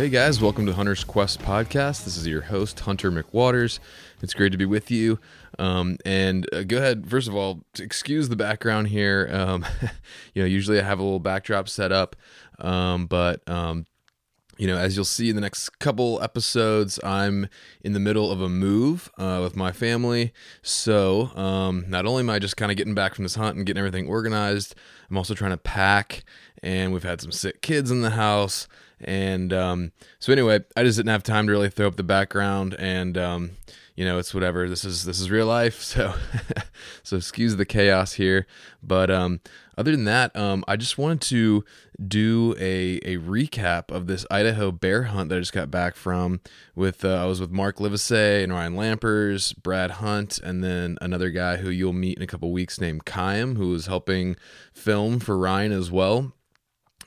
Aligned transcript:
Hey 0.00 0.08
guys, 0.08 0.40
welcome 0.40 0.64
to 0.64 0.72
Hunter's 0.72 1.04
Quest 1.04 1.40
podcast. 1.40 2.06
This 2.06 2.16
is 2.16 2.26
your 2.26 2.40
host, 2.40 2.80
Hunter 2.80 3.12
McWaters. 3.12 3.80
It's 4.22 4.32
great 4.32 4.50
to 4.52 4.56
be 4.56 4.64
with 4.64 4.90
you. 4.90 5.18
Um, 5.58 5.98
and 6.06 6.48
uh, 6.54 6.62
go 6.62 6.78
ahead, 6.78 7.10
first 7.10 7.28
of 7.28 7.36
all, 7.36 7.66
excuse 7.78 8.30
the 8.30 8.34
background 8.34 8.88
here. 8.88 9.28
Um, 9.30 9.62
you 10.34 10.40
know, 10.40 10.46
usually 10.46 10.80
I 10.80 10.84
have 10.84 11.00
a 11.00 11.02
little 11.02 11.20
backdrop 11.20 11.68
set 11.68 11.92
up, 11.92 12.16
um, 12.60 13.08
but 13.08 13.46
um, 13.46 13.84
you 14.56 14.66
know, 14.66 14.78
as 14.78 14.96
you'll 14.96 15.04
see 15.04 15.28
in 15.28 15.34
the 15.34 15.42
next 15.42 15.78
couple 15.80 16.18
episodes, 16.22 16.98
I'm 17.04 17.46
in 17.82 17.92
the 17.92 18.00
middle 18.00 18.30
of 18.30 18.40
a 18.40 18.48
move 18.48 19.10
uh, 19.18 19.40
with 19.42 19.54
my 19.54 19.70
family. 19.70 20.32
So, 20.62 21.26
um, 21.36 21.84
not 21.88 22.06
only 22.06 22.20
am 22.20 22.30
I 22.30 22.38
just 22.38 22.56
kind 22.56 22.72
of 22.72 22.78
getting 22.78 22.94
back 22.94 23.14
from 23.14 23.24
this 23.24 23.34
hunt 23.34 23.58
and 23.58 23.66
getting 23.66 23.78
everything 23.78 24.08
organized, 24.08 24.74
I'm 25.10 25.18
also 25.18 25.34
trying 25.34 25.50
to 25.50 25.58
pack, 25.58 26.24
and 26.62 26.90
we've 26.94 27.02
had 27.02 27.20
some 27.20 27.32
sick 27.32 27.60
kids 27.60 27.90
in 27.90 28.00
the 28.00 28.10
house. 28.10 28.66
And 29.02 29.52
um, 29.52 29.92
so 30.18 30.32
anyway, 30.32 30.60
I 30.76 30.84
just 30.84 30.96
didn't 30.96 31.10
have 31.10 31.22
time 31.22 31.46
to 31.46 31.52
really 31.52 31.70
throw 31.70 31.86
up 31.86 31.96
the 31.96 32.02
background, 32.02 32.76
and 32.78 33.16
um, 33.16 33.50
you 33.96 34.04
know, 34.04 34.18
it's 34.18 34.34
whatever. 34.34 34.68
This 34.68 34.84
is 34.84 35.04
this 35.04 35.20
is 35.20 35.30
real 35.30 35.46
life, 35.46 35.82
so 35.82 36.14
so 37.02 37.16
excuse 37.16 37.56
the 37.56 37.66
chaos 37.66 38.14
here. 38.14 38.46
But 38.82 39.10
um, 39.10 39.40
other 39.76 39.90
than 39.92 40.04
that, 40.04 40.34
um, 40.36 40.64
I 40.68 40.76
just 40.76 40.98
wanted 40.98 41.20
to 41.22 41.64
do 42.06 42.54
a 42.58 42.98
a 43.04 43.16
recap 43.18 43.90
of 43.90 44.06
this 44.06 44.26
Idaho 44.30 44.70
bear 44.70 45.04
hunt 45.04 45.30
that 45.30 45.36
I 45.36 45.40
just 45.40 45.52
got 45.52 45.70
back 45.70 45.96
from. 45.96 46.40
With 46.74 47.04
uh, 47.04 47.22
I 47.22 47.24
was 47.24 47.40
with 47.40 47.50
Mark 47.50 47.76
Livesay 47.76 48.42
and 48.44 48.52
Ryan 48.52 48.74
Lampers, 48.74 49.54
Brad 49.62 49.92
Hunt, 49.92 50.38
and 50.38 50.62
then 50.62 50.98
another 51.00 51.30
guy 51.30 51.56
who 51.56 51.70
you'll 51.70 51.92
meet 51.92 52.18
in 52.18 52.22
a 52.22 52.26
couple 52.26 52.52
weeks 52.52 52.80
named 52.80 53.06
Kaim, 53.06 53.56
who 53.56 53.68
was 53.68 53.86
helping 53.86 54.36
film 54.72 55.20
for 55.20 55.38
Ryan 55.38 55.72
as 55.72 55.90
well. 55.90 56.32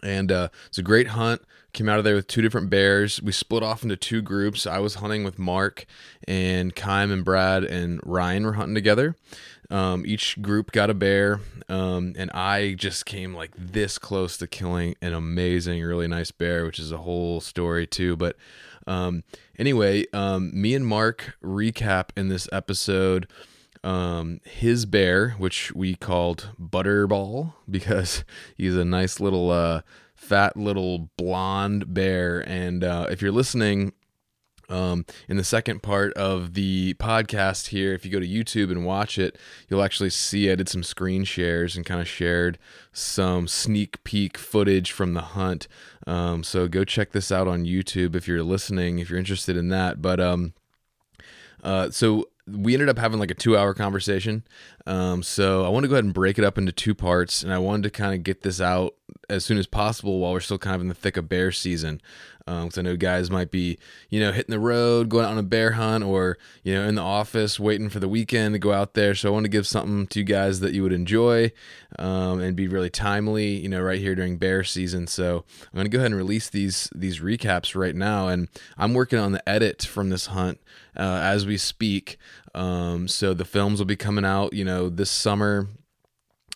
And 0.02 0.32
uh, 0.32 0.50
it's 0.68 0.78
a 0.78 0.84
great 0.84 1.10
hunt 1.10 1.42
came 1.74 1.90
out 1.90 1.98
of 1.98 2.04
there 2.04 2.16
with 2.16 2.28
two 2.28 2.42
different 2.42 2.70
bears. 2.70 3.22
We 3.22 3.32
split 3.32 3.64
off 3.64 3.84
into 3.84 3.96
two 3.96 4.22
groups. 4.22 4.66
I 4.66 4.80
was 4.80 4.96
hunting 4.96 5.24
with 5.24 5.40
Mark, 5.40 5.86
and 6.28 6.76
Kym 6.76 7.12
and 7.12 7.26
Brad 7.26 7.64
and 7.64 8.00
Ryan 8.06 8.46
were 8.46 8.54
hunting 8.54 8.76
together. 8.76 9.16
Um, 9.70 10.06
each 10.06 10.42
group 10.42 10.72
got 10.72 10.90
a 10.90 10.94
bear, 10.94 11.42
um, 11.68 12.14
and 12.16 12.30
I 12.32 12.76
just 12.76 13.06
came 13.06 13.34
like 13.34 13.52
this 13.58 13.98
close 13.98 14.38
to 14.38 14.48
killing 14.48 14.96
an 15.02 15.14
amazing, 15.14 15.82
really 15.82 16.08
nice 16.08 16.32
bear, 16.32 16.66
which 16.66 16.80
is 16.80 16.92
a 16.92 16.98
whole 16.98 17.42
story 17.42 17.88
too. 17.88 18.16
But 18.16 18.36
um, 18.86 19.24
anyway, 19.58 20.06
um, 20.14 20.52
me 20.54 20.76
and 20.76 20.86
Mark 20.86 21.36
recap 21.44 22.10
in 22.16 22.30
this 22.30 22.48
episode 22.52 23.28
um, 23.84 24.40
his 24.46 24.86
bear, 24.86 25.32
which 25.32 25.74
we 25.74 25.96
called 25.96 26.52
Butterball 26.62 27.54
because 27.70 28.24
he's 28.56 28.76
a 28.76 28.86
nice 28.86 29.20
little 29.20 29.52
uh, 29.52 29.82
fat 30.24 30.58
little 30.58 31.10
blonde 31.18 31.94
bear. 31.94 32.40
And 32.48 32.84
uh, 32.84 33.08
if 33.10 33.22
you're 33.22 33.32
listening, 33.32 33.94
um, 34.70 35.06
in 35.28 35.38
the 35.38 35.44
second 35.44 35.84
part 35.84 36.14
of 36.14 36.54
the 36.54 36.94
podcast 36.96 37.68
here, 37.68 37.94
if 37.94 38.06
you 38.06 38.12
go 38.12 38.20
to 38.20 38.28
YouTube 38.28 38.72
and 38.72 38.86
watch 38.86 39.18
it, 39.18 39.38
you'll 39.70 39.84
actually 39.84 40.10
see 40.10 40.50
I 40.50 40.56
did 40.56 40.70
some 40.70 40.84
screen 40.84 41.26
shares 41.26 41.76
and 41.76 41.86
kind 41.86 42.02
of 42.02 42.08
shared 42.08 42.58
some 42.92 43.48
sneak 43.48 44.04
peek 44.04 44.38
footage 44.38 44.92
from 44.92 45.14
the 45.14 45.22
hunt. 45.22 45.68
Um, 46.08 46.44
so 46.44 46.68
go 46.68 46.84
check 46.84 47.12
this 47.12 47.32
out 47.32 47.48
on 47.48 47.66
YouTube 47.66 48.16
if 48.16 48.28
you're 48.28 48.44
listening, 48.44 49.00
if 49.00 49.10
you're 49.10 49.20
interested 49.20 49.58
in 49.58 49.68
that. 49.70 50.02
But 50.02 50.20
um, 50.20 50.54
uh, 51.62 51.92
so 51.92 52.30
we 52.48 52.74
ended 52.74 52.90
up 52.90 52.98
having 52.98 53.20
like 53.20 53.32
a 53.32 53.36
two 53.36 53.58
hour 53.58 53.74
conversation. 53.74 54.44
Um, 54.86 55.24
so 55.24 55.66
I 55.66 55.70
want 55.70 55.84
to 55.84 55.88
go 55.88 55.96
ahead 55.96 56.04
and 56.04 56.14
break 56.14 56.38
it 56.38 56.44
up 56.44 56.58
into 56.58 56.72
two 56.72 56.94
parts, 56.94 57.44
and 57.44 57.54
I 57.54 57.58
wanted 57.58 57.84
to 57.84 57.90
kind 57.90 58.14
of 58.14 58.24
get 58.24 58.42
this 58.42 58.60
out 58.60 58.96
as 59.30 59.46
soon 59.46 59.58
as 59.58 59.68
possible 59.68 60.20
while 60.20 60.34
we're 60.34 60.42
still 60.42 60.58
kind 60.58 60.76
of 60.76 60.82
in 60.82 60.90
the 60.90 60.94
thick 60.94 61.18
of 61.18 61.30
bear 61.30 61.52
season. 61.52 62.02
Because 62.46 62.78
um, 62.78 62.82
I 62.86 62.90
know 62.90 62.98
guys 62.98 63.32
might 63.32 63.52
be, 63.52 63.78
you 64.10 64.20
know, 64.20 64.34
hitting 64.34 64.52
the 64.52 64.60
road, 64.60 65.08
going 65.08 65.24
out 65.24 65.32
on 65.32 65.38
a 65.38 65.44
bear 65.44 65.72
hunt, 65.72 66.04
or 66.04 66.38
you 66.62 66.74
know, 66.74 66.86
in 66.86 66.96
the 66.96 67.02
office 67.02 67.58
waiting 67.58 67.88
for 67.88 68.00
the 68.00 68.10
weekend 68.10 68.54
to 68.54 68.60
go 68.60 68.74
out 68.74 68.96
there. 68.96 69.16
So 69.16 69.30
I 69.30 69.32
want 69.32 69.46
to 69.46 69.50
give 69.50 69.66
something 69.66 70.08
to 70.08 70.20
you 70.20 70.26
guys 70.26 70.60
that 70.60 70.74
you 70.74 70.84
would 70.84 70.92
enjoy 70.92 71.54
um, 71.98 72.42
and 72.42 72.54
be 72.54 72.68
really 72.68 72.90
timely, 72.90 73.56
you 73.56 73.70
know, 73.70 73.82
right 73.82 74.00
here 74.00 74.14
during 74.14 74.36
bear 74.36 74.66
season. 74.66 75.08
So 75.08 75.46
I'm 75.74 75.82
to 75.84 75.90
go 75.90 76.00
ahead 76.00 76.08
and 76.08 76.18
release 76.18 76.50
these 76.50 76.90
these 76.94 77.22
recaps 77.22 77.80
right 77.80 77.96
now, 77.96 78.28
and 78.28 78.50
I'm 78.78 78.94
working 78.94 79.20
on 79.20 79.32
the 79.32 79.48
edit 79.48 79.84
from 79.84 80.10
this 80.10 80.26
hunt 80.26 80.60
uh, 80.98 81.22
as 81.24 81.46
we 81.46 81.58
speak. 81.58 82.18
Um, 82.56 83.08
so 83.08 83.34
the 83.34 83.46
films 83.46 83.80
will 83.80 83.86
be 83.86 83.96
coming 83.96 84.26
out, 84.26 84.54
you 84.54 84.64
know, 84.64 84.90
this 84.90 85.10
summer 85.10 85.68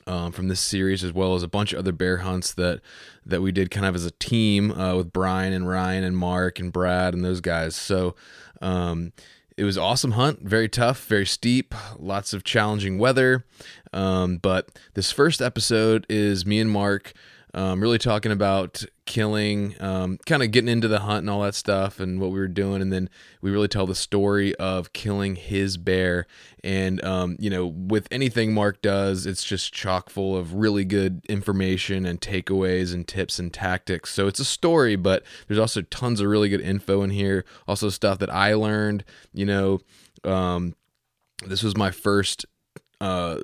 um, 0.05 0.31
from 0.31 0.47
this 0.47 0.59
series, 0.59 1.03
as 1.03 1.11
well 1.13 1.35
as 1.35 1.43
a 1.43 1.47
bunch 1.47 1.73
of 1.73 1.79
other 1.79 1.91
bear 1.91 2.17
hunts 2.17 2.53
that 2.53 2.81
that 3.25 3.41
we 3.41 3.51
did 3.51 3.71
kind 3.71 3.85
of 3.85 3.95
as 3.95 4.05
a 4.05 4.11
team 4.11 4.71
uh, 4.71 4.95
with 4.95 5.11
Brian 5.11 5.53
and 5.53 5.67
Ryan 5.67 6.03
and 6.03 6.17
Mark 6.17 6.59
and 6.59 6.71
Brad 6.71 7.13
and 7.13 7.25
those 7.25 7.41
guys. 7.41 7.75
So 7.75 8.15
um, 8.61 9.11
it 9.57 9.63
was 9.63 9.77
awesome 9.77 10.11
hunt, 10.11 10.43
very 10.43 10.69
tough, 10.69 11.05
very 11.07 11.25
steep, 11.25 11.73
lots 11.97 12.31
of 12.31 12.43
challenging 12.43 12.99
weather. 12.99 13.43
Um, 13.91 14.37
but 14.37 14.79
this 14.93 15.11
first 15.11 15.41
episode 15.41 16.05
is 16.09 16.45
me 16.45 16.59
and 16.59 16.71
Mark 16.71 17.13
um, 17.53 17.81
really 17.81 17.97
talking 17.97 18.31
about 18.31 18.83
killing, 19.05 19.75
um, 19.81 20.17
kind 20.25 20.43
of 20.43 20.51
getting 20.51 20.67
into 20.67 20.87
the 20.87 20.99
hunt 20.99 21.19
and 21.19 21.29
all 21.29 21.41
that 21.41 21.55
stuff 21.55 21.99
and 21.99 22.19
what 22.19 22.31
we 22.31 22.39
were 22.39 22.47
doing. 22.47 22.81
And 22.81 22.91
then 22.91 23.09
we 23.41 23.51
really 23.51 23.69
tell 23.69 23.87
the 23.87 23.95
story 23.95 24.53
of 24.55 24.93
killing 24.93 25.35
his 25.35 25.77
bear. 25.77 26.27
And, 26.63 27.03
um, 27.03 27.37
you 27.39 27.49
know, 27.49 27.65
with 27.65 28.07
anything 28.11 28.53
Mark 28.53 28.81
does, 28.81 29.25
it's 29.25 29.43
just 29.43 29.73
chock 29.73 30.09
full 30.09 30.35
of 30.35 30.55
really 30.55 30.83
good 30.83 31.21
information 31.29 32.05
and 32.05 32.19
takeaways 32.19 32.93
and 32.93 33.07
tips 33.07 33.39
and 33.39 33.53
tactics. 33.53 34.13
So 34.13 34.27
it's 34.27 34.39
a 34.39 34.45
story, 34.45 34.95
but 34.95 35.23
there's 35.47 35.59
also 35.59 35.81
tons 35.83 36.19
of 36.19 36.27
really 36.27 36.49
good 36.49 36.61
info 36.61 37.01
in 37.01 37.11
here. 37.11 37.45
Also, 37.67 37.89
stuff 37.89 38.19
that 38.19 38.33
I 38.33 38.53
learned, 38.53 39.05
you 39.33 39.45
know, 39.45 39.79
um, 40.23 40.75
this 41.45 41.63
was 41.63 41.77
my 41.77 41.91
first 41.91 42.45
uh 42.99 43.37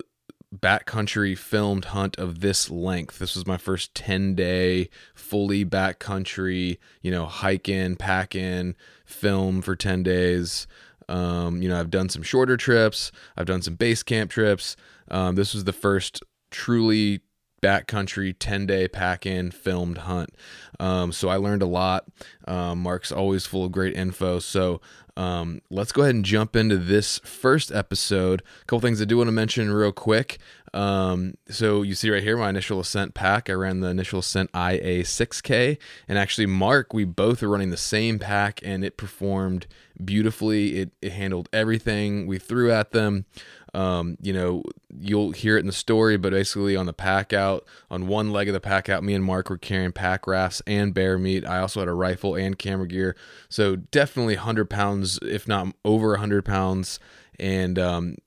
backcountry 0.53 1.37
filmed 1.37 1.85
hunt 1.85 2.17
of 2.17 2.41
this 2.41 2.69
length. 2.69 3.19
This 3.19 3.35
was 3.35 3.47
my 3.47 3.57
first 3.57 3.93
10 3.95 4.35
day 4.35 4.89
fully 5.15 5.65
backcountry, 5.65 6.77
you 7.01 7.11
know, 7.11 7.25
hike 7.25 7.67
in, 7.67 7.95
pack 7.95 8.35
in, 8.35 8.75
film 9.05 9.61
for 9.61 9.75
10 9.75 10.03
days. 10.03 10.67
Um, 11.09 11.61
you 11.61 11.69
know, 11.69 11.79
I've 11.79 11.89
done 11.89 12.09
some 12.09 12.23
shorter 12.23 12.57
trips, 12.57 13.11
I've 13.35 13.45
done 13.45 13.61
some 13.61 13.75
base 13.75 14.03
camp 14.03 14.31
trips. 14.31 14.75
Um, 15.09 15.35
this 15.35 15.53
was 15.53 15.65
the 15.65 15.73
first 15.73 16.23
truly 16.49 17.21
backcountry 17.63 18.35
10 18.37 18.65
day 18.65 18.87
pack 18.87 19.25
in 19.25 19.49
filmed 19.49 19.99
hunt. 19.99 20.31
Um, 20.79 21.11
so 21.11 21.29
I 21.29 21.37
learned 21.37 21.61
a 21.61 21.67
lot. 21.67 22.05
Um, 22.45 22.79
Mark's 22.79 23.11
always 23.11 23.45
full 23.45 23.65
of 23.65 23.71
great 23.71 23.95
info. 23.95 24.39
So 24.39 24.81
um, 25.15 25.61
let's 25.69 25.91
go 25.91 26.01
ahead 26.01 26.15
and 26.15 26.25
jump 26.25 26.55
into 26.55 26.77
this 26.77 27.19
first 27.19 27.71
episode. 27.71 28.41
A 28.61 28.65
couple 28.65 28.81
things 28.81 29.01
I 29.01 29.05
do 29.05 29.17
want 29.17 29.27
to 29.27 29.33
mention 29.33 29.71
real 29.71 29.91
quick. 29.91 30.39
Um, 30.73 31.35
so 31.49 31.83
you 31.83 31.93
see 31.93 32.09
right 32.09 32.23
here 32.23 32.35
my 32.35 32.49
initial 32.49 32.79
ascent 32.79 33.13
pack. 33.13 33.49
I 33.49 33.53
ran 33.53 33.81
the 33.81 33.89
initial 33.89 34.19
ascent 34.19 34.49
IA 34.55 35.03
6K, 35.03 35.77
and 36.07 36.17
actually 36.17 36.47
Mark, 36.47 36.93
we 36.93 37.05
both 37.05 37.43
are 37.43 37.49
running 37.49 37.69
the 37.69 37.77
same 37.77 38.17
pack, 38.17 38.59
and 38.63 38.83
it 38.83 38.97
performed 38.97 39.67
beautifully. 40.03 40.79
It, 40.79 40.91
it 41.01 41.11
handled 41.11 41.47
everything 41.53 42.25
we 42.25 42.39
threw 42.39 42.71
at 42.71 42.91
them. 42.91 43.25
Um, 43.73 44.17
you 44.21 44.33
know, 44.33 44.63
you'll 44.95 45.31
hear 45.31 45.57
it 45.57 45.61
in 45.61 45.65
the 45.65 45.71
story, 45.71 46.17
but 46.17 46.31
basically 46.31 46.75
on 46.75 46.85
the 46.85 46.93
pack 46.93 47.33
out, 47.33 47.65
on 47.89 48.07
one 48.07 48.31
leg 48.31 48.47
of 48.47 48.53
the 48.53 48.59
pack 48.59 48.87
out, 48.87 49.03
me 49.03 49.15
and 49.15 49.25
Mark 49.25 49.49
were 49.49 49.57
carrying 49.57 49.91
pack 49.91 50.27
rafts 50.27 50.61
and 50.67 50.93
bear 50.93 51.17
meat. 51.17 51.45
I 51.45 51.59
also 51.59 51.79
had 51.79 51.89
a 51.89 51.93
rifle 51.93 52.35
and 52.35 52.57
camera 52.57 52.87
gear. 52.87 53.15
So 53.49 53.75
definitely 53.75 54.35
100 54.35 54.69
pounds, 54.69 55.17
if 55.23 55.47
not 55.47 55.75
over 55.83 56.09
100 56.09 56.45
pounds. 56.45 56.99
And, 57.39 57.79
um, 57.79 58.17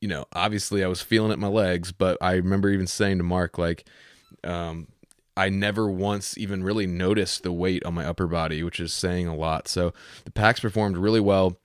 you 0.00 0.08
know, 0.08 0.24
obviously 0.32 0.82
I 0.82 0.88
was 0.88 1.02
feeling 1.02 1.30
it 1.30 1.34
in 1.34 1.40
my 1.40 1.48
legs, 1.48 1.92
but 1.92 2.16
I 2.20 2.32
remember 2.34 2.70
even 2.70 2.86
saying 2.86 3.18
to 3.18 3.24
Mark, 3.24 3.58
like, 3.58 3.86
um, 4.42 4.88
I 5.36 5.48
never 5.48 5.90
once 5.90 6.38
even 6.38 6.62
really 6.62 6.86
noticed 6.86 7.42
the 7.42 7.52
weight 7.52 7.84
on 7.84 7.94
my 7.94 8.04
upper 8.06 8.26
body, 8.26 8.62
which 8.62 8.78
is 8.78 8.92
saying 8.92 9.26
a 9.26 9.34
lot. 9.34 9.66
So 9.66 9.92
the 10.24 10.30
packs 10.30 10.60
performed 10.60 10.96
really 10.96 11.20
well 11.20 11.58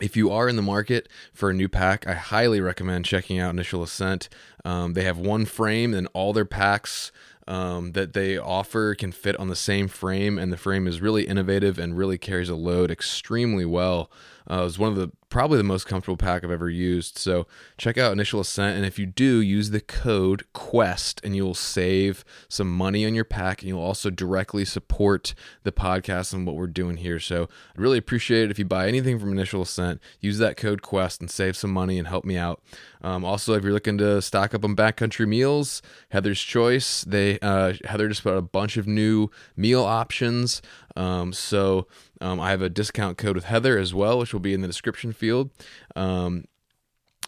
if 0.00 0.16
you 0.16 0.30
are 0.30 0.48
in 0.48 0.56
the 0.56 0.62
market 0.62 1.08
for 1.32 1.50
a 1.50 1.54
new 1.54 1.68
pack, 1.68 2.06
I 2.06 2.14
highly 2.14 2.60
recommend 2.60 3.04
checking 3.04 3.38
out 3.38 3.50
Initial 3.50 3.82
Ascent. 3.82 4.28
Um, 4.64 4.94
they 4.94 5.04
have 5.04 5.18
one 5.18 5.44
frame, 5.44 5.94
and 5.94 6.08
all 6.12 6.32
their 6.32 6.44
packs 6.44 7.12
um, 7.46 7.92
that 7.92 8.12
they 8.12 8.36
offer 8.36 8.94
can 8.94 9.12
fit 9.12 9.36
on 9.36 9.48
the 9.48 9.56
same 9.56 9.86
frame, 9.86 10.38
and 10.38 10.52
the 10.52 10.56
frame 10.56 10.88
is 10.88 11.00
really 11.00 11.28
innovative 11.28 11.78
and 11.78 11.96
really 11.96 12.18
carries 12.18 12.48
a 12.48 12.56
load 12.56 12.90
extremely 12.90 13.64
well. 13.64 14.10
Uh, 14.50 14.60
it 14.60 14.64
was 14.64 14.78
one 14.78 14.90
of 14.90 14.96
the 14.96 15.10
probably 15.34 15.58
the 15.58 15.64
most 15.64 15.88
comfortable 15.88 16.16
pack 16.16 16.44
I've 16.44 16.50
ever 16.52 16.70
used. 16.70 17.18
So 17.18 17.48
check 17.76 17.98
out 17.98 18.12
Initial 18.12 18.38
Ascent, 18.38 18.76
and 18.76 18.86
if 18.86 19.00
you 19.00 19.06
do, 19.06 19.40
use 19.40 19.70
the 19.70 19.80
code 19.80 20.44
Quest, 20.52 21.20
and 21.24 21.34
you'll 21.34 21.54
save 21.54 22.24
some 22.48 22.70
money 22.70 23.04
on 23.04 23.14
your 23.14 23.24
pack, 23.24 23.60
and 23.60 23.68
you'll 23.68 23.80
also 23.80 24.10
directly 24.10 24.64
support 24.64 25.34
the 25.64 25.72
podcast 25.72 26.32
and 26.32 26.46
what 26.46 26.54
we're 26.54 26.68
doing 26.68 26.98
here. 26.98 27.18
So 27.18 27.48
I'd 27.74 27.80
really 27.80 27.98
appreciate 27.98 28.44
it 28.44 28.50
if 28.52 28.60
you 28.60 28.64
buy 28.64 28.86
anything 28.86 29.18
from 29.18 29.32
Initial 29.32 29.62
Ascent. 29.62 30.00
Use 30.20 30.38
that 30.38 30.56
code 30.56 30.82
Quest 30.82 31.20
and 31.20 31.28
save 31.28 31.56
some 31.56 31.72
money 31.72 31.98
and 31.98 32.06
help 32.06 32.24
me 32.24 32.36
out. 32.36 32.62
Um, 33.02 33.24
also, 33.24 33.54
if 33.54 33.64
you're 33.64 33.72
looking 33.72 33.98
to 33.98 34.22
stock 34.22 34.54
up 34.54 34.64
on 34.64 34.76
backcountry 34.76 35.26
meals, 35.26 35.82
Heather's 36.10 36.40
Choice. 36.40 37.02
They 37.02 37.40
uh, 37.40 37.74
Heather 37.84 38.08
just 38.08 38.22
put 38.22 38.34
out 38.34 38.38
a 38.38 38.42
bunch 38.42 38.76
of 38.76 38.86
new 38.86 39.30
meal 39.56 39.82
options. 39.82 40.62
Um, 40.96 41.32
so 41.32 41.88
um, 42.20 42.40
I 42.40 42.50
have 42.50 42.62
a 42.62 42.68
discount 42.68 43.18
code 43.18 43.36
with 43.36 43.44
Heather 43.44 43.78
as 43.78 43.94
well, 43.94 44.18
which 44.18 44.32
will 44.32 44.40
be 44.40 44.54
in 44.54 44.60
the 44.60 44.66
description 44.66 45.12
field. 45.12 45.50
Um, 45.96 46.44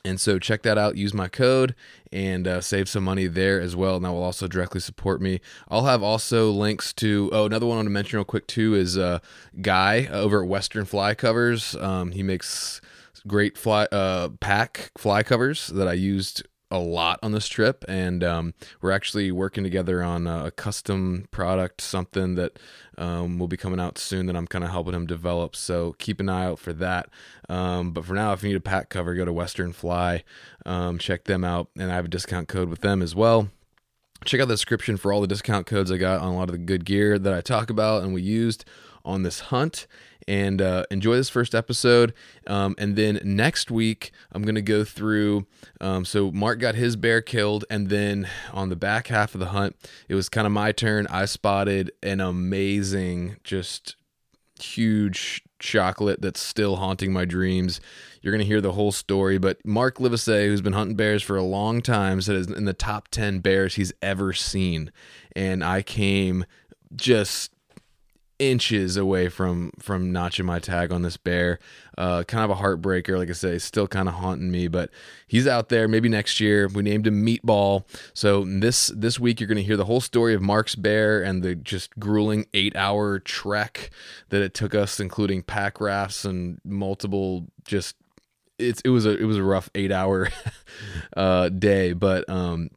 and 0.04 0.20
so 0.20 0.38
check 0.38 0.62
that 0.62 0.78
out. 0.78 0.96
Use 0.96 1.12
my 1.12 1.26
code 1.28 1.74
and 2.12 2.46
uh, 2.46 2.60
save 2.60 2.88
some 2.88 3.02
money 3.02 3.26
there 3.26 3.60
as 3.60 3.74
well. 3.74 3.96
And 3.96 4.04
that 4.04 4.12
will 4.12 4.22
also 4.22 4.46
directly 4.46 4.80
support 4.80 5.20
me. 5.20 5.40
I'll 5.68 5.86
have 5.86 6.02
also 6.02 6.50
links 6.50 6.92
to. 6.94 7.28
Oh, 7.32 7.46
another 7.46 7.66
one 7.66 7.76
I 7.76 7.78
want 7.78 7.86
to 7.86 7.90
mention 7.90 8.18
real 8.18 8.24
quick 8.24 8.46
too 8.46 8.74
is 8.74 8.96
uh, 8.96 9.18
Guy 9.60 10.06
over 10.06 10.42
at 10.42 10.48
Western 10.48 10.84
Fly 10.84 11.14
Covers. 11.14 11.74
Um, 11.74 12.12
he 12.12 12.22
makes 12.22 12.80
great 13.26 13.58
fly 13.58 13.84
uh, 13.90 14.28
pack 14.40 14.92
fly 14.96 15.22
covers 15.22 15.66
that 15.68 15.88
I 15.88 15.94
used 15.94 16.46
a 16.70 16.78
lot 16.78 17.18
on 17.22 17.32
this 17.32 17.46
trip, 17.46 17.84
and 17.88 18.24
um, 18.24 18.54
we're 18.80 18.90
actually 18.90 19.30
working 19.30 19.62
together 19.62 20.02
on 20.02 20.26
a 20.26 20.50
custom 20.50 21.26
product, 21.30 21.80
something 21.80 22.34
that 22.34 22.58
um, 22.98 23.38
will 23.38 23.48
be 23.48 23.56
coming 23.56 23.78
out 23.78 23.98
soon 23.98 24.26
that 24.26 24.36
I'm 24.36 24.46
kind 24.46 24.64
of 24.64 24.70
helping 24.70 24.94
him 24.94 25.06
develop. 25.06 25.54
So 25.54 25.94
keep 25.98 26.18
an 26.18 26.28
eye 26.28 26.46
out 26.46 26.58
for 26.58 26.72
that. 26.74 27.08
Um, 27.48 27.92
but 27.92 28.04
for 28.04 28.14
now, 28.14 28.32
if 28.32 28.42
you 28.42 28.48
need 28.48 28.56
a 28.56 28.60
pack 28.60 28.88
cover, 28.88 29.14
go 29.14 29.24
to 29.24 29.32
Western 29.32 29.72
Fly, 29.72 30.24
um, 30.64 30.98
check 30.98 31.24
them 31.24 31.44
out, 31.44 31.68
and 31.78 31.90
I 31.90 31.94
have 31.94 32.06
a 32.06 32.08
discount 32.08 32.48
code 32.48 32.68
with 32.68 32.80
them 32.80 33.00
as 33.00 33.14
well. 33.14 33.48
Check 34.24 34.40
out 34.40 34.48
the 34.48 34.54
description 34.54 34.96
for 34.96 35.12
all 35.12 35.20
the 35.20 35.26
discount 35.26 35.66
codes 35.66 35.92
I 35.92 35.98
got 35.98 36.20
on 36.20 36.32
a 36.32 36.36
lot 36.36 36.48
of 36.48 36.52
the 36.52 36.58
good 36.58 36.84
gear 36.84 37.18
that 37.18 37.34
I 37.34 37.40
talk 37.42 37.70
about 37.70 38.02
and 38.02 38.14
we 38.14 38.22
used 38.22 38.64
on 39.04 39.22
this 39.22 39.40
hunt 39.40 39.86
and 40.28 40.61
uh, 40.61 40.84
enjoy 40.90 41.17
this 41.17 41.28
first 41.28 41.55
episode. 41.55 42.12
Um, 42.46 42.75
and 42.78 42.96
then 42.96 43.20
next 43.25 43.70
week, 43.70 44.12
I'm 44.32 44.43
going 44.43 44.55
to 44.56 44.62
go 44.62 44.84
through. 44.84 45.46
Um, 45.81 46.05
so, 46.05 46.31
Mark 46.32 46.58
got 46.58 46.75
his 46.75 46.96
bear 46.96 47.20
killed. 47.20 47.64
And 47.70 47.88
then 47.88 48.28
on 48.52 48.69
the 48.69 48.76
back 48.76 49.08
half 49.08 49.34
of 49.34 49.40
the 49.40 49.46
hunt, 49.46 49.76
it 50.08 50.14
was 50.14 50.28
kind 50.28 50.46
of 50.46 50.52
my 50.52 50.73
turn. 50.73 51.06
I 51.08 51.25
spotted 51.26 51.93
an 52.02 52.20
amazing, 52.20 53.37
just 53.44 53.96
huge 54.61 55.43
chocolate 55.58 56.20
that's 56.20 56.40
still 56.40 56.76
haunting 56.76 57.12
my 57.12 57.25
dreams. 57.25 57.81
You're 58.20 58.32
going 58.32 58.40
to 58.40 58.46
hear 58.46 58.61
the 58.61 58.73
whole 58.73 58.93
story. 58.93 59.38
But 59.38 59.64
Mark 59.64 59.99
Livesay, 59.99 60.46
who's 60.46 60.61
been 60.61 60.73
hunting 60.73 60.96
bears 60.96 61.23
for 61.23 61.37
a 61.37 61.43
long 61.43 61.81
time, 61.81 62.20
said 62.20 62.37
it's 62.37 62.50
in 62.50 62.64
the 62.64 62.73
top 62.73 63.08
10 63.08 63.40
bears 63.40 63.76
he's 63.76 63.93
ever 64.02 64.32
seen. 64.32 64.90
And 65.34 65.62
I 65.62 65.82
came 65.82 66.44
just 66.94 67.52
inches 68.38 68.96
away 68.96 69.28
from 69.28 69.70
from 69.78 70.12
notching 70.12 70.46
my 70.46 70.58
tag 70.58 70.92
on 70.92 71.02
this 71.02 71.16
bear. 71.16 71.58
Uh, 71.96 72.22
kind 72.24 72.44
of 72.44 72.50
a 72.50 72.60
heartbreaker, 72.60 73.16
like 73.16 73.30
I 73.30 73.32
say, 73.32 73.58
still 73.58 73.88
kind 73.88 74.08
of 74.08 74.14
haunting 74.14 74.50
me. 74.50 74.68
But 74.68 74.90
he's 75.26 75.46
out 75.46 75.68
there. 75.68 75.88
Maybe 75.88 76.08
next 76.08 76.40
year. 76.40 76.68
We 76.68 76.82
named 76.82 77.06
him 77.06 77.24
Meatball. 77.24 77.84
So 78.12 78.44
this 78.44 78.88
this 78.94 79.18
week 79.18 79.40
you're 79.40 79.48
going 79.48 79.56
to 79.56 79.62
hear 79.62 79.76
the 79.76 79.86
whole 79.86 80.00
story 80.00 80.34
of 80.34 80.42
Mark's 80.42 80.74
bear 80.74 81.22
and 81.22 81.42
the 81.42 81.54
just 81.54 81.98
grueling 81.98 82.46
eight 82.54 82.76
hour 82.76 83.18
trek 83.18 83.90
that 84.28 84.42
it 84.42 84.54
took 84.54 84.74
us, 84.74 85.00
including 85.00 85.42
pack 85.42 85.80
rafts 85.80 86.24
and 86.24 86.60
multiple 86.64 87.46
just. 87.64 87.96
It's 88.58 88.80
it 88.82 88.88
was 88.88 89.04
a 89.04 89.16
it 89.16 89.24
was 89.24 89.36
a 89.36 89.42
rough 89.42 89.68
eight 89.74 89.92
hour 89.92 90.28
uh, 91.16 91.50
day, 91.50 91.92
but 91.92 92.28
um, 92.30 92.70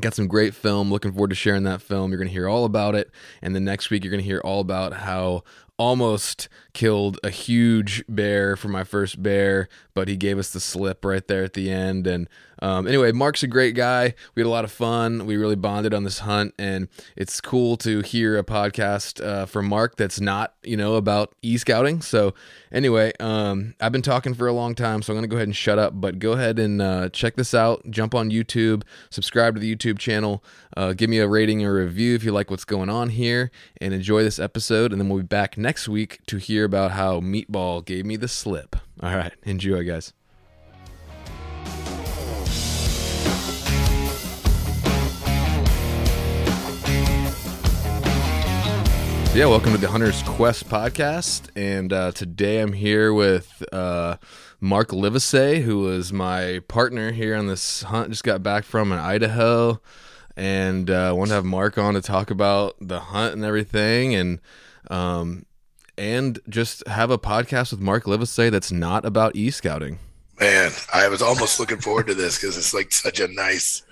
Got 0.00 0.14
some 0.14 0.28
great 0.28 0.54
film. 0.54 0.90
Looking 0.90 1.12
forward 1.12 1.30
to 1.30 1.36
sharing 1.36 1.64
that 1.64 1.82
film. 1.82 2.10
You're 2.10 2.18
going 2.18 2.28
to 2.28 2.32
hear 2.32 2.48
all 2.48 2.64
about 2.64 2.94
it. 2.94 3.10
And 3.42 3.54
the 3.54 3.60
next 3.60 3.90
week, 3.90 4.04
you're 4.04 4.10
going 4.12 4.22
to 4.22 4.28
hear 4.28 4.40
all 4.44 4.60
about 4.60 4.92
how 4.92 5.42
almost 5.76 6.48
killed 6.72 7.18
a 7.22 7.30
huge 7.30 8.04
bear 8.08 8.56
for 8.56 8.68
my 8.68 8.84
first 8.84 9.22
bear, 9.22 9.68
but 9.94 10.08
he 10.08 10.16
gave 10.16 10.38
us 10.38 10.50
the 10.50 10.60
slip 10.60 11.04
right 11.04 11.26
there 11.26 11.44
at 11.44 11.54
the 11.54 11.70
end. 11.70 12.06
And 12.06 12.28
um, 12.60 12.86
anyway, 12.86 13.12
Mark's 13.12 13.42
a 13.42 13.46
great 13.46 13.74
guy. 13.74 14.14
We 14.34 14.42
had 14.42 14.46
a 14.46 14.50
lot 14.50 14.64
of 14.64 14.72
fun. 14.72 15.26
We 15.26 15.36
really 15.36 15.56
bonded 15.56 15.94
on 15.94 16.04
this 16.04 16.20
hunt, 16.20 16.54
and 16.58 16.88
it's 17.16 17.40
cool 17.40 17.76
to 17.78 18.00
hear 18.00 18.38
a 18.38 18.44
podcast 18.44 19.24
uh, 19.24 19.46
from 19.46 19.66
Mark 19.66 19.96
that's 19.96 20.20
not, 20.20 20.54
you 20.62 20.76
know, 20.76 20.94
about 20.94 21.34
e 21.42 21.56
scouting. 21.56 22.02
So 22.02 22.34
anyway, 22.72 23.12
um, 23.20 23.74
I've 23.80 23.92
been 23.92 24.02
talking 24.02 24.34
for 24.34 24.46
a 24.46 24.52
long 24.52 24.74
time, 24.74 25.02
so 25.02 25.12
I'm 25.12 25.16
gonna 25.16 25.28
go 25.28 25.36
ahead 25.36 25.48
and 25.48 25.56
shut 25.56 25.78
up. 25.78 26.00
But 26.00 26.18
go 26.18 26.32
ahead 26.32 26.58
and 26.58 26.82
uh, 26.82 27.08
check 27.10 27.36
this 27.36 27.54
out. 27.54 27.88
Jump 27.90 28.14
on 28.14 28.30
YouTube, 28.30 28.82
subscribe 29.10 29.54
to 29.54 29.60
the 29.60 29.74
YouTube 29.74 29.98
channel, 29.98 30.42
uh, 30.76 30.92
give 30.92 31.10
me 31.10 31.18
a 31.18 31.28
rating 31.28 31.64
or 31.64 31.74
review 31.74 32.14
if 32.14 32.24
you 32.24 32.32
like 32.32 32.50
what's 32.50 32.64
going 32.64 32.90
on 32.90 33.10
here, 33.10 33.50
and 33.80 33.94
enjoy 33.94 34.22
this 34.22 34.38
episode. 34.38 34.92
And 34.92 35.00
then 35.00 35.08
we'll 35.08 35.20
be 35.20 35.26
back 35.26 35.56
next 35.56 35.88
week 35.88 36.20
to 36.26 36.38
hear 36.38 36.64
about 36.64 36.92
how 36.92 37.20
Meatball 37.20 37.84
gave 37.84 38.04
me 38.04 38.16
the 38.16 38.28
slip. 38.28 38.76
All 39.00 39.14
right, 39.14 39.32
enjoy, 39.44 39.84
guys. 39.84 40.12
Yeah, 49.38 49.46
welcome 49.46 49.70
to 49.70 49.78
the 49.78 49.86
Hunter's 49.86 50.20
Quest 50.24 50.68
podcast. 50.68 51.50
And 51.54 51.92
uh, 51.92 52.10
today 52.10 52.60
I'm 52.60 52.72
here 52.72 53.14
with 53.14 53.62
uh, 53.72 54.16
Mark 54.60 54.88
Livesay, 54.88 55.62
who 55.62 55.78
was 55.78 56.12
my 56.12 56.60
partner 56.66 57.12
here 57.12 57.36
on 57.36 57.46
this 57.46 57.84
hunt. 57.84 58.10
Just 58.10 58.24
got 58.24 58.42
back 58.42 58.64
from 58.64 58.90
in 58.90 58.98
Idaho 58.98 59.80
and 60.36 60.90
uh, 60.90 61.14
want 61.16 61.28
to 61.28 61.36
have 61.36 61.44
Mark 61.44 61.78
on 61.78 61.94
to 61.94 62.02
talk 62.02 62.32
about 62.32 62.74
the 62.80 62.98
hunt 62.98 63.34
and 63.34 63.44
everything. 63.44 64.12
And 64.12 64.40
um, 64.90 65.46
and 65.96 66.40
just 66.48 66.84
have 66.88 67.12
a 67.12 67.18
podcast 67.18 67.70
with 67.70 67.78
Mark 67.78 68.06
Livesay 68.06 68.50
that's 68.50 68.72
not 68.72 69.04
about 69.04 69.36
e 69.36 69.52
scouting. 69.52 70.00
Man, 70.40 70.72
I 70.92 71.06
was 71.06 71.22
almost 71.22 71.60
looking 71.60 71.78
forward 71.78 72.08
to 72.08 72.14
this 72.14 72.40
because 72.40 72.56
it's 72.56 72.74
like 72.74 72.90
such 72.90 73.20
a 73.20 73.28
nice 73.28 73.84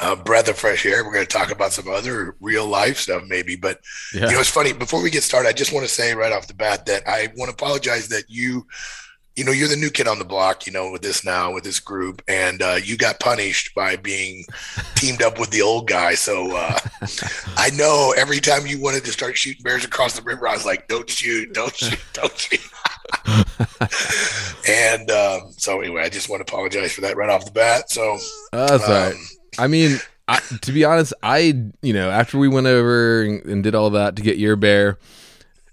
uh, 0.00 0.16
breath 0.16 0.48
of 0.48 0.58
fresh 0.58 0.84
air. 0.86 1.04
We're 1.04 1.12
going 1.12 1.26
to 1.26 1.38
talk 1.38 1.50
about 1.50 1.72
some 1.72 1.88
other 1.88 2.36
real 2.40 2.66
life 2.66 2.98
stuff, 2.98 3.22
maybe. 3.26 3.56
But 3.56 3.80
yeah. 4.14 4.26
you 4.26 4.32
know, 4.32 4.40
it's 4.40 4.50
funny. 4.50 4.72
Before 4.72 5.02
we 5.02 5.10
get 5.10 5.22
started, 5.22 5.48
I 5.48 5.52
just 5.52 5.72
want 5.72 5.86
to 5.86 5.92
say 5.92 6.14
right 6.14 6.32
off 6.32 6.46
the 6.46 6.54
bat 6.54 6.86
that 6.86 7.06
I 7.06 7.28
want 7.36 7.48
to 7.50 7.54
apologize 7.54 8.08
that 8.08 8.24
you 8.28 8.66
you 9.36 9.44
know, 9.44 9.52
you're 9.52 9.68
the 9.68 9.76
new 9.76 9.90
kid 9.90 10.08
on 10.08 10.18
the 10.18 10.24
block, 10.24 10.66
you 10.66 10.72
know, 10.72 10.90
with 10.90 11.02
this 11.02 11.24
now, 11.24 11.52
with 11.52 11.64
this 11.64 11.80
group, 11.80 12.20
and 12.28 12.60
uh, 12.60 12.76
you 12.82 12.96
got 12.96 13.20
punished 13.20 13.74
by 13.74 13.96
being 13.96 14.44
teamed 14.96 15.22
up 15.22 15.38
with 15.38 15.50
the 15.50 15.62
old 15.62 15.88
guy. 15.88 16.14
So 16.14 16.54
uh, 16.54 16.78
I 17.56 17.70
know 17.70 18.12
every 18.16 18.40
time 18.40 18.66
you 18.66 18.80
wanted 18.80 19.04
to 19.04 19.12
start 19.12 19.38
shooting 19.38 19.62
bears 19.62 19.84
across 19.84 20.14
the 20.14 20.22
river, 20.22 20.48
I 20.48 20.52
was 20.52 20.66
like, 20.66 20.88
don't 20.88 21.08
shoot, 21.08 21.54
don't 21.54 21.74
shoot, 21.74 21.98
don't 22.12 22.36
shoot. 22.36 22.60
and 24.68 25.10
um, 25.10 25.52
so, 25.56 25.80
anyway, 25.80 26.02
I 26.02 26.08
just 26.08 26.28
want 26.28 26.44
to 26.44 26.52
apologize 26.52 26.92
for 26.92 27.00
that 27.02 27.16
right 27.16 27.30
off 27.30 27.44
the 27.44 27.52
bat. 27.52 27.90
So, 27.90 28.18
that's 28.52 28.84
um, 28.84 28.92
all 28.92 29.10
right. 29.10 29.16
I 29.58 29.66
mean, 29.66 29.98
I, 30.28 30.40
to 30.62 30.72
be 30.72 30.84
honest, 30.84 31.12
I, 31.22 31.38
you 31.82 31.92
know, 31.92 32.10
after 32.10 32.38
we 32.38 32.48
went 32.48 32.66
over 32.66 33.22
and, 33.22 33.44
and 33.44 33.62
did 33.64 33.74
all 33.74 33.90
that 33.90 34.16
to 34.16 34.22
get 34.22 34.38
your 34.38 34.56
bear, 34.56 34.98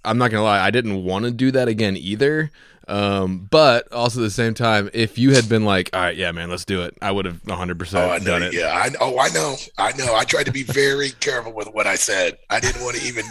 I'm 0.03 0.17
not 0.17 0.31
gonna 0.31 0.43
lie, 0.43 0.59
I 0.59 0.71
didn't 0.71 1.03
want 1.03 1.25
to 1.25 1.31
do 1.31 1.51
that 1.51 1.67
again 1.67 1.97
either. 1.97 2.51
Um, 2.87 3.47
but 3.51 3.91
also 3.91 4.21
at 4.21 4.23
the 4.23 4.29
same 4.29 4.53
time, 4.53 4.89
if 4.93 5.17
you 5.17 5.35
had 5.35 5.49
been 5.49 5.65
like, 5.65 5.89
all 5.93 5.99
right, 5.99 6.15
yeah, 6.15 6.31
man, 6.31 6.49
let's 6.49 6.63
do 6.63 6.83
it, 6.83 6.97
I 7.01 7.11
would 7.11 7.25
have 7.25 7.43
100% 7.43 7.93
oh, 7.95 8.09
I 8.09 8.17
know, 8.19 8.23
done 8.23 8.43
it. 8.43 8.53
Yeah, 8.53 8.67
I, 8.67 8.91
oh, 9.01 9.19
I 9.19 9.27
know. 9.29 9.55
I 9.77 9.91
know. 9.97 10.15
I 10.15 10.23
tried 10.23 10.45
to 10.45 10.53
be 10.53 10.63
very 10.63 11.09
careful 11.11 11.51
with 11.51 11.67
what 11.73 11.85
I 11.85 11.95
said. 11.95 12.37
I 12.49 12.61
didn't 12.61 12.81
want 12.81 12.95
to 12.95 13.03
even, 13.05 13.25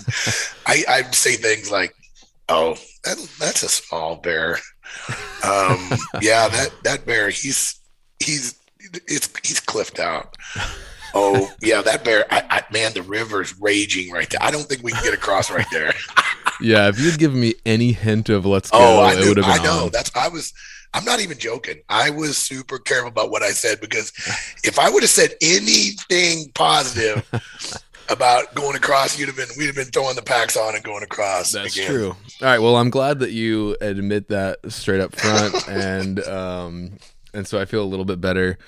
I, 0.67 0.85
I'd 0.89 1.15
say 1.15 1.37
things 1.37 1.71
like, 1.71 1.95
oh, 2.51 2.77
that, 3.05 3.17
that's 3.41 3.63
a 3.63 3.69
small 3.69 4.17
bear. 4.17 4.59
Um, 5.43 5.91
yeah, 6.21 6.49
that, 6.49 6.71
that 6.85 7.07
bear, 7.07 7.31
he's, 7.31 7.81
he's, 8.21 8.61
it's, 9.07 9.31
he's 9.45 9.61
cliffed 9.61 9.99
out. 9.99 10.37
Oh 11.19 11.51
yeah, 11.63 11.81
that 11.81 12.05
bear. 12.05 12.27
I, 12.31 12.43
I, 12.51 12.73
man, 12.73 12.93
the 12.93 13.03
river's 13.03 13.59
raging 13.59 14.13
right 14.13 14.29
there. 14.29 14.43
I 14.43 14.51
don't 14.51 14.65
think 14.65 14.83
we 14.83 14.93
can 14.93 15.03
get 15.03 15.15
across 15.15 15.51
right 15.51 15.67
there. 15.73 15.95
yeah, 16.61 16.89
if 16.89 17.01
you'd 17.01 17.19
given 17.19 17.41
me 17.41 17.55
any 17.65 17.93
hint 17.93 18.29
of 18.29 18.45
let's 18.45 18.71
go, 18.71 18.79
oh, 18.79 18.99
I 19.01 19.15
it 19.15 19.27
would 19.27 19.39
have 19.39 19.47
been. 19.47 19.61
I 19.61 19.65
know. 19.65 19.85
On. 19.85 19.91
That's 19.91 20.15
I 20.15 20.29
was. 20.29 20.53
I'm 20.93 21.05
not 21.05 21.21
even 21.21 21.39
joking. 21.39 21.77
I 21.89 22.11
was 22.11 22.37
super 22.37 22.79
careful 22.79 23.09
about 23.09 23.31
what 23.31 23.43
I 23.43 23.51
said 23.51 23.81
because 23.81 24.13
if 24.63 24.79
I 24.79 24.91
would 24.91 25.03
have 25.03 25.11
said 25.11 25.35
anything 25.41 26.51
positive 26.55 27.27
about 28.11 28.55
going 28.55 28.77
across, 28.77 29.19
you'd 29.19 29.29
have 29.29 29.37
been 29.37 29.49
we'd 29.57 29.67
have 29.67 29.75
been 29.75 29.87
throwing 29.87 30.17
the 30.17 30.23
packs 30.23 30.57
on 30.57 30.75
and 30.75 30.85
going 30.85 31.03
across. 31.03 31.53
That's 31.53 31.77
again. 31.77 31.91
true. 31.91 32.09
All 32.11 32.17
right. 32.43 32.59
Well, 32.59 32.77
I'm 32.77 32.91
glad 32.91 33.21
that 33.21 33.33
you 33.33 33.75
admit 33.81 34.29
that 34.29 34.59
straight 34.71 35.01
up 35.01 35.17
front, 35.17 35.67
and 35.67 36.21
um, 36.27 36.93
and 37.33 37.47
so 37.47 37.59
I 37.59 37.65
feel 37.65 37.83
a 37.83 37.89
little 37.89 38.05
bit 38.05 38.21
better. 38.21 38.59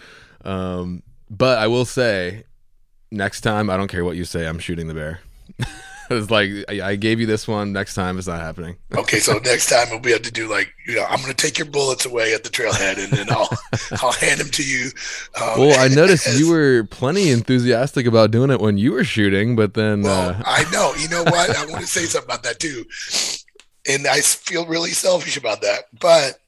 Um, 0.44 1.02
but 1.30 1.58
I 1.58 1.66
will 1.66 1.84
say, 1.84 2.44
next 3.10 3.40
time 3.42 3.70
I 3.70 3.76
don't 3.76 3.88
care 3.88 4.04
what 4.04 4.16
you 4.16 4.24
say, 4.24 4.46
I'm 4.46 4.58
shooting 4.58 4.88
the 4.88 4.94
bear. 4.94 5.20
it's 6.10 6.30
like, 6.30 6.50
I, 6.68 6.96
gave 6.96 7.20
you 7.20 7.26
this 7.26 7.46
one. 7.46 7.72
Next 7.72 7.94
time, 7.94 8.18
it's 8.18 8.26
not 8.26 8.40
happening. 8.40 8.76
okay, 8.96 9.18
so 9.18 9.38
next 9.38 9.68
time 9.68 9.88
we'll 9.90 10.00
be 10.00 10.12
able 10.12 10.24
to 10.24 10.32
do 10.32 10.48
like, 10.48 10.72
you 10.86 10.96
know, 10.96 11.04
I'm 11.04 11.20
going 11.20 11.34
to 11.34 11.34
take 11.34 11.58
your 11.58 11.66
bullets 11.66 12.06
away 12.06 12.34
at 12.34 12.44
the 12.44 12.50
trailhead, 12.50 13.02
and 13.02 13.12
then 13.12 13.30
I'll 13.30 13.48
I'll 14.02 14.12
hand 14.12 14.40
them 14.40 14.50
to 14.50 14.64
you. 14.64 14.90
Um, 15.40 15.58
well, 15.58 15.80
I 15.80 15.88
noticed 15.88 16.26
as, 16.26 16.40
you 16.40 16.50
were 16.50 16.84
plenty 16.84 17.30
enthusiastic 17.30 18.06
about 18.06 18.30
doing 18.30 18.50
it 18.50 18.60
when 18.60 18.78
you 18.78 18.92
were 18.92 19.04
shooting, 19.04 19.56
but 19.56 19.74
then 19.74 20.02
well, 20.02 20.30
uh, 20.30 20.42
I 20.44 20.70
know. 20.70 20.94
You 20.98 21.08
know 21.08 21.24
what? 21.24 21.56
I 21.56 21.66
want 21.66 21.80
to 21.80 21.86
say 21.86 22.04
something 22.04 22.28
about 22.28 22.42
that 22.44 22.58
too, 22.58 22.84
and 23.88 24.06
I 24.06 24.20
feel 24.20 24.66
really 24.66 24.90
selfish 24.90 25.36
about 25.36 25.62
that, 25.62 25.84
but 26.00 26.38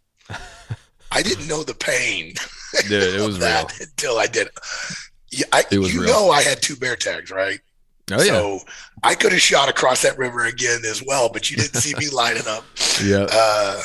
I 1.13 1.23
didn't 1.23 1.49
know 1.49 1.63
the 1.63 1.75
pain. 1.75 2.35
Dude, 2.89 3.15
it 3.15 3.21
was 3.27 3.39
real 3.39 3.69
until 3.81 4.19
I 4.19 4.27
did. 4.27 4.49
Yeah, 5.31 5.47
I, 5.53 5.65
you 5.71 5.83
real. 5.83 6.03
know 6.05 6.31
I 6.31 6.43
had 6.43 6.61
two 6.61 6.77
bear 6.77 6.97
tags, 6.97 7.31
right? 7.31 7.61
Oh, 8.13 8.17
yeah. 8.19 8.33
So 8.33 8.61
I 9.03 9.15
could 9.15 9.33
have 9.33 9.41
shot 9.41 9.69
across 9.69 10.03
that 10.03 10.19
river 10.19 10.45
again 10.45 10.81
as 10.85 11.03
well, 11.07 11.29
but 11.33 11.51
you 11.51 11.57
didn't 11.57 11.81
see 11.81 11.95
me 11.97 12.09
lining 12.13 12.47
up. 12.49 12.65
Yeah. 13.03 13.27
Uh, 13.31 13.83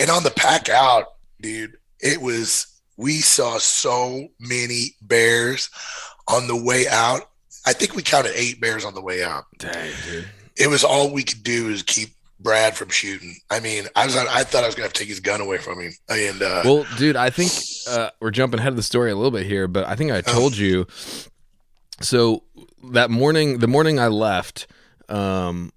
and 0.00 0.10
on 0.10 0.22
the 0.24 0.30
pack 0.30 0.68
out, 0.68 1.04
dude, 1.40 1.76
it 2.00 2.20
was 2.20 2.66
we 2.96 3.20
saw 3.20 3.58
so 3.58 4.28
many 4.38 4.96
bears 5.02 5.70
on 6.28 6.46
the 6.48 6.56
way 6.56 6.86
out. 6.88 7.30
I 7.66 7.72
think 7.72 7.94
we 7.94 8.02
counted 8.02 8.32
eight 8.34 8.60
bears 8.60 8.84
on 8.84 8.94
the 8.94 9.02
way 9.02 9.22
out. 9.22 9.44
Dang, 9.58 9.92
dude. 10.08 10.28
It 10.56 10.68
was 10.68 10.84
all 10.84 11.12
we 11.12 11.22
could 11.22 11.42
do 11.42 11.68
is 11.68 11.82
keep 11.82 12.10
Brad 12.40 12.76
from 12.76 12.88
shooting. 12.88 13.36
I 13.50 13.60
mean, 13.60 13.86
I 13.94 14.06
was 14.06 14.16
I 14.16 14.44
thought 14.44 14.64
I 14.64 14.66
was 14.66 14.74
gonna 14.74 14.84
have 14.84 14.92
to 14.94 14.98
take 14.98 15.08
his 15.08 15.20
gun 15.20 15.40
away 15.40 15.58
from 15.58 15.80
him. 15.80 15.92
And 16.08 16.42
uh, 16.42 16.62
well, 16.64 16.86
dude, 16.96 17.16
I 17.16 17.30
think 17.30 17.52
uh, 17.88 18.10
we're 18.20 18.30
jumping 18.30 18.58
ahead 18.60 18.72
of 18.72 18.76
the 18.76 18.82
story 18.82 19.10
a 19.10 19.14
little 19.14 19.30
bit 19.30 19.46
here, 19.46 19.68
but 19.68 19.86
I 19.86 19.94
think 19.94 20.10
I 20.10 20.20
told 20.22 20.56
you. 20.56 20.86
So 22.00 22.44
that 22.92 23.10
morning, 23.10 23.58
the 23.58 23.66
morning 23.66 24.00
I 24.00 24.08
left, 24.08 24.66
um, 25.10 25.72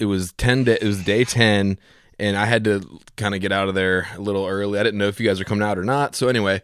it 0.00 0.06
was 0.06 0.32
ten. 0.32 0.64
Day, 0.64 0.78
it 0.80 0.86
was 0.86 1.04
day 1.04 1.24
ten, 1.24 1.78
and 2.18 2.36
I 2.36 2.46
had 2.46 2.64
to 2.64 3.00
kind 3.16 3.34
of 3.36 3.40
get 3.40 3.52
out 3.52 3.68
of 3.68 3.74
there 3.76 4.08
a 4.16 4.20
little 4.20 4.46
early. 4.46 4.80
I 4.80 4.82
didn't 4.82 4.98
know 4.98 5.08
if 5.08 5.20
you 5.20 5.28
guys 5.28 5.38
were 5.38 5.44
coming 5.44 5.66
out 5.66 5.78
or 5.78 5.84
not. 5.84 6.16
So 6.16 6.26
anyway, 6.26 6.60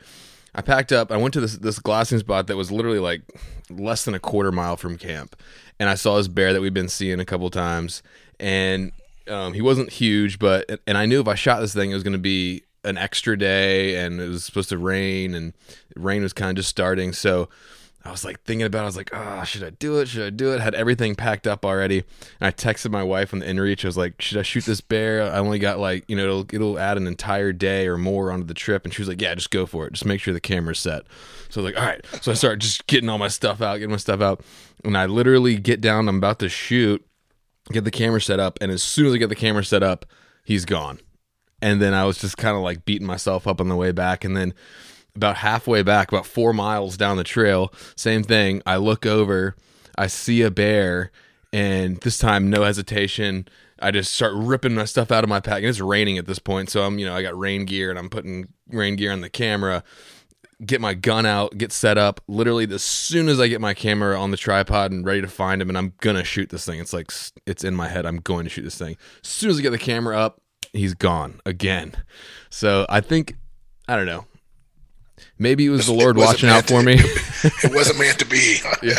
I 0.56 0.62
packed 0.62 0.90
up. 0.90 1.12
I 1.12 1.16
went 1.16 1.34
to 1.34 1.40
this 1.40 1.56
this 1.56 1.78
glassing 1.78 2.18
spot 2.18 2.48
that 2.48 2.56
was 2.56 2.72
literally 2.72 2.98
like 2.98 3.22
less 3.70 4.04
than 4.04 4.14
a 4.14 4.18
quarter 4.18 4.50
mile 4.50 4.76
from 4.76 4.98
camp, 4.98 5.36
and 5.78 5.88
I 5.88 5.94
saw 5.94 6.16
this 6.16 6.26
bear 6.26 6.52
that 6.52 6.60
we've 6.60 6.74
been 6.74 6.88
seeing 6.88 7.20
a 7.20 7.24
couple 7.24 7.48
times, 7.50 8.02
and 8.40 8.90
um, 9.28 9.52
he 9.52 9.60
wasn't 9.60 9.90
huge, 9.90 10.38
but 10.38 10.80
and 10.86 10.96
I 10.96 11.06
knew 11.06 11.20
if 11.20 11.28
I 11.28 11.34
shot 11.34 11.60
this 11.60 11.74
thing, 11.74 11.90
it 11.90 11.94
was 11.94 12.02
going 12.02 12.12
to 12.12 12.18
be 12.18 12.64
an 12.84 12.96
extra 12.96 13.36
day, 13.38 13.96
and 13.96 14.20
it 14.20 14.28
was 14.28 14.44
supposed 14.44 14.68
to 14.70 14.78
rain, 14.78 15.34
and 15.34 15.52
rain 15.96 16.22
was 16.22 16.32
kind 16.32 16.50
of 16.50 16.56
just 16.56 16.68
starting. 16.68 17.12
So 17.12 17.48
I 18.02 18.10
was 18.10 18.24
like 18.24 18.42
thinking 18.44 18.66
about. 18.66 18.80
it. 18.80 18.82
I 18.82 18.86
was 18.86 18.96
like, 18.96 19.10
oh, 19.12 19.44
should 19.44 19.62
I 19.62 19.70
do 19.70 19.98
it? 19.98 20.08
Should 20.08 20.26
I 20.26 20.30
do 20.30 20.54
it? 20.54 20.60
Had 20.60 20.74
everything 20.74 21.14
packed 21.14 21.46
up 21.46 21.66
already, 21.66 21.98
and 22.40 22.48
I 22.48 22.50
texted 22.50 22.90
my 22.90 23.02
wife 23.02 23.34
on 23.34 23.40
the 23.40 23.46
inReach. 23.46 23.84
I 23.84 23.88
was 23.88 23.98
like, 23.98 24.22
should 24.22 24.38
I 24.38 24.42
shoot 24.42 24.64
this 24.64 24.80
bear? 24.80 25.22
I 25.22 25.38
only 25.38 25.58
got 25.58 25.78
like 25.78 26.04
you 26.08 26.16
know 26.16 26.24
it'll 26.24 26.46
it'll 26.54 26.78
add 26.78 26.96
an 26.96 27.06
entire 27.06 27.52
day 27.52 27.86
or 27.86 27.98
more 27.98 28.32
onto 28.32 28.46
the 28.46 28.54
trip, 28.54 28.84
and 28.84 28.94
she 28.94 29.02
was 29.02 29.08
like, 29.08 29.20
yeah, 29.20 29.34
just 29.34 29.50
go 29.50 29.66
for 29.66 29.86
it. 29.86 29.92
Just 29.92 30.06
make 30.06 30.20
sure 30.20 30.32
the 30.32 30.40
camera's 30.40 30.78
set. 30.78 31.02
So 31.50 31.60
I 31.60 31.64
was 31.64 31.74
like, 31.74 31.82
all 31.82 31.88
right. 31.88 32.04
So 32.22 32.32
I 32.32 32.34
start 32.34 32.60
just 32.60 32.86
getting 32.86 33.10
all 33.10 33.18
my 33.18 33.28
stuff 33.28 33.60
out, 33.60 33.74
getting 33.74 33.90
my 33.90 33.96
stuff 33.98 34.22
out, 34.22 34.42
and 34.82 34.96
I 34.96 35.04
literally 35.04 35.58
get 35.58 35.82
down. 35.82 36.08
I'm 36.08 36.16
about 36.16 36.38
to 36.38 36.48
shoot 36.48 37.04
get 37.72 37.84
the 37.84 37.90
camera 37.90 38.20
set 38.20 38.40
up, 38.40 38.58
and 38.60 38.70
as 38.70 38.82
soon 38.82 39.06
as 39.06 39.14
I 39.14 39.16
get 39.18 39.28
the 39.28 39.34
camera 39.34 39.64
set 39.64 39.82
up, 39.82 40.06
he's 40.44 40.64
gone. 40.64 41.00
And 41.62 41.80
then 41.80 41.94
I 41.94 42.04
was 42.04 42.18
just 42.18 42.36
kind 42.36 42.56
of 42.56 42.62
like 42.62 42.84
beating 42.84 43.06
myself 43.06 43.46
up 43.46 43.60
on 43.60 43.68
the 43.68 43.76
way 43.76 43.92
back, 43.92 44.24
and 44.24 44.36
then 44.36 44.54
about 45.14 45.36
halfway 45.36 45.82
back, 45.82 46.10
about 46.10 46.26
four 46.26 46.52
miles 46.52 46.96
down 46.96 47.16
the 47.16 47.24
trail, 47.24 47.72
same 47.96 48.22
thing. 48.22 48.62
I 48.64 48.76
look 48.76 49.04
over, 49.06 49.56
I 49.98 50.06
see 50.06 50.42
a 50.42 50.50
bear, 50.50 51.10
and 51.52 51.98
this 51.98 52.18
time, 52.18 52.48
no 52.48 52.62
hesitation. 52.62 53.48
I 53.82 53.90
just 53.90 54.12
start 54.14 54.34
ripping 54.34 54.74
my 54.74 54.84
stuff 54.84 55.10
out 55.10 55.24
of 55.24 55.30
my 55.30 55.40
pack. 55.40 55.58
And 55.58 55.66
it's 55.66 55.80
raining 55.80 56.18
at 56.18 56.26
this 56.26 56.38
point, 56.38 56.70
so 56.70 56.82
I'm, 56.82 56.98
you 56.98 57.06
know, 57.06 57.16
I 57.16 57.22
got 57.22 57.38
rain 57.38 57.64
gear 57.64 57.90
and 57.90 57.98
I'm 57.98 58.10
putting 58.10 58.52
rain 58.68 58.96
gear 58.96 59.10
on 59.10 59.20
the 59.20 59.30
camera 59.30 59.82
get 60.64 60.80
my 60.80 60.94
gun 60.94 61.26
out, 61.26 61.56
get 61.56 61.72
set 61.72 61.98
up. 61.98 62.20
Literally, 62.28 62.66
as 62.72 62.82
soon 62.82 63.28
as 63.28 63.40
I 63.40 63.48
get 63.48 63.60
my 63.60 63.74
camera 63.74 64.18
on 64.18 64.30
the 64.30 64.36
tripod 64.36 64.92
and 64.92 65.04
ready 65.04 65.20
to 65.20 65.28
find 65.28 65.60
him, 65.60 65.68
and 65.68 65.78
I'm 65.78 65.94
gonna 66.00 66.24
shoot 66.24 66.50
this 66.50 66.64
thing. 66.64 66.80
It's 66.80 66.92
like 66.92 67.10
it's 67.46 67.64
in 67.64 67.74
my 67.74 67.88
head. 67.88 68.06
I'm 68.06 68.18
going 68.18 68.44
to 68.44 68.50
shoot 68.50 68.62
this 68.62 68.78
thing. 68.78 68.96
As 69.22 69.28
soon 69.30 69.50
as 69.50 69.58
I 69.58 69.62
get 69.62 69.70
the 69.70 69.78
camera 69.78 70.18
up, 70.18 70.40
he's 70.72 70.94
gone 70.94 71.40
again. 71.46 71.94
So 72.50 72.86
I 72.88 73.00
think 73.00 73.36
I 73.88 73.96
don't 73.96 74.06
know. 74.06 74.26
Maybe 75.38 75.66
it 75.66 75.70
was 75.70 75.86
the 75.86 75.92
Lord 75.92 76.16
watching 76.16 76.48
out 76.48 76.66
for 76.66 76.82
me. 76.82 76.94
it 76.98 77.74
wasn't 77.74 77.98
meant 77.98 78.18
to 78.18 78.26
be. 78.26 78.58
yeah, 78.82 78.98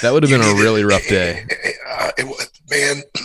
that 0.00 0.12
would 0.12 0.22
have 0.22 0.30
been 0.30 0.40
a 0.40 0.60
really 0.60 0.84
rough 0.84 1.06
day. 1.08 1.46
Uh, 1.94 2.10
it 2.16 2.50
man. 2.70 3.02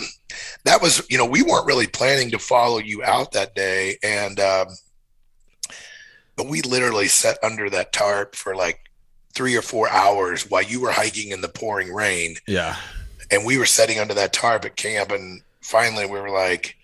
That 0.64 0.82
was, 0.82 1.02
you 1.08 1.16
know, 1.16 1.24
we 1.24 1.42
weren't 1.42 1.66
really 1.66 1.86
planning 1.86 2.30
to 2.32 2.38
follow 2.38 2.78
you 2.78 3.02
out 3.02 3.32
that 3.32 3.54
day, 3.54 3.96
and 4.02 4.38
um, 4.38 4.66
but 6.38 6.48
we 6.48 6.62
literally 6.62 7.08
sat 7.08 7.36
under 7.42 7.68
that 7.68 7.92
tarp 7.92 8.36
for 8.36 8.54
like 8.54 8.80
three 9.34 9.56
or 9.56 9.62
four 9.62 9.90
hours 9.90 10.48
while 10.48 10.62
you 10.62 10.80
were 10.80 10.92
hiking 10.92 11.32
in 11.32 11.40
the 11.40 11.48
pouring 11.48 11.92
rain. 11.92 12.36
Yeah. 12.46 12.76
And 13.30 13.44
we 13.44 13.58
were 13.58 13.66
sitting 13.66 13.98
under 13.98 14.14
that 14.14 14.32
tarp 14.32 14.64
at 14.64 14.76
camp. 14.76 15.10
And 15.10 15.42
finally 15.60 16.06
we 16.06 16.18
were 16.18 16.30
like, 16.30 16.76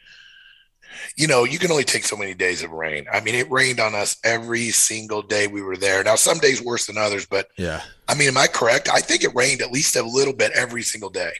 you 1.16 1.28
know, 1.28 1.44
you 1.44 1.60
can 1.60 1.70
only 1.70 1.84
take 1.84 2.04
so 2.04 2.16
many 2.16 2.34
days 2.34 2.64
of 2.64 2.72
rain. 2.72 3.06
I 3.12 3.20
mean, 3.20 3.36
it 3.36 3.48
rained 3.50 3.78
on 3.78 3.94
us 3.94 4.16
every 4.24 4.70
single 4.70 5.22
day 5.22 5.46
we 5.46 5.62
were 5.62 5.76
there. 5.76 6.02
Now, 6.02 6.16
some 6.16 6.38
days 6.38 6.60
worse 6.60 6.86
than 6.86 6.98
others, 6.98 7.24
but 7.24 7.48
yeah. 7.56 7.82
I 8.08 8.14
mean, 8.14 8.28
am 8.28 8.36
I 8.36 8.48
correct? 8.48 8.88
I 8.92 9.00
think 9.00 9.22
it 9.22 9.34
rained 9.34 9.62
at 9.62 9.70
least 9.70 9.94
a 9.94 10.02
little 10.02 10.34
bit 10.34 10.50
every 10.52 10.82
single 10.82 11.10
day. 11.10 11.32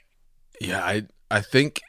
Yeah, 0.60 0.84
I 0.84 1.02
I 1.30 1.40
think 1.40 1.80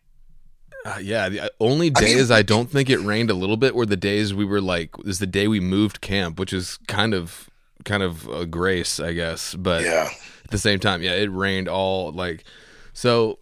uh, 0.86 1.00
yeah, 1.02 1.30
the 1.30 1.40
uh, 1.40 1.50
only 1.60 1.90
days 1.90 2.30
I, 2.30 2.36
mean, 2.36 2.40
I, 2.40 2.42
don't 2.44 2.70
think 2.70 2.92
it 2.92 3.00
rained 3.00 3.32
a 3.32 3.34
little 3.34 3.58
bit 3.58 3.74
were 3.74 3.88
the 3.88 3.98
days 3.98 4.36
we 4.36 4.46
were 4.46 4.62
like 4.62 4.92
is 5.04 5.18
the 5.18 5.26
day 5.26 5.48
we 5.48 5.60
moved 5.60 6.00
camp, 6.00 6.38
which 6.40 6.54
is 6.54 6.78
kind 6.88 7.16
of 7.16 7.50
kind 7.86 8.04
of 8.04 8.28
a 8.28 8.46
grace, 8.46 9.00
I 9.00 9.14
guess. 9.14 9.56
But 9.56 9.84
yeah. 9.84 10.10
at 10.44 10.52
the 10.52 10.60
same 10.60 10.80
time, 10.80 11.02
yeah, 11.02 11.14
it 11.14 11.32
rained 11.32 11.68
all 11.68 12.12
like 12.12 12.44
so. 12.94 13.40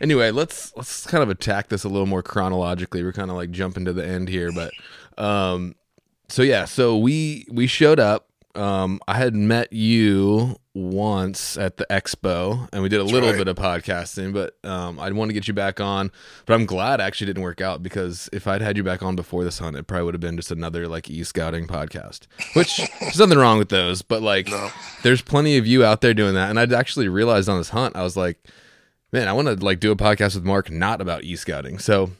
Anyway, 0.00 0.32
let's 0.32 0.74
let's 0.76 1.06
kind 1.06 1.22
of 1.22 1.30
attack 1.30 1.68
this 1.68 1.84
a 1.84 1.88
little 1.88 2.06
more 2.06 2.24
chronologically. 2.24 3.04
We're 3.04 3.12
kind 3.12 3.30
of 3.30 3.36
like 3.36 3.52
jumping 3.52 3.84
to 3.84 3.92
the 3.92 4.04
end 4.04 4.28
here, 4.28 4.50
but 4.50 4.72
um, 5.16 5.76
so 6.28 6.42
yeah, 6.42 6.64
so 6.64 6.98
we 6.98 7.46
we 7.52 7.68
showed 7.68 8.00
up 8.00 8.29
um, 8.54 9.00
I 9.06 9.14
had 9.14 9.34
met 9.34 9.72
you 9.72 10.56
once 10.74 11.56
at 11.56 11.76
the 11.76 11.86
expo 11.90 12.68
and 12.72 12.82
we 12.82 12.88
did 12.88 13.00
a 13.00 13.02
That's 13.02 13.12
little 13.12 13.30
right. 13.30 13.38
bit 13.38 13.48
of 13.48 13.56
podcasting, 13.56 14.32
but 14.32 14.56
um, 14.68 14.98
I'd 15.00 15.12
want 15.12 15.28
to 15.28 15.32
get 15.32 15.48
you 15.48 15.54
back 15.54 15.80
on. 15.80 16.10
But 16.46 16.54
I'm 16.54 16.66
glad 16.66 17.00
actually 17.00 17.26
didn't 17.26 17.42
work 17.42 17.60
out 17.60 17.82
because 17.82 18.28
if 18.32 18.46
I'd 18.46 18.62
had 18.62 18.76
you 18.76 18.84
back 18.84 19.02
on 19.02 19.16
before 19.16 19.44
this 19.44 19.58
hunt, 19.58 19.76
it 19.76 19.86
probably 19.86 20.04
would 20.04 20.14
have 20.14 20.20
been 20.20 20.36
just 20.36 20.50
another 20.50 20.88
like 20.88 21.08
e 21.10 21.22
scouting 21.24 21.66
podcast, 21.66 22.26
which 22.54 22.76
there's 23.00 23.18
nothing 23.18 23.38
wrong 23.38 23.58
with 23.58 23.68
those, 23.68 24.02
but 24.02 24.22
like 24.22 24.48
no. 24.48 24.70
there's 25.02 25.22
plenty 25.22 25.56
of 25.56 25.66
you 25.66 25.84
out 25.84 26.00
there 26.00 26.14
doing 26.14 26.34
that. 26.34 26.50
And 26.50 26.58
I'd 26.58 26.72
actually 26.72 27.08
realized 27.08 27.48
on 27.48 27.58
this 27.58 27.70
hunt, 27.70 27.96
I 27.96 28.02
was 28.02 28.16
like, 28.16 28.38
man, 29.12 29.28
I 29.28 29.32
want 29.32 29.48
to 29.48 29.64
like 29.64 29.80
do 29.80 29.92
a 29.92 29.96
podcast 29.96 30.34
with 30.34 30.44
Mark, 30.44 30.70
not 30.70 31.00
about 31.00 31.24
e 31.24 31.36
scouting. 31.36 31.78
So 31.78 32.10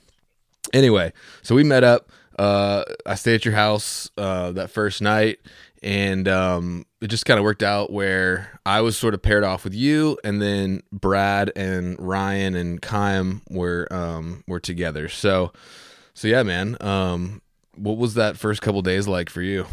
anyway, 0.72 1.12
so 1.42 1.54
we 1.54 1.64
met 1.64 1.84
up. 1.84 2.10
Uh, 2.38 2.84
I 3.04 3.16
stayed 3.16 3.34
at 3.34 3.44
your 3.44 3.54
house 3.54 4.10
uh, 4.16 4.52
that 4.52 4.70
first 4.70 5.02
night 5.02 5.40
and 5.82 6.28
um, 6.28 6.86
it 7.00 7.08
just 7.08 7.24
kind 7.24 7.38
of 7.38 7.44
worked 7.44 7.62
out 7.62 7.90
where 7.90 8.60
I 8.66 8.80
was 8.82 8.96
sort 8.96 9.14
of 9.14 9.22
paired 9.22 9.44
off 9.44 9.64
with 9.64 9.74
you, 9.74 10.18
and 10.24 10.40
then 10.40 10.82
Brad 10.92 11.52
and 11.56 11.96
Ryan 11.98 12.54
and 12.54 12.82
Kym 12.82 13.40
were 13.48 13.88
um, 13.90 14.44
were 14.46 14.60
together. 14.60 15.08
So, 15.08 15.52
so 16.14 16.28
yeah, 16.28 16.42
man. 16.42 16.76
Um, 16.80 17.42
what 17.76 17.96
was 17.96 18.14
that 18.14 18.36
first 18.36 18.60
couple 18.60 18.82
days 18.82 19.08
like 19.08 19.30
for 19.30 19.42
you? 19.42 19.66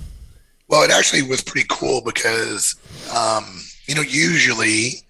Well, 0.69 0.83
it 0.83 0.91
actually 0.91 1.23
was 1.23 1.41
pretty 1.41 1.67
cool 1.69 2.01
because, 2.01 2.75
um, 3.15 3.61
you 3.87 3.95
know, 3.95 4.01
usually 4.01 5.01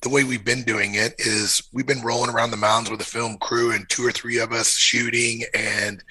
the 0.00 0.08
way 0.08 0.24
we've 0.24 0.44
been 0.44 0.62
doing 0.62 0.94
it 0.94 1.14
is 1.18 1.62
we've 1.72 1.86
been 1.86 2.02
rolling 2.02 2.30
around 2.30 2.50
the 2.50 2.56
mounds 2.56 2.90
with 2.90 3.00
a 3.00 3.04
film 3.04 3.38
crew 3.38 3.72
and 3.72 3.88
two 3.88 4.06
or 4.06 4.12
three 4.12 4.38
of 4.38 4.52
us 4.52 4.74
shooting, 4.76 5.42
and 5.54 6.02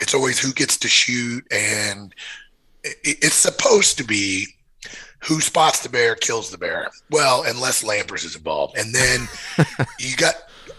it's 0.00 0.14
always 0.14 0.38
who 0.38 0.52
gets 0.52 0.76
to 0.78 0.88
shoot 0.88 1.46
and 1.50 2.14
it's 2.84 3.34
supposed 3.34 3.98
to 3.98 4.04
be 4.04 4.46
who 5.22 5.40
spots 5.40 5.80
the 5.80 5.88
bear 5.88 6.14
kills 6.14 6.50
the 6.50 6.58
bear. 6.58 6.90
Well, 7.10 7.44
unless 7.46 7.84
Lampers 7.84 8.24
is 8.24 8.36
involved, 8.36 8.76
and 8.76 8.94
then 8.94 9.28
you 9.98 10.16
got 10.16 10.34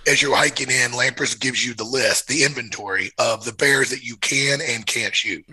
as 0.07 0.21
you're 0.21 0.35
hiking 0.35 0.69
in, 0.69 0.91
Lampers 0.91 1.39
gives 1.39 1.65
you 1.65 1.73
the 1.73 1.83
list, 1.83 2.27
the 2.27 2.43
inventory 2.43 3.11
of 3.17 3.45
the 3.45 3.53
bears 3.53 3.89
that 3.89 4.03
you 4.03 4.17
can 4.17 4.59
and 4.61 4.85
can't 4.85 5.15
shoot. 5.15 5.45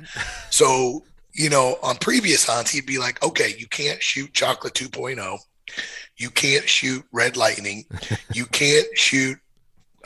So 0.50 1.04
you 1.32 1.48
know, 1.48 1.76
on 1.82 1.96
previous 1.96 2.44
hunts, 2.44 2.70
he'd 2.72 2.86
be 2.86 2.98
like, 2.98 3.22
"Okay, 3.22 3.54
you 3.56 3.68
can't 3.68 4.02
shoot 4.02 4.32
Chocolate 4.32 4.74
2.0, 4.74 5.38
you 6.16 6.30
can't 6.30 6.68
shoot 6.68 7.04
Red 7.12 7.36
Lightning, 7.36 7.84
you 8.32 8.46
can't 8.52 8.86
shoot 8.98 9.38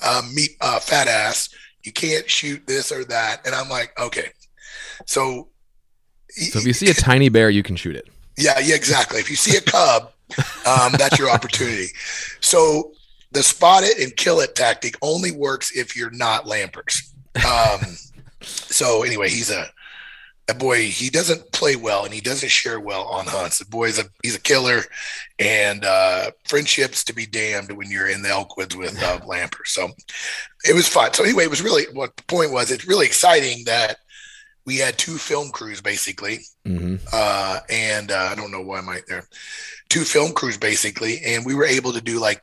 uh, 0.03 0.23
meat 0.35 0.51
uh, 0.61 0.79
Fat 0.81 1.09
Ass, 1.09 1.49
you 1.83 1.93
can't 1.93 2.29
shoot 2.29 2.67
this 2.67 2.93
or 2.93 3.05
that," 3.07 3.47
and 3.47 3.55
I'm 3.55 3.71
like, 3.71 3.99
"Okay." 3.99 4.29
So 5.07 5.49
so 6.35 6.59
if 6.59 6.67
you 6.67 6.73
see 6.73 6.91
a 6.91 6.95
tiny 6.95 7.29
bear, 7.29 7.51
you 7.51 7.63
can 7.63 7.77
shoot 7.77 7.97
it. 7.97 8.09
Yeah, 8.37 8.59
yeah, 8.59 8.75
exactly. 8.75 9.21
If 9.21 9.31
you 9.31 9.37
see 9.37 9.57
a 9.57 9.61
cub, 9.61 10.13
um, 10.67 10.93
that's 10.99 11.19
your 11.19 11.31
opportunity. 11.31 11.87
So 12.41 12.93
the 13.33 13.43
spot 13.43 13.85
it 13.85 13.99
and 13.99 14.17
kill 14.17 14.41
it 14.41 14.55
tactic 14.55 14.97
only 15.03 15.31
works 15.31 15.77
if 15.77 15.97
you're 15.97 16.11
not 16.11 16.45
Lampers. 16.45 17.13
Um, 17.45 17.97
so 18.41 19.03
anyway, 19.03 19.29
he's 19.29 19.51
a 19.51 19.69
that 20.47 20.59
boy. 20.59 20.83
He 20.89 21.09
doesn't 21.11 21.53
play 21.53 21.75
well 21.77 22.05
and 22.05 22.13
he 22.13 22.21
doesn't 22.21 22.51
share 22.51 22.79
well 22.79 23.05
on 23.05 23.27
hunts. 23.27 23.59
The 23.59 23.65
boy's 23.65 23.99
a 23.99 24.05
he's 24.23 24.37
a 24.37 24.41
killer, 24.41 24.83
and 25.39 25.85
uh, 25.85 26.31
friendships 26.45 27.05
to 27.05 27.15
be 27.15 27.27
damned 27.27 27.73
when 27.73 27.91
you're 27.91 28.09
in 28.09 28.23
the 28.23 28.29
Elkwoods 28.29 28.77
with 28.77 29.03
uh, 29.03 29.21
Lampers. 29.21 29.69
So 29.69 29.91
it 30.69 30.75
was 30.75 30.89
fun. 30.89 31.13
So 31.15 31.25
anyway, 31.25 31.45
it 31.45 31.51
was 31.51 31.63
really 31.63 31.85
what 31.93 32.17
the 32.17 32.25
point 32.25 32.53
was. 32.53 32.71
It's 32.71 32.87
really 32.87 33.07
exciting 33.07 33.65
that 33.65 33.99
we 34.67 34.79
had 34.79 34.97
two 34.97 35.19
film 35.19 35.51
crews 35.51 35.81
basically, 35.81 36.41
mm-hmm. 36.67 36.97
uh, 37.13 37.61
and 37.69 38.11
uh, 38.11 38.29
I 38.31 38.35
don't 38.35 38.51
know 38.51 38.63
why 38.63 38.79
I'm 38.79 38.89
right 38.89 39.05
there. 39.07 39.29
Two 39.89 40.05
film 40.05 40.33
crews 40.33 40.57
basically, 40.57 41.21
and 41.25 41.45
we 41.45 41.55
were 41.55 41.67
able 41.67 41.93
to 41.93 42.01
do 42.01 42.19
like, 42.19 42.43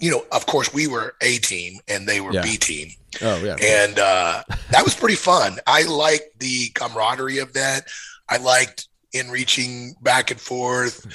you 0.00 0.10
know, 0.10 0.24
of 0.32 0.46
course 0.46 0.72
we 0.72 0.86
were 0.86 1.14
A 1.20 1.38
team 1.38 1.78
and 1.88 2.08
they 2.08 2.20
were 2.20 2.32
yeah. 2.32 2.42
B 2.42 2.56
team. 2.56 2.90
Oh 3.20 3.42
yeah, 3.44 3.56
and 3.60 3.98
uh, 3.98 4.42
that 4.70 4.84
was 4.84 4.94
pretty 4.94 5.16
fun. 5.16 5.58
I 5.66 5.82
liked 5.82 6.38
the 6.38 6.70
camaraderie 6.74 7.38
of 7.38 7.52
that. 7.52 7.84
I 8.28 8.38
liked 8.38 8.88
in 9.12 9.30
reaching 9.30 9.94
back 10.00 10.30
and 10.30 10.40
forth. 10.40 11.06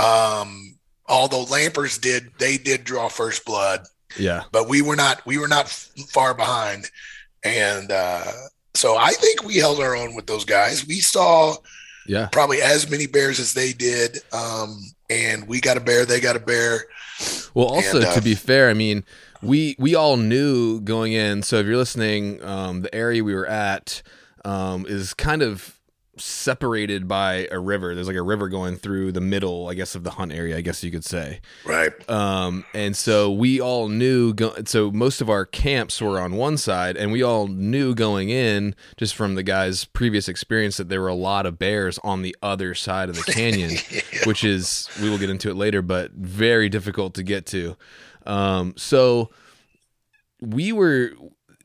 Um, 0.00 0.76
although 1.06 1.44
Lampers 1.44 2.00
did, 2.00 2.30
they 2.38 2.56
did 2.56 2.84
draw 2.84 3.08
first 3.08 3.44
blood. 3.44 3.82
Yeah, 4.18 4.44
but 4.50 4.68
we 4.68 4.80
were 4.80 4.96
not. 4.96 5.24
We 5.26 5.38
were 5.38 5.48
not 5.48 5.68
far 5.68 6.34
behind, 6.34 6.90
and 7.44 7.92
uh, 7.92 8.32
so 8.74 8.96
I 8.96 9.12
think 9.12 9.44
we 9.44 9.56
held 9.56 9.80
our 9.80 9.96
own 9.96 10.14
with 10.14 10.26
those 10.26 10.44
guys. 10.44 10.86
We 10.86 11.00
saw 11.00 11.56
yeah. 12.06 12.28
probably 12.32 12.60
as 12.62 12.90
many 12.90 13.06
bears 13.06 13.38
as 13.38 13.54
they 13.54 13.72
did 13.72 14.18
um, 14.32 14.82
and 15.10 15.46
we 15.46 15.60
got 15.60 15.76
a 15.76 15.80
bear 15.80 16.04
they 16.04 16.20
got 16.20 16.36
a 16.36 16.40
bear. 16.40 16.84
Well 17.54 17.66
also 17.66 17.98
and, 17.98 18.06
uh, 18.06 18.14
to 18.14 18.22
be 18.22 18.34
fair 18.34 18.68
i 18.68 18.74
mean 18.74 19.04
we 19.42 19.76
we 19.78 19.94
all 19.94 20.16
knew 20.16 20.80
going 20.80 21.12
in. 21.12 21.42
So 21.42 21.58
if 21.58 21.66
you're 21.66 21.76
listening 21.76 22.42
um, 22.44 22.82
the 22.82 22.94
area 22.94 23.22
we 23.22 23.34
were 23.34 23.46
at 23.46 24.02
um, 24.44 24.86
is 24.86 25.12
kind 25.14 25.42
of 25.42 25.78
separated 26.22 27.08
by 27.08 27.48
a 27.50 27.58
river. 27.58 27.94
There's 27.94 28.06
like 28.06 28.16
a 28.16 28.22
river 28.22 28.48
going 28.48 28.76
through 28.76 29.12
the 29.12 29.20
middle, 29.20 29.68
I 29.68 29.74
guess, 29.74 29.94
of 29.94 30.04
the 30.04 30.12
hunt 30.12 30.32
area. 30.32 30.56
I 30.56 30.60
guess 30.60 30.82
you 30.84 30.90
could 30.90 31.04
say. 31.04 31.40
Right. 31.64 31.92
Um, 32.08 32.64
and 32.74 32.96
so 32.96 33.30
we 33.30 33.60
all 33.60 33.88
knew. 33.88 34.32
Go- 34.32 34.54
so 34.64 34.90
most 34.90 35.20
of 35.20 35.28
our 35.28 35.44
camps 35.44 36.00
were 36.00 36.20
on 36.20 36.34
one 36.36 36.56
side, 36.56 36.96
and 36.96 37.10
we 37.10 37.22
all 37.22 37.48
knew 37.48 37.94
going 37.94 38.28
in, 38.28 38.74
just 38.96 39.14
from 39.14 39.34
the 39.34 39.42
guys' 39.42 39.84
previous 39.84 40.28
experience, 40.28 40.76
that 40.76 40.88
there 40.88 41.00
were 41.00 41.08
a 41.08 41.14
lot 41.14 41.44
of 41.44 41.58
bears 41.58 41.98
on 42.04 42.22
the 42.22 42.36
other 42.42 42.74
side 42.74 43.08
of 43.08 43.16
the 43.16 43.32
canyon, 43.32 43.72
yeah. 43.90 44.00
which 44.24 44.44
is 44.44 44.88
we 45.02 45.10
will 45.10 45.18
get 45.18 45.30
into 45.30 45.50
it 45.50 45.56
later, 45.56 45.82
but 45.82 46.12
very 46.12 46.68
difficult 46.68 47.14
to 47.14 47.22
get 47.22 47.46
to. 47.46 47.76
Um, 48.26 48.74
so 48.76 49.30
we 50.40 50.72
were 50.72 51.12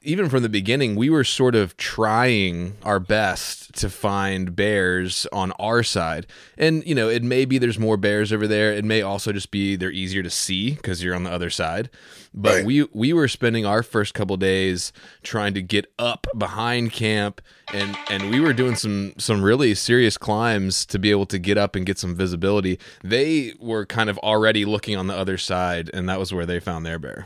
even 0.08 0.30
from 0.30 0.42
the 0.42 0.48
beginning, 0.48 0.96
we 0.96 1.10
were 1.10 1.26
sort 1.26 1.54
of 1.54 1.76
trying 1.76 2.78
our 2.84 2.98
best 2.98 3.74
to 3.74 3.90
find 3.90 4.56
bears 4.56 5.28
on 5.34 5.52
our 5.60 5.84
side. 5.84 6.26
And, 6.58 6.82
you 6.88 6.96
know, 6.96 7.10
it 7.10 7.24
may 7.24 7.44
be 7.44 7.58
there's 7.58 7.78
more 7.78 7.98
bears 7.98 8.32
over 8.32 8.48
there. 8.48 8.72
It 8.72 8.86
may 8.86 9.02
also 9.02 9.34
just 9.34 9.52
be 9.52 9.76
they're 9.76 9.92
easier 9.92 10.24
to 10.24 10.30
see 10.30 10.76
because 10.76 11.04
you're 11.04 11.14
on 11.14 11.24
the 11.24 11.32
other 11.32 11.50
side. 11.50 11.90
But 12.34 12.56
right. 12.56 12.66
we 12.66 12.88
we 12.94 13.12
were 13.12 13.28
spending 13.28 13.66
our 13.66 13.84
first 13.84 14.14
couple 14.14 14.38
days 14.38 14.94
trying 15.24 15.54
to 15.56 15.62
get 15.62 15.92
up 16.00 16.26
behind 16.38 16.94
camp 16.94 17.42
and 17.74 17.98
and 18.10 18.30
we 18.30 18.40
were 18.40 18.54
doing 18.54 18.76
some 18.76 19.14
some 19.18 19.42
really 19.42 19.74
serious 19.74 20.18
climbs 20.18 20.86
to 20.86 21.00
be 21.00 21.10
able 21.10 21.26
to 21.26 21.40
get 21.40 21.58
up 21.58 21.76
and 21.76 21.86
get 21.86 21.98
some 21.98 22.16
visibility. 22.16 22.80
They 23.04 23.56
were 23.60 23.86
kind 23.86 24.10
of 24.10 24.18
already 24.20 24.66
looking 24.66 24.96
on 24.96 25.08
the 25.08 25.16
other 25.16 25.38
side 25.38 25.90
and 25.94 26.08
that 26.08 26.20
was 26.20 26.32
where 26.32 26.46
they 26.46 26.60
found 26.60 26.86
their 26.86 27.00
bear. 27.00 27.26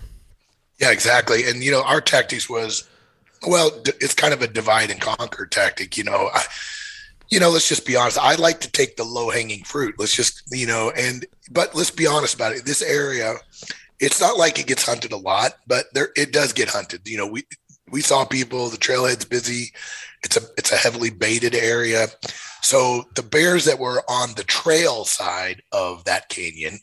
Yeah, 0.81 0.91
exactly. 0.91 1.43
And 1.47 1.63
you 1.63 1.71
know, 1.71 1.83
our 1.83 2.01
tactics 2.01 2.50
was 2.50 2.89
well, 3.47 3.71
it's 3.85 4.13
kind 4.15 4.33
of 4.33 4.41
a 4.41 4.47
divide 4.47 4.91
and 4.91 5.01
conquer 5.01 5.45
tactic. 5.45 5.97
You 5.97 6.03
know, 6.03 6.29
I, 6.33 6.43
you 7.29 7.39
know, 7.39 7.50
let's 7.50 7.67
just 7.69 7.85
be 7.85 7.95
honest. 7.95 8.17
I 8.19 8.35
like 8.35 8.59
to 8.61 8.71
take 8.71 8.97
the 8.97 9.03
low 9.03 9.29
hanging 9.29 9.63
fruit. 9.63 9.95
Let's 9.97 10.15
just, 10.15 10.43
you 10.51 10.67
know, 10.67 10.91
and 10.95 11.25
but 11.51 11.73
let's 11.75 11.91
be 11.91 12.07
honest 12.07 12.35
about 12.35 12.53
it. 12.53 12.65
This 12.65 12.81
area, 12.81 13.35
it's 14.00 14.19
not 14.19 14.38
like 14.38 14.59
it 14.59 14.67
gets 14.67 14.85
hunted 14.85 15.11
a 15.11 15.17
lot, 15.17 15.53
but 15.67 15.85
there 15.93 16.09
it 16.15 16.33
does 16.33 16.53
get 16.53 16.69
hunted. 16.69 17.07
You 17.07 17.17
know, 17.17 17.27
we 17.27 17.43
we 17.91 18.01
saw 18.01 18.25
people. 18.25 18.69
The 18.69 18.77
trailhead's 18.77 19.25
busy. 19.25 19.71
It's 20.23 20.38
a 20.38 20.41
it's 20.57 20.71
a 20.71 20.77
heavily 20.77 21.11
baited 21.11 21.55
area. 21.55 22.07
So 22.61 23.05
the 23.15 23.24
bears 23.24 23.65
that 23.65 23.79
were 23.79 24.03
on 24.09 24.33
the 24.35 24.44
trail 24.44 25.05
side 25.05 25.61
of 25.72 26.03
that 26.05 26.29
canyon, 26.29 26.79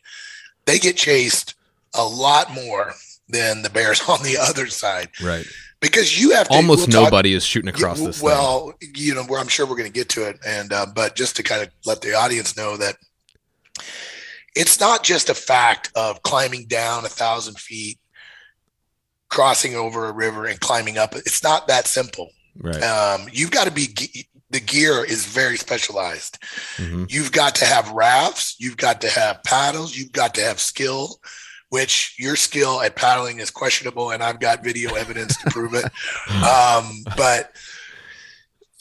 they 0.67 0.79
get 0.79 0.97
chased 0.97 1.55
a 1.95 2.05
lot 2.05 2.53
more 2.53 2.95
than 3.29 3.63
the 3.63 3.71
Bears 3.71 4.03
on 4.09 4.23
the 4.23 4.37
other 4.39 4.67
side. 4.67 5.09
Right. 5.23 5.47
Because 5.81 6.21
you 6.21 6.33
have 6.33 6.49
to, 6.49 6.55
almost 6.55 6.89
we'll 6.89 7.05
nobody 7.05 7.31
talk, 7.33 7.37
is 7.37 7.45
shooting 7.45 7.69
across 7.69 8.01
this. 8.01 8.21
Well, 8.21 8.73
thing. 8.81 8.91
you 8.97 9.15
know, 9.15 9.23
where 9.25 9.39
I'm 9.39 9.47
sure 9.47 9.65
we're 9.65 9.77
going 9.77 9.91
to 9.91 9.93
get 9.93 10.09
to 10.11 10.29
it, 10.29 10.41
and 10.45 10.73
uh, 10.73 10.87
but 10.93 11.15
just 11.15 11.37
to 11.37 11.45
kind 11.45 11.63
of 11.63 11.69
let 11.87 12.01
the 12.01 12.15
audience 12.15 12.57
know 12.57 12.77
that 12.79 12.97
it's 14.57 14.81
not 14.81 15.05
just 15.05 15.29
a 15.29 15.35
fact 15.35 15.93
of 15.95 16.25
climbing 16.25 16.67
down 16.67 17.05
a 17.05 17.09
thousand 17.09 17.61
feet, 17.61 18.01
crossing 19.29 19.77
over 19.77 20.07
a 20.07 20.13
river, 20.13 20.47
and 20.47 20.59
climbing 20.59 20.99
up. 20.99 21.15
It's 21.15 21.45
not 21.45 21.69
that 21.69 21.87
simple. 21.87 22.31
Right. 22.59 22.83
Um, 22.83 23.29
you've 23.31 23.53
got 23.53 23.67
to 23.67 23.71
be 23.71 23.95
the 24.51 24.61
gear 24.61 25.05
is 25.05 25.27
very 25.27 25.57
specialized. 25.57 26.43
Mm-hmm. 26.77 27.05
You've 27.09 27.31
got 27.31 27.55
to 27.57 27.65
have 27.65 27.91
rafts, 27.93 28.57
you've 28.59 28.77
got 28.79 29.01
to 29.03 29.09
have 29.09 29.45
paddles, 29.45 29.97
you've 29.97 30.13
got 30.13 30.35
to 30.35 30.41
have 30.41 30.59
skill 30.59 31.21
which 31.71 32.15
your 32.19 32.37
skill 32.37 32.81
at 32.81 32.97
paddling 32.97 33.41
is 33.41 33.51
questionable, 33.51 34.11
and 34.11 34.23
I've 34.23 34.41
got 34.41 34.65
video 34.65 34.95
evidence 34.95 35.37
to 35.39 35.51
prove 35.51 35.75
it. 35.75 35.85
Um, 36.29 37.05
but 37.17 37.53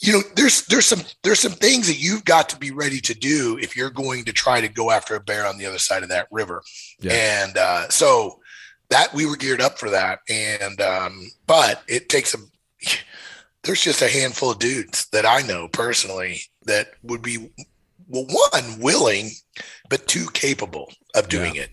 you 0.00 0.12
know, 0.12 0.22
there's 0.36 0.64
there's 0.66 0.86
some 0.86 1.00
there's 1.22 1.40
some 1.40 1.52
things 1.52 1.86
that 1.88 1.98
you've 1.98 2.24
got 2.24 2.48
to 2.50 2.58
be 2.58 2.70
ready 2.70 3.00
to 3.00 3.14
do 3.14 3.58
if 3.60 3.76
you're 3.76 3.90
going 3.90 4.24
to 4.26 4.32
try 4.32 4.60
to 4.60 4.68
go 4.68 4.90
after 4.90 5.16
a 5.16 5.20
bear 5.20 5.46
on 5.46 5.58
the 5.58 5.66
other 5.66 5.78
side 5.78 6.02
of 6.02 6.08
that 6.10 6.28
river. 6.30 6.62
Yeah. 7.00 7.12
And 7.12 7.56
uh, 7.56 7.88
so 7.88 8.40
that 8.90 9.12
we 9.12 9.26
were 9.26 9.36
geared 9.36 9.60
up 9.60 9.78
for 9.78 9.90
that, 9.90 10.20
and 10.28 10.80
um, 10.80 11.30
but 11.46 11.82
it 11.88 12.08
takes 12.08 12.34
a 12.34 12.38
there's 13.64 13.82
just 13.82 14.02
a 14.02 14.08
handful 14.08 14.52
of 14.52 14.58
dudes 14.58 15.08
that 15.12 15.26
I 15.26 15.42
know 15.42 15.68
personally 15.68 16.42
that 16.64 16.92
would 17.02 17.22
be 17.22 17.50
well, 18.08 18.26
one 18.26 18.80
willing, 18.80 19.30
but 19.88 20.06
two 20.06 20.28
capable 20.32 20.92
of 21.14 21.28
doing 21.28 21.56
yeah. 21.56 21.62
it 21.62 21.70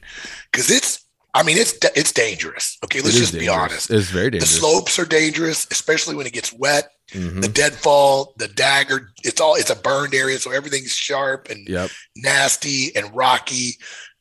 because 0.51 0.71
it's 0.71 1.04
I 1.35 1.43
mean, 1.43 1.57
it's 1.57 1.77
it's 1.95 2.13
dangerous. 2.13 2.77
Okay, 2.85 3.01
let's 3.01 3.17
just 3.17 3.33
dangerous. 3.33 3.45
be 3.45 3.49
honest. 3.49 3.91
It's 3.91 4.09
very 4.09 4.31
dangerous. 4.31 4.53
The 4.53 4.59
slopes 4.59 4.97
are 4.97 5.05
dangerous, 5.05 5.67
especially 5.69 6.15
when 6.15 6.25
it 6.25 6.31
gets 6.31 6.53
wet. 6.53 6.91
Mm-hmm. 7.11 7.41
The 7.41 7.49
deadfall, 7.49 8.33
the 8.37 8.47
dagger, 8.47 9.11
it's 9.21 9.41
all 9.41 9.55
it's 9.55 9.69
a 9.69 9.75
burned 9.75 10.15
area, 10.15 10.39
so 10.39 10.51
everything's 10.51 10.95
sharp 10.95 11.49
and 11.49 11.67
yep. 11.67 11.91
nasty 12.15 12.95
and 12.95 13.13
rocky. 13.13 13.73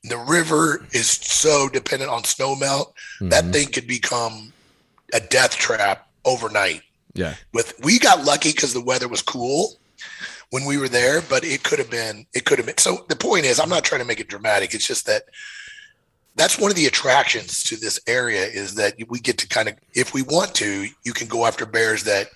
The 0.03 0.19
river 0.19 0.85
is 0.91 1.09
so 1.09 1.69
dependent 1.69 2.11
on 2.11 2.25
snow 2.25 2.57
melt. 2.57 2.95
Mm-hmm. 3.21 3.29
That 3.29 3.45
thing 3.45 3.69
could 3.69 3.87
become 3.87 4.53
a 5.15 5.21
death 5.21 5.57
trap 5.57 6.09
overnight. 6.25 6.83
Yeah. 7.15 7.35
With 7.53 7.79
we 7.85 8.01
got 8.01 8.25
lucky 8.25 8.51
because 8.51 8.75
the 8.75 8.83
weather 8.83 9.07
was 9.07 9.23
cool 9.23 9.75
when 10.51 10.65
we 10.65 10.79
were 10.79 10.89
there, 10.89 11.23
but 11.23 11.45
it 11.45 11.63
could 11.63 11.79
have 11.79 11.91
been 11.91 12.27
it 12.35 12.45
could 12.45 12.59
have 12.59 12.67
been. 12.67 12.79
So 12.79 13.05
the 13.09 13.17
point 13.17 13.45
is, 13.45 13.61
I'm 13.61 13.69
not 13.69 13.85
trying 13.85 14.01
to 14.01 14.07
make 14.07 14.19
it 14.19 14.29
dramatic. 14.29 14.75
It's 14.75 14.87
just 14.87 15.07
that 15.07 15.27
that's 16.37 16.59
one 16.59 16.71
of 16.71 16.77
the 16.77 16.87
attractions 16.87 17.63
to 17.65 17.77
this 17.77 18.01
area 18.07 18.45
is 18.45 18.75
that 18.75 18.95
we 19.09 19.21
get 19.21 19.39
to 19.39 19.49
kind 19.49 19.69
of, 19.69 19.75
if 19.95 20.15
we 20.15 20.23
want 20.23 20.55
to, 20.57 20.87
you 21.05 21.13
can 21.13 21.29
go 21.29 21.47
after 21.47 21.65
bears 21.65 22.05
that 22.05 22.29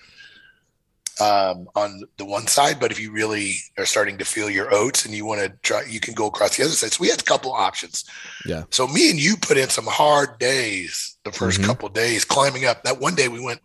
um, 1.19 1.67
on 1.75 2.03
the 2.17 2.23
one 2.23 2.47
side, 2.47 2.79
but 2.79 2.91
if 2.91 2.99
you 2.99 3.11
really 3.11 3.55
are 3.77 3.85
starting 3.85 4.17
to 4.17 4.25
feel 4.25 4.49
your 4.49 4.73
oats 4.73 5.05
and 5.05 5.13
you 5.13 5.25
want 5.25 5.41
to 5.41 5.49
try, 5.63 5.83
you 5.83 5.99
can 5.99 6.13
go 6.13 6.27
across 6.27 6.55
the 6.55 6.63
other 6.63 6.71
side. 6.71 6.93
So 6.93 7.01
we 7.01 7.09
had 7.09 7.19
a 7.19 7.25
couple 7.25 7.51
options. 7.51 8.05
Yeah. 8.45 8.63
So 8.69 8.87
me 8.87 9.09
and 9.09 9.19
you 9.19 9.35
put 9.35 9.57
in 9.57 9.69
some 9.69 9.85
hard 9.85 10.39
days 10.39 11.17
the 11.25 11.31
1st 11.31 11.57
mm-hmm. 11.57 11.65
couple 11.65 11.89
days 11.89 12.23
climbing 12.23 12.65
up. 12.65 12.83
That 12.83 13.01
one 13.01 13.15
day 13.15 13.27
we 13.27 13.43
went 13.43 13.59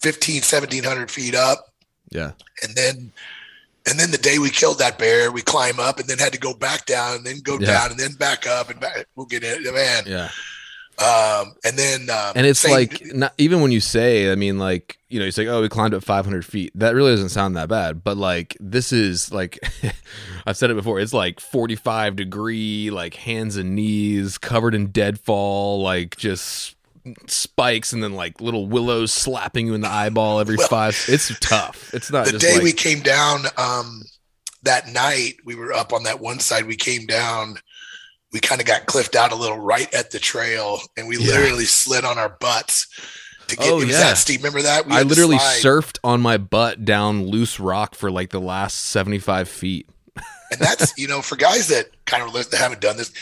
15, 0.00 0.36
1700 0.36 1.10
feet 1.10 1.34
up. 1.34 1.66
Yeah. 2.10 2.32
And 2.62 2.74
then 2.76 3.12
and 3.86 3.98
then 3.98 4.10
the 4.10 4.18
day 4.18 4.38
we 4.38 4.50
killed 4.50 4.78
that 4.78 4.98
bear, 4.98 5.32
we 5.32 5.42
climb 5.42 5.80
up 5.80 5.98
and 5.98 6.08
then 6.08 6.18
had 6.18 6.32
to 6.32 6.38
go 6.38 6.54
back 6.54 6.86
down 6.86 7.16
and 7.16 7.24
then 7.24 7.40
go 7.40 7.58
yeah. 7.58 7.66
down 7.66 7.90
and 7.90 8.00
then 8.00 8.12
back 8.12 8.46
up 8.46 8.70
and 8.70 8.80
back. 8.80 9.06
We'll 9.16 9.26
get 9.26 9.42
in 9.42 9.66
it, 9.66 9.74
man. 9.74 10.04
Yeah. 10.06 10.28
Um, 10.98 11.54
and 11.64 11.76
then, 11.76 12.10
um, 12.10 12.32
and 12.36 12.46
it's 12.46 12.60
same, 12.60 12.72
like, 12.72 13.14
not 13.14 13.32
even 13.38 13.60
when 13.60 13.72
you 13.72 13.80
say, 13.80 14.30
I 14.30 14.36
mean, 14.36 14.58
like, 14.58 14.98
you 15.08 15.18
know, 15.18 15.24
you 15.24 15.32
say, 15.32 15.46
oh, 15.48 15.62
we 15.62 15.68
climbed 15.68 15.94
up 15.94 16.04
500 16.04 16.44
feet. 16.44 16.70
That 16.76 16.94
really 16.94 17.10
doesn't 17.12 17.30
sound 17.30 17.56
that 17.56 17.68
bad. 17.68 18.04
But 18.04 18.18
like, 18.18 18.56
this 18.60 18.92
is 18.92 19.32
like, 19.32 19.58
I've 20.46 20.56
said 20.56 20.70
it 20.70 20.74
before. 20.74 21.00
It's 21.00 21.14
like 21.14 21.40
45 21.40 22.14
degree, 22.14 22.90
like 22.90 23.14
hands 23.14 23.56
and 23.56 23.74
knees 23.74 24.38
covered 24.38 24.74
in 24.74 24.88
deadfall, 24.88 25.82
like 25.82 26.16
just 26.16 26.76
spikes 27.26 27.92
and 27.92 28.02
then 28.02 28.14
like 28.14 28.40
little 28.40 28.66
willows 28.66 29.12
slapping 29.12 29.66
you 29.66 29.74
in 29.74 29.80
the 29.80 29.88
eyeball 29.88 30.40
every 30.40 30.56
well, 30.56 30.68
five. 30.68 31.04
It's 31.08 31.38
tough. 31.40 31.92
It's 31.94 32.10
not 32.10 32.26
the 32.26 32.38
day 32.38 32.54
like, 32.54 32.62
we 32.62 32.72
came 32.72 33.00
down 33.00 33.46
um, 33.56 34.02
that 34.62 34.88
night. 34.88 35.34
We 35.44 35.54
were 35.54 35.72
up 35.72 35.92
on 35.92 36.04
that 36.04 36.20
one 36.20 36.38
side. 36.38 36.66
We 36.66 36.76
came 36.76 37.06
down. 37.06 37.58
we 38.32 38.40
kind 38.40 38.60
of 38.60 38.66
got 38.66 38.86
cliffed 38.86 39.14
out 39.14 39.32
a 39.32 39.36
little 39.36 39.58
right 39.58 39.92
at 39.94 40.10
the 40.10 40.18
trail, 40.18 40.80
and 40.96 41.06
we 41.06 41.18
yeah. 41.18 41.34
literally 41.34 41.66
slid 41.66 42.04
on 42.04 42.18
our 42.18 42.30
butts. 42.30 42.86
To 43.48 43.56
get, 43.56 43.70
oh 43.70 43.80
yeah, 43.80 43.98
that, 43.98 44.18
Steve. 44.18 44.40
Remember 44.40 44.62
that? 44.62 44.86
We 44.86 44.94
I 44.94 45.02
literally 45.02 45.36
surfed 45.36 45.98
on 46.02 46.20
my 46.20 46.38
butt 46.38 46.84
down 46.84 47.26
loose 47.26 47.60
rock 47.60 47.94
for 47.94 48.10
like 48.10 48.30
the 48.30 48.40
last 48.40 48.78
seventy 48.78 49.18
five 49.18 49.48
feet. 49.48 49.88
and 50.50 50.60
that's 50.60 50.96
you 50.96 51.08
know 51.08 51.20
for 51.20 51.36
guys 51.36 51.68
that 51.68 51.90
kind 52.06 52.22
of 52.22 52.32
that 52.32 52.56
haven't 52.56 52.80
done 52.80 52.96
this, 52.96 53.12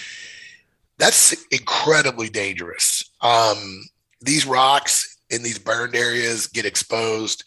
that's 1.01 1.35
incredibly 1.51 2.29
dangerous. 2.29 3.03
Um, 3.21 3.85
these 4.21 4.47
rocks 4.47 5.19
in 5.31 5.43
these 5.43 5.59
burned 5.59 5.97
areas 5.97 6.47
get 6.47 6.67
exposed. 6.67 7.45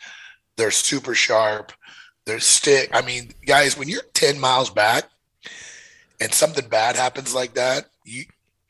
They're 0.58 0.72
super 0.72 1.13
sharp. 1.13 1.72
They're 2.26 2.39
stick. 2.39 2.89
I 2.94 3.02
mean, 3.02 3.32
guys, 3.46 3.78
when 3.78 3.89
you're 3.89 4.04
10 4.13 4.39
miles 4.39 4.70
back 4.70 5.06
and 6.20 6.34
something 6.34 6.68
bad 6.68 6.96
happens 6.96 7.34
like 7.34 7.54
that, 7.56 7.86
you 8.06 8.26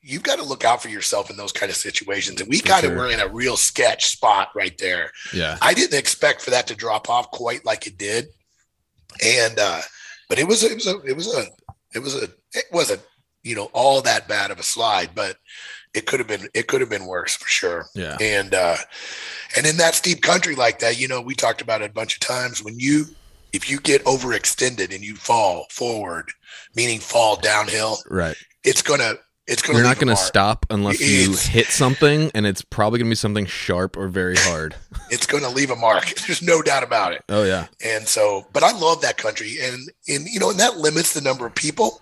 you've 0.05 0.23
got 0.23 0.37
to 0.37 0.43
look 0.43 0.65
out 0.65 0.81
for 0.81 0.89
yourself 0.89 1.29
in 1.29 1.37
those 1.37 1.53
kind 1.53 1.69
of 1.69 1.77
situations. 1.77 2.41
And 2.41 2.49
we 2.49 2.59
for 2.59 2.67
kind 2.67 2.81
sure. 2.81 2.91
of 2.91 2.97
were 2.97 3.09
in 3.09 3.21
a 3.21 3.27
real 3.27 3.55
sketch 3.55 4.07
spot 4.07 4.49
right 4.53 4.77
there. 4.77 5.11
Yeah. 5.33 5.57
I 5.61 5.73
didn't 5.73 5.97
expect 5.97 6.41
for 6.41 6.49
that 6.49 6.67
to 6.67 6.75
drop 6.75 7.09
off 7.09 7.31
quite 7.31 7.65
like 7.65 7.87
it 7.87 7.97
did. 7.97 8.27
And 9.23 9.57
uh, 9.57 9.81
but 10.27 10.39
it 10.39 10.47
was 10.47 10.63
it 10.63 10.75
was 10.75 10.87
a 10.87 10.99
it 11.03 11.15
was 11.15 11.33
a 11.33 11.45
it 11.93 11.99
was 11.99 12.15
a 12.15 12.27
it 12.53 12.65
wasn't, 12.71 13.01
you 13.43 13.55
know, 13.55 13.69
all 13.73 14.01
that 14.01 14.27
bad 14.27 14.51
of 14.51 14.59
a 14.59 14.63
slide, 14.63 15.11
but 15.13 15.37
it 15.93 16.05
could 16.05 16.19
have 16.19 16.27
been 16.27 16.47
it 16.53 16.67
could 16.67 16.81
have 16.81 16.89
been 16.89 17.05
worse 17.05 17.35
for 17.35 17.47
sure. 17.47 17.85
Yeah. 17.93 18.17
And 18.19 18.53
uh 18.53 18.77
and 19.55 19.65
in 19.65 19.77
that 19.77 19.95
steep 19.95 20.21
country 20.21 20.55
like 20.55 20.79
that, 20.79 20.99
you 20.99 21.07
know, 21.07 21.21
we 21.21 21.35
talked 21.35 21.61
about 21.61 21.81
it 21.81 21.91
a 21.91 21.93
bunch 21.93 22.15
of 22.15 22.21
times 22.21 22.63
when 22.63 22.79
you 22.79 23.05
if 23.51 23.69
you 23.69 23.79
get 23.79 24.03
overextended 24.05 24.93
and 24.93 25.03
you 25.03 25.15
fall 25.15 25.67
forward, 25.69 26.31
meaning 26.75 26.99
fall 26.99 27.35
downhill, 27.35 27.97
right? 28.09 28.35
It's 28.63 28.81
gonna 28.81 29.15
it's 29.45 29.61
gonna. 29.61 29.79
You're 29.79 29.87
not 29.87 29.99
gonna 29.99 30.15
stop 30.15 30.65
unless 30.69 31.01
it's, 31.01 31.09
you 31.09 31.51
hit 31.51 31.67
something, 31.67 32.31
and 32.33 32.45
it's 32.45 32.61
probably 32.61 32.99
gonna 32.99 33.11
be 33.11 33.15
something 33.15 33.45
sharp 33.45 33.97
or 33.97 34.07
very 34.07 34.37
hard. 34.37 34.73
it's 35.09 35.25
gonna 35.25 35.49
leave 35.49 35.69
a 35.69 35.75
mark. 35.75 36.15
There's 36.27 36.41
no 36.41 36.61
doubt 36.61 36.83
about 36.83 37.11
it. 37.11 37.23
Oh 37.27 37.43
yeah. 37.43 37.67
And 37.83 38.07
so, 38.07 38.47
but 38.53 38.63
I 38.63 38.71
love 38.71 39.01
that 39.01 39.17
country, 39.17 39.57
and 39.61 39.89
and 40.07 40.27
you 40.27 40.39
know, 40.39 40.49
and 40.49 40.59
that 40.59 40.77
limits 40.77 41.13
the 41.13 41.21
number 41.21 41.45
of 41.45 41.53
people. 41.55 42.01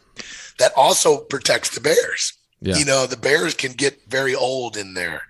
That 0.59 0.71
also 0.75 1.21
protects 1.21 1.69
the 1.69 1.81
bears. 1.81 2.33
Yeah. 2.61 2.77
You 2.77 2.85
know, 2.85 3.07
the 3.07 3.17
bears 3.17 3.53
can 3.55 3.71
get 3.73 4.01
very 4.07 4.35
old 4.35 4.77
in 4.77 4.93
there, 4.93 5.23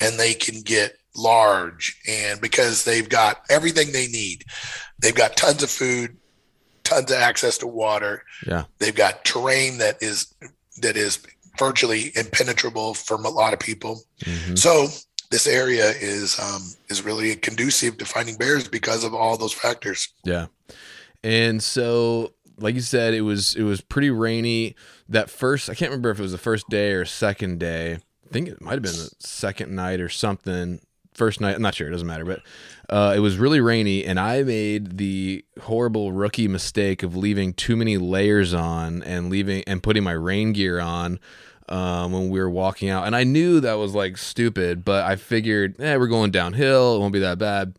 and 0.00 0.18
they 0.18 0.34
can 0.34 0.62
get 0.62 0.96
large, 1.16 2.00
and 2.08 2.40
because 2.40 2.84
they've 2.84 3.08
got 3.08 3.42
everything 3.50 3.92
they 3.92 4.06
need. 4.06 4.44
They've 5.00 5.14
got 5.14 5.36
tons 5.36 5.62
of 5.62 5.70
food, 5.70 6.16
tons 6.84 7.10
of 7.10 7.18
access 7.18 7.58
to 7.58 7.66
water. 7.66 8.22
Yeah. 8.46 8.64
They've 8.78 8.94
got 8.94 9.24
terrain 9.24 9.78
that 9.78 10.02
is 10.02 10.34
that 10.80 10.96
is 10.96 11.18
virtually 11.58 12.12
impenetrable 12.14 12.94
from 12.94 13.24
a 13.24 13.30
lot 13.30 13.52
of 13.52 13.58
people. 13.58 14.00
Mm-hmm. 14.24 14.54
So 14.54 14.88
this 15.30 15.46
area 15.46 15.90
is 16.00 16.38
um, 16.38 16.62
is 16.88 17.04
really 17.04 17.36
conducive 17.36 17.98
to 17.98 18.04
finding 18.04 18.36
bears 18.36 18.68
because 18.68 19.04
of 19.04 19.14
all 19.14 19.36
those 19.36 19.52
factors. 19.52 20.08
Yeah. 20.24 20.46
And 21.22 21.62
so 21.62 22.32
like 22.58 22.74
you 22.74 22.80
said, 22.80 23.14
it 23.14 23.22
was 23.22 23.54
it 23.54 23.62
was 23.62 23.80
pretty 23.80 24.10
rainy. 24.10 24.74
That 25.08 25.30
first 25.30 25.70
I 25.70 25.74
can't 25.74 25.90
remember 25.90 26.10
if 26.10 26.18
it 26.18 26.22
was 26.22 26.32
the 26.32 26.38
first 26.38 26.68
day 26.68 26.92
or 26.92 27.04
second 27.04 27.58
day. 27.58 27.94
I 27.94 28.32
think 28.32 28.48
it 28.48 28.60
might 28.60 28.74
have 28.74 28.82
been 28.82 28.92
the 28.92 29.10
second 29.20 29.74
night 29.74 30.00
or 30.00 30.08
something 30.08 30.80
first 31.14 31.40
night. 31.40 31.56
I'm 31.56 31.62
not 31.62 31.74
sure. 31.74 31.88
It 31.88 31.92
doesn't 31.92 32.06
matter. 32.06 32.24
But 32.24 32.42
uh, 32.88 33.14
it 33.16 33.20
was 33.20 33.36
really 33.36 33.60
rainy, 33.60 34.04
and 34.04 34.18
I 34.18 34.42
made 34.42 34.98
the 34.98 35.44
horrible 35.62 36.12
rookie 36.12 36.48
mistake 36.48 37.02
of 37.02 37.16
leaving 37.16 37.52
too 37.52 37.76
many 37.76 37.98
layers 37.98 38.54
on 38.54 39.02
and 39.02 39.30
leaving 39.30 39.64
and 39.66 39.82
putting 39.82 40.04
my 40.04 40.12
rain 40.12 40.52
gear 40.52 40.80
on 40.80 41.18
um, 41.68 42.12
when 42.12 42.30
we 42.30 42.40
were 42.40 42.48
walking 42.50 42.88
out. 42.88 43.06
And 43.06 43.14
I 43.14 43.24
knew 43.24 43.60
that 43.60 43.74
was 43.74 43.94
like 43.94 44.16
stupid, 44.16 44.84
but 44.84 45.04
I 45.04 45.16
figured, 45.16 45.80
eh, 45.80 45.96
we're 45.96 46.06
going 46.06 46.30
downhill. 46.30 46.96
It 46.96 47.00
won't 47.00 47.12
be 47.12 47.18
that 47.18 47.38
bad. 47.38 47.74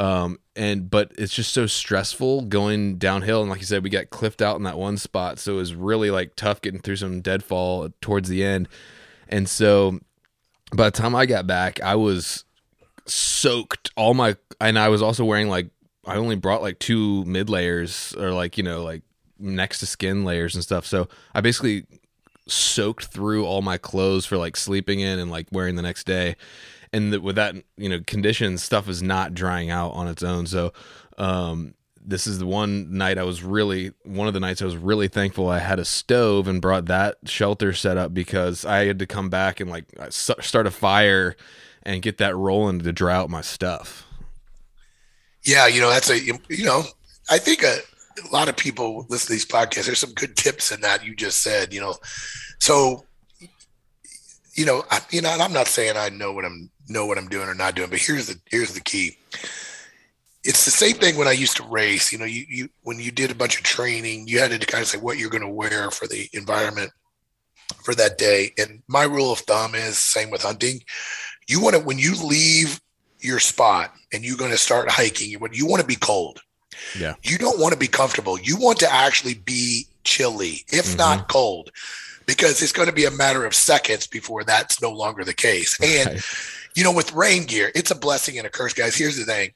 Um, 0.00 0.38
and 0.56 0.90
but 0.90 1.12
it's 1.16 1.34
just 1.34 1.52
so 1.52 1.66
stressful 1.66 2.42
going 2.42 2.96
downhill. 2.96 3.40
And 3.40 3.50
like 3.50 3.60
you 3.60 3.66
said, 3.66 3.82
we 3.82 3.90
got 3.90 4.10
cliffed 4.10 4.42
out 4.42 4.56
in 4.56 4.62
that 4.64 4.78
one 4.78 4.96
spot, 4.96 5.38
so 5.38 5.54
it 5.54 5.56
was 5.56 5.74
really 5.74 6.10
like 6.10 6.36
tough 6.36 6.60
getting 6.60 6.80
through 6.80 6.96
some 6.96 7.20
deadfall 7.20 7.88
towards 8.00 8.28
the 8.28 8.44
end. 8.44 8.68
And 9.28 9.48
so 9.48 10.00
by 10.74 10.86
the 10.86 10.90
time 10.96 11.14
I 11.14 11.26
got 11.26 11.46
back, 11.46 11.80
I 11.80 11.94
was 11.94 12.44
soaked 13.06 13.90
all 13.96 14.14
my 14.14 14.36
and 14.60 14.78
I 14.78 14.88
was 14.88 15.02
also 15.02 15.24
wearing 15.24 15.48
like 15.48 15.68
I 16.06 16.16
only 16.16 16.36
brought 16.36 16.62
like 16.62 16.78
two 16.78 17.24
mid 17.24 17.48
layers 17.48 18.14
or 18.18 18.32
like, 18.32 18.58
you 18.58 18.64
know, 18.64 18.82
like 18.82 19.02
next 19.38 19.80
to 19.80 19.86
skin 19.86 20.24
layers 20.24 20.54
and 20.54 20.62
stuff. 20.62 20.86
So 20.86 21.08
I 21.34 21.40
basically 21.40 21.86
soaked 22.46 23.06
through 23.06 23.46
all 23.46 23.62
my 23.62 23.78
clothes 23.78 24.26
for 24.26 24.36
like 24.36 24.56
sleeping 24.56 25.00
in 25.00 25.18
and 25.18 25.30
like 25.30 25.46
wearing 25.50 25.76
the 25.76 25.82
next 25.82 26.04
day. 26.04 26.36
And 26.94 27.12
the, 27.12 27.20
with 27.20 27.36
that, 27.36 27.56
you 27.76 27.88
know, 27.88 28.00
conditions, 28.06 28.62
stuff 28.62 28.88
is 28.88 29.02
not 29.02 29.34
drying 29.34 29.70
out 29.70 29.90
on 29.90 30.06
its 30.06 30.22
own. 30.22 30.46
So, 30.46 30.72
um, 31.18 31.74
this 32.04 32.26
is 32.26 32.38
the 32.38 32.46
one 32.46 32.96
night 32.96 33.16
I 33.16 33.22
was 33.22 33.42
really 33.42 33.92
one 34.04 34.28
of 34.28 34.34
the 34.34 34.40
nights 34.40 34.60
I 34.60 34.66
was 34.66 34.76
really 34.76 35.08
thankful 35.08 35.48
I 35.48 35.58
had 35.58 35.78
a 35.78 35.84
stove 35.84 36.46
and 36.46 36.60
brought 36.60 36.84
that 36.86 37.16
shelter 37.24 37.72
set 37.72 37.96
up 37.96 38.12
because 38.12 38.64
I 38.66 38.84
had 38.84 38.98
to 38.98 39.06
come 39.06 39.30
back 39.30 39.58
and 39.58 39.70
like 39.70 39.86
start 40.10 40.66
a 40.66 40.70
fire 40.70 41.34
and 41.82 42.02
get 42.02 42.18
that 42.18 42.36
rolling 42.36 42.80
to 42.80 42.92
dry 42.92 43.14
out 43.14 43.30
my 43.30 43.40
stuff. 43.40 44.06
Yeah, 45.44 45.66
you 45.66 45.80
know 45.80 45.90
that's 45.90 46.10
a 46.10 46.20
you 46.20 46.38
know 46.64 46.82
I 47.30 47.38
think 47.38 47.62
a, 47.62 47.78
a 48.22 48.28
lot 48.30 48.48
of 48.48 48.56
people 48.56 49.06
listen 49.08 49.28
to 49.28 49.32
these 49.32 49.46
podcasts. 49.46 49.86
There's 49.86 49.98
some 49.98 50.12
good 50.12 50.36
tips 50.36 50.72
in 50.72 50.82
that 50.82 51.04
you 51.04 51.14
just 51.14 51.42
said. 51.42 51.72
You 51.72 51.80
know, 51.80 51.94
so 52.58 53.06
you 54.54 54.66
know 54.66 54.84
I, 54.90 55.00
you 55.10 55.22
know 55.22 55.30
I'm 55.30 55.52
not 55.52 55.68
saying 55.68 55.96
I 55.96 56.10
know 56.10 56.32
what 56.32 56.44
I'm 56.44 56.70
know 56.88 57.06
what 57.06 57.18
I'm 57.18 57.28
doing 57.28 57.48
or 57.48 57.54
not 57.54 57.74
doing, 57.74 57.90
but 57.90 57.98
here's 57.98 58.26
the 58.26 58.40
here's 58.46 58.74
the 58.74 58.80
key. 58.80 59.16
It's 60.42 60.66
the 60.66 60.70
same 60.70 60.96
thing 60.96 61.16
when 61.16 61.28
I 61.28 61.32
used 61.32 61.56
to 61.56 61.62
race. 61.64 62.12
You 62.12 62.18
know, 62.18 62.26
you, 62.26 62.44
you 62.48 62.68
when 62.82 63.00
you 63.00 63.10
did 63.10 63.30
a 63.30 63.34
bunch 63.34 63.56
of 63.56 63.64
training, 63.64 64.28
you 64.28 64.40
had 64.40 64.50
to 64.50 64.66
kind 64.66 64.82
of 64.82 64.88
say 64.88 64.98
what 64.98 65.18
you're 65.18 65.30
going 65.30 65.42
to 65.42 65.48
wear 65.48 65.90
for 65.90 66.06
the 66.06 66.28
environment 66.32 66.90
for 67.82 67.94
that 67.94 68.18
day. 68.18 68.52
And 68.58 68.82
my 68.86 69.04
rule 69.04 69.32
of 69.32 69.38
thumb 69.40 69.74
is 69.74 69.98
same 69.98 70.30
with 70.30 70.42
hunting 70.42 70.80
you 71.48 71.60
want 71.60 71.76
to 71.76 71.82
when 71.82 71.98
you 71.98 72.14
leave 72.14 72.80
your 73.20 73.38
spot 73.38 73.92
and 74.12 74.24
you're 74.24 74.36
going 74.36 74.50
to 74.50 74.58
start 74.58 74.90
hiking, 74.90 75.30
you 75.30 75.38
want 75.38 75.56
you 75.56 75.66
want 75.66 75.80
to 75.80 75.86
be 75.86 75.96
cold. 75.96 76.40
Yeah. 76.98 77.14
You 77.22 77.38
don't 77.38 77.60
want 77.60 77.72
to 77.72 77.78
be 77.78 77.86
comfortable. 77.86 78.38
You 78.38 78.56
want 78.56 78.78
to 78.80 78.92
actually 78.92 79.34
be 79.34 79.86
chilly, 80.02 80.64
if 80.68 80.86
mm-hmm. 80.86 80.98
not 80.98 81.28
cold, 81.28 81.70
because 82.26 82.62
it's 82.62 82.72
going 82.72 82.88
to 82.88 82.94
be 82.94 83.04
a 83.04 83.10
matter 83.10 83.44
of 83.44 83.54
seconds 83.54 84.06
before 84.06 84.44
that's 84.44 84.82
no 84.82 84.90
longer 84.90 85.24
the 85.24 85.34
case. 85.34 85.78
And 85.80 86.10
right. 86.10 86.20
You 86.74 86.84
know, 86.84 86.92
with 86.92 87.12
rain 87.12 87.44
gear, 87.44 87.70
it's 87.74 87.90
a 87.90 87.94
blessing 87.94 88.38
and 88.38 88.46
a 88.46 88.50
curse, 88.50 88.72
guys. 88.72 88.96
Here's 88.96 89.16
the 89.16 89.24
thing: 89.24 89.50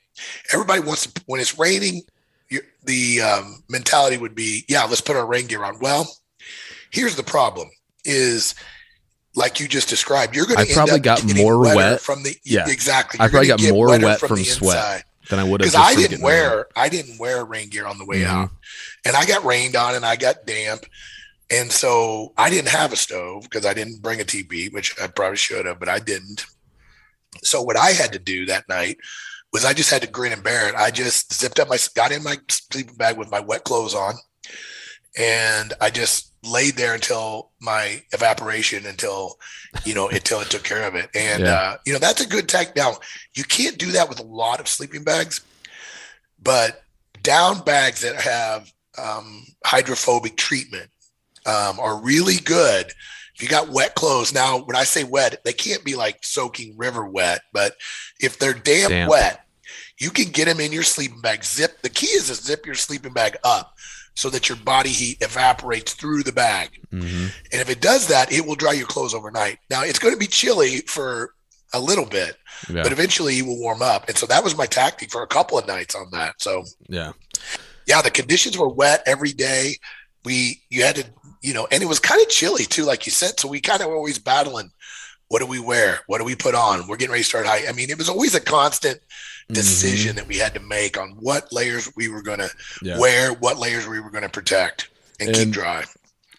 everybody 0.52 0.80
wants 0.80 1.06
to 1.06 1.22
when 1.26 1.40
it's 1.40 1.58
raining. 1.58 2.02
the 2.84 3.20
um, 3.20 3.62
mentality 3.68 4.16
would 4.16 4.34
be, 4.34 4.64
yeah, 4.68 4.84
let's 4.84 5.00
put 5.00 5.16
our 5.16 5.26
rain 5.26 5.46
gear 5.46 5.64
on. 5.64 5.78
Well, 5.80 6.08
here's 6.90 7.16
the 7.16 7.22
problem: 7.22 7.68
is 8.04 8.54
like 9.34 9.60
you 9.60 9.68
just 9.68 9.88
described, 9.88 10.34
you're 10.34 10.46
going 10.46 10.64
to. 10.64 10.70
I 10.70 10.74
probably 10.74 11.00
got 11.00 11.22
more 11.36 11.58
wet 11.58 12.00
from 12.00 12.22
the 12.22 12.34
yeah 12.44 12.68
exactly. 12.68 13.20
I 13.20 13.28
probably 13.28 13.48
got 13.48 13.62
more 13.62 13.88
wet 13.88 14.18
from, 14.18 14.28
from 14.28 14.44
sweat 14.44 14.76
inside. 14.76 15.04
than 15.30 15.38
I 15.38 15.44
would 15.44 15.60
have. 15.60 15.70
Because 15.70 15.80
I 15.80 15.94
didn't 15.94 16.22
wear 16.22 16.66
I 16.76 16.88
didn't 16.88 17.18
wear 17.18 17.44
rain 17.44 17.68
gear 17.68 17.86
on 17.86 17.98
the 17.98 18.04
way 18.04 18.22
mm-hmm. 18.22 18.36
out, 18.36 18.50
and 19.04 19.16
I 19.16 19.24
got 19.24 19.44
rained 19.44 19.76
on 19.76 19.94
and 19.94 20.04
I 20.04 20.16
got 20.16 20.46
damp, 20.46 20.84
and 21.50 21.70
so 21.70 22.32
I 22.36 22.50
didn't 22.50 22.68
have 22.68 22.92
a 22.92 22.96
stove 22.96 23.44
because 23.44 23.64
I 23.64 23.74
didn't 23.74 24.02
bring 24.02 24.20
a 24.20 24.24
TP, 24.24 24.72
which 24.72 25.00
I 25.00 25.06
probably 25.06 25.36
should 25.36 25.66
have, 25.66 25.78
but 25.78 25.88
I 25.88 26.00
didn't. 26.00 26.44
So 27.42 27.62
what 27.62 27.76
I 27.76 27.90
had 27.90 28.12
to 28.12 28.18
do 28.18 28.46
that 28.46 28.68
night 28.68 28.98
was 29.52 29.64
I 29.64 29.72
just 29.72 29.90
had 29.90 30.02
to 30.02 30.08
grin 30.08 30.32
and 30.32 30.42
bear 30.42 30.68
it. 30.68 30.74
I 30.74 30.90
just 30.90 31.32
zipped 31.32 31.58
up 31.58 31.68
my 31.68 31.78
got 31.94 32.12
in 32.12 32.22
my 32.22 32.36
sleeping 32.48 32.96
bag 32.96 33.16
with 33.16 33.30
my 33.30 33.40
wet 33.40 33.64
clothes 33.64 33.94
on, 33.94 34.14
and 35.18 35.72
I 35.80 35.90
just 35.90 36.28
laid 36.44 36.74
there 36.74 36.94
until 36.94 37.50
my 37.60 38.02
evaporation 38.12 38.86
until 38.86 39.38
you 39.84 39.94
know 39.94 40.08
until 40.08 40.40
it 40.40 40.50
took 40.50 40.62
care 40.62 40.86
of 40.86 40.94
it 40.94 41.10
and 41.14 41.42
yeah. 41.42 41.52
uh, 41.52 41.76
you 41.84 41.92
know 41.92 41.98
that's 41.98 42.20
a 42.20 42.28
good 42.28 42.48
tech 42.48 42.76
now 42.76 42.92
you 43.34 43.42
can't 43.42 43.76
do 43.76 43.90
that 43.90 44.08
with 44.08 44.20
a 44.20 44.24
lot 44.24 44.60
of 44.60 44.68
sleeping 44.68 45.02
bags 45.02 45.40
but 46.40 46.84
down 47.22 47.58
bags 47.60 48.02
that 48.02 48.14
have 48.20 48.72
um, 48.98 49.44
hydrophobic 49.64 50.36
treatment 50.36 50.88
um, 51.44 51.80
are 51.80 52.00
really 52.00 52.36
good 52.36 52.92
you 53.40 53.48
got 53.48 53.68
wet 53.70 53.94
clothes 53.94 54.32
now 54.32 54.58
when 54.58 54.76
i 54.76 54.84
say 54.84 55.04
wet 55.04 55.42
they 55.44 55.52
can't 55.52 55.84
be 55.84 55.94
like 55.94 56.18
soaking 56.22 56.76
river 56.76 57.06
wet 57.06 57.40
but 57.52 57.74
if 58.20 58.38
they're 58.38 58.54
damp, 58.54 58.90
damp. 58.90 59.10
wet 59.10 59.44
you 59.98 60.10
can 60.10 60.30
get 60.30 60.46
them 60.46 60.60
in 60.60 60.72
your 60.72 60.82
sleeping 60.82 61.20
bag 61.20 61.44
zip 61.44 61.80
the 61.82 61.88
key 61.88 62.06
is 62.06 62.28
to 62.28 62.34
zip 62.34 62.66
your 62.66 62.74
sleeping 62.74 63.12
bag 63.12 63.36
up 63.44 63.74
so 64.18 64.28
that 64.28 64.48
your 64.48 64.58
body 64.58 64.88
heat 64.88 65.16
evaporates 65.20 65.94
through 65.94 66.24
the 66.24 66.32
bag. 66.32 66.70
Mm-hmm. 66.92 67.26
And 67.52 67.60
if 67.62 67.70
it 67.70 67.80
does 67.80 68.08
that, 68.08 68.32
it 68.32 68.44
will 68.44 68.56
dry 68.56 68.72
your 68.72 68.88
clothes 68.88 69.14
overnight. 69.14 69.58
Now 69.70 69.84
it's 69.84 70.00
going 70.00 70.12
to 70.12 70.18
be 70.18 70.26
chilly 70.26 70.78
for 70.88 71.34
a 71.72 71.78
little 71.78 72.04
bit, 72.04 72.36
yeah. 72.68 72.82
but 72.82 72.90
eventually 72.90 73.36
you 73.36 73.46
will 73.46 73.60
warm 73.60 73.80
up. 73.80 74.08
And 74.08 74.18
so 74.18 74.26
that 74.26 74.42
was 74.42 74.56
my 74.56 74.66
tactic 74.66 75.12
for 75.12 75.22
a 75.22 75.28
couple 75.28 75.56
of 75.56 75.68
nights 75.68 75.94
on 75.94 76.10
that. 76.10 76.34
So 76.38 76.64
yeah, 76.88 77.12
yeah, 77.86 78.02
the 78.02 78.10
conditions 78.10 78.58
were 78.58 78.68
wet 78.68 79.04
every 79.06 79.32
day. 79.32 79.76
we 80.24 80.62
you 80.68 80.82
had 80.82 80.96
to 80.96 81.04
you 81.42 81.54
know, 81.54 81.66
and 81.70 81.82
it 81.82 81.86
was 81.86 82.00
kind 82.00 82.20
of 82.20 82.28
chilly 82.28 82.64
too, 82.64 82.84
like 82.84 83.06
you 83.06 83.12
said. 83.12 83.38
So 83.38 83.48
we 83.48 83.60
kind 83.60 83.80
of 83.80 83.88
were 83.88 83.96
always 83.96 84.18
battling. 84.18 84.70
What 85.28 85.40
do 85.40 85.46
we 85.46 85.60
wear? 85.60 86.00
What 86.06 86.18
do 86.18 86.24
we 86.24 86.34
put 86.34 86.54
on? 86.54 86.86
We're 86.88 86.96
getting 86.96 87.12
ready 87.12 87.22
to 87.22 87.28
start 87.28 87.46
high. 87.46 87.68
I 87.68 87.72
mean, 87.72 87.90
it 87.90 87.98
was 87.98 88.08
always 88.08 88.34
a 88.34 88.40
constant 88.40 89.00
decision 89.48 90.10
mm-hmm. 90.10 90.16
that 90.16 90.28
we 90.28 90.36
had 90.36 90.54
to 90.54 90.60
make 90.60 90.98
on 90.98 91.10
what 91.20 91.52
layers 91.52 91.90
we 91.96 92.08
were 92.08 92.22
going 92.22 92.38
to 92.38 92.50
yeah. 92.82 92.98
wear, 92.98 93.32
what 93.32 93.58
layers 93.58 93.86
we 93.86 94.00
were 94.00 94.10
going 94.10 94.22
to 94.22 94.28
protect 94.28 94.88
and, 95.20 95.28
and, 95.28 95.36
keep 95.36 95.50
dry. 95.50 95.84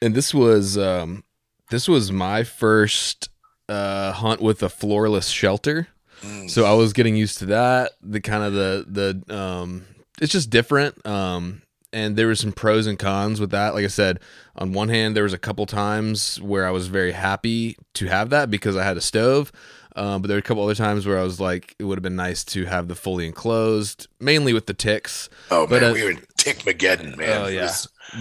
And 0.02 0.16
this 0.16 0.34
was 0.34 0.78
um 0.78 1.24
this 1.70 1.88
was 1.88 2.12
my 2.12 2.44
first 2.44 3.30
uh 3.68 4.12
hunt 4.12 4.42
with 4.42 4.64
a 4.64 4.70
floorless 4.70 5.30
shelter. 5.30 5.88
Mm. 6.22 6.50
So 6.50 6.66
I 6.66 6.74
was 6.74 6.94
getting 6.94 7.16
used 7.16 7.40
to 7.40 7.46
that. 7.48 7.94
The 8.02 8.22
kind 8.22 8.44
of 8.44 8.54
the 8.54 8.86
the 9.28 9.36
um 9.36 9.86
it's 10.22 10.32
just 10.32 10.50
different. 10.50 11.06
Um 11.06 11.62
and 11.91 12.15
there 12.15 12.28
were 12.28 12.36
some 12.36 12.52
pros 12.52 12.88
and 12.88 12.99
cons 12.99 13.39
with 13.39 13.52
that. 13.52 13.73
Like 13.73 13.86
I 13.86 13.89
said, 13.89 14.19
on 14.56 14.73
one 14.73 14.89
hand, 14.89 15.15
there 15.15 15.23
was 15.23 15.34
a 15.34 15.38
couple 15.39 15.65
times 15.65 16.39
where 16.41 16.67
I 16.67 16.71
was 16.71 16.88
very 16.88 17.12
happy 17.12 17.78
to 17.95 18.08
have 18.08 18.30
that 18.30 18.52
because 18.52 18.75
I 18.75 18.84
had 18.84 18.97
a 18.97 19.02
stove. 19.02 19.52
Um, 19.95 20.21
but 20.21 20.28
there 20.28 20.36
were 20.36 20.39
a 20.39 20.43
couple 20.43 20.63
other 20.63 20.75
times 20.75 21.06
where 21.06 21.19
I 21.19 21.23
was 21.23 21.39
like, 21.39 21.75
it 21.80 21.84
would 21.84 21.97
have 21.97 22.04
been 22.04 22.15
nice 22.15 22.43
to 22.45 22.65
have 22.65 22.88
the 22.88 22.95
fully 22.95 23.25
enclosed, 23.25 24.08
mainly 24.19 24.54
with 24.54 24.67
the 24.67 24.73
ticks. 24.73 25.30
Oh 25.52 25.67
but, 25.67 25.82
man, 25.82 25.91
uh, 25.91 25.93
we 25.93 26.04
were 26.04 26.13
tick 26.38 26.60
Mageddon, 26.60 27.17
man. 27.17 27.41
Oh 27.41 27.47
yeah. 27.47 27.71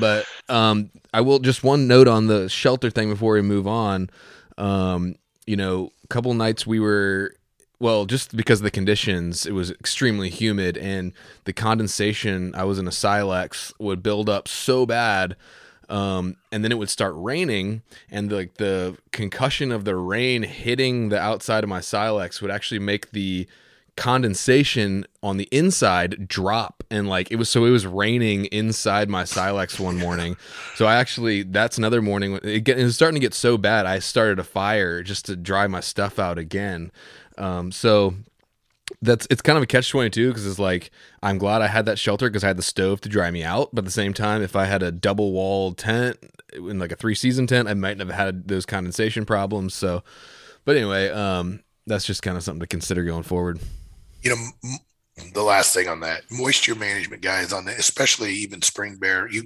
But 0.00 0.26
um, 0.48 0.90
I 1.12 1.20
will 1.20 1.38
just 1.38 1.62
one 1.62 1.86
note 1.86 2.08
on 2.08 2.26
the 2.26 2.48
shelter 2.48 2.90
thing 2.90 3.10
before 3.10 3.34
we 3.34 3.42
move 3.42 3.66
on. 3.66 4.10
Um, 4.56 5.16
you 5.46 5.56
know, 5.56 5.92
a 6.04 6.06
couple 6.08 6.32
nights 6.34 6.66
we 6.66 6.80
were 6.80 7.34
well, 7.80 8.06
just 8.06 8.36
because 8.36 8.60
of 8.60 8.64
the 8.64 8.70
conditions, 8.70 9.46
it 9.46 9.52
was 9.52 9.70
extremely 9.70 10.30
humid, 10.30 10.76
and 10.76 11.12
the 11.44 11.52
condensation. 11.52 12.54
I 12.54 12.64
was 12.64 12.78
in 12.78 12.88
a 12.88 12.92
silex 12.92 13.72
would 13.78 14.02
build 14.02 14.28
up 14.28 14.48
so 14.48 14.84
bad, 14.84 15.36
um, 15.88 16.36
and 16.50 16.64
then 16.64 16.72
it 16.72 16.78
would 16.78 16.90
start 16.90 17.14
raining, 17.16 17.82
and 18.10 18.30
the, 18.30 18.36
like 18.36 18.54
the 18.54 18.98
concussion 19.12 19.70
of 19.70 19.84
the 19.84 19.96
rain 19.96 20.42
hitting 20.42 21.08
the 21.08 21.20
outside 21.20 21.62
of 21.62 21.70
my 21.70 21.80
silex 21.80 22.42
would 22.42 22.50
actually 22.50 22.80
make 22.80 23.12
the 23.12 23.46
condensation 23.98 25.04
on 25.24 25.38
the 25.38 25.48
inside 25.50 26.28
drop 26.28 26.84
and 26.88 27.08
like 27.08 27.32
it 27.32 27.36
was 27.36 27.48
so 27.48 27.64
it 27.64 27.70
was 27.70 27.84
raining 27.84 28.44
inside 28.46 29.08
my 29.08 29.24
silex 29.24 29.80
one 29.80 29.96
morning 29.96 30.36
so 30.76 30.86
i 30.86 30.94
actually 30.94 31.42
that's 31.42 31.76
another 31.76 32.00
morning 32.00 32.38
it, 32.44 32.60
get, 32.60 32.78
it 32.78 32.84
was 32.84 32.94
starting 32.94 33.16
to 33.16 33.20
get 33.20 33.34
so 33.34 33.58
bad 33.58 33.86
i 33.86 33.98
started 33.98 34.38
a 34.38 34.44
fire 34.44 35.02
just 35.02 35.26
to 35.26 35.34
dry 35.34 35.66
my 35.66 35.80
stuff 35.80 36.20
out 36.20 36.38
again 36.38 36.92
um, 37.38 37.72
so 37.72 38.14
that's 39.02 39.26
it's 39.30 39.42
kind 39.42 39.56
of 39.56 39.62
a 39.62 39.66
catch 39.66 39.90
22 39.90 40.28
because 40.28 40.46
it's 40.46 40.58
like 40.58 40.90
i'm 41.22 41.36
glad 41.36 41.60
i 41.60 41.66
had 41.66 41.84
that 41.84 41.98
shelter 41.98 42.28
because 42.28 42.42
i 42.42 42.46
had 42.46 42.56
the 42.56 42.62
stove 42.62 43.00
to 43.02 43.08
dry 43.08 43.30
me 43.30 43.44
out 43.44 43.68
but 43.72 43.80
at 43.80 43.84
the 43.84 43.90
same 43.90 44.14
time 44.14 44.42
if 44.42 44.56
i 44.56 44.64
had 44.64 44.82
a 44.82 44.90
double 44.90 45.32
wall 45.32 45.74
tent 45.74 46.16
in 46.54 46.78
like 46.78 46.90
a 46.90 46.96
three 46.96 47.14
season 47.14 47.46
tent 47.46 47.68
i 47.68 47.74
might 47.74 47.98
have 47.98 48.08
had 48.08 48.48
those 48.48 48.64
condensation 48.64 49.26
problems 49.26 49.74
so 49.74 50.02
but 50.64 50.74
anyway 50.74 51.10
um 51.10 51.60
that's 51.86 52.04
just 52.04 52.22
kind 52.22 52.36
of 52.36 52.42
something 52.42 52.60
to 52.60 52.66
consider 52.66 53.02
going 53.02 53.22
forward. 53.22 53.58
You 54.22 54.30
know 54.30 54.46
m- 54.64 55.32
the 55.34 55.42
last 55.42 55.74
thing 55.74 55.88
on 55.88 56.00
that 56.00 56.22
moisture 56.30 56.74
management 56.74 57.22
guys 57.22 57.52
on 57.52 57.64
that 57.64 57.78
especially 57.78 58.32
even 58.32 58.62
spring 58.62 58.98
bear 58.98 59.28
you 59.28 59.44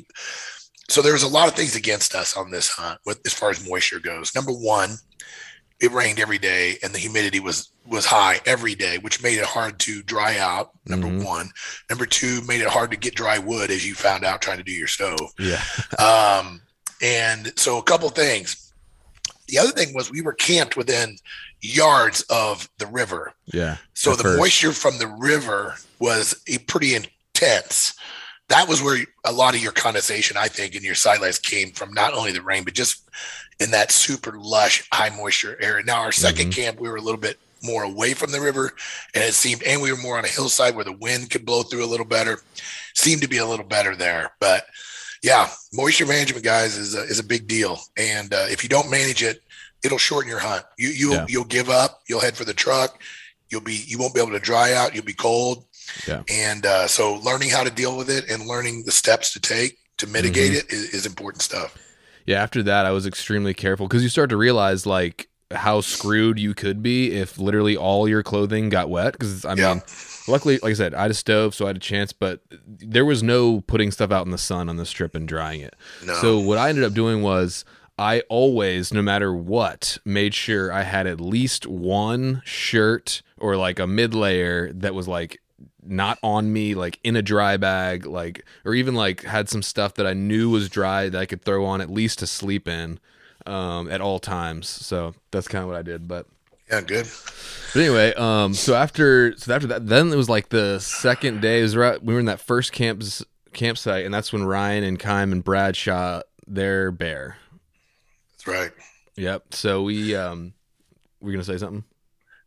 so 0.88 1.00
there 1.00 1.14
was 1.14 1.22
a 1.22 1.28
lot 1.28 1.48
of 1.48 1.54
things 1.54 1.74
against 1.74 2.14
us 2.14 2.36
on 2.36 2.50
this 2.50 2.68
hunt 2.68 3.00
with 3.06 3.20
as 3.24 3.32
far 3.32 3.50
as 3.50 3.66
moisture 3.66 4.00
goes. 4.00 4.34
Number 4.34 4.52
one 4.52 4.96
it 5.82 5.90
rained 5.90 6.20
every 6.20 6.38
day 6.38 6.78
and 6.82 6.94
the 6.94 6.98
humidity 6.98 7.40
was 7.40 7.70
was 7.84 8.06
high 8.06 8.40
every 8.46 8.76
day 8.76 8.98
which 8.98 9.22
made 9.22 9.36
it 9.36 9.44
hard 9.44 9.78
to 9.80 10.00
dry 10.04 10.38
out 10.38 10.70
number 10.86 11.08
mm-hmm. 11.08 11.24
one. 11.24 11.50
Number 11.90 12.06
two 12.06 12.40
made 12.46 12.60
it 12.60 12.68
hard 12.68 12.92
to 12.92 12.96
get 12.96 13.16
dry 13.16 13.38
wood 13.38 13.70
as 13.70 13.86
you 13.86 13.94
found 13.94 14.24
out 14.24 14.40
trying 14.40 14.58
to 14.58 14.64
do 14.64 14.72
your 14.72 14.86
stove. 14.86 15.32
Yeah. 15.38 15.60
Um 15.98 16.62
and 17.02 17.52
so 17.58 17.78
a 17.78 17.82
couple 17.82 18.08
things. 18.08 18.72
The 19.48 19.58
other 19.58 19.72
thing 19.72 19.92
was 19.92 20.10
we 20.10 20.22
were 20.22 20.32
camped 20.32 20.76
within 20.76 21.16
yards 21.60 22.22
of 22.30 22.68
the 22.78 22.86
river. 22.86 23.34
Yeah 23.46 23.76
so 23.94 24.14
the 24.14 24.22
first. 24.22 24.38
moisture 24.38 24.72
from 24.72 24.98
the 24.98 25.08
river 25.08 25.74
was 25.98 26.40
a 26.48 26.58
pretty 26.58 26.94
intense 26.94 27.94
that 28.52 28.68
was 28.68 28.82
where 28.82 29.04
a 29.24 29.32
lot 29.32 29.54
of 29.54 29.62
your 29.62 29.72
condensation, 29.72 30.36
I 30.36 30.48
think, 30.48 30.74
in 30.74 30.82
your 30.82 30.94
silex 30.94 31.38
came 31.38 31.70
from 31.72 31.92
not 31.92 32.14
only 32.14 32.32
the 32.32 32.42
rain, 32.42 32.64
but 32.64 32.74
just 32.74 33.08
in 33.60 33.70
that 33.70 33.90
super 33.90 34.32
lush, 34.38 34.88
high 34.92 35.10
moisture 35.10 35.56
area. 35.60 35.84
Now, 35.84 36.00
our 36.00 36.10
2nd 36.10 36.32
mm-hmm. 36.32 36.50
camp, 36.50 36.80
we 36.80 36.88
were 36.88 36.96
a 36.96 37.00
little 37.00 37.20
bit 37.20 37.38
more 37.62 37.84
away 37.84 38.14
from 38.14 38.32
the 38.32 38.40
river, 38.40 38.72
and 39.14 39.22
it 39.22 39.34
seemed, 39.34 39.62
and 39.62 39.80
we 39.80 39.92
were 39.92 39.98
more 39.98 40.18
on 40.18 40.24
a 40.24 40.28
hillside 40.28 40.74
where 40.74 40.84
the 40.84 40.92
wind 40.92 41.30
could 41.30 41.46
blow 41.46 41.62
through 41.62 41.84
a 41.84 41.86
little 41.86 42.06
better. 42.06 42.40
Seemed 42.94 43.22
to 43.22 43.28
be 43.28 43.38
a 43.38 43.46
little 43.46 43.64
better 43.64 43.96
there, 43.96 44.32
but 44.40 44.66
yeah, 45.22 45.48
moisture 45.72 46.06
management, 46.06 46.44
guys, 46.44 46.76
is 46.76 46.94
a, 46.94 47.02
is 47.02 47.20
a 47.20 47.24
big 47.24 47.46
deal. 47.46 47.80
And 47.96 48.34
uh, 48.34 48.46
if 48.50 48.62
you 48.62 48.68
don't 48.68 48.90
manage 48.90 49.22
it, 49.22 49.40
it'll 49.84 49.98
shorten 49.98 50.28
your 50.28 50.40
hunt. 50.40 50.64
You 50.76 50.88
you'll 50.88 51.14
yeah. 51.14 51.26
you'll 51.28 51.44
give 51.44 51.70
up. 51.70 52.02
You'll 52.08 52.20
head 52.20 52.36
for 52.36 52.44
the 52.44 52.52
truck. 52.52 53.00
You'll 53.48 53.60
be 53.60 53.84
you 53.86 53.98
won't 53.98 54.14
be 54.14 54.20
able 54.20 54.32
to 54.32 54.40
dry 54.40 54.74
out. 54.74 54.94
You'll 54.94 55.04
be 55.04 55.14
cold. 55.14 55.64
Yeah. 56.06 56.22
And 56.30 56.66
uh, 56.66 56.86
so 56.86 57.14
learning 57.16 57.50
how 57.50 57.64
to 57.64 57.70
deal 57.70 57.96
with 57.96 58.10
it 58.10 58.30
and 58.30 58.46
learning 58.46 58.84
the 58.84 58.92
steps 58.92 59.32
to 59.34 59.40
take 59.40 59.78
to 59.98 60.06
mitigate 60.06 60.52
mm-hmm. 60.52 60.66
it 60.66 60.72
is, 60.72 60.94
is 60.94 61.06
important 61.06 61.42
stuff 61.42 61.76
yeah, 62.26 62.42
after 62.42 62.62
that, 62.64 62.86
I 62.86 62.90
was 62.92 63.06
extremely 63.06 63.54
careful 63.54 63.88
because 63.88 64.02
you 64.02 64.08
start 64.08 64.30
to 64.30 64.36
realize 64.36 64.86
like 64.86 65.28
how 65.50 65.80
screwed 65.80 66.38
you 66.38 66.54
could 66.54 66.82
be 66.82 67.12
if 67.12 67.38
literally 67.38 67.76
all 67.76 68.08
your 68.08 68.22
clothing 68.22 68.68
got 68.68 68.88
wet. 68.88 69.12
Because 69.12 69.44
I 69.44 69.54
yeah. 69.54 69.74
mean, 69.74 69.82
luckily, 70.28 70.58
like 70.62 70.70
I 70.70 70.74
said, 70.74 70.94
I 70.94 71.02
had 71.02 71.10
a 71.10 71.14
stove, 71.14 71.54
so 71.54 71.66
I 71.66 71.68
had 71.68 71.76
a 71.76 71.80
chance, 71.80 72.12
but 72.12 72.40
there 72.66 73.04
was 73.04 73.22
no 73.22 73.60
putting 73.62 73.90
stuff 73.90 74.10
out 74.10 74.24
in 74.24 74.32
the 74.32 74.38
sun 74.38 74.68
on 74.68 74.76
this 74.76 74.90
trip 74.90 75.14
and 75.14 75.26
drying 75.26 75.60
it. 75.60 75.74
No. 76.04 76.14
So 76.14 76.38
what 76.38 76.58
I 76.58 76.68
ended 76.68 76.84
up 76.84 76.94
doing 76.94 77.22
was. 77.22 77.64
I 77.98 78.20
always, 78.30 78.92
no 78.92 79.02
matter 79.02 79.34
what, 79.34 79.98
made 80.04 80.34
sure 80.34 80.72
I 80.72 80.82
had 80.82 81.06
at 81.06 81.20
least 81.20 81.66
one 81.66 82.40
shirt 82.42 83.22
or 83.36 83.54
like 83.54 83.78
a 83.78 83.86
mid 83.86 84.14
layer 84.14 84.72
that 84.72 84.94
was 84.94 85.06
like 85.06 85.42
not 85.84 86.18
on 86.22 86.52
me 86.52 86.74
like 86.74 86.98
in 87.02 87.16
a 87.16 87.22
dry 87.22 87.56
bag 87.56 88.06
like 88.06 88.44
or 88.64 88.74
even 88.74 88.94
like 88.94 89.22
had 89.22 89.48
some 89.48 89.62
stuff 89.62 89.94
that 89.94 90.06
I 90.06 90.12
knew 90.12 90.50
was 90.50 90.68
dry 90.68 91.08
that 91.08 91.18
I 91.18 91.26
could 91.26 91.42
throw 91.42 91.64
on 91.64 91.80
at 91.80 91.90
least 91.90 92.20
to 92.20 92.26
sleep 92.26 92.68
in 92.68 93.00
um 93.46 93.90
at 93.90 94.00
all 94.00 94.18
times. 94.18 94.68
So 94.68 95.14
that's 95.30 95.48
kind 95.48 95.62
of 95.62 95.68
what 95.68 95.76
I 95.76 95.82
did 95.82 96.06
but 96.06 96.26
yeah 96.70 96.80
good. 96.82 97.08
But 97.74 97.80
anyway 97.80 98.14
um 98.14 98.54
so 98.54 98.74
after 98.74 99.36
so 99.36 99.54
after 99.54 99.66
that 99.68 99.88
then 99.88 100.12
it 100.12 100.16
was 100.16 100.28
like 100.28 100.50
the 100.50 100.78
second 100.78 101.40
day 101.40 101.58
it 101.58 101.62
was 101.62 101.76
right 101.76 102.02
we 102.02 102.14
were 102.14 102.20
in 102.20 102.26
that 102.26 102.40
first 102.40 102.72
camp 102.72 103.02
campsite 103.52 104.04
and 104.04 104.14
that's 104.14 104.32
when 104.32 104.44
Ryan 104.44 104.84
and 104.84 104.98
Kime 104.98 105.32
and 105.32 105.42
Brad 105.42 105.76
shot 105.76 106.24
their 106.46 106.92
bear. 106.92 107.38
That's 108.32 108.46
right. 108.46 108.70
Yep 109.16 109.54
so 109.54 109.82
we 109.82 110.14
um 110.14 110.54
we're 111.20 111.32
gonna 111.32 111.44
say 111.44 111.58
something? 111.58 111.84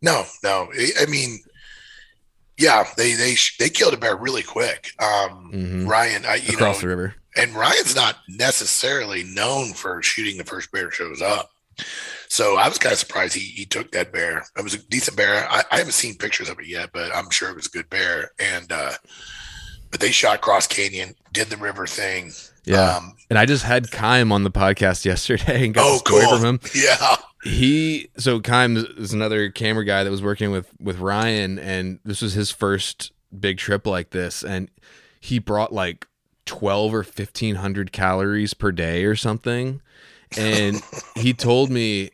No 0.01 0.23
no 0.41 0.69
I 1.01 1.05
mean 1.07 1.39
yeah, 2.57 2.85
they 2.97 3.13
they 3.13 3.35
they 3.59 3.69
killed 3.69 3.93
a 3.93 3.97
bear 3.97 4.15
really 4.15 4.43
quick. 4.43 4.91
Um, 4.99 5.51
mm-hmm. 5.53 5.87
Ryan, 5.87 6.25
I, 6.25 6.35
you 6.35 6.53
across 6.53 6.77
know, 6.77 6.81
the 6.81 6.87
river, 6.87 7.15
and 7.35 7.53
Ryan's 7.53 7.95
not 7.95 8.17
necessarily 8.29 9.23
known 9.23 9.73
for 9.73 10.01
shooting 10.01 10.37
the 10.37 10.45
first 10.45 10.71
bear 10.71 10.91
shows 10.91 11.21
up. 11.21 11.51
So 12.29 12.57
I 12.57 12.69
was 12.69 12.77
kind 12.77 12.93
of 12.93 12.99
surprised 12.99 13.35
he, 13.35 13.41
he 13.41 13.65
took 13.65 13.91
that 13.91 14.13
bear. 14.13 14.45
It 14.57 14.63
was 14.63 14.73
a 14.73 14.77
decent 14.77 15.17
bear. 15.17 15.47
I, 15.49 15.63
I 15.71 15.77
haven't 15.77 15.93
seen 15.93 16.15
pictures 16.15 16.49
of 16.49 16.59
it 16.59 16.67
yet, 16.67 16.91
but 16.93 17.13
I'm 17.13 17.29
sure 17.29 17.49
it 17.49 17.55
was 17.55 17.67
a 17.67 17.69
good 17.69 17.89
bear. 17.89 18.31
And 18.39 18.71
uh, 18.71 18.93
but 19.91 19.99
they 19.99 20.11
shot 20.11 20.41
Cross 20.41 20.67
Canyon, 20.67 21.15
did 21.33 21.47
the 21.47 21.57
river 21.57 21.85
thing. 21.85 22.31
Yeah. 22.63 22.97
Um, 22.97 23.15
and 23.29 23.37
I 23.37 23.45
just 23.45 23.63
had 23.63 23.87
Kime 23.87 24.31
on 24.31 24.43
the 24.43 24.51
podcast 24.51 25.05
yesterday 25.05 25.65
and 25.65 25.73
got 25.73 25.85
oh, 25.85 25.95
a 25.95 25.99
story 25.99 26.25
cool. 26.25 26.37
from 26.37 26.45
him. 26.45 26.59
Yeah 26.73 27.17
he 27.45 28.09
so 28.17 28.39
Kime 28.39 28.99
is 28.99 29.13
another 29.13 29.49
camera 29.49 29.85
guy 29.85 30.03
that 30.03 30.09
was 30.09 30.21
working 30.21 30.51
with 30.51 30.69
with 30.79 30.99
Ryan, 30.99 31.59
and 31.59 31.99
this 32.03 32.21
was 32.21 32.33
his 32.33 32.51
first 32.51 33.11
big 33.37 33.57
trip 33.57 33.85
like 33.85 34.09
this, 34.09 34.43
and 34.43 34.69
he 35.19 35.37
brought 35.37 35.71
like 35.71 36.07
twelve 36.45 36.93
or 36.93 37.03
fifteen 37.03 37.55
hundred 37.55 37.91
calories 37.91 38.55
per 38.55 38.71
day 38.71 39.05
or 39.05 39.15
something, 39.15 39.79
and 40.35 40.81
he 41.15 41.33
told 41.33 41.69
me 41.69 42.09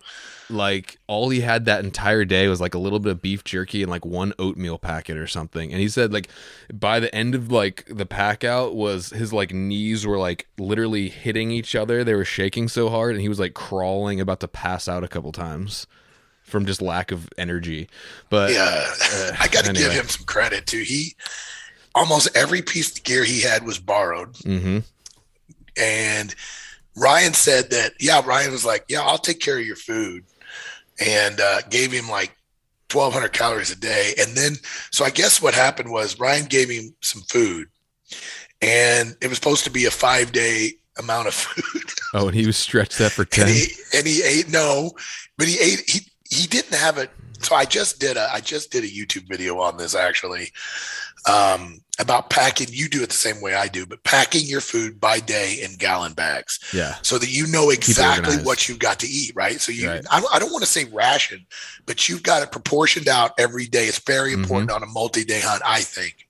like 0.52 0.98
all 1.08 1.30
he 1.30 1.42
had 1.42 1.66
that 1.66 1.84
entire 1.84 2.26
day 2.26 2.48
was 2.48 2.62
like 2.62 2.74
a 2.74 2.80
little 2.80 3.00
bit 3.00 3.12
of 3.12 3.22
beef 3.22 3.44
jerky 3.44 3.82
and 3.82 3.90
like 3.92 4.06
one 4.06 4.34
oatmeal 4.40 4.78
packet 4.78 5.18
or 5.18 5.28
something. 5.28 5.72
And 5.72 5.82
he 5.82 5.90
said 5.90 6.14
like 6.14 6.30
by 6.74 7.00
the 7.00 7.14
end 7.14 7.36
of 7.36 7.52
like 7.52 7.86
the 7.88 8.06
pack 8.06 8.44
out 8.44 8.76
was 8.76 9.10
his 9.10 9.34
like 9.34 9.54
knees 9.54 10.06
were 10.06 10.18
like 10.18 10.48
literally 10.58 11.10
hitting 11.10 11.52
each 11.52 11.76
other. 11.76 12.04
They 12.04 12.16
were 12.16 12.26
shaking 12.26 12.68
so 12.68 12.90
hard 12.90 13.14
and 13.14 13.22
he 13.22 13.30
was 13.30 13.40
like 13.40 13.54
crawling 13.54 14.20
about 14.20 14.40
to 14.42 14.48
pass 14.48 14.88
out 14.88 15.04
a 15.04 15.08
couple 15.08 15.32
times 15.32 15.88
from 16.44 16.66
just 16.66 16.82
lack 16.82 17.12
of 17.12 17.30
energy. 17.38 17.90
But 18.30 18.54
yeah, 18.54 18.86
uh, 19.14 19.32
I 19.40 19.48
got 19.48 19.66
to 19.66 19.70
anyway. 19.72 19.86
give 19.86 19.94
him 19.94 20.08
some 20.08 20.26
credit 20.26 20.68
too. 20.68 20.84
He 20.84 21.16
almost 21.96 22.36
every 22.36 22.62
piece 22.62 22.98
of 22.98 23.04
gear 23.04 23.24
he 23.24 23.42
had 23.42 23.66
was 23.66 23.80
borrowed. 23.80 24.34
Mm-hmm. 24.34 24.80
And 25.78 26.36
Ryan 26.96 27.34
said 27.34 27.70
that, 27.72 27.94
yeah, 28.00 28.22
Ryan 28.26 28.52
was 28.52 28.66
like, 28.66 28.86
yeah, 28.88 29.02
I'll 29.02 29.18
take 29.18 29.40
care 29.40 29.58
of 29.58 29.66
your 29.66 29.76
food 29.76 30.26
and 31.02 31.40
uh, 31.40 31.62
gave 31.70 31.92
him 31.92 32.10
like 32.10 32.36
1200 32.92 33.34
calories 33.34 33.72
a 33.72 33.76
day. 33.76 34.14
And 34.20 34.36
then, 34.36 34.54
so 34.92 35.04
I 35.06 35.10
guess 35.10 35.42
what 35.42 35.54
happened 35.54 35.92
was 35.92 36.20
Ryan 36.20 36.46
gave 36.46 36.70
him 36.70 36.94
some 37.02 37.22
food 37.24 37.68
and 38.62 39.16
it 39.22 39.28
was 39.28 39.38
supposed 39.38 39.64
to 39.64 39.72
be 39.72 39.86
a 39.86 39.92
five 39.92 40.32
day 40.32 40.74
amount 40.98 41.28
of 41.28 41.34
food. 41.34 41.92
Oh, 42.14 42.28
and 42.28 42.36
he 42.36 42.46
was 42.46 42.58
stretched 42.58 42.98
that 43.00 43.12
for 43.12 43.26
ten. 43.26 43.48
and, 43.48 43.56
he, 43.56 43.68
and 43.94 44.08
he 44.08 44.24
ate 44.24 44.50
no, 44.50 44.92
but 45.38 45.48
he 45.48 45.60
ate 45.60 45.90
he 45.90 46.02
he 46.30 46.48
didn't 46.48 46.78
have 46.78 46.98
it. 46.98 47.10
So 47.42 47.56
I 47.56 47.66
just 47.66 48.00
did 48.00 48.18
a 48.18 48.30
I 48.32 48.40
just 48.40 48.72
did 48.72 48.84
a 48.84 48.88
YouTube 48.88 49.28
video 49.28 49.60
on 49.60 49.78
this 49.78 49.96
actually 49.96 50.52
um, 51.30 51.82
about 52.00 52.30
packing. 52.30 52.68
You 52.72 52.90
do 52.90 53.04
it 53.04 53.10
the 53.10 53.16
same 53.16 53.42
way 53.42 53.54
I 53.54 53.68
do, 53.68 53.86
but 53.86 54.04
packing 54.04 54.46
your 54.46 54.62
food 54.62 55.00
by 55.00 55.20
day 55.20 55.60
in 55.62 55.76
gallon 55.76 56.14
bags. 56.14 56.60
Yeah. 56.74 56.96
So 57.02 57.18
that 57.18 57.30
you 57.30 57.48
know 57.48 57.70
exactly 57.70 58.38
what 58.38 58.68
you've 58.68 58.80
got 58.80 59.00
to 59.00 59.08
eat, 59.08 59.34
right? 59.36 59.60
So 59.62 59.72
you, 59.72 59.90
right. 59.90 60.06
I, 60.12 60.20
don't, 60.20 60.36
I 60.36 60.40
don't 60.40 60.52
want 60.52 60.64
to 60.64 60.70
say 60.70 60.86
ration, 60.86 61.46
but 61.86 62.10
you've 62.10 62.24
got 62.24 62.44
it 62.44 62.52
proportioned 62.52 63.08
out 63.08 63.32
every 63.38 63.66
day. 63.66 63.86
It's 63.86 64.00
very 64.00 64.32
mm-hmm. 64.32 64.42
important 64.42 64.72
mm-hmm. 64.72 64.84
on 64.84 64.90
a 64.90 64.92
multi-day 64.92 65.42
hunt, 65.42 65.62
I 65.66 65.82
think. 65.82 66.28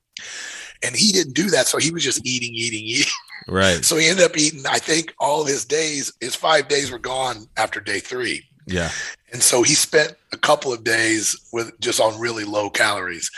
And 0.84 0.96
he 0.96 1.12
didn't 1.12 1.34
do 1.34 1.50
that, 1.52 1.68
so 1.68 1.78
he 1.78 1.92
was 1.92 2.04
just 2.04 2.26
eating, 2.26 2.54
eating, 2.54 2.84
eating. 2.84 3.12
Right. 3.48 3.84
So 3.86 3.98
he 3.98 4.08
ended 4.08 4.26
up 4.26 4.38
eating. 4.38 4.64
I 4.68 4.78
think 4.78 5.14
all 5.20 5.46
his 5.46 5.66
days, 5.66 6.14
his 6.22 6.36
five 6.36 6.68
days 6.68 6.92
were 6.92 7.00
gone 7.00 7.48
after 7.58 7.80
day 7.80 8.00
three. 8.00 8.46
Yeah. 8.68 8.92
And 9.34 9.42
so 9.42 9.64
he 9.64 9.74
spent 9.74 10.16
a 10.32 10.38
couple 10.38 10.72
of 10.72 10.84
days 10.84 11.36
with 11.52 11.80
just 11.80 12.00
on 12.00 12.20
really 12.20 12.44
low 12.44 12.70
calories. 12.70 13.32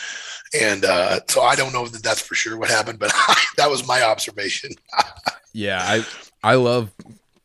And 0.60 0.86
uh, 0.86 1.22
so 1.28 1.42
I 1.42 1.56
don't 1.56 1.74
know 1.74 1.88
that 1.88 2.04
that's 2.04 2.22
for 2.22 2.36
sure 2.36 2.58
what 2.58 2.70
happened, 2.70 3.00
but 3.00 3.12
that 3.58 3.70
was 3.70 3.88
my 3.88 4.04
observation. 4.04 4.72
yeah, 5.54 5.82
I 5.82 6.06
I 6.44 6.56
love 6.56 6.92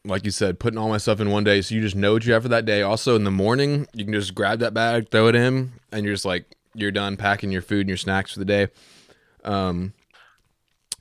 like 0.04 0.24
you 0.24 0.30
said, 0.30 0.58
putting 0.58 0.78
all 0.78 0.88
my 0.88 0.98
stuff 0.98 1.20
in 1.20 1.30
one 1.30 1.44
day, 1.44 1.60
so 1.60 1.74
you 1.74 1.80
just 1.80 1.96
know 1.96 2.14
what 2.14 2.24
you 2.24 2.32
have 2.32 2.42
for 2.42 2.48
that 2.48 2.64
day. 2.64 2.82
Also, 2.82 3.14
in 3.16 3.24
the 3.24 3.30
morning, 3.30 3.86
you 3.92 4.04
can 4.04 4.12
just 4.12 4.34
grab 4.34 4.60
that 4.60 4.74
bag, 4.74 5.10
throw 5.10 5.28
it 5.28 5.34
in, 5.34 5.72
and 5.92 6.04
you're 6.04 6.14
just 6.14 6.24
like 6.24 6.44
you're 6.74 6.90
done 6.90 7.16
packing 7.16 7.50
your 7.50 7.62
food 7.62 7.80
and 7.80 7.88
your 7.88 7.96
snacks 7.96 8.32
for 8.32 8.38
the 8.38 8.44
day. 8.44 8.68
Um, 9.44 9.92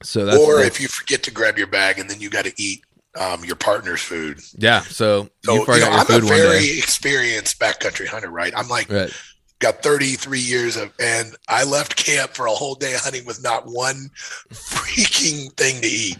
so 0.03 0.25
that's 0.25 0.37
or 0.37 0.61
if 0.61 0.79
you 0.79 0.87
forget 0.87 1.23
to 1.23 1.31
grab 1.31 1.57
your 1.57 1.67
bag 1.67 1.99
and 1.99 2.09
then 2.09 2.19
you 2.19 2.29
got 2.29 2.45
to 2.45 2.53
eat 2.57 2.83
um, 3.19 3.43
your 3.43 3.55
partner's 3.55 4.01
food. 4.01 4.39
Yeah. 4.55 4.81
So, 4.81 5.29
so 5.43 5.53
you, 5.53 5.59
you 5.61 5.79
know, 5.81 5.89
I'm 5.89 6.23
a 6.23 6.25
very 6.25 6.77
experienced 6.77 7.59
backcountry 7.59 8.07
hunter, 8.07 8.29
right? 8.29 8.53
I'm 8.55 8.67
like 8.67 8.89
right 8.89 9.11
got 9.59 9.81
33 9.81 10.39
years 10.39 10.77
of 10.77 10.93
and 10.99 11.35
i 11.47 11.63
left 11.63 11.95
camp 11.95 12.31
for 12.31 12.45
a 12.45 12.51
whole 12.51 12.75
day 12.75 12.93
hunting 12.95 13.25
with 13.25 13.41
not 13.41 13.65
one 13.65 14.09
freaking 14.49 15.51
thing 15.53 15.81
to 15.81 15.87
eat. 15.87 16.17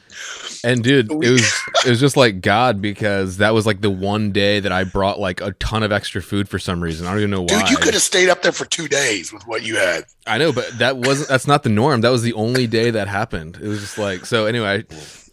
And 0.64 0.84
dude 0.84 1.12
it 1.12 1.30
was 1.30 1.62
it 1.86 1.90
was 1.90 2.00
just 2.00 2.18
like 2.18 2.42
god 2.42 2.82
because 2.82 3.38
that 3.38 3.54
was 3.54 3.66
like 3.66 3.82
the 3.82 3.92
one 3.92 4.32
day 4.32 4.60
that 4.60 4.72
i 4.72 4.84
brought 4.84 5.20
like 5.20 5.40
a 5.42 5.52
ton 5.54 5.84
of 5.84 5.92
extra 5.92 6.22
food 6.22 6.50
for 6.50 6.58
some 6.58 6.82
reason. 6.82 7.06
I 7.06 7.12
don't 7.12 7.20
even 7.20 7.32
know 7.32 7.42
why. 7.42 7.60
dude 7.60 7.70
you 7.70 7.78
could 7.78 7.94
have 7.94 8.04
stayed 8.04 8.30
up 8.30 8.42
there 8.42 8.52
for 8.52 8.66
two 8.66 8.88
days 8.88 9.32
with 9.32 9.46
what 9.46 9.64
you 9.64 9.78
had 9.78 10.06
i 10.28 10.38
know 10.38 10.52
but 10.52 10.70
that 10.78 10.98
wasn't 10.98 11.28
that's 11.30 11.48
not 11.48 11.64
the 11.64 11.70
norm 11.70 12.02
that 12.02 12.10
was 12.10 12.22
the 12.22 12.34
only 12.34 12.68
day 12.68 12.92
that 12.92 13.08
happened 13.08 13.58
it 13.62 13.68
was 13.68 13.80
just 13.80 13.98
like 13.98 14.26
so 14.26 14.46
anyway 14.46 14.84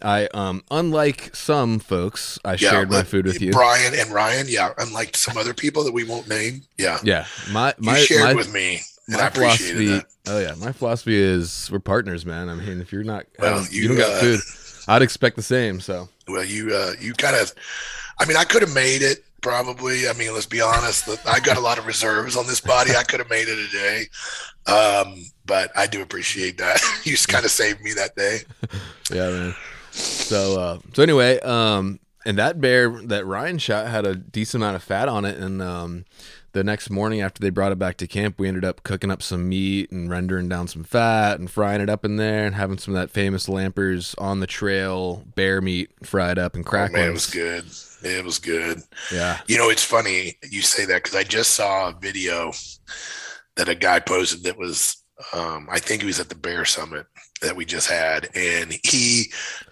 I 0.01 0.27
um 0.35 0.63
unlike 0.69 1.35
some 1.35 1.79
folks, 1.79 2.37
I 2.45 2.51
yeah, 2.51 2.69
shared 2.69 2.91
my 2.91 3.01
food 3.01 3.25
with 3.25 3.41
you. 3.41 3.51
Brian 3.51 3.93
and 3.95 4.11
Ryan, 4.11 4.45
yeah. 4.47 4.71
Unlike 4.77 5.17
some 5.17 5.35
other 5.35 5.53
people 5.53 5.83
that 5.83 5.93
we 5.93 6.03
won't 6.03 6.27
name. 6.27 6.61
Yeah. 6.77 6.99
Yeah. 7.03 7.25
My 7.51 7.73
my 7.79 7.97
you 7.97 8.05
shared 8.05 8.23
my, 8.23 8.33
with 8.35 8.53
me. 8.53 8.81
And 9.07 9.17
I 9.17 9.29
philosophy, 9.29 9.87
that. 9.87 10.05
oh 10.27 10.39
yeah, 10.39 10.55
my 10.57 10.71
philosophy 10.71 11.15
is 11.15 11.69
we're 11.71 11.79
partners, 11.79 12.25
man. 12.25 12.49
I 12.49 12.55
mean, 12.55 12.81
if 12.81 12.91
you're 12.91 13.03
not, 13.03 13.25
well, 13.37 13.59
having, 13.59 13.71
you, 13.71 13.83
you, 13.83 13.87
don't 13.89 13.97
got 13.97 14.11
uh, 14.11 14.19
food, 14.19 14.39
I'd 14.87 15.03
expect 15.03 15.35
the 15.35 15.43
same. 15.43 15.79
So, 15.79 16.09
well, 16.27 16.43
you, 16.43 16.73
uh, 16.73 16.93
you 16.99 17.13
kind 17.13 17.35
of, 17.35 17.53
I 18.17 18.25
mean, 18.25 18.35
I 18.35 18.45
could 18.45 18.63
have 18.63 18.73
made 18.73 19.03
it 19.03 19.23
probably. 19.45 20.09
I 20.09 20.13
mean, 20.13 20.33
let's 20.33 20.47
be 20.47 20.59
honest. 20.59 21.07
I 21.27 21.39
got 21.39 21.55
a 21.55 21.59
lot 21.59 21.77
of 21.77 21.85
reserves 21.85 22.35
on 22.35 22.47
this 22.47 22.59
body. 22.59 22.95
I 22.95 23.03
could 23.03 23.19
have 23.19 23.29
made 23.29 23.47
it 23.47 23.59
a 23.59 23.71
day, 23.71 24.05
um, 24.65 25.23
but 25.45 25.69
I 25.77 25.85
do 25.85 26.01
appreciate 26.01 26.57
that. 26.57 26.81
you 27.03 27.11
just 27.11 27.27
kind 27.27 27.45
of 27.45 27.51
saved 27.51 27.79
me 27.81 27.93
that 27.93 28.15
day. 28.15 28.39
yeah, 29.11 29.29
man. 29.29 29.55
So 29.91 30.59
uh, 30.59 30.79
so 30.93 31.03
anyway, 31.03 31.39
um, 31.41 31.99
and 32.25 32.39
that 32.39 32.59
bear 32.59 32.89
that 33.03 33.27
Ryan 33.27 33.59
shot 33.59 33.87
had 33.87 34.07
a 34.07 34.15
decent 34.15 34.63
amount 34.63 34.77
of 34.77 34.83
fat 34.83 35.07
on 35.07 35.25
it, 35.25 35.37
and 35.37 35.61
um, 35.61 36.05
the 36.53 36.63
next 36.63 36.89
morning 36.89 37.21
after 37.21 37.39
they 37.39 37.51
brought 37.51 37.71
it 37.71 37.77
back 37.77 37.97
to 37.97 38.07
camp, 38.07 38.39
we 38.39 38.47
ended 38.47 38.65
up 38.65 38.81
cooking 38.81 39.11
up 39.11 39.21
some 39.21 39.47
meat 39.47 39.91
and 39.91 40.09
rendering 40.09 40.49
down 40.49 40.67
some 40.67 40.83
fat 40.83 41.39
and 41.39 41.51
frying 41.51 41.81
it 41.81 41.89
up 41.89 42.03
in 42.03 42.15
there 42.15 42.47
and 42.47 42.55
having 42.55 42.79
some 42.79 42.95
of 42.95 42.99
that 42.99 43.11
famous 43.11 43.45
Lampers 43.45 44.15
on 44.17 44.39
the 44.39 44.47
trail 44.47 45.23
bear 45.35 45.61
meat 45.61 45.91
fried 46.01 46.39
up 46.39 46.55
and 46.55 46.65
crackling. 46.65 46.95
Oh, 46.95 47.03
man, 47.03 47.09
it 47.11 47.13
was 47.13 47.29
good. 47.29 47.65
It 48.03 48.23
was 48.23 48.39
good. 48.39 48.81
Yeah. 49.11 49.39
You 49.47 49.57
know, 49.57 49.69
it's 49.69 49.83
funny 49.83 50.37
you 50.49 50.61
say 50.61 50.85
that 50.85 51.03
because 51.03 51.15
I 51.15 51.23
just 51.23 51.53
saw 51.53 51.89
a 51.89 51.99
video 51.99 52.51
that 53.55 53.69
a 53.69 53.75
guy 53.75 53.99
posted 53.99 54.43
that 54.43 54.57
was, 54.57 55.03
um, 55.33 55.67
I 55.71 55.79
think 55.79 56.01
he 56.01 56.07
was 56.07 56.19
at 56.19 56.29
the 56.29 56.35
Bear 56.35 56.65
Summit 56.65 57.05
that 57.41 57.55
we 57.55 57.65
just 57.65 57.89
had, 57.89 58.29
and 58.35 58.77
he 58.83 59.31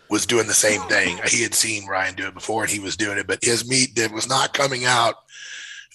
was 0.10 0.26
doing 0.26 0.48
the 0.48 0.54
same 0.54 0.82
thing. 0.84 1.20
He 1.28 1.42
had 1.44 1.54
seen 1.54 1.88
Ryan 1.88 2.16
do 2.16 2.28
it 2.28 2.34
before 2.34 2.64
and 2.64 2.72
he 2.72 2.80
was 2.80 2.96
doing 2.96 3.18
it, 3.18 3.28
but 3.28 3.44
his 3.44 3.68
meat 3.68 3.96
did 3.96 4.12
was 4.12 4.28
not 4.28 4.54
coming 4.54 4.86
out 4.86 5.16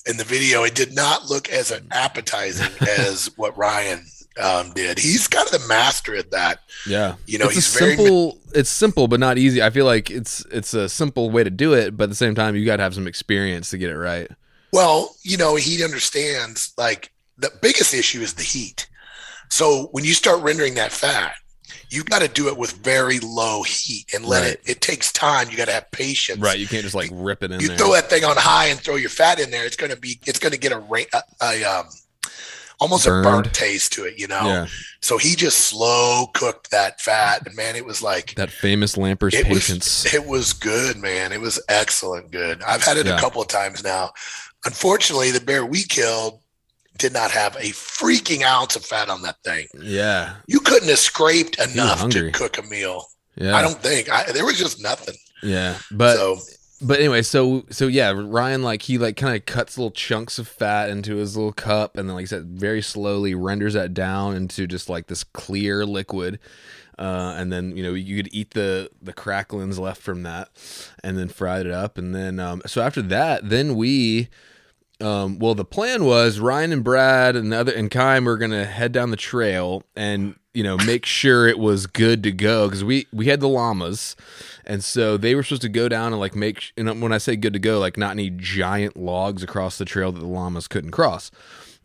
in 0.06 0.16
the 0.16 0.24
video. 0.24 0.64
It 0.64 0.74
did 0.74 0.94
not 0.94 1.26
look 1.26 1.48
as 1.50 1.72
appetizing 1.92 2.72
as 2.98 3.30
what 3.36 3.56
Ryan 3.56 4.04
um, 4.38 4.72
did. 4.72 4.98
He's 4.98 5.28
kind 5.28 5.46
of 5.46 5.60
the 5.60 5.66
master 5.68 6.14
at 6.14 6.30
that. 6.30 6.60
Yeah, 6.86 7.16
you 7.26 7.38
know, 7.38 7.46
it's 7.46 7.54
he's 7.54 7.66
simple. 7.66 8.26
Ma- 8.26 8.52
it's 8.54 8.70
simple, 8.70 9.08
but 9.08 9.20
not 9.20 9.38
easy. 9.38 9.62
I 9.62 9.70
feel 9.70 9.86
like 9.86 10.10
it's 10.10 10.44
it's 10.50 10.74
a 10.74 10.88
simple 10.88 11.30
way 11.30 11.44
to 11.44 11.50
do 11.50 11.74
it, 11.74 11.96
but 11.96 12.04
at 12.04 12.10
the 12.10 12.16
same 12.16 12.34
time, 12.34 12.56
you 12.56 12.64
got 12.64 12.76
to 12.76 12.82
have 12.82 12.94
some 12.94 13.06
experience 13.06 13.70
to 13.70 13.78
get 13.78 13.90
it 13.90 13.98
right. 13.98 14.30
Well, 14.72 15.14
you 15.22 15.36
know, 15.36 15.56
he 15.56 15.82
understands. 15.82 16.72
Like 16.76 17.12
the 17.36 17.50
biggest 17.62 17.94
issue 17.94 18.20
is 18.20 18.34
the 18.34 18.42
heat. 18.42 18.88
So 19.50 19.88
when 19.92 20.04
you 20.04 20.12
start 20.12 20.42
rendering 20.42 20.74
that 20.74 20.92
fat, 20.92 21.34
you've 21.90 22.06
got 22.06 22.20
to 22.20 22.28
do 22.28 22.48
it 22.48 22.56
with 22.56 22.72
very 22.72 23.18
low 23.20 23.62
heat 23.62 24.12
and 24.14 24.24
let 24.24 24.42
right. 24.42 24.52
it. 24.52 24.60
It 24.66 24.80
takes 24.80 25.12
time. 25.12 25.48
You 25.50 25.56
got 25.56 25.68
to 25.68 25.72
have 25.72 25.90
patience. 25.90 26.40
Right. 26.40 26.58
You 26.58 26.66
can't 26.66 26.82
just 26.82 26.94
like 26.94 27.10
rip 27.12 27.42
it 27.42 27.50
in. 27.50 27.60
You 27.60 27.68
there. 27.68 27.78
throw 27.78 27.92
that 27.92 28.10
thing 28.10 28.24
on 28.24 28.36
high 28.36 28.66
and 28.66 28.78
throw 28.78 28.96
your 28.96 29.10
fat 29.10 29.40
in 29.40 29.50
there. 29.50 29.64
It's 29.64 29.76
going 29.76 29.90
to 29.90 29.98
be. 29.98 30.20
It's 30.26 30.38
going 30.38 30.52
to 30.52 30.58
get 30.58 30.72
a, 30.72 30.78
a, 30.78 31.22
a 31.42 31.64
um, 31.64 31.86
almost 32.80 33.06
Burned. 33.06 33.26
a 33.26 33.30
burnt 33.30 33.54
taste 33.54 33.92
to 33.94 34.04
it. 34.04 34.18
You 34.18 34.28
know. 34.28 34.44
Yeah. 34.44 34.66
So 35.00 35.18
he 35.18 35.34
just 35.36 35.58
slow 35.58 36.26
cooked 36.34 36.70
that 36.70 37.00
fat, 37.00 37.46
and 37.46 37.54
man, 37.56 37.76
it 37.76 37.84
was 37.84 38.02
like 38.02 38.34
that 38.34 38.50
famous 38.50 38.96
Lamper's 38.96 39.34
it 39.34 39.46
patience. 39.46 40.04
Was, 40.04 40.14
it 40.14 40.26
was 40.26 40.52
good, 40.52 40.96
man. 40.96 41.32
It 41.32 41.40
was 41.40 41.62
excellent. 41.68 42.30
Good. 42.30 42.62
I've 42.62 42.82
had 42.82 42.96
it 42.96 43.06
yeah. 43.06 43.16
a 43.16 43.20
couple 43.20 43.42
of 43.42 43.48
times 43.48 43.84
now. 43.84 44.12
Unfortunately, 44.64 45.30
the 45.30 45.40
bear 45.40 45.64
we 45.64 45.84
killed 45.84 46.40
did 46.98 47.12
not 47.12 47.30
have 47.30 47.54
a 47.56 47.70
freaking 47.70 48.42
ounce 48.42 48.76
of 48.76 48.84
fat 48.84 49.08
on 49.08 49.22
that 49.22 49.36
thing. 49.44 49.68
Yeah. 49.80 50.34
You 50.46 50.60
couldn't 50.60 50.88
have 50.88 50.98
scraped 50.98 51.58
enough 51.60 52.08
to 52.10 52.30
cook 52.32 52.58
a 52.58 52.62
meal. 52.62 53.06
Yeah. 53.36 53.56
I 53.56 53.62
don't 53.62 53.80
think. 53.80 54.10
I, 54.10 54.30
there 54.32 54.44
was 54.44 54.58
just 54.58 54.82
nothing. 54.82 55.14
Yeah. 55.42 55.78
But 55.92 56.16
so, 56.16 56.38
but 56.80 56.98
anyway, 56.98 57.22
so 57.22 57.64
so 57.70 57.86
yeah, 57.86 58.12
Ryan 58.14 58.62
like 58.62 58.82
he 58.82 58.98
like 58.98 59.16
kind 59.16 59.36
of 59.36 59.46
cuts 59.46 59.76
little 59.76 59.90
chunks 59.90 60.38
of 60.38 60.46
fat 60.46 60.90
into 60.90 61.16
his 61.16 61.36
little 61.36 61.52
cup 61.52 61.96
and 61.96 62.08
then 62.08 62.14
like 62.14 62.24
I 62.24 62.26
said 62.26 62.46
very 62.46 62.82
slowly 62.82 63.34
renders 63.34 63.74
that 63.74 63.94
down 63.94 64.36
into 64.36 64.66
just 64.66 64.88
like 64.88 65.06
this 65.06 65.24
clear 65.24 65.84
liquid. 65.84 66.38
Uh, 66.98 67.34
and 67.36 67.52
then 67.52 67.76
you 67.76 67.82
know 67.82 67.94
you 67.94 68.16
could 68.16 68.34
eat 68.34 68.52
the 68.54 68.90
the 69.00 69.12
cracklings 69.12 69.78
left 69.78 70.02
from 70.02 70.24
that, 70.24 70.50
and 71.04 71.16
then 71.16 71.28
fried 71.28 71.64
it 71.64 71.72
up, 71.72 71.96
and 71.96 72.12
then 72.12 72.40
um, 72.40 72.60
so 72.66 72.82
after 72.82 73.00
that, 73.02 73.48
then 73.48 73.76
we 73.76 74.28
um, 75.00 75.38
well, 75.38 75.54
the 75.54 75.64
plan 75.64 76.04
was 76.04 76.40
Ryan 76.40 76.72
and 76.72 76.82
Brad 76.82 77.36
and 77.36 77.52
the 77.52 77.56
other 77.56 77.72
and 77.72 77.90
Kime 77.90 78.24
were 78.24 78.36
gonna 78.36 78.64
head 78.64 78.92
down 78.92 79.10
the 79.10 79.16
trail 79.16 79.84
and 79.94 80.34
you 80.54 80.64
know 80.64 80.76
make 80.78 81.06
sure 81.06 81.46
it 81.46 81.58
was 81.58 81.86
good 81.86 82.22
to 82.24 82.32
go 82.32 82.66
because 82.66 82.82
we 82.82 83.06
we 83.12 83.26
had 83.26 83.38
the 83.38 83.48
llamas, 83.48 84.16
and 84.66 84.82
so 84.82 85.16
they 85.16 85.36
were 85.36 85.44
supposed 85.44 85.62
to 85.62 85.68
go 85.68 85.88
down 85.88 86.12
and 86.12 86.20
like 86.20 86.34
make. 86.34 86.72
And 86.76 87.00
when 87.00 87.12
I 87.12 87.18
say 87.18 87.36
good 87.36 87.52
to 87.52 87.60
go, 87.60 87.78
like 87.78 87.96
not 87.96 88.10
any 88.10 88.30
giant 88.30 88.96
logs 88.96 89.44
across 89.44 89.78
the 89.78 89.84
trail 89.84 90.10
that 90.10 90.18
the 90.18 90.26
llamas 90.26 90.66
couldn't 90.66 90.90
cross. 90.90 91.30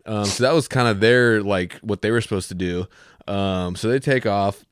Um, 0.06 0.24
so 0.24 0.42
that 0.42 0.52
was 0.52 0.66
kind 0.66 0.88
of 0.88 0.98
their 0.98 1.40
like 1.40 1.74
what 1.74 2.02
they 2.02 2.10
were 2.10 2.20
supposed 2.20 2.48
to 2.48 2.54
do. 2.54 2.86
Um, 3.28 3.76
so 3.76 3.88
they 3.88 4.00
take 4.00 4.26
off, 4.26 4.64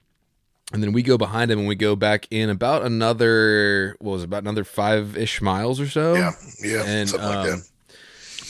and 0.72 0.82
then 0.82 0.92
we 0.92 1.04
go 1.04 1.16
behind 1.16 1.48
them 1.48 1.60
and 1.60 1.68
we 1.68 1.76
go 1.76 1.94
back 1.94 2.26
in 2.32 2.50
about 2.50 2.82
another 2.82 3.94
what 4.00 4.12
was 4.14 4.22
it, 4.22 4.24
about 4.24 4.42
another 4.42 4.64
five 4.64 5.16
ish 5.16 5.40
miles 5.40 5.78
or 5.78 5.86
so. 5.86 6.14
Yeah, 6.14 6.32
yeah, 6.60 6.82
and 6.84 7.08
something 7.08 7.28
um, 7.28 7.36
like 7.36 7.50
that 7.50 7.71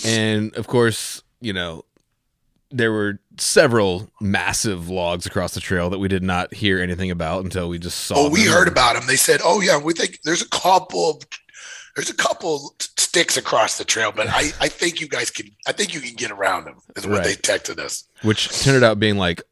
and 0.04 0.54
of 0.56 0.66
course, 0.66 1.22
you 1.40 1.52
know, 1.52 1.84
there 2.70 2.92
were 2.92 3.18
several 3.38 4.10
massive 4.20 4.88
logs 4.88 5.26
across 5.26 5.54
the 5.54 5.60
trail 5.60 5.90
that 5.90 5.98
we 5.98 6.08
did 6.08 6.22
not 6.22 6.52
hear 6.54 6.80
anything 6.80 7.10
about 7.10 7.44
until 7.44 7.68
we 7.68 7.78
just 7.78 7.98
saw. 7.98 8.14
Oh, 8.16 8.30
we 8.30 8.44
heard 8.44 8.68
about 8.68 8.94
them. 8.94 9.06
They 9.06 9.16
said, 9.16 9.40
"Oh 9.44 9.60
yeah, 9.60 9.78
we 9.78 9.92
think 9.92 10.20
there's 10.22 10.42
a 10.42 10.48
couple 10.48 11.10
of 11.10 11.22
there's 11.96 12.10
a 12.10 12.14
couple 12.14 12.74
sticks 12.78 13.36
across 13.36 13.78
the 13.78 13.84
trail, 13.84 14.12
but 14.14 14.28
I 14.28 14.50
I 14.60 14.68
think 14.68 15.00
you 15.00 15.08
guys 15.08 15.30
can 15.30 15.46
I 15.66 15.72
think 15.72 15.94
you 15.94 16.00
can 16.00 16.14
get 16.14 16.30
around 16.30 16.64
them." 16.64 16.76
Is 16.96 17.06
what 17.06 17.18
right. 17.18 17.24
they 17.24 17.34
texted 17.34 17.78
us, 17.78 18.04
which 18.22 18.48
turned 18.62 18.84
out 18.84 18.98
being 18.98 19.18
like 19.18 19.42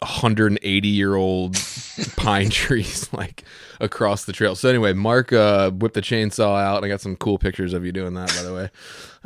180 0.00 0.88
year 0.88 1.14
old 1.14 1.56
pine 2.16 2.50
trees 2.50 3.12
like 3.12 3.44
across 3.80 4.24
the 4.24 4.32
trail. 4.32 4.54
So 4.54 4.68
anyway, 4.68 4.92
Mark 4.92 5.32
uh, 5.32 5.70
whipped 5.70 5.94
the 5.94 6.02
chainsaw 6.02 6.60
out. 6.60 6.84
I 6.84 6.88
got 6.88 7.00
some 7.00 7.16
cool 7.16 7.38
pictures 7.38 7.72
of 7.72 7.84
you 7.84 7.92
doing 7.92 8.14
that, 8.14 8.28
by 8.36 8.42
the 8.42 8.54
way. 8.54 8.70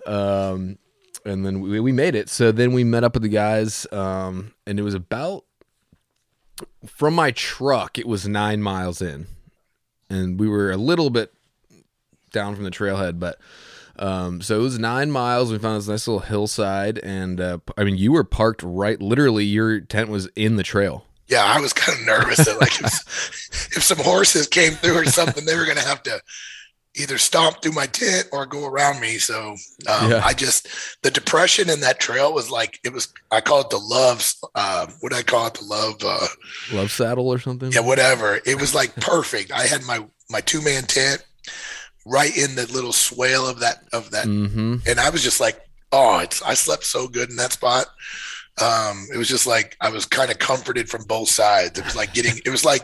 Um, 0.06 0.78
and 1.24 1.44
then 1.44 1.60
we, 1.60 1.80
we 1.80 1.92
made 1.92 2.14
it. 2.14 2.28
So 2.28 2.52
then 2.52 2.72
we 2.72 2.84
met 2.84 3.04
up 3.04 3.14
with 3.14 3.22
the 3.22 3.28
guys, 3.28 3.86
um, 3.92 4.54
and 4.66 4.78
it 4.78 4.82
was 4.82 4.94
about 4.94 5.44
from 6.86 7.14
my 7.14 7.30
truck. 7.32 7.98
It 7.98 8.06
was 8.06 8.26
nine 8.26 8.62
miles 8.62 9.02
in. 9.02 9.26
and 10.10 10.38
we 10.40 10.48
were 10.48 10.70
a 10.70 10.76
little 10.76 11.10
bit 11.10 11.32
down 12.32 12.54
from 12.54 12.64
the 12.64 12.70
trailhead, 12.70 13.18
but 13.18 13.38
um, 13.98 14.40
so 14.40 14.58
it 14.58 14.62
was 14.62 14.78
nine 14.78 15.10
miles. 15.10 15.50
We 15.50 15.58
found 15.58 15.78
this 15.78 15.88
nice 15.88 16.06
little 16.06 16.20
hillside, 16.20 16.98
and 16.98 17.40
uh, 17.40 17.58
I 17.76 17.84
mean, 17.84 17.96
you 17.96 18.12
were 18.12 18.24
parked 18.24 18.62
right. 18.62 19.00
Literally, 19.00 19.44
your 19.44 19.80
tent 19.80 20.08
was 20.08 20.28
in 20.36 20.56
the 20.56 20.62
trail. 20.62 21.04
Yeah, 21.26 21.44
I 21.44 21.60
was 21.60 21.72
kind 21.72 21.98
of 21.98 22.06
nervous 22.06 22.38
that 22.46 22.60
like 22.60 22.80
if, 22.80 23.72
if 23.76 23.82
some 23.82 23.98
horses 23.98 24.46
came 24.46 24.72
through 24.74 24.96
or 24.98 25.04
something, 25.06 25.44
they 25.44 25.56
were 25.56 25.66
to 25.66 25.80
have 25.80 26.02
to 26.04 26.22
either 26.98 27.18
stomp 27.18 27.62
through 27.62 27.72
my 27.72 27.86
tent 27.86 28.28
or 28.32 28.46
go 28.46 28.66
around 28.66 29.00
me. 29.00 29.18
So 29.18 29.56
um, 29.88 30.10
yeah. 30.10 30.22
I 30.24 30.34
just 30.34 30.68
the 31.02 31.10
depression 31.10 31.70
in 31.70 31.80
that 31.80 32.00
trail 32.00 32.32
was 32.32 32.50
like 32.50 32.80
it 32.84 32.92
was. 32.92 33.12
I 33.30 33.40
call 33.40 33.60
it 33.60 33.70
the 33.70 33.78
love. 33.78 34.32
Uh, 34.54 34.86
what 35.00 35.12
I 35.12 35.22
call 35.22 35.46
it, 35.46 35.54
the 35.54 35.64
love. 35.64 35.96
Uh, 36.04 36.26
love 36.72 36.90
saddle 36.90 37.28
or 37.28 37.38
something. 37.38 37.72
Yeah, 37.72 37.80
whatever. 37.80 38.40
It 38.44 38.60
was 38.60 38.74
like 38.74 38.94
perfect. 38.96 39.52
I 39.52 39.62
had 39.62 39.84
my 39.84 40.04
my 40.30 40.40
two 40.40 40.62
man 40.62 40.84
tent 40.84 41.24
right 42.06 42.36
in 42.36 42.54
the 42.54 42.66
little 42.72 42.92
swale 42.92 43.46
of 43.46 43.60
that 43.60 43.84
of 43.92 44.10
that, 44.10 44.26
mm-hmm. 44.26 44.76
and 44.86 45.00
I 45.00 45.10
was 45.10 45.22
just 45.22 45.40
like, 45.40 45.60
oh, 45.92 46.18
it's 46.20 46.42
I 46.42 46.54
slept 46.54 46.84
so 46.84 47.08
good 47.08 47.30
in 47.30 47.36
that 47.36 47.52
spot 47.52 47.86
um, 48.62 49.06
it 49.12 49.16
was 49.16 49.28
just 49.28 49.46
like 49.46 49.76
I 49.80 49.90
was 49.90 50.06
kind 50.06 50.30
of 50.30 50.38
comforted 50.38 50.88
from 50.88 51.04
both 51.04 51.28
sides. 51.28 51.78
It 51.78 51.84
was 51.84 51.96
like 51.96 52.14
getting 52.14 52.40
it 52.44 52.50
was 52.50 52.64
like 52.64 52.82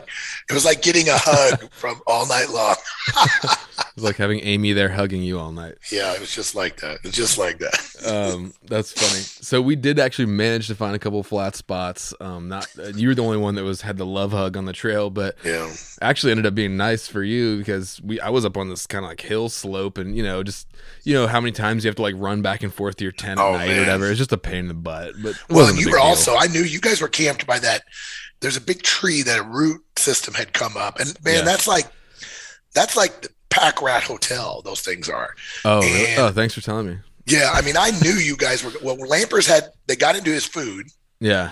it 0.49 0.53
was 0.53 0.65
like 0.65 0.81
getting 0.81 1.09
a 1.09 1.17
hug 1.17 1.69
from 1.71 2.01
all 2.07 2.27
night 2.27 2.49
long. 2.49 2.75
it 3.07 3.95
was 3.95 4.03
like 4.03 4.17
having 4.17 4.39
Amy 4.41 4.73
there 4.73 4.89
hugging 4.89 5.23
you 5.23 5.39
all 5.39 5.51
night. 5.51 5.75
Yeah, 5.91 6.13
it 6.13 6.19
was 6.19 6.33
just 6.33 6.55
like 6.55 6.77
that. 6.81 6.99
It's 7.03 7.15
just 7.15 7.37
like 7.37 7.59
that. 7.59 7.75
um, 8.05 8.53
that's 8.63 8.91
funny. 8.91 9.21
So 9.21 9.61
we 9.61 9.75
did 9.75 9.99
actually 9.99 10.27
manage 10.27 10.67
to 10.67 10.75
find 10.75 10.95
a 10.95 10.99
couple 10.99 11.21
flat 11.23 11.55
spots. 11.55 12.13
Um, 12.19 12.49
not 12.49 12.67
uh, 12.77 12.87
you 12.95 13.09
were 13.09 13.15
the 13.15 13.23
only 13.23 13.37
one 13.37 13.55
that 13.55 13.63
was 13.63 13.81
had 13.81 13.97
the 13.97 14.05
love 14.05 14.31
hug 14.31 14.57
on 14.57 14.65
the 14.65 14.73
trail, 14.73 15.09
but 15.09 15.35
yeah, 15.43 15.71
actually 16.01 16.31
ended 16.31 16.45
up 16.45 16.55
being 16.55 16.77
nice 16.77 17.07
for 17.07 17.23
you 17.23 17.57
because 17.57 18.01
we 18.01 18.19
I 18.19 18.29
was 18.29 18.45
up 18.45 18.57
on 18.57 18.69
this 18.69 18.87
kind 18.87 19.05
of 19.05 19.09
like 19.09 19.21
hill 19.21 19.49
slope, 19.49 19.97
and 19.97 20.15
you 20.15 20.23
know 20.23 20.43
just 20.43 20.67
you 21.03 21.13
know 21.13 21.27
how 21.27 21.39
many 21.39 21.51
times 21.51 21.83
you 21.83 21.89
have 21.89 21.95
to 21.95 22.01
like 22.01 22.15
run 22.17 22.41
back 22.41 22.63
and 22.63 22.73
forth 22.73 22.97
to 22.97 23.03
your 23.03 23.11
tent 23.11 23.39
at 23.39 23.45
oh, 23.45 23.53
night 23.53 23.67
man. 23.67 23.77
or 23.77 23.79
whatever. 23.81 24.09
It's 24.09 24.17
just 24.17 24.31
a 24.31 24.37
pain 24.37 24.59
in 24.59 24.67
the 24.67 24.73
butt. 24.73 25.13
But 25.21 25.35
well, 25.49 25.64
you 25.73 25.89
were 25.89 25.97
deal. 25.97 26.05
also 26.05 26.35
I 26.35 26.47
knew 26.47 26.61
you 26.61 26.79
guys 26.79 27.01
were 27.01 27.07
camped 27.07 27.45
by 27.45 27.59
that. 27.59 27.83
There's 28.41 28.57
a 28.57 28.61
big 28.61 28.83
tree 28.83 29.21
that 29.23 29.39
a 29.39 29.43
root 29.43 29.81
system 29.97 30.33
had 30.33 30.53
come 30.53 30.77
up, 30.77 30.99
and 30.99 31.17
man, 31.23 31.35
yeah. 31.35 31.41
that's 31.41 31.67
like 31.67 31.85
that's 32.73 32.95
like 32.95 33.21
the 33.21 33.29
pack 33.49 33.81
rat 33.81 34.03
hotel. 34.03 34.61
Those 34.63 34.81
things 34.81 35.09
are. 35.09 35.33
Oh, 35.63 35.81
and, 35.81 36.19
oh, 36.19 36.31
thanks 36.31 36.53
for 36.53 36.61
telling 36.61 36.87
me. 36.87 36.97
Yeah, 37.25 37.51
I 37.53 37.61
mean, 37.61 37.75
I 37.77 37.91
knew 38.01 38.13
you 38.13 38.37
guys 38.37 38.63
were. 38.63 38.71
Well, 38.83 38.97
Lampers 38.97 39.47
had 39.47 39.69
they 39.87 39.95
got 39.95 40.15
into 40.15 40.31
his 40.31 40.45
food. 40.45 40.87
Yeah. 41.19 41.51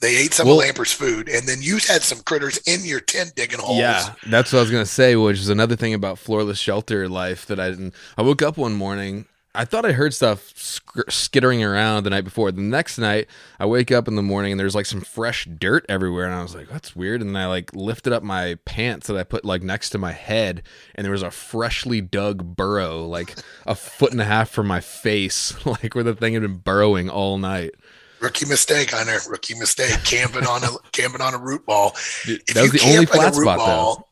They 0.00 0.16
ate 0.16 0.34
some 0.34 0.46
well, 0.46 0.60
of 0.60 0.66
Lamper's 0.66 0.92
food, 0.92 1.30
and 1.30 1.48
then 1.48 1.62
you 1.62 1.78
had 1.78 2.02
some 2.02 2.20
critters 2.20 2.58
in 2.66 2.84
your 2.84 3.00
tent 3.00 3.32
digging 3.36 3.60
holes. 3.60 3.78
Yeah, 3.78 4.12
that's 4.26 4.52
what 4.52 4.58
I 4.58 4.62
was 4.62 4.70
gonna 4.70 4.84
say. 4.84 5.16
Which 5.16 5.38
is 5.38 5.48
another 5.48 5.76
thing 5.76 5.94
about 5.94 6.18
floorless 6.18 6.58
shelter 6.58 7.08
life 7.08 7.46
that 7.46 7.58
I 7.58 7.70
didn't. 7.70 7.94
I 8.18 8.22
woke 8.22 8.42
up 8.42 8.58
one 8.58 8.74
morning 8.74 9.24
I 9.56 9.64
thought 9.64 9.84
I 9.84 9.92
heard 9.92 10.12
stuff 10.12 10.52
sk- 10.56 11.10
skittering 11.10 11.62
around 11.62 12.02
the 12.02 12.10
night 12.10 12.24
before. 12.24 12.50
The 12.50 12.60
next 12.60 12.98
night, 12.98 13.28
I 13.60 13.66
wake 13.66 13.92
up 13.92 14.08
in 14.08 14.16
the 14.16 14.22
morning 14.22 14.52
and 14.52 14.58
there's 14.58 14.74
like 14.74 14.86
some 14.86 15.00
fresh 15.00 15.44
dirt 15.46 15.86
everywhere, 15.88 16.24
and 16.26 16.34
I 16.34 16.42
was 16.42 16.54
like, 16.54 16.68
"That's 16.68 16.96
weird." 16.96 17.20
And 17.20 17.38
I 17.38 17.46
like 17.46 17.72
lifted 17.74 18.12
up 18.12 18.22
my 18.22 18.56
pants 18.64 19.06
that 19.06 19.16
I 19.16 19.22
put 19.22 19.44
like 19.44 19.62
next 19.62 19.90
to 19.90 19.98
my 19.98 20.12
head, 20.12 20.62
and 20.96 21.04
there 21.04 21.12
was 21.12 21.22
a 21.22 21.30
freshly 21.30 22.00
dug 22.00 22.56
burrow, 22.56 23.06
like 23.06 23.36
a 23.66 23.76
foot 23.76 24.10
and 24.10 24.20
a 24.20 24.24
half 24.24 24.50
from 24.50 24.66
my 24.66 24.80
face, 24.80 25.54
like 25.66 25.94
where 25.94 26.04
the 26.04 26.14
thing 26.14 26.34
had 26.34 26.42
been 26.42 26.56
burrowing 26.56 27.08
all 27.08 27.38
night. 27.38 27.72
Rookie 28.20 28.46
mistake, 28.46 28.90
Hunter. 28.90 29.18
Rookie 29.30 29.58
mistake. 29.58 30.02
Camping 30.04 30.46
on 30.46 30.64
a 30.64 30.68
camping 30.92 31.20
on 31.20 31.34
a 31.34 31.38
root 31.38 31.64
ball. 31.64 31.94
Dude, 32.24 32.42
that 32.54 32.62
was 32.62 32.72
the 32.72 32.80
only 32.80 33.06
flat 33.06 33.34
spot 33.34 33.58
ball, 33.58 33.96
though 33.96 34.08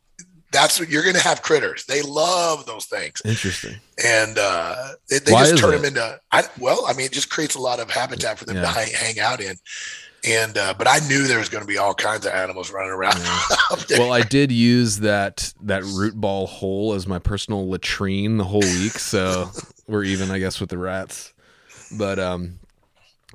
that's 0.53 0.79
what 0.79 0.89
you're 0.91 1.03
going 1.03 1.17
to 1.17 1.23
have 1.23 1.43
critters. 1.43 1.87
They 1.87 2.03
love 2.03 2.67
those 2.67 2.85
things. 2.85 3.21
Interesting. 3.25 3.77
And 4.05 4.39
uh, 4.39 4.77
they, 5.09 5.19
they 5.19 5.33
just 5.33 5.59
turn 5.59 5.75
it? 5.75 5.77
them 5.79 5.85
into. 5.87 6.21
I, 6.31 6.45
well, 6.61 6.85
I 6.87 6.93
mean, 6.93 7.07
it 7.07 7.13
just 7.13 7.31
creates 7.31 7.55
a 7.55 7.61
lot 7.61 7.81
of 7.81 7.91
habitat 7.91 8.39
for 8.39 8.45
them 8.45 8.57
yeah. 8.57 8.63
to 8.63 8.69
hang, 8.69 8.93
hang, 8.93 9.19
out 9.19 9.41
in. 9.41 9.57
And 10.25 10.57
uh, 10.57 10.75
but 10.79 10.87
I 10.87 11.01
knew 11.09 11.27
there 11.27 11.39
was 11.39 11.49
going 11.49 11.63
to 11.63 11.69
be 11.69 11.79
all 11.79 11.95
kinds 11.95 12.27
of 12.27 12.33
animals 12.33 12.71
running 12.71 12.93
around. 12.93 13.19
Yeah. 13.19 13.99
well, 13.99 14.13
I 14.13 14.23
did 14.23 14.53
use 14.53 15.01
that 15.01 15.53
that 15.63 15.83
root 15.83 16.15
ball 16.15 16.47
hole 16.47 16.93
as 16.93 17.09
my 17.09 17.19
personal 17.19 17.69
latrine 17.69 18.37
the 18.37 18.45
whole 18.45 18.61
week, 18.61 18.93
so 18.93 19.51
we're 19.89 20.05
even, 20.05 20.31
I 20.31 20.39
guess, 20.39 20.61
with 20.61 20.71
the 20.71 20.79
rats. 20.79 21.33
But 21.91 22.21
um, 22.21 22.61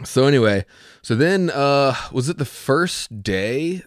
so 0.05 0.27
anyway, 0.27 0.65
so 1.01 1.13
then 1.13 1.49
uh, 1.49 1.93
was 2.13 2.29
it 2.29 2.37
the 2.37 2.45
first 2.45 3.21
day 3.21 3.83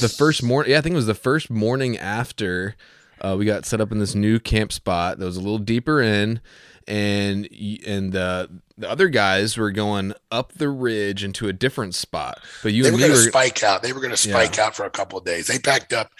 the 0.00 0.08
first 0.08 0.42
morning. 0.42 0.72
Yeah, 0.72 0.78
I 0.78 0.80
think 0.80 0.94
it 0.94 0.96
was 0.96 1.06
the 1.06 1.14
first 1.14 1.50
morning 1.50 1.98
after 1.98 2.76
uh, 3.20 3.36
we 3.38 3.44
got 3.44 3.64
set 3.64 3.80
up 3.80 3.92
in 3.92 3.98
this 3.98 4.14
new 4.14 4.38
camp 4.38 4.72
spot 4.72 5.18
that 5.18 5.24
was 5.24 5.36
a 5.36 5.40
little 5.40 5.58
deeper 5.58 6.00
in, 6.00 6.40
and 6.86 7.48
and 7.86 8.14
uh, 8.14 8.48
the 8.76 8.90
other 8.90 9.08
guys 9.08 9.56
were 9.56 9.70
going 9.70 10.12
up 10.30 10.52
the 10.52 10.68
ridge 10.68 11.24
into 11.24 11.48
a 11.48 11.52
different 11.52 11.94
spot. 11.94 12.40
But 12.62 12.72
you 12.72 12.82
they 12.82 12.90
and 12.90 12.96
were 12.96 13.06
going 13.06 13.12
to 13.12 13.18
spike 13.18 13.62
out. 13.62 13.82
They 13.82 13.92
were 13.92 14.00
going 14.00 14.10
to 14.10 14.16
spike 14.16 14.56
yeah. 14.56 14.66
out 14.66 14.76
for 14.76 14.84
a 14.84 14.90
couple 14.90 15.18
of 15.18 15.24
days. 15.24 15.46
They 15.46 15.58
packed 15.58 15.92
up 15.92 16.10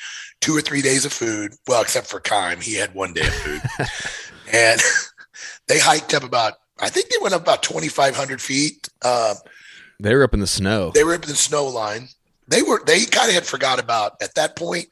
two 0.41 0.57
or 0.57 0.61
three 0.61 0.83
days 0.83 1.05
of 1.05 1.12
food. 1.12 1.55
Well, 1.66 1.83
except 1.83 2.07
for 2.07 2.20
Kime, 2.20 2.62
he 2.62 2.75
had 2.75 2.95
one 2.95 3.12
day 3.12 3.27
of 3.27 3.35
food, 3.35 3.62
and 4.53 4.81
they 5.68 5.79
hiked 5.79 6.14
up 6.14 6.22
about. 6.22 6.55
I 6.81 6.89
think 6.89 7.09
they 7.09 7.18
went 7.20 7.35
up 7.35 7.43
about 7.43 7.62
twenty 7.62 7.89
five 7.89 8.16
hundred 8.16 8.41
feet. 8.41 8.89
Uh, 9.03 9.35
they 10.01 10.14
were 10.14 10.25
up 10.25 10.35
in 10.35 10.41
the 10.41 10.47
snow. 10.47 10.91
They 10.91 11.05
were 11.05 11.14
up 11.14 11.22
in 11.22 11.29
the 11.29 11.37
snow 11.37 11.66
line 11.66 12.09
they 12.49 12.62
were 12.62 12.82
they 12.84 13.05
kind 13.05 13.28
of 13.28 13.34
had 13.34 13.47
forgot 13.47 13.78
about 13.78 14.14
at 14.22 14.34
that 14.34 14.57
point. 14.57 14.86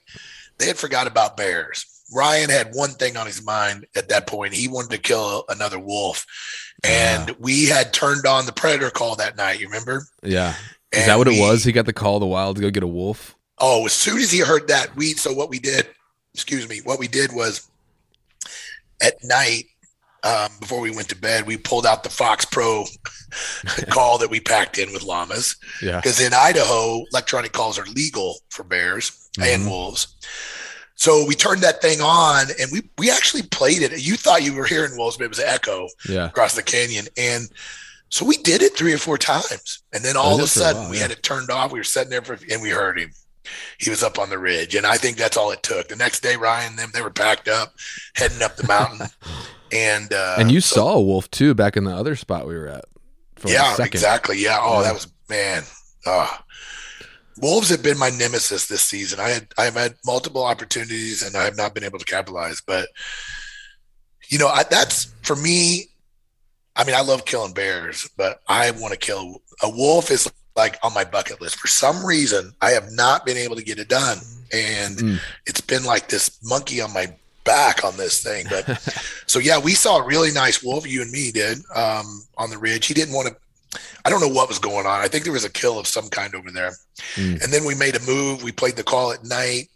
They 0.59 0.67
had 0.67 0.77
forgot 0.77 1.07
about 1.07 1.37
bears. 1.37 1.87
Ryan 2.15 2.51
had 2.51 2.75
one 2.75 2.91
thing 2.91 3.17
on 3.17 3.27
his 3.27 3.43
mind 3.43 3.87
at 3.97 4.11
that 4.11 4.27
point. 4.27 4.53
He 4.53 4.69
wanted 4.69 4.91
to 4.91 4.99
kill 4.99 5.45
another 5.49 5.79
wolf, 5.79 6.27
and 6.85 7.29
yeah. 7.29 7.35
we 7.39 7.67
had 7.67 7.93
turned 7.93 8.27
on 8.27 8.47
the 8.47 8.53
predator 8.53 8.91
call 8.91 9.17
that 9.17 9.37
night. 9.37 9.61
You 9.61 9.67
remember? 9.67 10.07
Yeah. 10.23 10.55
Is 10.93 11.01
and 11.01 11.11
that 11.11 11.19
what 11.19 11.27
we, 11.27 11.39
it 11.39 11.41
was? 11.41 11.65
He 11.65 11.73
got 11.73 11.87
the 11.87 11.93
call 11.93 12.21
the 12.21 12.27
wild 12.27 12.57
to 12.57 12.63
go 12.63 12.71
get 12.71 12.83
a 12.83 12.89
wolf. 12.89 13.35
Oh, 13.59 13.87
as 13.87 13.93
soon 13.93 14.19
as 14.19 14.31
he 14.31 14.41
heard 14.41 14.69
that, 14.69 14.95
we 14.95 15.13
so 15.13 15.33
what 15.33 15.49
we 15.49 15.59
did. 15.59 15.89
Excuse 16.35 16.69
me. 16.69 16.81
What 16.85 16.99
we 16.99 17.09
did 17.09 17.33
was 17.33 17.69
at 19.03 19.23
night 19.25 19.67
um, 20.25 20.51
before 20.61 20.81
we 20.81 20.91
went 20.91 21.09
to 21.09 21.17
bed, 21.17 21.47
we 21.47 21.57
pulled 21.57 21.87
out 21.87 22.03
the 22.03 22.09
FoxPro 22.09 22.87
call 23.91 24.19
that 24.19 24.31
we 24.31 24.41
packed 24.41 24.79
in 24.79 24.93
with 24.93 25.03
llamas. 25.03 25.57
Yeah. 25.83 25.97
Because 25.97 26.21
in 26.21 26.33
Idaho, 26.33 27.03
electronic 27.13 27.53
calls 27.53 27.79
are 27.79 27.87
legal 27.87 28.37
for 28.51 28.63
bears 28.63 29.29
mm-hmm. 29.39 29.43
and 29.43 29.71
wolves. 29.71 30.15
So 30.95 31.27
we 31.27 31.35
turned 31.35 31.63
that 31.63 31.83
thing 31.83 32.01
on 32.01 32.47
and 32.61 32.71
we 32.71 32.83
we 32.99 33.11
actually 33.11 33.43
played 33.43 33.83
it. 33.83 34.07
You 34.07 34.15
thought 34.15 34.45
you 34.45 34.55
were 34.55 34.65
hearing 34.65 34.97
wolves, 34.97 35.17
but 35.17 35.25
it 35.25 35.31
was 35.31 35.41
an 35.41 35.49
echo 35.49 35.89
yeah. 36.09 36.27
across 36.27 36.55
the 36.55 36.63
canyon. 36.63 37.07
And 37.17 37.49
so 38.09 38.25
we 38.25 38.37
did 38.37 38.63
it 38.63 38.77
three 38.77 38.93
or 38.93 38.99
four 38.99 39.19
times. 39.19 39.83
And 39.93 40.05
then 40.05 40.17
all 40.17 40.35
of 40.37 40.41
a 40.45 40.47
sudden 40.47 40.77
a 40.77 40.81
while, 40.83 40.91
we 40.91 40.99
yeah. 40.99 41.03
had 41.03 41.11
it 41.11 41.23
turned 41.23 41.51
off. 41.51 41.73
We 41.73 41.81
were 41.81 41.85
sitting 41.85 42.11
there 42.11 42.23
for, 42.23 42.39
and 42.51 42.63
we 42.63 42.69
heard 42.69 43.01
him. 43.01 43.11
He 43.79 43.91
was 43.91 44.03
up 44.03 44.19
on 44.19 44.31
the 44.31 44.39
ridge. 44.39 44.77
And 44.77 44.87
I 44.87 44.97
think 44.97 45.17
that's 45.17 45.37
all 45.37 45.51
it 45.51 45.63
took. 45.63 45.89
The 45.89 45.97
next 45.97 46.21
day, 46.21 46.37
Ryan 46.37 46.73
and 46.73 46.79
them, 46.79 46.91
they 46.93 47.03
were 47.03 47.11
packed 47.11 47.49
up, 47.49 47.73
heading 48.15 48.43
up 48.43 48.57
the 48.57 48.69
mountain. 48.69 49.09
And 49.73 50.13
uh, 50.13 50.37
and 50.39 50.53
you 50.53 50.61
so, 50.61 50.77
saw 50.77 50.93
a 50.95 51.01
wolf 51.01 51.31
too 51.31 51.55
back 51.55 51.77
in 51.77 51.85
the 51.85 51.95
other 51.95 52.17
spot 52.17 52.47
we 52.47 52.55
were 52.55 52.69
at. 52.69 52.85
yeah, 53.47 53.77
exactly. 53.81 54.39
Yeah. 54.39 54.59
Oh, 54.61 54.79
yeah. 54.79 54.83
that 54.85 54.95
was 54.95 55.09
man. 55.29 55.63
Uh, 56.05 56.29
wolves 57.41 57.71
have 57.71 57.83
been 57.83 57.99
my 57.99 58.11
nemesis 58.11 58.67
this 58.67 58.83
season. 58.83 59.21
I 59.21 59.31
had 59.31 59.49
I 59.57 59.65
have 59.65 59.75
had 59.75 59.95
multiple 60.05 60.45
opportunities 60.45 61.23
and 61.23 61.37
I 61.37 61.45
have 61.45 61.57
not 61.57 61.75
been 61.75 61.85
able 61.85 61.99
to 61.99 62.05
capitalize. 62.05 62.61
But 62.61 62.89
you 64.29 64.39
know, 64.39 64.49
I, 64.49 64.65
that's 64.65 65.13
for 65.23 65.37
me. 65.37 65.87
I 66.75 66.85
mean, 66.85 66.95
I 66.95 67.03
love 67.03 67.27
killing 67.27 67.53
bears, 67.53 68.09
but 68.17 68.41
I 68.49 68.71
want 68.71 68.93
to 68.93 68.99
kill 68.99 69.43
a 69.63 69.71
wolf. 69.71 70.11
Is 70.11 70.31
like 70.57 70.79
on 70.83 70.95
my 70.95 71.05
bucket 71.05 71.41
list. 71.41 71.57
For 71.57 71.69
some 71.69 72.05
reason, 72.05 72.55
I 72.61 72.71
have 72.71 72.91
not 72.93 73.25
been 73.25 73.37
able 73.37 73.57
to 73.57 73.65
get 73.65 73.79
it 73.79 73.89
done, 73.89 74.19
and 74.53 74.97
mm. 74.97 75.21
it's 75.47 75.61
been 75.61 75.85
like 75.85 76.09
this 76.09 76.39
monkey 76.43 76.81
on 76.81 76.93
my 76.93 77.15
back 77.45 77.85
on 77.85 77.97
this 77.97 78.23
thing. 78.23 78.47
But 78.49 78.81
so 79.27 79.39
yeah, 79.39 79.59
we 79.59 79.75
saw 79.75 79.99
a 79.99 80.07
really 80.07 80.33
nice 80.33 80.63
wolf. 80.63 80.87
You 80.87 81.03
and 81.03 81.11
me 81.11 81.31
did 81.31 81.59
um, 81.75 82.23
on 82.37 82.51
the 82.51 82.59
ridge. 82.59 82.87
He 82.87 82.95
didn't 82.95 83.15
want 83.15 83.29
to. 83.29 83.37
I 84.05 84.11
don't 84.11 84.21
know 84.21 84.29
what 84.29 84.49
was 84.49 84.59
going 84.59 84.87
on. 84.87 85.01
I 85.01 85.09
think 85.09 85.25
there 85.25 85.33
was 85.33 85.45
a 85.45 85.51
kill 85.51 85.79
of 85.79 85.87
some 85.87 86.09
kind 86.09 86.35
over 86.35 86.51
there. 86.51 86.73
Mm. 87.15 87.43
And 87.43 87.53
then 87.53 87.65
we 87.65 87.75
made 87.75 87.97
a 87.97 88.01
move. 88.01 88.43
We 88.43 88.53
played 88.53 88.77
the 88.77 88.83
call 88.83 89.13
at 89.13 89.25
night, 89.25 89.71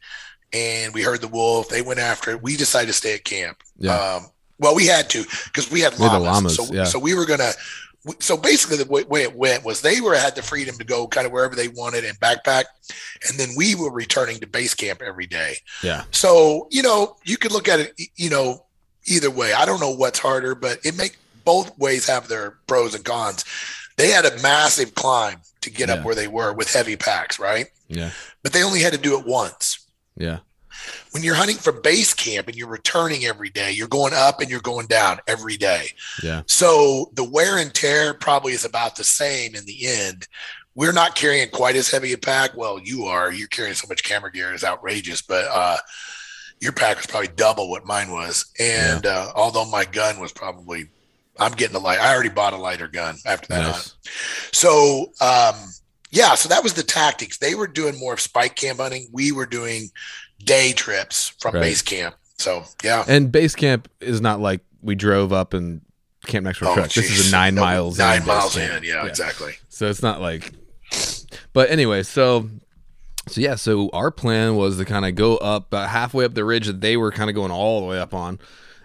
and 0.52 0.92
we 0.92 1.02
heard 1.02 1.20
the 1.20 1.28
wolf. 1.28 1.68
They 1.68 1.82
went 1.82 2.00
after 2.00 2.32
it. 2.32 2.42
We 2.42 2.56
decided 2.56 2.88
to 2.88 2.92
stay 2.92 3.14
at 3.14 3.24
camp. 3.24 3.62
Yeah. 3.78 3.96
Um, 3.96 4.26
well, 4.58 4.74
we 4.74 4.86
had 4.86 5.10
to 5.10 5.24
because 5.44 5.70
we 5.70 5.80
had 5.80 5.98
llamas. 5.98 6.22
llamas 6.22 6.56
so, 6.56 6.74
yeah. 6.74 6.84
so 6.84 6.98
we 6.98 7.14
were 7.14 7.26
gonna 7.26 7.52
so 8.18 8.36
basically 8.36 8.76
the 8.76 9.06
way, 9.08 9.22
it 9.22 9.36
went 9.36 9.64
was 9.64 9.80
they 9.80 10.00
were 10.00 10.14
had 10.14 10.34
the 10.34 10.42
freedom 10.42 10.76
to 10.76 10.84
go 10.84 11.06
kind 11.06 11.26
of 11.26 11.32
wherever 11.32 11.54
they 11.54 11.68
wanted 11.68 12.04
and 12.04 12.18
backpack 12.20 12.64
and 13.28 13.38
then 13.38 13.50
we 13.56 13.74
were 13.74 13.90
returning 13.90 14.38
to 14.38 14.46
base 14.46 14.74
camp 14.74 15.02
every 15.02 15.26
day. 15.26 15.56
Yeah. 15.82 16.04
So 16.10 16.68
you 16.70 16.82
know 16.82 17.16
you 17.24 17.36
could 17.36 17.52
look 17.52 17.68
at 17.68 17.80
it 17.80 18.00
you 18.16 18.30
know 18.30 18.64
either 19.06 19.30
way. 19.30 19.52
I 19.52 19.64
don't 19.64 19.80
know 19.80 19.94
what's 19.94 20.18
harder 20.18 20.54
but 20.54 20.78
it 20.84 20.96
make 20.96 21.16
both 21.44 21.76
ways 21.78 22.08
have 22.08 22.28
their 22.28 22.58
pros 22.66 22.94
and 22.94 23.04
cons. 23.04 23.44
They 23.96 24.10
had 24.10 24.24
a 24.24 24.42
massive 24.42 24.94
climb 24.94 25.40
to 25.62 25.70
get 25.70 25.88
yeah. 25.88 25.96
up 25.96 26.04
where 26.04 26.14
they 26.14 26.28
were 26.28 26.52
with 26.52 26.72
heavy 26.72 26.96
packs 26.96 27.38
right? 27.38 27.66
Yeah. 27.88 28.10
But 28.42 28.52
they 28.52 28.62
only 28.62 28.80
had 28.80 28.92
to 28.92 28.98
do 28.98 29.18
it 29.18 29.26
once. 29.26 29.86
Yeah 30.16 30.38
when 31.10 31.22
you're 31.22 31.34
hunting 31.34 31.56
from 31.56 31.82
base 31.82 32.14
camp 32.14 32.48
and 32.48 32.56
you're 32.56 32.68
returning 32.68 33.24
every 33.24 33.50
day, 33.50 33.72
you're 33.72 33.88
going 33.88 34.14
up 34.14 34.40
and 34.40 34.50
you're 34.50 34.60
going 34.60 34.86
down 34.86 35.18
every 35.26 35.56
day. 35.56 35.88
Yeah. 36.22 36.42
So 36.46 37.10
the 37.14 37.24
wear 37.24 37.58
and 37.58 37.72
tear 37.72 38.14
probably 38.14 38.52
is 38.52 38.64
about 38.64 38.96
the 38.96 39.04
same 39.04 39.54
in 39.54 39.64
the 39.64 39.86
end. 39.86 40.26
We're 40.74 40.92
not 40.92 41.14
carrying 41.14 41.48
quite 41.48 41.74
as 41.76 41.90
heavy 41.90 42.12
a 42.12 42.18
pack. 42.18 42.54
Well, 42.54 42.78
you 42.78 43.04
are. 43.04 43.32
You're 43.32 43.48
carrying 43.48 43.74
so 43.74 43.88
much 43.88 44.04
camera 44.04 44.30
gear 44.30 44.52
is 44.52 44.62
outrageous, 44.62 45.22
but 45.22 45.46
uh, 45.50 45.78
your 46.60 46.72
pack 46.72 46.98
was 46.98 47.06
probably 47.06 47.28
double 47.28 47.70
what 47.70 47.86
mine 47.86 48.10
was. 48.10 48.52
And 48.60 49.04
yeah. 49.04 49.10
uh, 49.10 49.32
although 49.34 49.64
my 49.64 49.86
gun 49.86 50.20
was 50.20 50.32
probably, 50.32 50.90
I'm 51.38 51.52
getting 51.52 51.76
a 51.76 51.78
light. 51.78 51.98
I 51.98 52.12
already 52.12 52.28
bought 52.28 52.52
a 52.52 52.58
lighter 52.58 52.88
gun 52.88 53.16
after 53.24 53.48
that. 53.48 53.62
Nice. 53.62 53.94
So, 54.52 55.12
um, 55.20 55.54
yeah, 56.10 56.34
so 56.34 56.48
that 56.50 56.62
was 56.62 56.74
the 56.74 56.82
tactics. 56.82 57.38
They 57.38 57.54
were 57.54 57.66
doing 57.66 57.98
more 57.98 58.12
of 58.12 58.20
spike 58.20 58.54
camp 58.54 58.78
hunting. 58.78 59.08
We 59.12 59.32
were 59.32 59.46
doing 59.46 59.90
day 60.42 60.72
trips 60.72 61.28
from 61.40 61.54
right. 61.54 61.60
base 61.60 61.82
camp. 61.82 62.14
So 62.38 62.64
yeah, 62.84 63.04
and 63.08 63.32
base 63.32 63.54
camp 63.54 63.88
is 64.00 64.20
not 64.20 64.40
like 64.40 64.60
we 64.82 64.94
drove 64.94 65.32
up 65.32 65.54
and 65.54 65.80
camp 66.26 66.44
next 66.44 66.58
to 66.58 66.66
a 66.66 66.70
oh, 66.70 66.74
truck. 66.74 66.92
This 66.92 67.10
is 67.10 67.28
a 67.28 67.32
nine 67.32 67.54
no, 67.54 67.62
miles 67.62 67.98
nine 67.98 68.20
in 68.20 68.26
miles 68.26 68.56
in. 68.56 68.82
Yeah, 68.82 69.02
yeah, 69.02 69.06
exactly. 69.06 69.54
So 69.68 69.88
it's 69.88 70.02
not 70.02 70.20
like, 70.20 70.52
but 71.52 71.70
anyway, 71.70 72.02
so 72.02 72.48
so 73.28 73.40
yeah, 73.40 73.56
so 73.56 73.90
our 73.92 74.10
plan 74.10 74.56
was 74.56 74.76
to 74.78 74.84
kind 74.84 75.04
of 75.04 75.14
go 75.14 75.36
up 75.38 75.68
about 75.68 75.88
halfway 75.90 76.24
up 76.24 76.34
the 76.34 76.44
ridge 76.44 76.66
that 76.66 76.80
they 76.80 76.96
were 76.96 77.10
kind 77.10 77.28
of 77.28 77.34
going 77.34 77.50
all 77.50 77.80
the 77.80 77.86
way 77.86 77.98
up 77.98 78.14
on, 78.14 78.38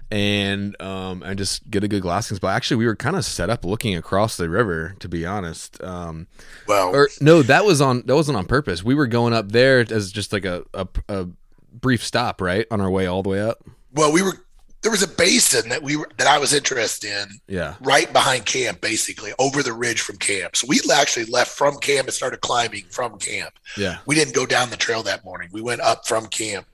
and 0.10 0.80
um 0.82 1.22
and 1.24 1.38
just 1.38 1.70
get 1.70 1.84
a 1.84 1.88
good 1.88 2.02
glassing 2.02 2.38
spot. 2.38 2.56
Actually, 2.56 2.78
we 2.78 2.86
were 2.86 2.95
kind 2.95 3.16
of 3.16 3.24
set 3.24 3.49
up 3.49 3.64
looking 3.66 3.95
across 3.95 4.38
the 4.38 4.49
river, 4.49 4.95
to 4.99 5.08
be 5.08 5.26
honest. 5.26 5.82
Um, 5.84 6.28
well, 6.68 6.95
or 6.95 7.10
no, 7.20 7.43
that 7.43 7.66
was 7.66 7.82
on 7.82 8.04
that 8.08 8.16
wasn't 8.16 8.38
on 8.38 8.45
purpose. 8.45 8.84
We 8.84 8.95
were 8.95 9.08
going 9.08 9.34
up 9.34 9.52
there 9.52 9.86
as 9.91 10.12
just 10.12 10.34
like 10.34 10.45
a 10.45 10.64
a, 10.74 10.88
a 11.08 11.28
brief 11.72 12.03
stop, 12.03 12.41
right, 12.41 12.65
on 12.72 12.82
our 12.82 12.89
way 12.89 13.05
all 13.05 13.24
the 13.24 13.30
way 13.30 13.41
up. 13.41 13.63
Well, 13.93 14.11
we 14.11 14.22
were 14.22 14.45
there 14.82 14.91
was 14.91 15.03
a 15.03 15.07
basin 15.07 15.69
that 15.69 15.84
we 15.84 15.95
were 15.95 16.09
that 16.17 16.28
I 16.28 16.39
was 16.39 16.53
interested 16.53 17.09
in. 17.09 17.28
Yeah. 17.47 17.76
Right 17.82 18.11
behind 18.11 18.45
camp, 18.45 18.82
basically 18.82 19.32
over 19.38 19.61
the 19.61 19.74
ridge 19.74 20.01
from 20.01 20.17
camp. 20.17 20.55
So 20.55 20.65
we 20.67 20.80
actually 20.91 21.26
left 21.26 21.51
from 21.51 21.78
camp 21.78 22.07
and 22.07 22.13
started 22.13 22.41
climbing 22.41 22.86
from 22.89 23.19
camp. 23.19 23.53
Yeah. 23.78 23.99
We 24.05 24.15
didn't 24.15 24.34
go 24.34 24.45
down 24.45 24.69
the 24.69 24.78
trail 24.78 25.03
that 25.03 25.24
morning. 25.24 25.49
We 25.51 25.61
went 25.61 25.82
up 25.82 26.07
from 26.07 26.28
camp. 26.28 26.65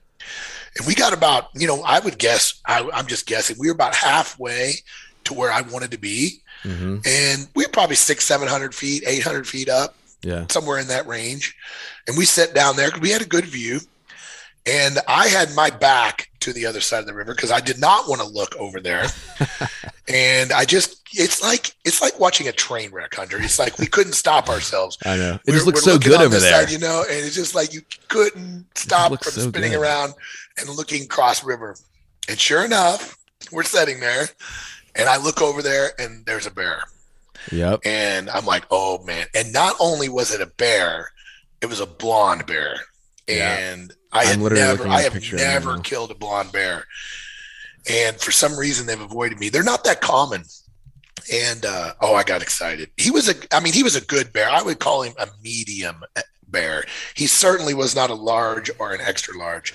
And 0.76 0.86
we 0.86 0.94
got 0.94 1.12
about, 1.12 1.48
you 1.54 1.66
know, 1.66 1.82
I 1.82 2.00
would 2.00 2.18
guess, 2.18 2.60
I, 2.66 2.88
am 2.92 3.06
just 3.06 3.26
guessing, 3.26 3.56
we 3.58 3.68
were 3.68 3.74
about 3.74 3.94
halfway 3.94 4.74
to 5.24 5.34
where 5.34 5.52
I 5.52 5.62
wanted 5.62 5.90
to 5.90 5.98
be. 5.98 6.40
Mm-hmm. 6.62 6.98
And 7.04 7.48
we 7.54 7.64
were 7.64 7.72
probably 7.72 7.96
six, 7.96 8.24
700 8.24 8.74
feet, 8.74 9.02
800 9.06 9.46
feet 9.46 9.68
up. 9.68 9.94
Yeah. 10.22 10.46
Somewhere 10.50 10.78
in 10.78 10.88
that 10.88 11.06
range. 11.06 11.56
And 12.06 12.16
we 12.16 12.24
sat 12.24 12.54
down 12.54 12.76
there 12.76 12.88
because 12.88 13.02
we 13.02 13.10
had 13.10 13.22
a 13.22 13.26
good 13.26 13.44
view. 13.44 13.80
And 14.68 14.98
I 15.08 15.28
had 15.28 15.54
my 15.54 15.70
back 15.70 16.30
to 16.40 16.52
the 16.52 16.66
other 16.66 16.80
side 16.80 17.00
of 17.00 17.06
the 17.06 17.14
river 17.14 17.34
because 17.34 17.50
I 17.50 17.60
did 17.60 17.78
not 17.78 18.08
want 18.08 18.20
to 18.20 18.26
look 18.26 18.54
over 18.56 18.80
there. 18.80 19.06
and 20.08 20.52
I 20.52 20.64
just, 20.64 21.00
it's 21.12 21.42
like, 21.42 21.74
it's 21.84 22.02
like 22.02 22.20
watching 22.20 22.48
a 22.48 22.52
train 22.52 22.90
wreck, 22.90 23.14
Hunter. 23.14 23.38
It's 23.40 23.58
like 23.58 23.78
we 23.78 23.86
couldn't 23.86 24.12
stop 24.12 24.48
ourselves. 24.48 24.98
I 25.06 25.16
know. 25.16 25.34
It 25.34 25.40
we're, 25.46 25.54
just 25.54 25.66
looks 25.66 25.84
so 25.84 25.98
good 25.98 26.20
over 26.20 26.38
there. 26.38 26.66
Side, 26.66 26.70
you 26.70 26.78
know, 26.78 27.02
and 27.08 27.24
it's 27.24 27.34
just 27.34 27.54
like 27.54 27.72
you 27.72 27.80
couldn't 28.08 28.66
stop 28.74 29.08
from 29.22 29.32
so 29.32 29.48
spinning 29.48 29.72
good. 29.72 29.80
around 29.80 30.14
and 30.58 30.68
looking 30.68 31.04
across 31.04 31.42
river. 31.42 31.76
And 32.28 32.38
sure 32.38 32.64
enough, 32.64 33.16
we're 33.50 33.62
sitting 33.62 34.00
there 34.00 34.26
and 34.94 35.08
I 35.08 35.16
look 35.16 35.40
over 35.40 35.62
there 35.62 35.92
and 35.98 36.26
there's 36.26 36.46
a 36.46 36.50
bear. 36.50 36.82
Yep. 37.50 37.80
And 37.86 38.28
I'm 38.28 38.44
like, 38.44 38.66
oh 38.70 39.02
man. 39.04 39.26
And 39.34 39.52
not 39.52 39.76
only 39.80 40.10
was 40.10 40.34
it 40.34 40.42
a 40.42 40.46
bear, 40.46 41.12
it 41.62 41.66
was 41.66 41.80
a 41.80 41.86
blonde 41.86 42.46
bear. 42.46 42.80
And 43.26 43.92
I 44.12 44.24
had 44.24 44.40
never, 44.40 44.88
I 44.88 45.02
have 45.02 45.32
never 45.32 45.78
killed 45.80 46.10
a 46.10 46.14
blonde 46.14 46.52
bear, 46.52 46.84
and 47.90 48.18
for 48.18 48.32
some 48.32 48.58
reason 48.58 48.86
they've 48.86 49.00
avoided 49.00 49.38
me. 49.38 49.48
They're 49.48 49.62
not 49.62 49.84
that 49.84 50.00
common. 50.00 50.44
And 51.30 51.66
uh, 51.66 51.92
oh, 52.00 52.14
I 52.14 52.22
got 52.22 52.40
excited. 52.40 52.90
He 52.96 53.10
was 53.10 53.28
a, 53.28 53.34
I 53.52 53.60
mean, 53.60 53.74
he 53.74 53.82
was 53.82 53.96
a 53.96 54.00
good 54.00 54.32
bear. 54.32 54.48
I 54.48 54.62
would 54.62 54.78
call 54.78 55.02
him 55.02 55.12
a 55.18 55.26
medium 55.42 56.02
bear. 56.50 56.84
He 57.14 57.26
certainly 57.26 57.74
was 57.74 57.94
not 57.94 58.10
a 58.10 58.14
large 58.14 58.70
or 58.78 58.92
an 58.92 59.00
extra 59.00 59.36
large, 59.36 59.74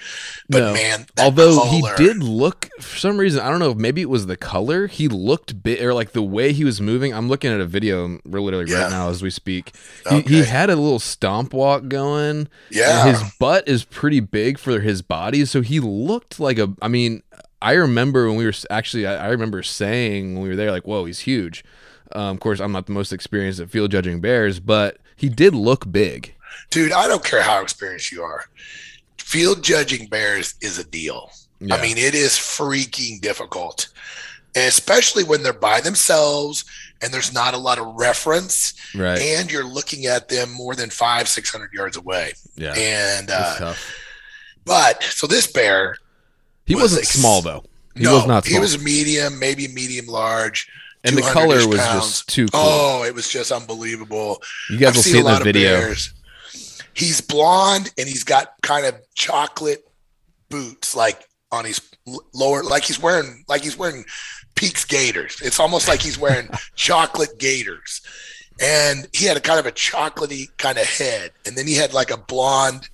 but 0.49 0.59
no. 0.59 0.74
man, 0.74 1.05
although 1.19 1.57
color, 1.57 1.95
he 1.97 2.03
did 2.03 2.24
look 2.24 2.69
for 2.80 2.97
some 2.97 3.17
reason, 3.17 3.41
I 3.41 3.49
don't 3.49 3.59
know, 3.59 3.74
maybe 3.74 4.01
it 4.01 4.09
was 4.09 4.26
the 4.26 4.38
color. 4.38 4.88
He 4.88 5.07
looked 5.07 5.63
bit 5.63 5.82
or 5.82 5.93
like 5.93 6.11
the 6.11 6.21
way 6.21 6.53
he 6.53 6.63
was 6.63 6.82
moving. 6.82 7.13
I'm 7.13 7.30
looking 7.30 7.51
at 7.51 7.59
a 7.59 7.65
video 7.65 8.19
literally 8.26 8.71
yeah. 8.71 8.84
right 8.84 8.91
now 8.91 9.09
as 9.09 9.21
we 9.21 9.30
speak. 9.30 9.76
He, 10.09 10.21
he 10.21 10.43
had 10.43 10.69
a 10.69 10.76
little 10.76 10.99
stomp 10.99 11.53
walk 11.53 11.88
going. 11.88 12.47
Yeah, 12.69 13.11
his 13.11 13.21
butt 13.39 13.67
is 13.67 13.84
pretty 13.84 14.19
big 14.19 14.57
for 14.57 14.80
his 14.80 15.01
body, 15.01 15.45
so 15.45 15.61
he 15.61 15.80
looked 15.80 16.39
like 16.39 16.57
a. 16.57 16.74
I 16.82 16.88
mean, 16.88 17.24
I 17.61 17.74
remember 17.74 18.28
when 18.28 18.38
we 18.38 18.45
were 18.45 18.53
actually, 18.69 19.07
I, 19.07 19.28
I 19.28 19.30
remember 19.30 19.63
saying 19.63 20.34
when 20.34 20.43
we 20.43 20.49
were 20.49 20.55
there, 20.55 20.71
like, 20.71 20.86
"Whoa, 20.86 21.05
he's 21.05 21.21
huge." 21.21 21.63
Um, 22.11 22.36
of 22.36 22.39
course, 22.39 22.59
I'm 22.59 22.71
not 22.71 22.86
the 22.86 22.91
most 22.91 23.11
experienced 23.11 23.59
at 23.59 23.69
field 23.69 23.91
judging 23.91 24.21
bears, 24.21 24.59
but 24.59 24.97
he 25.15 25.30
did 25.30 25.55
look 25.55 25.91
big 25.91 26.32
dude, 26.74 26.91
I 26.91 27.07
don't 27.07 27.24
care 27.24 27.41
how 27.41 27.61
experienced 27.61 28.11
you 28.11 28.24
are. 28.24 28.45
Field 29.19 29.63
judging 29.63 30.07
bears 30.07 30.55
is 30.61 30.80
a 30.80 30.84
deal. 30.84 31.32
Yeah. 31.59 31.76
I 31.76 31.82
mean, 31.82 31.97
it 31.97 32.15
is 32.15 32.32
freaking 32.32 33.21
difficult, 33.21 33.88
and 34.55 34.65
especially 34.65 35.24
when 35.24 35.43
they're 35.43 35.53
by 35.53 35.80
themselves 35.80 36.65
and 37.01 37.13
there's 37.13 37.34
not 37.34 37.53
a 37.53 37.57
lot 37.57 37.80
of 37.80 37.95
reference, 37.95 38.74
right? 38.93 39.19
And 39.19 39.51
you're 39.51 39.65
looking 39.65 40.05
at 40.07 40.28
them 40.28 40.51
more 40.51 40.76
than 40.76 40.89
five, 40.89 41.28
six 41.28 41.49
hundred 41.49 41.71
yards 41.71 41.95
away. 41.95 42.34
Yeah, 42.55 42.74
and 42.76 43.30
uh, 43.32 43.76
but 44.65 45.03
so 45.03 45.26
this 45.26 45.49
bear, 45.49 45.95
he 46.65 46.76
was 46.76 46.84
wasn't 46.84 47.05
small 47.05 47.41
though. 47.41 47.63
He 47.95 48.03
no, 48.03 48.15
was 48.15 48.28
not. 48.28 48.45
Small. 48.45 48.55
He 48.55 48.59
was 48.59 48.84
medium, 48.84 49.39
maybe 49.39 49.69
medium 49.69 50.07
large 50.07 50.67
and 51.03 51.17
the 51.17 51.21
color 51.21 51.67
was 51.67 51.80
pounds. 51.80 52.05
just 52.05 52.30
too 52.30 52.47
cool. 52.47 52.61
Oh, 52.61 53.03
it 53.03 53.13
was 53.13 53.28
just 53.28 53.51
unbelievable. 53.51 54.41
You 54.69 54.78
guys 54.78 54.89
I've 54.89 54.95
will 54.95 55.03
see 55.03 55.17
it 55.17 55.26
in 55.26 55.26
the 55.26 55.43
video 55.43 55.93
he's 56.93 57.21
blonde 57.21 57.91
and 57.97 58.07
he's 58.07 58.23
got 58.23 58.53
kind 58.61 58.85
of 58.85 58.95
chocolate 59.15 59.87
boots 60.49 60.95
like 60.95 61.27
on 61.51 61.65
his 61.65 61.81
lower 62.33 62.63
like 62.63 62.83
he's 62.83 62.99
wearing 63.01 63.43
like 63.47 63.61
he's 63.61 63.77
wearing 63.77 64.05
peaks 64.55 64.85
gaiters. 64.85 65.41
It's 65.41 65.59
almost 65.59 65.87
like 65.87 66.01
he's 66.01 66.17
wearing 66.17 66.49
chocolate 66.75 67.37
gaiters. 67.39 68.01
And 68.61 69.07
he 69.13 69.25
had 69.25 69.35
a 69.35 69.39
kind 69.39 69.59
of 69.59 69.65
a 69.65 69.71
chocolatey 69.71 70.55
kind 70.57 70.77
of 70.77 70.85
head. 70.85 71.31
And 71.45 71.57
then 71.57 71.65
he 71.65 71.73
had 71.73 71.93
like 71.93 72.11
a 72.11 72.17
blonde 72.17 72.89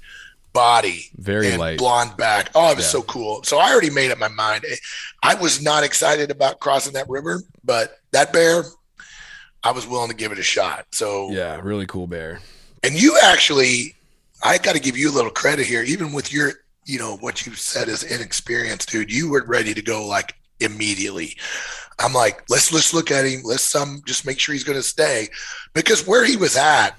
body 0.53 1.05
very 1.17 1.55
light. 1.57 1.77
blonde 1.77 2.15
back. 2.17 2.49
Oh 2.55 2.71
it 2.71 2.77
was 2.77 2.85
yeah. 2.85 2.89
so 2.89 3.01
cool. 3.03 3.43
So 3.43 3.59
i 3.59 3.71
already 3.71 3.89
made 3.89 4.11
up 4.11 4.17
my 4.17 4.29
mind. 4.29 4.65
I 5.21 5.35
was 5.35 5.61
not 5.61 5.83
excited 5.83 6.31
about 6.31 6.59
crossing 6.59 6.93
that 6.93 7.09
river 7.09 7.41
but 7.63 7.99
that 8.11 8.33
bear 8.33 8.63
i 9.63 9.71
was 9.71 9.85
willing 9.85 10.09
to 10.09 10.15
give 10.15 10.31
it 10.31 10.39
a 10.39 10.43
shot. 10.43 10.87
So 10.91 11.29
yeah 11.31 11.59
really 11.61 11.85
cool 11.85 12.07
bear 12.07 12.39
and 12.83 12.99
you 12.99 13.17
actually, 13.23 13.95
I 14.43 14.57
got 14.57 14.75
to 14.75 14.81
give 14.81 14.97
you 14.97 15.09
a 15.11 15.15
little 15.15 15.31
credit 15.31 15.65
here, 15.65 15.83
even 15.83 16.13
with 16.13 16.31
your, 16.31 16.53
you 16.85 16.99
know, 16.99 17.17
what 17.17 17.45
you 17.45 17.53
said 17.53 17.87
is 17.87 18.03
inexperience, 18.03 18.85
dude. 18.85 19.11
You 19.11 19.29
were 19.29 19.43
ready 19.45 19.73
to 19.73 19.81
go 19.81 20.05
like 20.05 20.35
immediately. 20.59 21.35
I'm 21.99 22.13
like, 22.13 22.43
let's 22.49 22.71
let's 22.71 22.93
look 22.93 23.11
at 23.11 23.25
him. 23.25 23.41
Let's 23.43 23.75
um 23.75 24.01
just 24.05 24.25
make 24.25 24.39
sure 24.39 24.53
he's 24.53 24.63
going 24.63 24.77
to 24.77 24.83
stay, 24.83 25.27
because 25.73 26.07
where 26.07 26.25
he 26.25 26.37
was 26.37 26.55
at, 26.55 26.91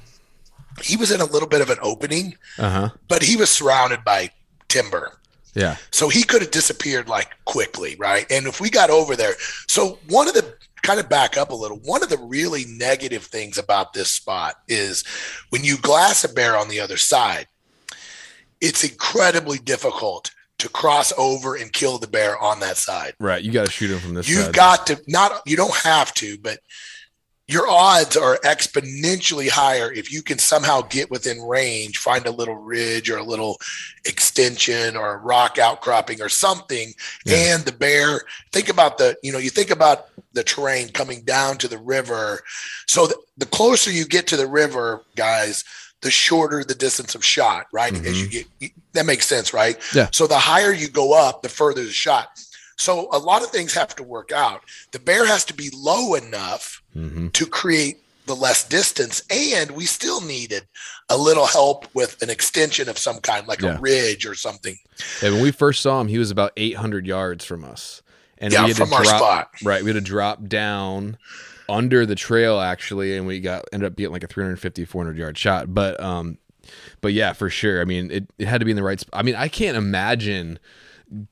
he 0.82 0.96
was 0.96 1.10
in 1.10 1.20
a 1.20 1.24
little 1.24 1.48
bit 1.48 1.62
of 1.62 1.70
an 1.70 1.78
opening, 1.82 2.36
uh-huh. 2.58 2.90
but 3.08 3.22
he 3.22 3.36
was 3.36 3.50
surrounded 3.50 4.04
by 4.04 4.30
timber. 4.68 5.18
Yeah. 5.54 5.76
So 5.90 6.08
he 6.08 6.22
could 6.22 6.42
have 6.42 6.50
disappeared 6.50 7.08
like 7.08 7.30
quickly, 7.44 7.96
right? 7.98 8.30
And 8.30 8.46
if 8.46 8.60
we 8.60 8.70
got 8.70 8.90
over 8.90 9.16
there, 9.16 9.34
so 9.66 9.98
one 10.08 10.28
of 10.28 10.34
the 10.34 10.54
kind 10.82 11.00
of 11.00 11.08
back 11.08 11.36
up 11.36 11.50
a 11.50 11.54
little. 11.54 11.78
One 11.78 12.02
of 12.02 12.08
the 12.08 12.18
really 12.18 12.64
negative 12.66 13.24
things 13.24 13.58
about 13.58 13.92
this 13.92 14.10
spot 14.10 14.56
is 14.68 15.04
when 15.50 15.64
you 15.64 15.76
glass 15.78 16.24
a 16.24 16.32
bear 16.32 16.56
on 16.56 16.68
the 16.68 16.80
other 16.80 16.96
side, 16.96 17.46
it's 18.60 18.84
incredibly 18.84 19.58
difficult 19.58 20.30
to 20.58 20.68
cross 20.68 21.12
over 21.16 21.56
and 21.56 21.72
kill 21.72 21.98
the 21.98 22.06
bear 22.06 22.38
on 22.38 22.60
that 22.60 22.76
side. 22.76 23.14
Right. 23.18 23.42
You 23.42 23.50
got 23.50 23.66
to 23.66 23.72
shoot 23.72 23.90
him 23.90 23.98
from 23.98 24.14
this 24.14 24.28
You've 24.28 24.46
side. 24.46 24.54
got 24.54 24.86
to 24.88 25.00
not 25.08 25.40
you 25.46 25.56
don't 25.56 25.74
have 25.74 26.12
to, 26.14 26.36
but 26.38 26.60
your 27.50 27.68
odds 27.68 28.16
are 28.16 28.38
exponentially 28.44 29.48
higher 29.48 29.92
if 29.92 30.12
you 30.12 30.22
can 30.22 30.38
somehow 30.38 30.82
get 30.82 31.10
within 31.10 31.42
range, 31.42 31.98
find 31.98 32.26
a 32.26 32.30
little 32.30 32.54
ridge 32.54 33.10
or 33.10 33.18
a 33.18 33.24
little 33.24 33.58
extension 34.04 34.96
or 34.96 35.14
a 35.14 35.16
rock 35.16 35.58
outcropping 35.58 36.22
or 36.22 36.28
something. 36.28 36.92
Yeah. 37.26 37.54
And 37.54 37.64
the 37.64 37.72
bear, 37.72 38.22
think 38.52 38.68
about 38.68 38.98
the, 38.98 39.16
you 39.24 39.32
know, 39.32 39.38
you 39.38 39.50
think 39.50 39.70
about 39.70 40.06
the 40.32 40.44
terrain 40.44 40.90
coming 40.90 41.22
down 41.22 41.58
to 41.58 41.66
the 41.66 41.78
river. 41.78 42.40
So 42.86 43.08
the, 43.08 43.16
the 43.36 43.46
closer 43.46 43.90
you 43.90 44.04
get 44.04 44.28
to 44.28 44.36
the 44.36 44.46
river, 44.46 45.02
guys, 45.16 45.64
the 46.02 46.10
shorter 46.10 46.62
the 46.62 46.74
distance 46.74 47.16
of 47.16 47.24
shot, 47.24 47.66
right? 47.72 47.92
Mm-hmm. 47.92 48.06
As 48.06 48.22
you 48.22 48.28
get, 48.28 48.72
that 48.92 49.06
makes 49.06 49.26
sense, 49.26 49.52
right? 49.52 49.76
Yeah. 49.92 50.08
So 50.12 50.28
the 50.28 50.38
higher 50.38 50.72
you 50.72 50.88
go 50.88 51.12
up, 51.12 51.42
the 51.42 51.48
further 51.48 51.82
the 51.82 51.90
shot. 51.90 52.28
So 52.80 53.08
a 53.12 53.18
lot 53.18 53.42
of 53.42 53.50
things 53.50 53.74
have 53.74 53.94
to 53.96 54.02
work 54.02 54.32
out. 54.32 54.62
The 54.92 54.98
bear 54.98 55.26
has 55.26 55.44
to 55.46 55.54
be 55.54 55.70
low 55.76 56.14
enough 56.14 56.82
mm-hmm. 56.96 57.28
to 57.28 57.46
create 57.46 57.98
the 58.24 58.34
less 58.34 58.66
distance, 58.66 59.22
and 59.30 59.72
we 59.72 59.84
still 59.84 60.22
needed 60.22 60.66
a 61.10 61.18
little 61.18 61.46
help 61.46 61.86
with 61.94 62.22
an 62.22 62.30
extension 62.30 62.88
of 62.88 62.96
some 62.96 63.18
kind, 63.18 63.46
like 63.46 63.60
yeah. 63.60 63.76
a 63.76 63.80
ridge 63.80 64.24
or 64.24 64.34
something. 64.34 64.76
Yeah, 65.22 65.30
when 65.30 65.42
we 65.42 65.50
first 65.50 65.82
saw 65.82 66.00
him, 66.00 66.08
he 66.08 66.18
was 66.18 66.30
about 66.30 66.52
800 66.56 67.06
yards 67.06 67.44
from 67.44 67.64
us, 67.64 68.02
and 68.38 68.52
yeah, 68.52 68.62
we 68.62 68.68
had 68.68 68.78
from 68.78 68.88
to 68.88 68.96
drop, 68.96 69.06
spot. 69.06 69.50
Right, 69.62 69.82
we 69.82 69.90
had 69.90 70.02
to 70.02 70.08
drop 70.08 70.46
down 70.46 71.18
under 71.68 72.06
the 72.06 72.14
trail 72.14 72.60
actually, 72.60 73.14
and 73.14 73.26
we 73.26 73.40
got 73.40 73.64
ended 73.72 73.88
up 73.88 73.96
being 73.96 74.10
like 74.10 74.24
a 74.24 74.26
350, 74.26 74.86
400 74.86 75.18
yard 75.18 75.36
shot. 75.36 75.74
But 75.74 76.00
um, 76.00 76.38
but 77.02 77.12
yeah, 77.12 77.34
for 77.34 77.50
sure. 77.50 77.82
I 77.82 77.84
mean, 77.84 78.10
it, 78.10 78.30
it 78.38 78.48
had 78.48 78.58
to 78.58 78.64
be 78.64 78.70
in 78.70 78.76
the 78.76 78.82
right 78.82 78.98
spot. 78.98 79.18
I 79.18 79.22
mean, 79.22 79.34
I 79.34 79.48
can't 79.48 79.76
imagine 79.76 80.58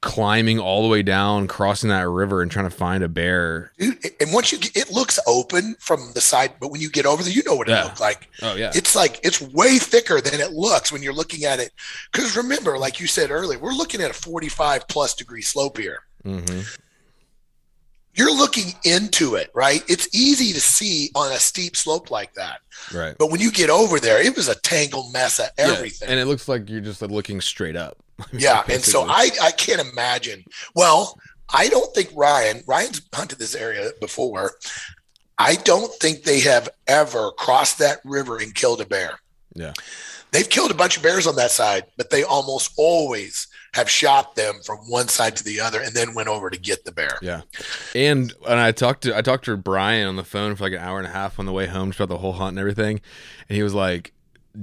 climbing 0.01 0.59
all 0.59 0.83
the 0.83 0.89
way 0.89 1.03
down, 1.03 1.47
crossing 1.47 1.91
that 1.91 2.09
river, 2.09 2.43
and 2.43 2.51
trying 2.51 2.69
to 2.69 2.75
find 2.75 3.03
a 3.05 3.09
bear. 3.09 3.73
Dude, 3.79 3.99
and 4.21 4.33
once 4.33 4.53
you 4.53 4.59
get, 4.59 4.77
it 4.77 4.91
looks 4.91 5.19
open 5.27 5.77
from 5.79 6.13
the 6.15 6.21
side, 6.21 6.53
but 6.61 6.71
when 6.71 6.81
you 6.81 6.91
get 6.91 7.07
over 7.07 7.23
there, 7.23 7.33
you 7.33 7.43
know 7.45 7.55
what 7.55 7.69
it 7.69 7.73
yeah. 7.73 7.85
looks 7.85 8.01
like. 8.01 8.29
Oh 8.43 8.55
yeah, 8.55 8.73
it's 8.75 8.97
like 8.97 9.21
it's 9.23 9.41
way 9.41 9.79
thicker 9.79 10.21
than 10.21 10.41
it 10.41 10.53
looks 10.53 10.93
when 10.93 11.03
you're 11.03 11.13
looking 11.13 11.45
at 11.45 11.61
it. 11.61 11.73
Because 12.13 12.37
remember, 12.37 12.79
like 12.79 13.01
you 13.01 13.07
said 13.07 13.31
earlier, 13.31 13.59
we're 13.59 13.73
looking 13.73 14.01
at 14.01 14.11
a 14.11 14.15
45 14.15 14.89
plus 14.89 15.15
degree 15.15 15.43
slope 15.43 15.79
here. 15.79 16.03
Mm-hmm 16.25 16.61
you're 18.19 18.35
looking 18.35 18.75
into 18.85 19.37
it, 19.37 19.49
right? 19.55 19.83
It's 19.89 20.13
easy 20.13 20.53
to 20.53 20.61
see 20.61 21.11
on 21.15 21.31
a 21.31 21.37
steep 21.37 21.77
slope 21.77 22.11
like 22.11 22.35
that. 22.35 22.61
Right. 22.93 23.15
But 23.17 23.31
when 23.31 23.41
you 23.41 23.53
get 23.53 23.71
over 23.71 24.01
there, 24.01 24.21
it 24.21 24.35
was 24.35 24.49
a 24.49 24.57
tangled 24.57 25.13
mess 25.13 25.39
of 25.39 25.51
everything. 25.57 26.09
Yeah, 26.09 26.13
and 26.13 26.21
it 26.21 26.27
looks 26.27 26.49
like 26.49 26.69
you're 26.69 26.81
just 26.81 27.01
looking 27.01 27.41
straight 27.41 27.77
up. 27.77 27.97
yeah. 28.33 28.63
and 28.69 28.83
so 28.83 29.03
I, 29.03 29.31
I 29.43 29.51
can't 29.53 29.81
imagine. 29.81 30.45
Well, 30.75 31.19
I 31.53 31.69
don't 31.69 31.95
think 31.95 32.11
Ryan, 32.15 32.63
Ryan's 32.67 33.03
hunted 33.13 33.39
this 33.39 33.55
area 33.55 33.91
before. 34.01 34.53
I 35.39 35.55
don't 35.55 35.93
think 35.95 36.23
they 36.25 36.41
have 36.41 36.69
ever 36.87 37.31
crossed 37.33 37.79
that 37.79 37.99
river 38.05 38.39
and 38.39 38.55
killed 38.55 38.81
a 38.81 38.87
bear. 38.87 39.19
Yeah. 39.55 39.73
They've 40.31 40.49
killed 40.49 40.71
a 40.71 40.75
bunch 40.75 40.97
of 40.97 41.03
bears 41.03 41.27
on 41.27 41.37
that 41.37 41.51
side, 41.51 41.85
but 41.97 42.11
they 42.11 42.23
almost 42.23 42.73
always 42.77 43.47
have 43.75 43.89
shot 43.89 44.35
them 44.35 44.57
from 44.65 44.79
one 44.89 45.09
side 45.09 45.37
to 45.37 45.45
the 45.45 45.61
other 45.61 45.81
and 45.81 45.95
then 45.95 46.15
went 46.15 46.29
over 46.29 46.51
to 46.51 46.59
get 46.59 46.85
the 46.85 46.93
bear. 46.93 47.19
Yeah. 47.23 47.43
And 47.95 48.35
and 48.47 48.61
I 48.61 48.73
talked 48.73 49.05
to 49.05 49.17
I 49.17 49.23
talked 49.23 49.45
to 49.47 49.57
Brian 49.57 50.07
on 50.07 50.17
the 50.17 50.25
phone 50.25 50.55
for 50.57 50.65
like 50.65 50.73
an 50.73 50.81
hour 50.81 50.99
and 50.99 51.07
a 51.07 51.11
half 51.11 51.39
on 51.39 51.47
the 51.47 51.53
way 51.53 51.67
home 51.67 51.91
about 51.91 52.09
the 52.09 52.19
whole 52.19 52.33
hunt 52.33 52.51
and 52.51 52.59
everything. 52.59 53.01
And 53.49 53.57
he 53.57 53.63
was 53.63 53.75
like, 53.75 54.13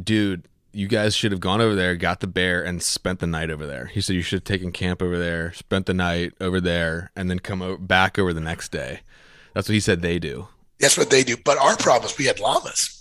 dude, 0.03 0.47
you 0.75 0.87
guys 0.87 1.15
should 1.15 1.31
have 1.31 1.39
gone 1.39 1.61
over 1.61 1.73
there, 1.73 1.95
got 1.95 2.19
the 2.19 2.27
bear, 2.27 2.61
and 2.61 2.83
spent 2.83 3.19
the 3.19 3.27
night 3.27 3.49
over 3.49 3.65
there. 3.65 3.85
He 3.85 4.01
said 4.01 4.15
you 4.15 4.21
should 4.21 4.37
have 4.37 4.43
taken 4.43 4.73
camp 4.73 5.01
over 5.01 5.17
there, 5.17 5.53
spent 5.53 5.85
the 5.85 5.93
night 5.93 6.33
over 6.41 6.59
there, 6.59 7.11
and 7.15 7.29
then 7.29 7.39
come 7.39 7.61
over, 7.61 7.77
back 7.77 8.19
over 8.19 8.33
the 8.33 8.41
next 8.41 8.73
day. 8.73 8.99
That's 9.53 9.69
what 9.69 9.73
he 9.73 9.79
said 9.79 10.01
they 10.01 10.19
do. 10.19 10.49
That's 10.79 10.97
what 10.97 11.09
they 11.09 11.23
do. 11.23 11.37
But 11.37 11.57
our 11.57 11.77
problem 11.77 12.11
is 12.11 12.17
we 12.17 12.25
had 12.25 12.41
llamas. 12.41 12.91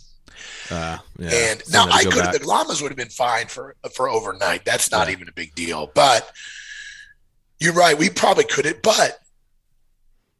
Uh, 0.71 0.99
yeah. 1.19 1.31
And 1.33 1.63
now 1.73 1.89
I 1.91 2.05
could 2.05 2.15
have 2.15 2.39
the 2.39 2.47
llamas 2.47 2.81
would 2.81 2.91
have 2.91 2.97
been 2.97 3.09
fine 3.09 3.49
for 3.49 3.75
for 3.93 4.09
overnight. 4.09 4.65
That's 4.65 4.91
not 4.91 5.09
yeah. 5.09 5.15
even 5.15 5.29
a 5.29 5.33
big 5.33 5.55
deal. 5.57 5.91
But 5.95 6.31
you're 7.59 7.75
right. 7.75 7.99
We 7.99 8.09
probably 8.09 8.45
could 8.45 8.65
have, 8.67 8.83
but 8.83 9.19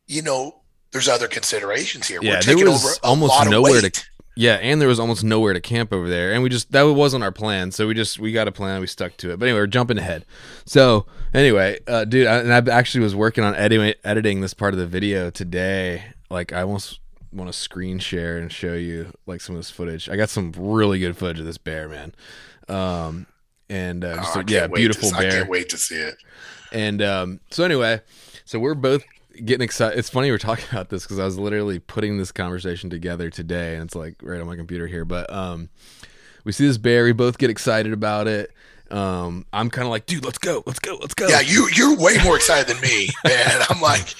you 0.07 0.23
know, 0.23 0.63
there's 0.93 1.09
other 1.09 1.27
considerations 1.27 2.07
here. 2.07 2.21
Yeah, 2.23 2.41
there 2.41 2.57
was 2.57 2.99
almost 3.03 3.51
nowhere 3.51 3.81
to. 3.81 4.05
Yeah, 4.37 4.55
and 4.55 4.81
there 4.81 4.89
was 4.89 4.99
almost 4.99 5.23
nowhere 5.23 5.53
to 5.53 5.61
camp 5.61 5.93
over 5.93 6.09
there, 6.09 6.33
and 6.33 6.43
we 6.43 6.49
just 6.49 6.73
that 6.73 6.83
wasn't 6.83 7.23
our 7.23 7.31
plan. 7.31 7.71
So 7.71 7.87
we 7.87 7.95
just 7.95 8.19
we 8.19 8.33
got 8.33 8.49
a 8.49 8.53
plan, 8.53 8.81
we 8.81 8.89
stuck 8.89 9.17
to 9.19 9.31
it. 9.31 9.39
But 9.39 9.47
anyway, 9.47 9.61
we're 9.61 9.67
jumping 9.69 9.97
ahead. 9.99 10.25
So 10.67 11.07
anyway, 11.33 11.79
uh, 11.87 12.05
dude, 12.05 12.27
I, 12.27 12.39
and 12.39 12.53
I 12.53 12.73
actually 12.73 13.05
was 13.05 13.15
working 13.15 13.45
on 13.45 13.55
editing 13.55 13.95
editing 14.03 14.41
this 14.41 14.53
part 14.53 14.75
of 14.75 14.81
the 14.81 14.87
video 14.87 15.31
today. 15.31 16.07
Like 16.31 16.53
I 16.53 16.63
almost 16.63 16.99
want 17.33 17.53
to 17.53 17.57
screen 17.57 18.01
share 18.01 18.39
and 18.39 18.51
show 18.51 18.75
you 18.75 19.13
like 19.27 19.41
some 19.41 19.55
of 19.55 19.61
this 19.61 19.71
footage. 19.71 20.09
I 20.09 20.17
got 20.17 20.31
some 20.31 20.53
really 20.57 20.99
good 20.99 21.17
footage 21.17 21.39
of 21.39 21.47
this 21.47 21.59
bear, 21.59 21.89
man. 21.89 22.15
Um, 22.69 23.27
and 23.69 24.05
uh, 24.05 24.17
just 24.17 24.37
oh, 24.37 24.43
yeah, 24.49 24.67
beautiful 24.67 25.11
to, 25.11 25.17
bear. 25.17 25.29
I 25.29 25.31
can't 25.31 25.49
wait 25.49 25.69
to 25.71 25.79
see 25.79 25.97
it. 25.97 26.17
And 26.73 27.01
um, 27.03 27.41
so 27.51 27.63
anyway, 27.63 28.01
so 28.45 28.59
we're 28.59 28.75
both 28.75 29.05
getting 29.37 29.65
excited. 29.65 29.99
It's 29.99 30.11
funny 30.11 30.31
we're 30.31 30.39
talking 30.39 30.67
about 30.73 30.89
this 30.91 31.05
because 31.05 31.19
I 31.19 31.25
was 31.25 31.39
literally 31.39 31.79
putting 31.79 32.19
this 32.19 32.33
conversation 32.33 32.91
together 32.91 33.31
today, 33.31 33.75
and 33.75 33.85
it's 33.85 33.95
like 33.95 34.17
right 34.23 34.41
on 34.41 34.47
my 34.47 34.57
computer 34.57 34.87
here. 34.87 35.05
But 35.05 35.33
um, 35.33 35.69
we 36.45 36.53
see 36.53 36.67
this 36.67 36.79
bear. 36.79 37.05
We 37.05 37.13
both 37.13 37.39
get 37.39 37.51
excited 37.51 37.93
about 37.93 38.27
it. 38.29 38.53
Um, 38.91 39.47
I'm 39.53 39.71
kind 39.71 39.87
of 39.87 39.91
like, 39.91 40.07
dude, 40.07 40.25
let's 40.25 40.39
go, 40.39 40.63
let's 40.67 40.79
go, 40.79 40.97
let's 41.01 41.15
go. 41.15 41.27
Yeah, 41.29 41.41
you 41.41 41.69
you're 41.75 41.97
way 41.97 42.19
more 42.23 42.37
excited 42.37 42.73
than 42.73 42.81
me, 42.83 43.09
and 43.25 43.65
I'm 43.71 43.81
like, 43.81 44.15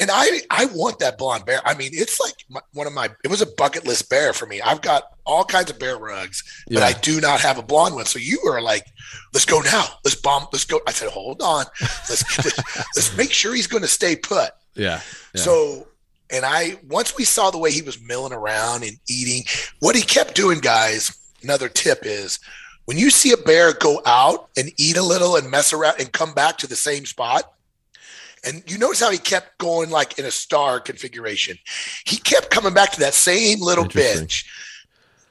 and 0.00 0.10
I 0.12 0.40
I 0.50 0.66
want 0.66 0.98
that 1.00 1.18
blonde 1.18 1.44
bear. 1.44 1.60
I 1.66 1.74
mean, 1.74 1.90
it's 1.92 2.18
like 2.18 2.34
my, 2.48 2.60
one 2.72 2.86
of 2.86 2.92
my. 2.92 3.10
It 3.24 3.28
was 3.28 3.42
a 3.42 3.46
bucket 3.46 3.86
list 3.86 4.08
bear 4.08 4.32
for 4.32 4.46
me. 4.46 4.60
I've 4.60 4.80
got 4.80 5.04
all 5.24 5.44
kinds 5.44 5.70
of 5.70 5.78
bear 5.78 5.98
rugs, 5.98 6.42
yeah. 6.68 6.80
but 6.80 6.84
I 6.84 6.98
do 7.00 7.20
not 7.20 7.40
have 7.40 7.58
a 7.58 7.62
blonde 7.62 7.94
one. 7.94 8.06
So 8.06 8.18
you 8.18 8.38
were 8.42 8.60
like, 8.60 8.86
"Let's 9.34 9.44
go 9.44 9.60
now. 9.60 9.84
Let's 10.04 10.16
bomb. 10.16 10.46
Let's 10.52 10.64
go." 10.64 10.80
I 10.86 10.92
said, 10.92 11.10
"Hold 11.10 11.42
on. 11.42 11.66
Let's 11.80 12.38
let's, 12.44 12.96
let's 12.96 13.16
make 13.16 13.32
sure 13.32 13.54
he's 13.54 13.66
going 13.66 13.82
to 13.82 13.88
stay 13.88 14.16
put." 14.16 14.50
Yeah. 14.74 15.00
yeah. 15.34 15.40
So, 15.40 15.88
and 16.30 16.44
I 16.46 16.78
once 16.88 17.16
we 17.16 17.24
saw 17.24 17.50
the 17.50 17.58
way 17.58 17.70
he 17.70 17.82
was 17.82 18.00
milling 18.00 18.32
around 18.32 18.84
and 18.84 18.96
eating, 19.08 19.44
what 19.80 19.94
he 19.94 20.02
kept 20.02 20.34
doing, 20.34 20.60
guys. 20.60 21.18
Another 21.42 21.68
tip 21.68 22.00
is 22.04 22.38
when 22.84 22.96
you 22.96 23.10
see 23.10 23.32
a 23.32 23.36
bear 23.36 23.72
go 23.72 24.00
out 24.06 24.48
and 24.56 24.70
eat 24.78 24.96
a 24.96 25.02
little 25.02 25.36
and 25.36 25.50
mess 25.50 25.72
around 25.72 25.96
and 25.98 26.12
come 26.12 26.32
back 26.32 26.56
to 26.58 26.68
the 26.68 26.76
same 26.76 27.04
spot 27.04 27.52
and 28.44 28.62
you 28.66 28.78
notice 28.78 29.00
how 29.00 29.10
he 29.10 29.18
kept 29.18 29.58
going 29.58 29.90
like 29.90 30.18
in 30.18 30.24
a 30.24 30.30
star 30.30 30.80
configuration. 30.80 31.56
He 32.04 32.16
kept 32.16 32.50
coming 32.50 32.74
back 32.74 32.92
to 32.92 33.00
that 33.00 33.14
same 33.14 33.60
little 33.60 33.86
bench. 33.86 34.50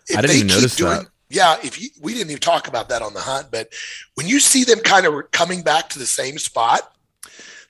If 0.08 0.18
I 0.18 0.22
didn't 0.22 0.36
even 0.38 0.48
notice 0.48 0.76
doing, 0.76 0.92
that. 0.92 1.08
Yeah, 1.30 1.58
if 1.64 1.82
you, 1.82 1.90
we 2.02 2.14
didn't 2.14 2.32
even 2.32 2.42
talk 2.42 2.68
about 2.68 2.90
that 2.90 3.02
on 3.02 3.14
the 3.14 3.22
hunt, 3.22 3.48
but 3.52 3.70
when 4.16 4.28
you 4.28 4.40
see 4.40 4.64
them 4.64 4.80
kind 4.80 5.06
of 5.06 5.32
coming 5.32 5.62
back 5.62 5.90
to 5.90 6.00
the 6.00 6.06
same 6.06 6.38
spot, 6.38 6.94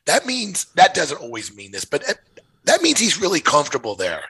that 0.05 0.25
means 0.25 0.65
that 0.75 0.93
doesn't 0.93 1.19
always 1.19 1.55
mean 1.55 1.71
this, 1.71 1.85
but 1.85 2.03
that 2.65 2.81
means 2.81 2.99
he's 2.99 3.19
really 3.19 3.39
comfortable 3.39 3.95
there. 3.95 4.23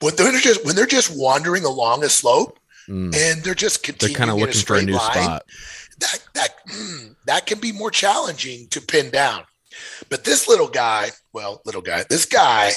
But 0.00 0.16
they're 0.16 0.32
just 0.32 0.64
when 0.64 0.76
they're 0.76 0.86
just 0.86 1.16
wandering 1.16 1.64
along 1.64 2.04
a 2.04 2.08
slope 2.08 2.58
mm. 2.88 3.14
and 3.14 3.42
they're 3.42 3.54
just 3.54 3.82
continuing 3.82 4.14
they're 4.14 4.18
kind 4.18 4.30
of 4.30 4.38
looking 4.38 4.62
for 4.62 4.76
a 4.76 4.82
new 4.82 4.94
line, 4.94 5.12
spot. 5.12 5.44
That 5.98 6.24
that 6.34 6.66
mm, 6.68 7.16
that 7.26 7.46
can 7.46 7.58
be 7.58 7.72
more 7.72 7.90
challenging 7.90 8.68
to 8.68 8.80
pin 8.80 9.10
down. 9.10 9.44
But 10.08 10.24
this 10.24 10.48
little 10.48 10.68
guy, 10.68 11.10
well, 11.32 11.60
little 11.64 11.82
guy, 11.82 12.04
this 12.08 12.26
guy, 12.26 12.72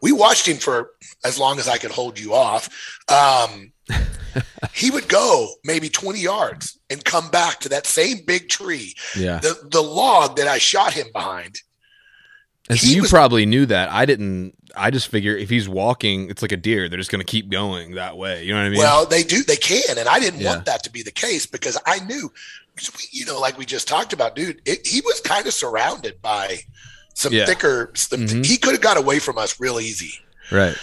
we 0.00 0.12
watched 0.12 0.46
him 0.46 0.56
for 0.56 0.92
as 1.24 1.38
long 1.38 1.58
as 1.58 1.68
I 1.68 1.78
could 1.78 1.90
hold 1.90 2.18
you 2.18 2.34
off. 2.34 2.68
Um, 3.08 3.72
he 4.74 4.90
would 4.90 5.08
go 5.08 5.48
maybe 5.64 5.88
20 5.88 6.20
yards 6.20 6.78
and 6.88 7.04
come 7.04 7.28
back 7.30 7.60
to 7.60 7.68
that 7.70 7.86
same 7.86 8.18
big 8.26 8.48
tree. 8.48 8.94
Yeah. 9.16 9.38
The 9.38 9.68
the 9.70 9.82
log 9.82 10.36
that 10.36 10.48
I 10.48 10.58
shot 10.58 10.92
him 10.92 11.06
behind. 11.12 11.56
And 12.68 12.78
so 12.78 12.86
you 12.86 13.02
was, 13.02 13.10
probably 13.10 13.46
knew 13.46 13.66
that. 13.66 13.90
I 13.90 14.06
didn't 14.06 14.54
I 14.76 14.90
just 14.90 15.08
figure 15.08 15.36
if 15.36 15.50
he's 15.50 15.68
walking, 15.68 16.30
it's 16.30 16.42
like 16.42 16.52
a 16.52 16.56
deer. 16.56 16.88
They're 16.88 16.98
just 16.98 17.10
going 17.10 17.24
to 17.24 17.30
keep 17.30 17.50
going 17.50 17.94
that 17.96 18.16
way. 18.16 18.44
You 18.44 18.52
know 18.52 18.60
what 18.60 18.66
I 18.66 18.70
mean? 18.70 18.78
Well, 18.78 19.06
they 19.06 19.22
do. 19.22 19.42
They 19.42 19.56
can, 19.56 19.98
and 19.98 20.08
I 20.08 20.20
didn't 20.20 20.40
yeah. 20.40 20.50
want 20.50 20.66
that 20.66 20.84
to 20.84 20.90
be 20.90 21.02
the 21.02 21.10
case 21.10 21.46
because 21.46 21.78
I 21.86 22.00
knew 22.00 22.32
you 23.10 23.26
know, 23.26 23.38
like 23.40 23.58
we 23.58 23.66
just 23.66 23.88
talked 23.88 24.12
about, 24.12 24.34
dude, 24.34 24.60
it, 24.64 24.86
he 24.86 25.00
was 25.00 25.20
kind 25.20 25.46
of 25.46 25.52
surrounded 25.52 26.20
by 26.22 26.58
some 27.14 27.32
yeah. 27.32 27.46
thicker. 27.46 27.90
Some, 27.94 28.20
mm-hmm. 28.20 28.42
He 28.42 28.56
could 28.56 28.72
have 28.72 28.80
got 28.80 28.96
away 28.96 29.18
from 29.18 29.38
us 29.38 29.60
real 29.60 29.80
easy. 29.80 30.14
Right. 30.50 30.76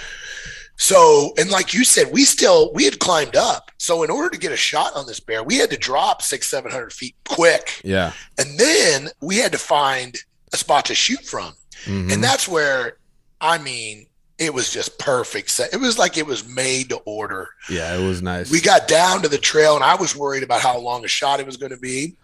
So, 0.79 1.33
and 1.39 1.49
like 1.49 1.73
you 1.73 1.83
said, 1.83 2.11
we 2.11 2.23
still 2.23 2.71
we 2.73 2.83
had 2.85 2.99
climbed 2.99 3.35
up. 3.35 3.71
So, 3.77 4.03
in 4.03 4.11
order 4.11 4.29
to 4.29 4.37
get 4.37 4.51
a 4.51 4.57
shot 4.57 4.95
on 4.95 5.07
this 5.07 5.19
bear, 5.19 5.43
we 5.43 5.57
had 5.57 5.71
to 5.71 5.77
drop 5.77 6.21
six, 6.21 6.47
seven 6.47 6.71
hundred 6.71 6.93
feet 6.93 7.15
quick. 7.27 7.81
Yeah. 7.83 8.13
And 8.37 8.59
then 8.59 9.09
we 9.19 9.37
had 9.37 9.51
to 9.53 9.57
find 9.57 10.15
a 10.53 10.57
spot 10.57 10.85
to 10.85 10.95
shoot 10.95 11.25
from, 11.25 11.53
mm-hmm. 11.85 12.11
and 12.11 12.23
that's 12.23 12.47
where, 12.47 12.97
I 13.41 13.57
mean, 13.57 14.05
it 14.37 14.53
was 14.53 14.71
just 14.71 14.99
perfect. 14.99 15.59
It 15.73 15.79
was 15.79 15.97
like 15.97 16.17
it 16.17 16.25
was 16.25 16.47
made 16.47 16.89
to 16.89 16.97
order. 17.05 17.49
Yeah, 17.69 17.97
it 17.97 18.07
was 18.07 18.21
nice. 18.21 18.51
We 18.51 18.61
got 18.61 18.87
down 18.87 19.21
to 19.23 19.27
the 19.27 19.37
trail, 19.37 19.75
and 19.75 19.83
I 19.83 19.95
was 19.95 20.15
worried 20.15 20.43
about 20.43 20.61
how 20.61 20.77
long 20.77 21.03
a 21.03 21.07
shot 21.07 21.39
it 21.39 21.45
was 21.45 21.57
going 21.57 21.71
to 21.71 21.77
be. 21.77 22.15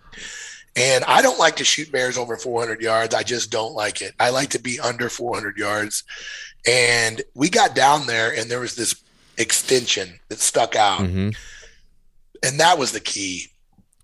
And 0.75 1.03
I 1.05 1.21
don't 1.21 1.39
like 1.39 1.55
to 1.57 1.63
shoot 1.63 1.91
bears 1.91 2.17
over 2.17 2.35
400 2.35 2.81
yards. 2.81 3.13
I 3.13 3.23
just 3.23 3.51
don't 3.51 3.73
like 3.73 4.01
it. 4.01 4.13
I 4.19 4.29
like 4.29 4.49
to 4.49 4.59
be 4.59 4.79
under 4.79 5.09
400 5.09 5.57
yards. 5.57 6.03
And 6.67 7.21
we 7.35 7.49
got 7.49 7.75
down 7.75 8.07
there, 8.07 8.33
and 8.35 8.49
there 8.49 8.59
was 8.59 8.75
this 8.75 8.95
extension 9.37 10.19
that 10.29 10.39
stuck 10.39 10.75
out. 10.75 11.01
Mm-hmm. 11.01 11.29
And 12.43 12.59
that 12.59 12.77
was 12.77 12.91
the 12.91 12.99
key. 12.99 13.47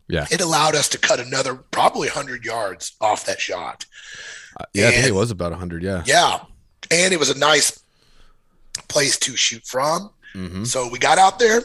Yeah. 0.08 0.26
It 0.32 0.42
allowed 0.42 0.76
us 0.76 0.90
to 0.90 0.98
cut 0.98 1.20
another 1.20 1.56
probably 1.56 2.08
100 2.08 2.44
yards 2.44 2.96
off 3.00 3.26
that 3.26 3.40
shot. 3.40 3.86
Uh, 4.60 4.66
yeah, 4.74 4.88
and, 4.88 4.94
I 4.94 4.98
think 4.98 5.10
it 5.10 5.16
was 5.16 5.30
about 5.30 5.52
100. 5.52 5.84
Yeah. 5.84 6.04
Yeah. 6.06 6.40
And 6.90 7.14
it 7.14 7.20
was 7.20 7.30
a 7.30 7.38
nice 7.38 7.84
place 8.90 9.18
to 9.20 9.36
shoot 9.36 9.66
from. 9.66 10.12
Mm-hmm. 10.36 10.64
So 10.66 10.90
we 10.90 11.00
got 11.00 11.18
out 11.18 11.40
there, 11.40 11.62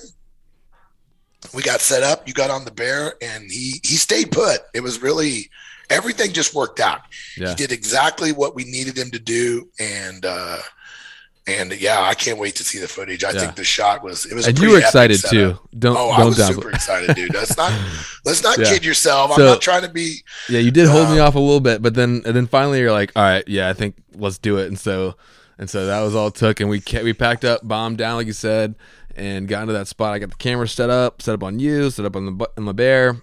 we 1.53 1.63
got 1.63 1.81
set 1.81 2.03
up. 2.03 2.27
You 2.27 2.35
got 2.35 2.51
on 2.51 2.65
the 2.65 2.71
bear, 2.71 3.15
and 3.21 3.51
he 3.51 3.81
he 3.83 3.97
stayed 3.97 4.31
put. 4.31 4.61
It 4.73 4.83
was 4.83 5.03
really 5.03 5.51
everything 5.91 6.33
just 6.33 6.55
worked 6.55 6.81
out. 6.81 7.01
Yeah. 7.37 7.51
He 7.51 7.55
did 7.55 7.73
exactly 7.73 8.33
what 8.33 8.55
we 8.55 8.65
needed 8.65 8.97
him 8.97 9.11
to 9.11 9.19
do, 9.19 9.69
and 9.79 10.25
uh, 10.25 10.59
And 11.47 11.79
yeah, 11.79 12.01
I 12.01 12.15
can't 12.15 12.39
wait 12.39 12.57
to 12.57 12.65
see 12.65 12.79
the 12.79 12.89
footage. 12.89 13.23
I 13.23 13.33
yeah. 13.33 13.41
think 13.41 13.57
the 13.57 13.65
shot 13.65 14.03
was 14.03 14.25
it 14.25 14.35
was. 14.35 14.47
And 14.47 14.59
you 14.59 14.71
were 14.71 14.79
excited 14.79 15.21
too. 15.29 15.59
Don't 15.79 15.97
oh, 15.97 16.11
don't 16.17 16.21
I 16.21 16.25
was 16.25 16.47
super 16.47 16.71
excited, 16.71 17.15
dude. 17.15 17.35
Let's 17.35 17.57
not 17.57 17.73
let's 18.25 18.43
not 18.43 18.57
yeah. 18.59 18.65
kid 18.65 18.85
yourself. 18.85 19.33
I'm 19.33 19.45
not 19.45 19.61
trying 19.61 19.83
to 19.83 19.91
be. 19.91 20.21
Yeah, 20.49 20.61
you 20.61 20.71
did 20.71 20.89
hold 20.89 21.09
um, 21.09 21.15
me 21.15 21.19
off 21.19 21.35
a 21.35 21.39
little 21.39 21.61
bit, 21.61 21.83
but 21.83 21.95
then 21.95 22.23
and 22.25 22.35
then 22.35 22.47
finally 22.47 22.79
you're 22.79 22.93
like, 22.93 23.13
all 23.15 23.23
right, 23.23 23.47
yeah, 23.47 23.69
I 23.69 23.75
think 23.75 23.97
let's 24.15 24.39
do 24.39 24.57
it. 24.57 24.69
And 24.69 24.79
so 24.79 25.17
and 25.59 25.69
so 25.69 25.87
that 25.87 26.01
was 26.01 26.15
all 26.15 26.29
it 26.29 26.35
took, 26.35 26.61
and 26.61 26.69
we 26.69 26.83
we 27.03 27.13
packed 27.13 27.45
up, 27.45 27.67
bombed 27.67 27.99
down 27.99 28.17
like 28.17 28.27
you 28.27 28.33
said, 28.33 28.75
and 29.17 29.49
got 29.49 29.63
into 29.63 29.75
that 29.75 29.89
spot. 29.89 30.15
I 30.15 30.19
got 30.19 30.31
the 30.31 30.37
camera 30.37 30.69
set 30.69 30.91
up, 30.91 31.23
set 31.23 31.35
up 31.35 31.43
on 31.43 31.59
you, 31.59 31.91
set 31.91 32.05
up 32.05 32.17
on 32.17 32.39
the 32.39 32.51
on 32.57 32.65
the 32.65 32.75
bear, 32.75 33.23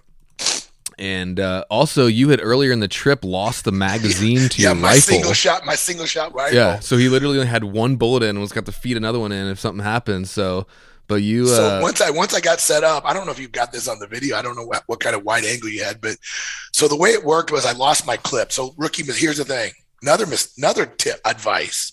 and 1.02 1.40
uh, 1.40 1.64
also, 1.68 2.06
you 2.06 2.28
had 2.28 2.40
earlier 2.40 2.70
in 2.70 2.78
the 2.78 2.86
trip 2.86 3.24
lost 3.24 3.64
the 3.64 3.72
magazine 3.72 4.48
to 4.50 4.62
yeah, 4.62 4.68
your 4.68 4.76
my 4.76 4.88
rifle. 4.88 5.00
Single 5.00 5.32
shot, 5.32 5.66
my 5.66 5.74
single 5.74 6.06
shot 6.06 6.32
rifle. 6.32 6.56
Yeah, 6.56 6.78
so 6.78 6.96
he 6.96 7.08
literally 7.08 7.38
only 7.38 7.48
had 7.48 7.64
one 7.64 7.96
bullet 7.96 8.22
in 8.22 8.30
and 8.30 8.40
was 8.40 8.52
got 8.52 8.66
to 8.66 8.72
feed 8.72 8.96
another 8.96 9.18
one 9.18 9.32
in 9.32 9.48
if 9.48 9.58
something 9.58 9.82
happened. 9.82 10.28
So, 10.28 10.66
but 11.08 11.16
you. 11.16 11.46
So 11.46 11.78
uh, 11.78 11.80
once 11.82 12.00
I 12.00 12.10
once 12.10 12.34
I 12.34 12.40
got 12.40 12.60
set 12.60 12.84
up, 12.84 13.04
I 13.04 13.12
don't 13.12 13.26
know 13.26 13.32
if 13.32 13.40
you 13.40 13.48
got 13.48 13.72
this 13.72 13.88
on 13.88 13.98
the 13.98 14.06
video. 14.06 14.36
I 14.36 14.42
don't 14.42 14.54
know 14.54 14.64
what, 14.64 14.84
what 14.86 15.00
kind 15.00 15.16
of 15.16 15.24
wide 15.24 15.44
angle 15.44 15.70
you 15.70 15.82
had, 15.82 16.00
but 16.00 16.18
so 16.72 16.86
the 16.86 16.96
way 16.96 17.10
it 17.10 17.24
worked 17.24 17.50
was 17.50 17.66
I 17.66 17.72
lost 17.72 18.06
my 18.06 18.16
clip. 18.16 18.52
So 18.52 18.74
rookie, 18.76 19.02
but 19.02 19.16
here's 19.16 19.38
the 19.38 19.44
thing. 19.44 19.72
Another 20.02 20.26
mis- 20.26 20.52
another 20.58 20.86
tip 20.86 21.20
advice. 21.24 21.92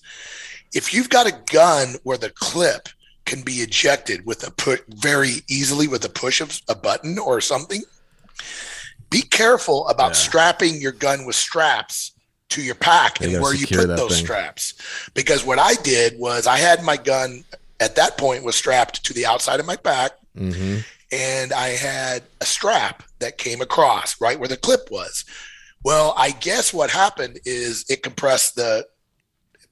If 0.74 0.93
you've 0.93 1.10
got 1.10 1.28
a 1.28 1.39
gun 1.51 1.95
where 2.03 2.18
the 2.18 2.30
clip 2.30 2.89
can 3.26 3.41
be 3.41 3.53
ejected 3.53 4.26
with 4.26 4.45
a 4.47 4.51
put 4.51 4.84
very 4.89 5.43
easily 5.47 5.88
with 5.88 6.03
a 6.03 6.10
push 6.10 6.41
of 6.41 6.60
a 6.68 6.76
button 6.76 7.20
or 7.20 7.39
something 7.41 7.84
be 9.10 9.22
careful 9.22 9.88
about 9.88 10.10
yeah. 10.10 10.14
strapping 10.14 10.82
your 10.82 10.91
gun 10.91 11.26
with 11.26 11.36
straps 11.36 12.12
to 12.49 12.62
your 12.62 12.76
pack 12.76 13.22
and 13.22 13.41
where 13.41 13.53
you 13.53 13.68
put 13.68 13.88
those 13.88 14.16
thing. 14.18 14.26
straps. 14.26 14.74
Because 15.14 15.45
what 15.45 15.60
I 15.60 15.76
did 15.76 16.20
was 16.20 16.47
I 16.47 16.57
had 16.57 16.84
my 16.84 16.97
gun 16.97 17.43
at 17.80 17.95
that 17.95 18.18
point 18.18 18.43
was 18.43 18.55
strapped 18.55 19.03
to 19.05 19.14
the 19.14 19.26
outside 19.26 19.60
of 19.60 19.66
my 19.66 19.76
pack. 19.76 20.12
Mm-hmm. 20.36 20.80
And 21.12 21.53
I 21.53 21.70
had 21.70 22.24
a 22.41 22.45
strap 22.45 23.03
that 23.20 23.38
came 23.38 23.62
across 23.62 24.20
right 24.22 24.39
where 24.39 24.47
the 24.47 24.57
clip 24.57 24.89
was. 24.91 25.26
Well, 25.84 26.14
I 26.18 26.32
guess 26.32 26.74
what 26.74 26.90
happened 26.90 27.40
is 27.46 27.86
it 27.90 28.04
compressed 28.04 28.56
the 28.56 28.86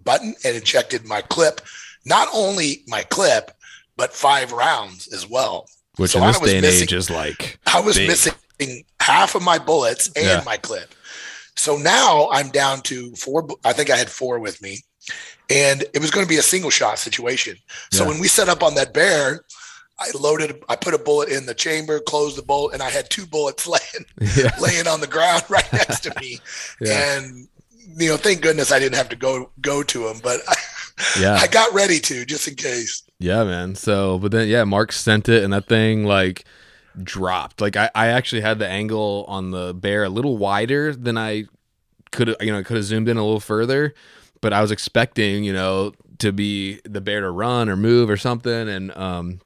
button 0.03 0.36
and 0.45 0.55
ejected 0.55 1.05
my 1.05 1.22
clip, 1.22 1.62
not 2.05 2.30
only 2.34 2.84
my 2.88 3.03
clip, 3.03 3.51
but 3.97 4.14
five 4.14 4.51
rounds 4.51 5.12
as 5.14 5.28
well. 5.30 5.68
Which 5.97 6.12
so 6.12 6.20
in 6.20 6.28
this 6.28 6.39
day 6.39 6.58
and 6.58 6.62
missing, 6.62 6.84
age 6.84 6.93
is 6.93 7.10
like 7.10 7.60
I 7.66 7.82
was 7.82 7.97
big. 7.97 8.08
missing 8.08 8.34
half 9.01 9.36
of 9.36 9.41
my 9.41 9.58
bullets 9.58 10.08
and 10.16 10.26
yeah. 10.26 10.43
my 10.45 10.58
clip. 10.58 10.93
So 11.55 11.76
now 11.76 12.30
I'm 12.32 12.49
down 12.49 12.82
to 12.82 13.14
four. 13.16 13.47
I 13.66 13.74
think 13.74 13.89
I 13.89 13.97
had 13.97 14.10
four 14.10 14.39
with 14.39 14.62
me, 14.62 14.80
and 15.49 15.84
it 15.93 15.99
was 15.99 16.12
going 16.12 16.26
to 16.26 16.30
be 16.30 16.38
a 16.38 16.43
single 16.43 16.70
shot 16.70 16.99
situation. 16.99 17.58
So 17.91 18.03
yeah. 18.03 18.12
when 18.12 18.20
we 18.20 18.28
set 18.28 18.47
up 18.47 18.62
on 18.62 18.76
that 18.76 18.93
bear, 18.93 19.41
I 19.99 20.11
loaded. 20.17 20.63
I 20.69 20.75
put 20.75 20.93
a 20.93 20.97
bullet 20.97 21.29
in 21.29 21.45
the 21.45 21.53
chamber, 21.53 21.99
closed 21.99 22.37
the 22.37 22.43
bolt, 22.43 22.73
and 22.73 22.83
I 22.83 22.89
had 22.89 23.09
two 23.09 23.25
bullets 23.25 23.67
laying 23.67 24.05
yeah. 24.35 24.55
laying 24.59 24.87
on 24.87 25.01
the 25.01 25.07
ground 25.07 25.43
right 25.49 25.71
next 25.73 26.01
to 26.01 26.13
me. 26.19 26.39
And 26.87 27.47
you 27.97 28.09
know, 28.09 28.17
thank 28.17 28.41
goodness 28.41 28.71
I 28.71 28.79
didn't 28.79 28.95
have 28.95 29.09
to 29.09 29.15
go 29.15 29.49
go 29.61 29.81
to 29.81 30.07
them, 30.07 30.19
but 30.21 30.41
I, 30.47 30.55
yeah, 31.19 31.35
I 31.35 31.47
got 31.47 31.73
ready 31.73 31.99
to 31.99 32.25
just 32.25 32.47
in 32.47 32.55
case. 32.55 33.03
Yeah, 33.19 33.43
man. 33.43 33.75
So, 33.75 34.19
but 34.19 34.31
then 34.31 34.47
yeah, 34.47 34.63
Mark 34.65 34.91
sent 34.91 35.29
it, 35.29 35.43
and 35.43 35.51
that 35.53 35.67
thing 35.67 36.05
like 36.05 36.45
dropped. 37.01 37.61
Like 37.61 37.75
I, 37.75 37.89
I 37.95 38.07
actually 38.07 38.41
had 38.41 38.59
the 38.59 38.67
angle 38.67 39.25
on 39.27 39.51
the 39.51 39.73
bear 39.73 40.03
a 40.03 40.09
little 40.09 40.37
wider 40.37 40.95
than 40.95 41.17
I 41.17 41.45
could 42.11 42.35
you 42.39 42.51
know, 42.51 42.63
could 42.63 42.77
have 42.77 42.85
zoomed 42.85 43.09
in 43.09 43.17
a 43.17 43.23
little 43.23 43.39
further, 43.39 43.93
but 44.41 44.53
I 44.53 44.61
was 44.61 44.71
expecting, 44.71 45.43
you 45.43 45.53
know, 45.53 45.93
to 46.19 46.31
be 46.31 46.79
the 46.83 47.01
bear 47.01 47.21
to 47.21 47.31
run 47.31 47.69
or 47.69 47.75
move 47.75 48.09
or 48.09 48.17
something 48.17 48.67
and 48.67 48.95
um 48.97 49.39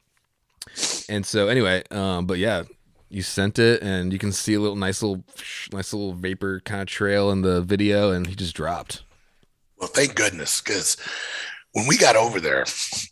and 1.09 1.25
so 1.25 1.47
anyway, 1.47 1.83
um 1.91 2.25
but 2.25 2.37
yeah, 2.37 2.63
you 3.09 3.21
sent 3.21 3.59
it 3.59 3.81
and 3.81 4.13
you 4.13 4.19
can 4.19 4.31
see 4.31 4.53
a 4.53 4.59
little 4.59 4.75
nice 4.75 5.01
little 5.01 5.23
nice 5.71 5.93
little 5.93 6.13
vapor 6.13 6.61
kind 6.61 6.81
of 6.81 6.87
trail 6.87 7.31
in 7.31 7.41
the 7.41 7.61
video 7.61 8.11
and 8.11 8.27
he 8.27 8.35
just 8.35 8.55
dropped. 8.55 9.03
Well, 9.77 9.89
thank 9.89 10.15
goodness 10.15 10.61
cuz 10.61 10.97
when 11.73 11.87
we 11.87 11.97
got 11.97 12.15
over 12.15 12.39
there 12.39 12.65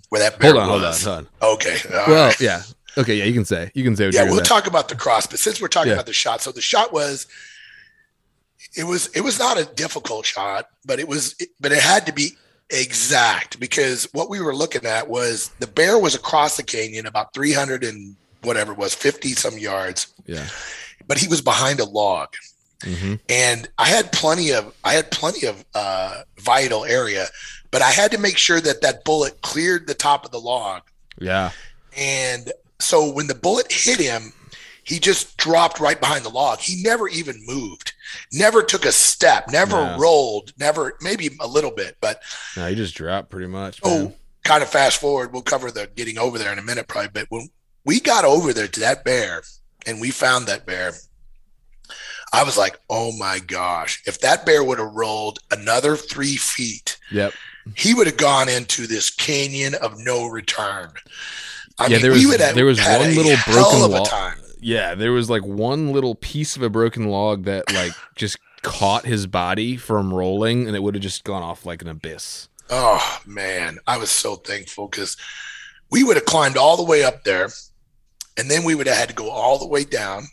where 0.10 0.22
that 0.22 0.40
bear 0.40 0.52
hold 0.52 0.64
on, 0.64 0.82
was, 0.82 1.04
hold 1.04 1.18
on, 1.18 1.28
hold 1.42 1.52
on. 1.52 1.56
Okay. 1.56 1.78
well, 1.90 2.28
right. 2.28 2.42
yeah. 2.42 2.64
Okay, 2.98 3.16
yeah, 3.16 3.24
you 3.24 3.34
can 3.34 3.46
say. 3.46 3.72
You 3.74 3.84
can 3.84 3.96
say. 3.96 4.10
yeah, 4.10 4.24
we'll 4.24 4.42
talk 4.42 4.68
about 4.68 4.90
the 4.90 4.96
cross, 4.96 5.28
but 5.28 5.40
since 5.40 5.62
we're 5.62 5.68
talking 5.68 5.90
yeah. 5.90 5.96
about 5.96 6.06
the 6.06 6.14
shot, 6.14 6.42
so 6.42 6.52
the 6.52 6.62
shot 6.62 6.92
was, 6.92 7.28
it 8.76 8.84
was 8.84 9.08
it 9.16 9.22
was 9.22 9.40
not 9.40 9.58
a 9.58 9.66
difficult 9.66 10.26
shot, 10.26 10.68
but 10.86 11.00
it 11.00 11.08
was, 11.08 11.36
but 11.60 11.72
it 11.72 11.80
had 11.80 12.06
to 12.08 12.14
be 12.14 12.32
exact 12.70 13.60
because 13.60 14.08
what 14.14 14.30
we 14.30 14.40
were 14.40 14.56
looking 14.56 14.86
at 14.86 15.10
was 15.10 15.50
the 15.60 15.68
bear 15.68 15.98
was 15.98 16.16
across 16.16 16.58
the 16.58 16.64
canyon 16.64 17.06
about 17.06 17.34
300 17.34 17.84
and 17.84 18.16
whatever 18.44 18.74
it 18.74 18.78
was 18.78 18.94
50 18.94 19.30
some 19.30 19.58
yards. 19.58 20.14
Yeah. 20.26 20.48
But 21.08 21.18
he 21.18 21.28
was 21.28 21.42
behind 21.42 21.80
a 21.80 21.86
log. 21.86 22.30
Mm-hmm. 22.82 23.16
and 23.28 23.68
i 23.78 23.90
had 23.90 24.10
plenty 24.14 24.54
of 24.54 24.74
i 24.86 24.94
had 24.94 25.12
plenty 25.12 25.46
of 25.46 25.66
uh, 25.76 26.22
vital 26.38 26.86
area 26.86 27.26
but 27.72 27.82
i 27.82 27.92
had 27.92 28.10
to 28.12 28.18
make 28.18 28.38
sure 28.38 28.62
that 28.62 28.82
that 28.84 29.04
bullet 29.04 29.42
cleared 29.42 29.86
the 29.86 29.94
top 29.94 30.24
of 30.24 30.32
the 30.32 30.40
log. 30.40 30.84
Yeah. 31.20 31.52
And 31.98 32.52
so 32.80 33.12
when 33.12 33.28
the 33.28 33.36
bullet 33.36 33.72
hit 33.72 34.00
him, 34.00 34.32
he 34.84 35.00
just 35.00 35.38
dropped 35.38 35.80
right 35.80 36.00
behind 36.00 36.24
the 36.24 36.30
log. 36.30 36.60
He 36.60 36.82
never 36.82 37.08
even 37.10 37.36
moved, 37.46 37.94
never 38.32 38.64
took 38.64 38.86
a 38.86 38.92
step, 38.92 39.50
never 39.52 39.78
yeah. 39.78 39.98
rolled, 40.00 40.54
never, 40.60 40.96
maybe 41.02 41.30
a 41.40 41.48
little 41.48 41.72
bit, 41.72 41.98
but. 42.02 42.22
No, 42.56 42.68
he 42.68 42.76
just 42.76 42.96
dropped 42.96 43.30
pretty 43.30 43.48
much. 43.48 43.80
Oh, 43.84 44.14
kind 44.44 44.64
of 44.64 44.70
fast 44.70 45.00
forward. 45.00 45.34
We'll 45.34 45.42
cover 45.42 45.72
the 45.72 45.90
getting 45.96 46.18
over 46.18 46.38
there 46.38 46.52
in 46.52 46.60
a 46.60 46.64
minute, 46.64 46.88
probably. 46.88 47.10
But 47.14 47.28
when 47.30 47.50
we 47.86 48.00
got 48.00 48.26
over 48.26 48.54
there 48.54 48.68
to 48.68 48.80
that 48.82 49.04
bear 49.04 49.44
and 49.86 50.02
we 50.02 50.12
found 50.12 50.48
that 50.48 50.66
bear, 50.66 50.94
I 52.32 52.44
was 52.44 52.58
like, 52.58 52.80
oh 52.90 53.12
my 53.18 53.40
gosh, 53.40 54.04
if 54.06 54.20
that 54.22 54.46
bear 54.46 54.64
would 54.64 54.80
have 54.80 54.94
rolled 54.94 55.40
another 55.52 55.96
three 55.96 56.36
feet, 56.36 56.98
yep. 57.12 57.34
he 57.76 57.94
would 57.94 58.08
have 58.08 58.18
gone 58.18 58.50
into 58.50 58.88
this 58.88 59.10
canyon 59.10 59.76
of 59.76 59.98
no 59.98 60.28
return. 60.28 60.92
I 61.80 61.88
yeah, 61.88 61.94
mean, 61.94 62.02
there 62.02 62.12
was 62.12 62.38
there 62.38 62.66
was 62.66 62.80
one 62.80 63.16
little 63.16 63.36
broken 63.52 63.92
log. 63.92 64.38
Yeah, 64.60 64.96
there 64.96 65.12
was 65.12 65.30
like 65.30 65.44
one 65.44 65.92
little 65.92 66.16
piece 66.16 66.56
of 66.56 66.62
a 66.62 66.70
broken 66.70 67.10
log 67.10 67.46
that 67.46 67.72
like 67.74 67.94
just 68.16 68.38
caught 68.62 69.06
his 69.06 69.26
body 69.28 69.78
from 69.78 70.14
rolling, 70.14 70.68
and 70.68 70.76
it 70.76 70.84
would 70.84 70.96
have 70.96 71.04
just 71.04 71.24
gone 71.24 71.44
off 71.44 71.66
like 71.66 71.82
an 71.82 71.88
abyss. 71.88 72.50
Oh 72.70 73.22
man, 73.26 73.80
I 73.88 73.98
was 73.98 74.12
so 74.12 74.36
thankful 74.36 74.88
because 74.88 75.18
we 75.90 76.04
would 76.04 76.18
have 76.18 76.26
climbed 76.26 76.58
all 76.58 76.78
the 76.78 76.84
way 76.84 77.04
up 77.04 77.24
there, 77.24 77.50
and 78.38 78.50
then 78.50 78.64
we 78.64 78.76
would 78.76 78.88
have 78.88 78.98
had 78.98 79.10
to 79.10 79.16
go 79.16 79.30
all 79.30 79.58
the 79.58 79.68
way 79.68 79.84
down 79.84 80.24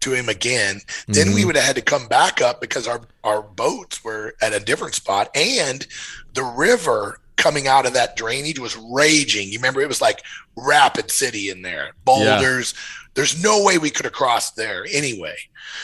to 0.00 0.12
him 0.12 0.28
again. 0.28 0.80
Then 1.08 1.26
mm-hmm. 1.26 1.34
we 1.34 1.44
would 1.44 1.56
have 1.56 1.64
had 1.64 1.76
to 1.76 1.82
come 1.82 2.08
back 2.08 2.40
up 2.40 2.60
because 2.60 2.86
our 2.86 3.00
our 3.24 3.42
boats 3.42 4.04
were 4.04 4.34
at 4.42 4.52
a 4.52 4.60
different 4.60 4.94
spot, 4.94 5.30
and 5.34 5.86
the 6.34 6.44
river 6.44 7.20
coming 7.36 7.66
out 7.66 7.86
of 7.86 7.94
that 7.94 8.16
drainage 8.16 8.58
was 8.58 8.76
raging. 8.76 9.48
You 9.48 9.58
remember 9.58 9.80
it 9.80 9.88
was 9.88 10.02
like 10.02 10.22
Rapid 10.56 11.10
City 11.10 11.48
in 11.48 11.62
there, 11.62 11.92
boulders. 12.04 12.74
Yeah. 12.74 12.99
There's 13.14 13.42
no 13.42 13.64
way 13.64 13.78
we 13.78 13.90
could 13.90 14.04
have 14.04 14.12
crossed 14.12 14.56
there 14.56 14.86
anyway. 14.92 15.36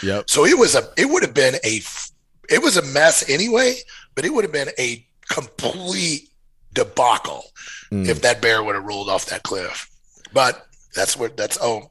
Yep. 0.02 0.30
So 0.30 0.44
it 0.44 0.56
was 0.56 0.74
a 0.74 0.88
it 0.96 1.06
would 1.06 1.22
have 1.22 1.34
been 1.34 1.56
a 1.64 1.80
it 2.48 2.62
was 2.62 2.76
a 2.76 2.82
mess 2.82 3.28
anyway, 3.28 3.76
but 4.14 4.24
it 4.24 4.32
would 4.32 4.44
have 4.44 4.52
been 4.52 4.70
a 4.78 5.06
complete 5.28 6.30
debacle 6.72 7.44
mm. 7.90 8.06
if 8.08 8.22
that 8.22 8.40
bear 8.40 8.62
would 8.62 8.74
have 8.74 8.84
rolled 8.84 9.08
off 9.08 9.26
that 9.26 9.42
cliff. 9.42 9.90
But 10.32 10.66
that's 10.94 11.16
what 11.16 11.36
that's 11.36 11.58
oh 11.60 11.90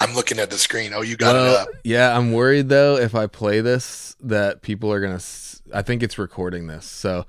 I'm 0.00 0.14
looking 0.14 0.38
at 0.38 0.50
the 0.50 0.58
screen. 0.58 0.92
Oh, 0.94 1.02
you 1.02 1.16
got 1.16 1.34
well, 1.34 1.54
it 1.54 1.60
up. 1.60 1.68
Yeah, 1.84 2.16
I'm 2.16 2.32
worried 2.32 2.68
though 2.68 2.96
if 2.96 3.14
I 3.14 3.26
play 3.26 3.60
this 3.60 4.16
that 4.20 4.62
people 4.62 4.92
are 4.92 5.00
going 5.00 5.18
to 5.18 5.24
I 5.72 5.82
think 5.82 6.02
it's 6.02 6.18
recording 6.18 6.66
this. 6.66 6.84
So 6.84 7.26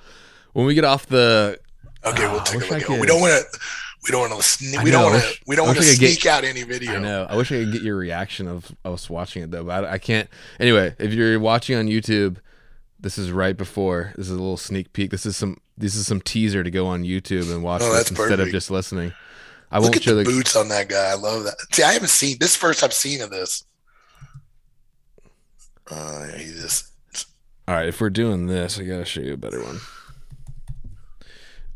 when 0.53 0.65
we 0.65 0.73
get 0.73 0.83
off 0.83 1.05
the 1.05 1.59
Okay, 2.05 2.27
we'll 2.27 2.41
ah, 2.41 2.43
take 2.43 2.69
a 2.69 2.91
look. 2.91 2.99
We 2.99 3.07
don't 3.07 3.21
want 3.21 3.45
to. 3.49 3.59
We 4.03 4.11
don't 4.11 4.29
want 4.29 4.43
to. 4.43 4.81
We 4.83 4.91
don't 4.91 5.11
want 5.11 5.23
to. 5.23 5.39
We 5.47 5.55
don't 5.55 5.67
want 5.67 5.77
to 5.77 5.83
sneak 5.83 6.21
get, 6.23 6.33
out 6.33 6.43
any 6.43 6.63
video. 6.63 6.95
I 6.95 6.99
know. 6.99 7.25
I 7.29 7.37
wish 7.37 7.51
I 7.51 7.63
could 7.63 7.71
get 7.71 7.83
your 7.83 7.95
reaction 7.95 8.47
of 8.47 8.75
us 8.83 9.09
watching 9.09 9.43
it 9.43 9.51
though, 9.51 9.63
but 9.63 9.85
I, 9.85 9.93
I, 9.93 9.97
can't. 9.97 10.29
Anyway, 10.59 10.93
if 10.99 11.13
you're 11.13 11.39
watching 11.39 11.77
on 11.77 11.87
YouTube, 11.87 12.37
this 12.99 13.17
is 13.17 13.31
right 13.31 13.55
before. 13.55 14.13
This 14.17 14.25
is 14.25 14.31
a 14.31 14.35
little 14.35 14.57
sneak 14.57 14.91
peek. 14.91 15.11
This 15.11 15.25
is 15.25 15.37
some. 15.37 15.59
This 15.77 15.95
is 15.95 16.05
some 16.05 16.21
teaser 16.21 16.63
to 16.63 16.69
go 16.69 16.85
on 16.85 17.03
YouTube 17.03 17.51
and 17.51 17.63
watch 17.63 17.81
oh, 17.83 17.93
this 17.93 18.09
instead 18.09 18.29
perfect. 18.29 18.47
of 18.47 18.51
just 18.51 18.69
listening. 18.69 19.13
I 19.71 19.77
Look 19.77 19.85
won't 19.85 19.95
at 19.95 20.03
show 20.03 20.15
the, 20.15 20.23
the 20.23 20.29
boots 20.29 20.55
on 20.55 20.67
that 20.67 20.87
guy. 20.89 21.09
I 21.09 21.15
love 21.15 21.45
that. 21.45 21.55
See, 21.71 21.81
I 21.81 21.93
haven't 21.93 22.09
seen 22.09 22.37
this 22.39 22.55
first 22.55 22.83
I've 22.83 22.93
seen 22.93 23.21
of 23.21 23.31
this. 23.31 23.65
Uh, 25.89 26.27
he 26.37 26.45
just. 26.45 26.91
All 27.67 27.75
right, 27.75 27.87
if 27.87 27.99
we're 28.01 28.09
doing 28.09 28.47
this, 28.47 28.77
I 28.77 28.83
gotta 28.83 29.05
show 29.05 29.21
you 29.21 29.33
a 29.33 29.37
better 29.37 29.63
one. 29.63 29.79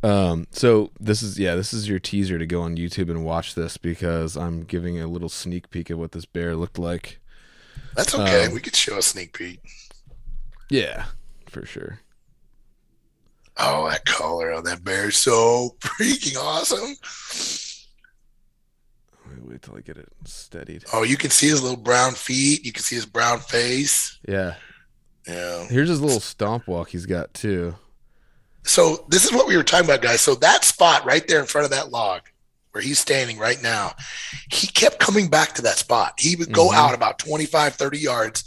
Um, 0.07 0.47
so 0.51 0.91
this 0.99 1.21
is 1.21 1.37
yeah, 1.37 1.55
this 1.55 1.73
is 1.73 1.89
your 1.89 1.99
teaser 1.99 2.39
to 2.39 2.45
go 2.45 2.61
on 2.61 2.77
YouTube 2.77 3.09
and 3.09 3.25
watch 3.25 3.55
this 3.55 3.75
because 3.75 4.37
I'm 4.37 4.63
giving 4.63 5.01
a 5.01 5.07
little 5.07 5.27
sneak 5.27 5.69
peek 5.69 5.89
of 5.89 5.99
what 5.99 6.13
this 6.13 6.25
bear 6.25 6.55
looked 6.55 6.79
like. 6.79 7.19
That's 7.93 8.15
okay. 8.15 8.45
Um, 8.45 8.53
we 8.53 8.61
could 8.61 8.75
show 8.75 8.97
a 8.97 9.01
sneak 9.01 9.33
peek. 9.33 9.59
Yeah, 10.69 11.05
for 11.49 11.65
sure. 11.65 11.99
Oh, 13.57 13.89
that 13.89 14.05
collar 14.05 14.53
on 14.53 14.63
that 14.63 14.83
bear 14.83 15.09
is 15.09 15.17
so 15.17 15.75
freaking 15.79 16.37
awesome. 16.37 16.95
Wait, 19.27 19.43
Wait 19.43 19.61
till 19.61 19.75
I 19.75 19.81
get 19.81 19.97
it 19.97 20.07
steadied. 20.23 20.85
Oh, 20.93 21.03
you 21.03 21.17
can 21.17 21.31
see 21.31 21.49
his 21.49 21.61
little 21.61 21.77
brown 21.77 22.13
feet. 22.13 22.65
You 22.65 22.71
can 22.71 22.83
see 22.83 22.95
his 22.95 23.05
brown 23.05 23.39
face. 23.39 24.19
Yeah. 24.25 24.55
Yeah. 25.27 25.65
Here's 25.65 25.89
his 25.89 25.99
little 25.99 26.21
stomp 26.21 26.67
walk 26.67 26.89
he's 26.89 27.05
got 27.05 27.33
too. 27.33 27.75
So 28.67 29.05
this 29.07 29.23
is 29.23 29.31
what 29.31 29.47
we 29.47 29.55
were 29.55 29.63
talking 29.63 29.85
about, 29.85 30.01
guys. 30.01 30.21
So 30.21 30.35
that 30.35 30.65
spot 30.65 31.05
right 31.05 31.25
there 31.27 31.39
in 31.39 31.45
front 31.45 31.65
of 31.65 31.71
that 31.71 31.89
log 31.89 32.21
where 32.71 32.81
he's 32.83 32.99
standing 32.99 33.39
right 33.39 33.61
now, 33.63 33.93
he 34.51 34.67
kept 34.67 34.99
coming 34.99 35.29
back 35.29 35.53
to 35.53 35.61
that 35.63 35.77
spot. 35.77 36.15
He 36.19 36.35
would 36.35 36.51
go 36.51 36.67
mm-hmm. 36.67 36.77
out 36.77 36.93
about 36.93 37.17
25, 37.17 37.75
30 37.75 37.97
yards. 37.97 38.43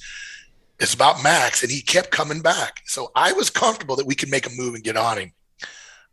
It's 0.79 0.95
about 0.95 1.23
max, 1.23 1.63
and 1.63 1.73
he 1.73 1.83
kept 1.83 2.11
coming 2.11 2.41
back. 2.41 2.83
So 2.85 3.11
I 3.15 3.33
was 3.33 3.51
comfortable 3.51 3.97
that 3.97 4.07
we 4.07 4.15
could 4.15 4.31
make 4.31 4.47
a 4.47 4.51
move 4.57 4.75
and 4.75 4.85
get 4.85 4.97
on 4.97 5.19
him. 5.19 5.33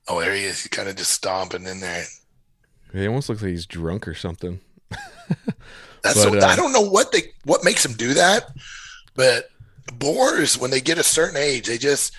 Oh, 0.08 0.20
there 0.22 0.34
he 0.34 0.44
is. 0.44 0.64
He 0.64 0.70
kind 0.70 0.90
of 0.90 0.96
just 0.96 1.12
stomping 1.12 1.66
in 1.66 1.80
there. 1.80 2.06
He 2.94 3.08
almost 3.08 3.30
looks 3.30 3.42
like 3.42 3.52
he's 3.52 3.66
drunk 3.66 4.08
or 4.08 4.16
something. 4.16 4.60
That's 4.90 5.54
but, 6.02 6.16
so, 6.16 6.40
uh, 6.40 6.46
I 6.46 6.56
don't 6.56 6.72
know 6.72 6.82
what 6.82 7.12
they 7.12 7.34
what 7.44 7.66
makes 7.66 7.86
him 7.86 7.94
do 7.94 8.14
that, 8.14 8.50
but 9.16 9.50
boars 9.94 10.58
when 10.58 10.72
they 10.72 10.80
get 10.80 10.98
a 10.98 11.04
certain 11.04 11.38
age, 11.38 11.68
they 11.68 11.78
just 11.78 12.16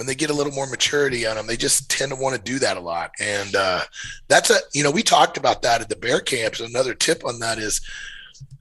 when 0.00 0.06
they 0.06 0.14
get 0.14 0.30
a 0.30 0.32
little 0.32 0.54
more 0.54 0.66
maturity 0.66 1.26
on 1.26 1.36
them, 1.36 1.46
they 1.46 1.58
just 1.58 1.90
tend 1.90 2.10
to 2.10 2.16
want 2.16 2.34
to 2.34 2.40
do 2.40 2.58
that 2.58 2.78
a 2.78 2.80
lot. 2.80 3.12
And 3.20 3.54
uh, 3.54 3.82
that's 4.28 4.48
a 4.48 4.56
you 4.72 4.82
know 4.82 4.90
we 4.90 5.02
talked 5.02 5.36
about 5.36 5.60
that 5.60 5.82
at 5.82 5.90
the 5.90 5.96
bear 5.96 6.20
camps. 6.20 6.58
Another 6.58 6.94
tip 6.94 7.22
on 7.22 7.38
that 7.40 7.58
is 7.58 7.82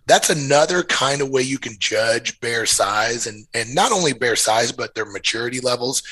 that's 0.06 0.30
another 0.30 0.84
kind 0.84 1.22
of 1.22 1.30
way 1.30 1.42
you 1.42 1.58
can 1.58 1.78
judge 1.80 2.38
bear 2.42 2.66
size 2.66 3.26
and 3.26 3.48
and 3.54 3.74
not 3.74 3.94
only 3.94 4.12
bear 4.12 4.36
size 4.36 4.74
but 4.74 4.96
their 4.96 5.06
maturity 5.06 5.62
levels 5.62 6.04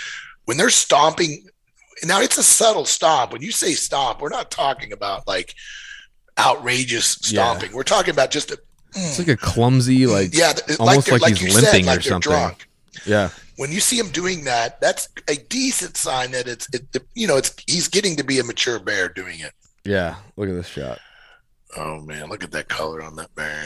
when 0.45 0.55
they're 0.55 0.69
stomping. 0.69 1.45
Now 2.05 2.21
it's 2.21 2.37
a 2.37 2.43
subtle 2.43 2.85
stomp. 2.85 3.33
When 3.33 3.41
you 3.41 3.51
say 3.51 3.73
stomp, 3.73 4.21
we're 4.21 4.29
not 4.29 4.49
talking 4.49 4.93
about 4.93 5.27
like 5.27 5.55
outrageous 6.39 7.05
stomping. 7.05 7.71
Yeah. 7.71 7.75
We're 7.75 7.83
talking 7.83 8.11
about 8.11 8.31
just 8.31 8.51
a. 8.51 8.59
It's 8.95 9.19
like 9.19 9.27
a 9.27 9.35
clumsy, 9.35 10.07
like 10.07 10.33
yeah, 10.33 10.53
almost 10.79 11.11
like, 11.11 11.21
like, 11.21 11.35
he's 11.35 11.53
limping 11.53 11.83
said, 11.83 11.85
like 11.85 11.99
or 11.99 12.03
something. 12.03 12.31
Drunk. 12.31 12.69
Yeah. 13.05 13.31
When 13.57 13.71
you 13.71 13.79
see 13.79 13.97
him 13.97 14.09
doing 14.09 14.43
that, 14.45 14.79
that's 14.79 15.09
a 15.27 15.35
decent 15.35 15.97
sign 15.97 16.31
that 16.31 16.47
it's 16.47 16.67
it, 16.73 16.85
you 17.15 17.27
know 17.27 17.37
it's 17.37 17.55
he's 17.67 17.87
getting 17.87 18.15
to 18.15 18.23
be 18.23 18.39
a 18.39 18.43
mature 18.43 18.79
bear 18.79 19.09
doing 19.09 19.39
it. 19.39 19.51
Yeah. 19.83 20.15
Look 20.35 20.49
at 20.49 20.55
this 20.55 20.67
shot. 20.67 20.99
Oh 21.75 21.99
man, 22.01 22.29
look 22.29 22.43
at 22.43 22.51
that 22.51 22.69
color 22.69 23.01
on 23.01 23.15
that 23.15 23.33
bear. 23.35 23.65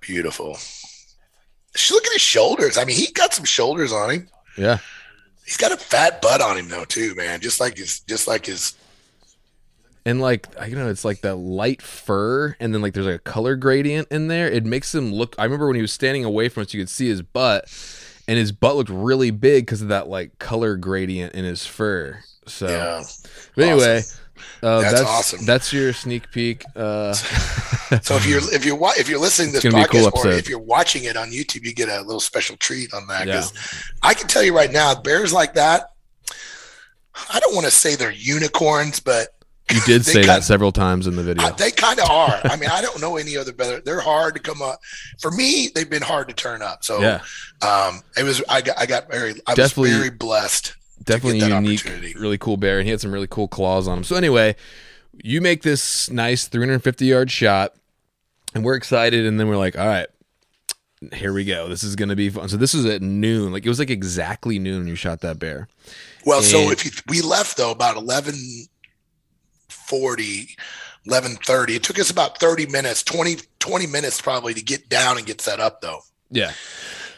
Beautiful. 0.00 0.58
Look 1.90 2.06
at 2.06 2.12
his 2.12 2.22
shoulders. 2.22 2.78
I 2.78 2.84
mean, 2.84 2.96
he 2.96 3.10
got 3.12 3.34
some 3.34 3.44
shoulders 3.44 3.92
on 3.92 4.10
him. 4.10 4.28
Yeah. 4.56 4.78
He's 5.44 5.56
got 5.56 5.72
a 5.72 5.76
fat 5.76 6.22
butt 6.22 6.40
on 6.40 6.56
him 6.56 6.68
though, 6.68 6.84
too, 6.84 7.14
man. 7.14 7.40
Just 7.40 7.58
like 7.58 7.76
his, 7.76 8.00
just 8.00 8.28
like 8.28 8.46
his 8.46 8.74
and 10.06 10.20
like 10.20 10.46
I 10.58 10.68
don't 10.68 10.78
know, 10.78 10.90
it's 10.90 11.04
like 11.04 11.22
that 11.22 11.36
light 11.36 11.80
fur, 11.80 12.56
and 12.60 12.74
then 12.74 12.82
like 12.82 12.94
there's 12.94 13.06
like 13.06 13.16
a 13.16 13.20
color 13.20 13.56
gradient 13.56 14.08
in 14.10 14.28
there. 14.28 14.50
It 14.50 14.64
makes 14.64 14.94
him 14.94 15.12
look. 15.12 15.34
I 15.38 15.44
remember 15.44 15.66
when 15.66 15.76
he 15.76 15.82
was 15.82 15.92
standing 15.92 16.24
away 16.24 16.48
from 16.48 16.62
us, 16.62 16.74
you 16.74 16.80
could 16.80 16.90
see 16.90 17.08
his 17.08 17.22
butt, 17.22 17.64
and 18.28 18.38
his 18.38 18.52
butt 18.52 18.76
looked 18.76 18.90
really 18.90 19.30
big 19.30 19.66
because 19.66 19.82
of 19.82 19.88
that 19.88 20.08
like 20.08 20.38
color 20.38 20.76
gradient 20.76 21.34
in 21.34 21.44
his 21.44 21.66
fur. 21.66 22.22
So, 22.46 22.68
yeah. 22.68 23.02
but 23.56 23.64
anyway. 23.64 23.98
Awesome. 23.98 24.20
Uh, 24.62 24.80
that's, 24.80 24.94
that's, 24.94 25.08
awesome. 25.08 25.44
That's 25.44 25.72
your 25.72 25.92
sneak 25.92 26.30
peek. 26.30 26.64
Uh, 26.74 27.12
so 28.02 28.16
if 28.16 28.26
you're 28.26 28.40
if 28.54 28.64
you're 28.64 28.78
if 28.98 29.08
you're 29.08 29.20
listening 29.20 29.52
to 29.52 29.60
this 29.60 29.64
podcast 29.64 30.12
cool 30.12 30.30
or 30.30 30.32
if 30.32 30.48
you're 30.48 30.58
watching 30.58 31.04
it 31.04 31.16
on 31.16 31.30
YouTube, 31.30 31.64
you 31.64 31.74
get 31.74 31.88
a 31.88 32.00
little 32.00 32.20
special 32.20 32.56
treat 32.56 32.92
on 32.94 33.06
that. 33.08 33.26
Because 33.26 33.52
yeah. 33.52 34.08
I 34.08 34.14
can 34.14 34.26
tell 34.26 34.42
you 34.42 34.56
right 34.56 34.72
now, 34.72 34.94
bears 34.94 35.32
like 35.32 35.54
that. 35.54 35.90
I 37.30 37.40
don't 37.40 37.54
want 37.54 37.66
to 37.66 37.70
say 37.70 37.94
they're 37.94 38.10
unicorns, 38.10 39.00
but 39.00 39.33
you 39.70 39.80
did 39.82 40.04
say 40.04 40.24
that 40.24 40.44
several 40.44 40.72
times 40.72 41.06
in 41.06 41.16
the 41.16 41.22
video. 41.22 41.50
they 41.52 41.70
kind 41.70 41.98
of 41.98 42.10
are. 42.10 42.40
I 42.44 42.56
mean, 42.56 42.70
I 42.70 42.82
don't 42.82 43.00
know 43.00 43.16
any 43.16 43.36
other 43.36 43.52
better. 43.52 43.80
They're 43.80 44.00
hard 44.00 44.34
to 44.34 44.40
come 44.40 44.62
up. 44.62 44.80
For 45.20 45.30
me, 45.30 45.68
they've 45.74 45.88
been 45.88 46.02
hard 46.02 46.28
to 46.28 46.34
turn 46.34 46.62
up. 46.62 46.84
So 46.84 47.00
yeah. 47.00 47.20
um, 47.62 48.02
it 48.16 48.24
was. 48.24 48.42
I 48.48 48.60
got. 48.60 48.78
I 48.78 48.86
got 48.86 49.10
very. 49.10 49.34
I 49.46 49.54
definitely, 49.54 49.90
was 49.90 49.98
very 49.98 50.10
blessed. 50.10 50.76
Definitely 51.02 51.40
unique, 51.40 51.84
really 52.16 52.38
cool 52.38 52.56
bear, 52.56 52.78
and 52.78 52.86
he 52.86 52.90
had 52.90 53.00
some 53.00 53.12
really 53.12 53.26
cool 53.26 53.48
claws 53.48 53.88
on 53.88 53.98
him. 53.98 54.04
So 54.04 54.16
anyway, 54.16 54.56
you 55.22 55.40
make 55.40 55.62
this 55.62 56.10
nice 56.10 56.46
350 56.46 57.06
yard 57.06 57.30
shot, 57.30 57.74
and 58.54 58.64
we're 58.64 58.76
excited, 58.76 59.26
and 59.26 59.38
then 59.38 59.48
we're 59.48 59.56
like, 59.56 59.78
all 59.78 59.86
right. 59.86 60.06
Here 61.12 61.34
we 61.34 61.44
go. 61.44 61.68
This 61.68 61.84
is 61.84 61.96
going 61.96 62.08
to 62.08 62.16
be 62.16 62.30
fun. 62.30 62.48
So 62.48 62.56
this 62.56 62.72
was 62.72 62.86
at 62.86 63.02
noon. 63.02 63.52
Like 63.52 63.66
it 63.66 63.68
was 63.68 63.78
like 63.78 63.90
exactly 63.90 64.58
noon 64.58 64.78
when 64.78 64.88
you 64.88 64.94
shot 64.94 65.20
that 65.20 65.38
bear. 65.38 65.68
Well, 66.24 66.38
and, 66.38 66.46
so 66.46 66.70
if 66.70 66.86
you, 66.86 66.92
we 67.08 67.20
left 67.20 67.58
though 67.58 67.70
about 67.70 67.98
11 67.98 68.34
40 69.86 70.56
11:30. 71.06 71.76
It 71.76 71.82
took 71.82 71.98
us 71.98 72.10
about 72.10 72.38
30 72.38 72.66
minutes, 72.66 73.02
20 73.02 73.36
20 73.58 73.86
minutes 73.86 74.20
probably 74.20 74.54
to 74.54 74.62
get 74.62 74.88
down 74.88 75.16
and 75.18 75.26
get 75.26 75.40
set 75.40 75.60
up 75.60 75.80
though. 75.80 76.00
Yeah. 76.30 76.52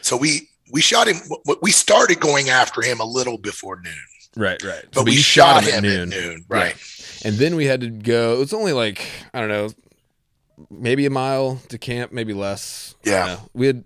So 0.01 0.17
we 0.17 0.49
we 0.71 0.81
shot 0.81 1.07
him 1.07 1.17
we 1.61 1.71
started 1.71 2.19
going 2.19 2.49
after 2.49 2.81
him 2.81 2.99
a 2.99 3.05
little 3.05 3.37
before 3.37 3.79
noon. 3.81 3.93
Right, 4.35 4.61
right. 4.63 4.83
But, 4.91 4.99
so, 4.99 5.03
we 5.03 5.15
shot, 5.15 5.63
shot 5.63 5.71
him, 5.71 5.75
at 5.75 5.83
noon. 5.83 6.13
At 6.13 6.19
noon 6.19 6.45
right. 6.49 6.75
Yeah. 6.75 7.29
And 7.29 7.37
then 7.37 7.55
we 7.55 7.65
had 7.65 7.81
to 7.81 7.89
go 7.89 8.35
it 8.35 8.39
was 8.39 8.53
only 8.53 8.73
like 8.73 9.07
I 9.33 9.39
don't 9.39 9.49
know 9.49 9.69
maybe 10.69 11.05
a 11.05 11.09
mile 11.09 11.61
to 11.69 11.77
camp, 11.77 12.11
maybe 12.11 12.33
less. 12.33 12.95
Yeah. 13.03 13.39
We 13.53 13.67
had 13.67 13.83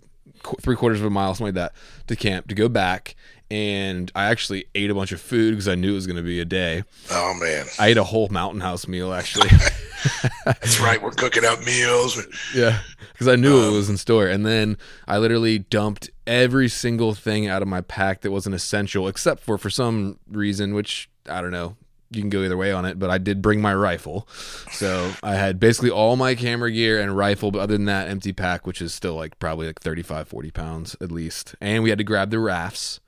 three 0.60 0.76
quarters 0.76 1.00
of 1.00 1.06
a 1.06 1.10
mile, 1.10 1.34
something 1.34 1.54
like 1.54 1.72
that, 1.72 1.72
to 2.08 2.16
camp 2.16 2.48
to 2.48 2.54
go 2.54 2.68
back 2.68 3.14
and 3.52 4.10
I 4.14 4.30
actually 4.30 4.64
ate 4.74 4.90
a 4.90 4.94
bunch 4.94 5.12
of 5.12 5.20
food 5.20 5.50
because 5.50 5.68
I 5.68 5.74
knew 5.74 5.92
it 5.92 5.96
was 5.96 6.06
going 6.06 6.16
to 6.16 6.22
be 6.22 6.40
a 6.40 6.44
day. 6.46 6.84
Oh 7.10 7.34
man, 7.34 7.66
I 7.78 7.88
ate 7.88 7.98
a 7.98 8.04
whole 8.04 8.28
Mountain 8.30 8.62
House 8.62 8.88
meal 8.88 9.12
actually. 9.12 9.50
That's 10.46 10.80
right, 10.80 11.00
we're 11.00 11.10
cooking 11.10 11.44
up 11.44 11.62
meals. 11.62 12.26
Yeah, 12.54 12.80
because 13.12 13.28
I 13.28 13.36
knew 13.36 13.58
um, 13.58 13.74
it 13.74 13.76
was 13.76 13.90
in 13.90 13.98
store, 13.98 14.26
and 14.26 14.46
then 14.46 14.78
I 15.06 15.18
literally 15.18 15.58
dumped 15.58 16.08
every 16.26 16.70
single 16.70 17.12
thing 17.14 17.46
out 17.46 17.60
of 17.60 17.68
my 17.68 17.82
pack 17.82 18.22
that 18.22 18.30
wasn't 18.30 18.54
essential, 18.54 19.06
except 19.06 19.42
for 19.42 19.58
for 19.58 19.68
some 19.68 20.18
reason, 20.30 20.72
which 20.72 21.10
I 21.28 21.42
don't 21.42 21.52
know. 21.52 21.76
You 22.10 22.20
can 22.20 22.30
go 22.30 22.42
either 22.42 22.58
way 22.58 22.72
on 22.72 22.84
it, 22.86 22.98
but 22.98 23.08
I 23.08 23.16
did 23.16 23.40
bring 23.40 23.62
my 23.62 23.74
rifle. 23.74 24.28
So 24.70 25.12
I 25.22 25.34
had 25.34 25.58
basically 25.58 25.90
all 25.90 26.16
my 26.16 26.34
camera 26.34 26.70
gear 26.70 27.00
and 27.00 27.16
rifle, 27.16 27.50
but 27.50 27.60
other 27.60 27.74
than 27.74 27.86
that, 27.86 28.08
empty 28.08 28.34
pack, 28.34 28.66
which 28.66 28.82
is 28.82 28.92
still 28.92 29.14
like 29.14 29.38
probably 29.38 29.66
like 29.66 29.80
35, 29.80 30.28
40 30.28 30.50
pounds 30.50 30.96
at 31.00 31.10
least. 31.10 31.54
And 31.58 31.82
we 31.82 31.88
had 31.88 31.96
to 31.96 32.04
grab 32.04 32.28
the 32.28 32.38
rafts 32.38 33.00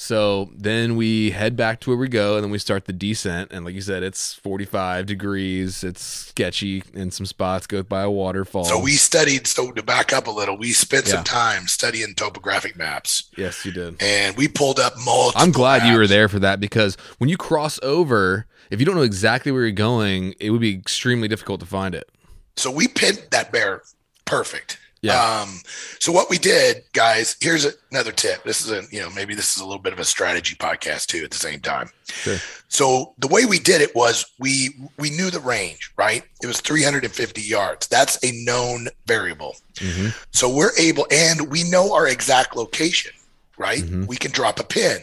so 0.00 0.48
then 0.54 0.94
we 0.94 1.32
head 1.32 1.56
back 1.56 1.80
to 1.80 1.90
where 1.90 1.96
we 1.96 2.06
go, 2.06 2.36
and 2.36 2.44
then 2.44 2.52
we 2.52 2.58
start 2.60 2.84
the 2.84 2.92
descent. 2.92 3.50
And 3.50 3.64
like 3.64 3.74
you 3.74 3.80
said, 3.80 4.04
it's 4.04 4.32
45 4.32 5.06
degrees. 5.06 5.82
It's 5.82 6.00
sketchy 6.00 6.84
in 6.94 7.10
some 7.10 7.26
spots. 7.26 7.66
Goes 7.66 7.82
by 7.82 8.02
a 8.02 8.10
waterfall. 8.10 8.64
So 8.64 8.78
we 8.78 8.92
studied. 8.92 9.48
So 9.48 9.72
to 9.72 9.82
back 9.82 10.12
up 10.12 10.28
a 10.28 10.30
little, 10.30 10.56
we 10.56 10.70
spent 10.70 11.06
yeah. 11.06 11.14
some 11.14 11.24
time 11.24 11.66
studying 11.66 12.14
topographic 12.14 12.76
maps. 12.76 13.28
Yes, 13.36 13.66
you 13.66 13.72
did. 13.72 14.00
And 14.00 14.36
we 14.36 14.46
pulled 14.46 14.78
up 14.78 14.92
multiple. 15.04 15.42
I'm 15.42 15.50
glad 15.50 15.78
maps. 15.78 15.90
you 15.90 15.98
were 15.98 16.06
there 16.06 16.28
for 16.28 16.38
that 16.38 16.60
because 16.60 16.96
when 17.18 17.28
you 17.28 17.36
cross 17.36 17.80
over, 17.82 18.46
if 18.70 18.78
you 18.78 18.86
don't 18.86 18.94
know 18.94 19.02
exactly 19.02 19.50
where 19.50 19.62
you're 19.62 19.72
going, 19.72 20.32
it 20.38 20.50
would 20.50 20.60
be 20.60 20.74
extremely 20.76 21.26
difficult 21.26 21.58
to 21.58 21.66
find 21.66 21.96
it. 21.96 22.08
So 22.56 22.70
we 22.70 22.86
pinned 22.86 23.26
that 23.32 23.50
bear 23.50 23.82
perfect. 24.26 24.78
Yeah. 25.00 25.42
Um, 25.42 25.60
so 26.00 26.10
what 26.10 26.28
we 26.28 26.38
did, 26.38 26.82
guys, 26.92 27.36
here's 27.40 27.66
another 27.90 28.12
tip. 28.12 28.42
This 28.42 28.64
is 28.64 28.72
a, 28.72 28.82
you 28.94 29.00
know, 29.00 29.10
maybe 29.10 29.34
this 29.34 29.54
is 29.54 29.62
a 29.62 29.64
little 29.64 29.82
bit 29.82 29.92
of 29.92 29.98
a 29.98 30.04
strategy 30.04 30.56
podcast 30.56 31.06
too 31.06 31.22
at 31.24 31.30
the 31.30 31.38
same 31.38 31.60
time. 31.60 31.90
Sure. 32.06 32.36
So 32.68 33.14
the 33.18 33.28
way 33.28 33.46
we 33.46 33.58
did 33.58 33.80
it 33.80 33.94
was 33.94 34.26
we 34.38 34.70
we 34.98 35.10
knew 35.10 35.30
the 35.30 35.40
range, 35.40 35.92
right? 35.96 36.22
It 36.42 36.46
was 36.46 36.60
350 36.60 37.40
yards. 37.40 37.86
That's 37.86 38.22
a 38.24 38.32
known 38.44 38.88
variable. 39.06 39.56
Mm-hmm. 39.76 40.08
So 40.32 40.54
we're 40.54 40.76
able 40.78 41.06
and 41.10 41.50
we 41.50 41.68
know 41.70 41.94
our 41.94 42.08
exact 42.08 42.56
location, 42.56 43.12
right? 43.56 43.82
Mm-hmm. 43.82 44.06
We 44.06 44.16
can 44.16 44.32
drop 44.32 44.58
a 44.58 44.64
pin. 44.64 44.98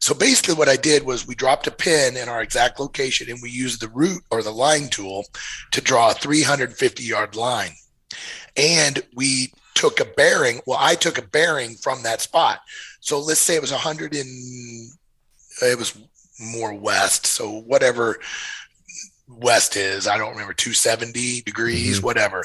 So 0.00 0.14
basically 0.14 0.54
what 0.54 0.68
I 0.68 0.76
did 0.76 1.04
was 1.04 1.26
we 1.26 1.34
dropped 1.34 1.66
a 1.66 1.70
pin 1.70 2.16
in 2.16 2.28
our 2.28 2.42
exact 2.42 2.78
location 2.80 3.30
and 3.30 3.40
we 3.42 3.50
used 3.50 3.80
the 3.80 3.88
route 3.88 4.22
or 4.30 4.42
the 4.42 4.50
line 4.50 4.88
tool 4.88 5.24
to 5.72 5.80
draw 5.80 6.10
a 6.10 6.14
350 6.14 7.02
yard 7.02 7.34
line 7.34 7.72
and 8.56 9.02
we 9.14 9.52
took 9.74 10.00
a 10.00 10.04
bearing. 10.04 10.60
Well, 10.66 10.78
I 10.80 10.94
took 10.94 11.18
a 11.18 11.22
bearing 11.22 11.74
from 11.74 12.02
that 12.02 12.20
spot. 12.20 12.60
So 13.00 13.20
let's 13.20 13.40
say 13.40 13.54
it 13.54 13.60
was 13.60 13.72
100 13.72 14.14
and 14.14 14.90
it 15.62 15.78
was 15.78 15.96
more 16.40 16.74
west. 16.74 17.26
So 17.26 17.60
whatever 17.60 18.18
west 19.28 19.76
is, 19.76 20.06
I 20.06 20.18
don't 20.18 20.30
remember 20.30 20.54
270 20.54 21.42
degrees, 21.42 21.96
mm-hmm. 21.96 22.06
whatever. 22.06 22.44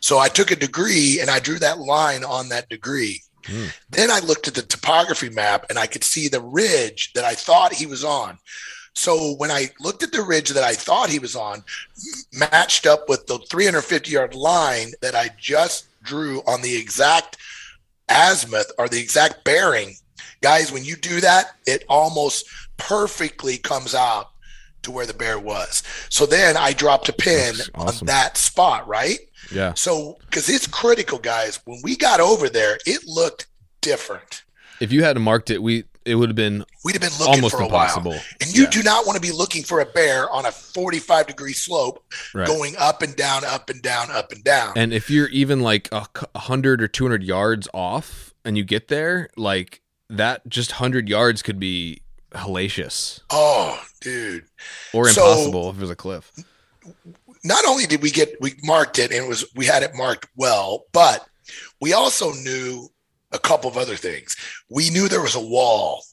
So 0.00 0.18
I 0.18 0.28
took 0.28 0.50
a 0.50 0.56
degree 0.56 1.18
and 1.20 1.30
I 1.30 1.38
drew 1.38 1.58
that 1.58 1.78
line 1.78 2.24
on 2.24 2.48
that 2.48 2.68
degree. 2.68 3.22
Mm. 3.44 3.72
Then 3.90 4.10
I 4.10 4.20
looked 4.20 4.48
at 4.48 4.54
the 4.54 4.62
topography 4.62 5.30
map 5.30 5.66
and 5.70 5.78
I 5.78 5.86
could 5.86 6.04
see 6.04 6.28
the 6.28 6.42
ridge 6.42 7.12
that 7.14 7.24
I 7.24 7.34
thought 7.34 7.72
he 7.72 7.86
was 7.86 8.04
on. 8.04 8.38
So 8.94 9.34
when 9.34 9.50
I 9.50 9.70
looked 9.80 10.02
at 10.02 10.12
the 10.12 10.22
ridge 10.22 10.50
that 10.50 10.64
I 10.64 10.74
thought 10.74 11.10
he 11.10 11.18
was 11.18 11.36
on, 11.36 11.64
matched 12.32 12.86
up 12.86 13.08
with 13.08 13.26
the 13.26 13.38
350 13.38 14.10
yard 14.10 14.34
line 14.34 14.92
that 15.00 15.14
I 15.14 15.30
just 15.38 15.86
drew 16.02 16.40
on 16.46 16.62
the 16.62 16.76
exact 16.76 17.36
azimuth 18.08 18.70
or 18.78 18.88
the 18.88 19.00
exact 19.00 19.44
bearing, 19.44 19.94
guys, 20.42 20.72
when 20.72 20.84
you 20.84 20.96
do 20.96 21.20
that, 21.20 21.52
it 21.66 21.84
almost 21.88 22.46
perfectly 22.76 23.58
comes 23.58 23.94
out 23.94 24.30
to 24.82 24.90
where 24.90 25.06
the 25.06 25.14
bear 25.14 25.38
was. 25.38 25.82
So 26.08 26.26
then 26.26 26.56
I 26.56 26.72
dropped 26.72 27.08
a 27.08 27.12
pin 27.12 27.54
awesome. 27.74 28.00
on 28.00 28.06
that 28.06 28.36
spot, 28.36 28.88
right? 28.88 29.18
Yeah. 29.52 29.74
So 29.74 30.18
because 30.22 30.48
it's 30.48 30.66
critical, 30.66 31.18
guys. 31.18 31.60
When 31.64 31.80
we 31.82 31.96
got 31.96 32.20
over 32.20 32.48
there, 32.48 32.78
it 32.86 33.06
looked 33.06 33.46
different. 33.80 34.44
If 34.80 34.92
you 34.92 35.02
hadn't 35.04 35.22
marked 35.22 35.50
it, 35.50 35.62
we 35.62 35.84
it 36.04 36.14
would 36.14 36.30
have 36.30 36.36
been 36.36 36.64
we'd 36.84 36.92
have 36.92 37.02
been 37.02 37.18
looking 37.18 37.34
almost 37.34 37.54
for 37.54 37.62
a 37.62 37.66
impossible. 37.66 38.12
while. 38.12 38.20
And 38.40 38.56
you 38.56 38.64
yeah. 38.64 38.70
do 38.70 38.82
not 38.82 39.06
want 39.06 39.16
to 39.16 39.22
be 39.22 39.32
looking 39.32 39.62
for 39.62 39.80
a 39.80 39.86
bear 39.86 40.30
on 40.30 40.46
a 40.46 40.52
45 40.52 41.26
degree 41.26 41.52
slope 41.52 42.02
right. 42.34 42.46
going 42.46 42.74
up 42.78 43.02
and 43.02 43.14
down, 43.16 43.44
up 43.44 43.70
and 43.70 43.82
down, 43.82 44.10
up 44.10 44.32
and 44.32 44.42
down. 44.42 44.72
And 44.76 44.92
if 44.92 45.10
you're 45.10 45.28
even 45.28 45.60
like 45.60 45.88
a 45.92 46.06
hundred 46.36 46.82
or 46.82 46.88
200 46.88 47.22
yards 47.22 47.68
off 47.74 48.34
and 48.44 48.56
you 48.56 48.64
get 48.64 48.88
there, 48.88 49.28
like 49.36 49.82
that 50.08 50.46
just 50.48 50.72
100 50.72 51.08
yards 51.08 51.42
could 51.42 51.60
be 51.60 52.02
hellacious. 52.32 53.20
Oh, 53.30 53.80
dude. 54.00 54.44
Or 54.94 55.08
impossible 55.08 55.64
so, 55.64 55.70
if 55.70 55.76
there's 55.76 55.90
a 55.90 55.96
cliff. 55.96 56.32
Not 57.44 57.64
only 57.66 57.86
did 57.86 58.02
we 58.02 58.10
get 58.10 58.36
we 58.40 58.54
marked 58.64 58.98
it 58.98 59.12
and 59.12 59.24
it 59.24 59.28
was 59.28 59.44
we 59.54 59.66
had 59.66 59.82
it 59.82 59.94
marked 59.94 60.28
well, 60.36 60.84
but 60.92 61.26
we 61.80 61.92
also 61.92 62.32
knew 62.32 62.88
a 63.32 63.38
couple 63.38 63.70
of 63.70 63.76
other 63.76 63.96
things. 63.96 64.36
We 64.68 64.90
knew 64.90 65.08
there 65.08 65.22
was 65.22 65.34
a 65.36 65.40
wall 65.40 66.04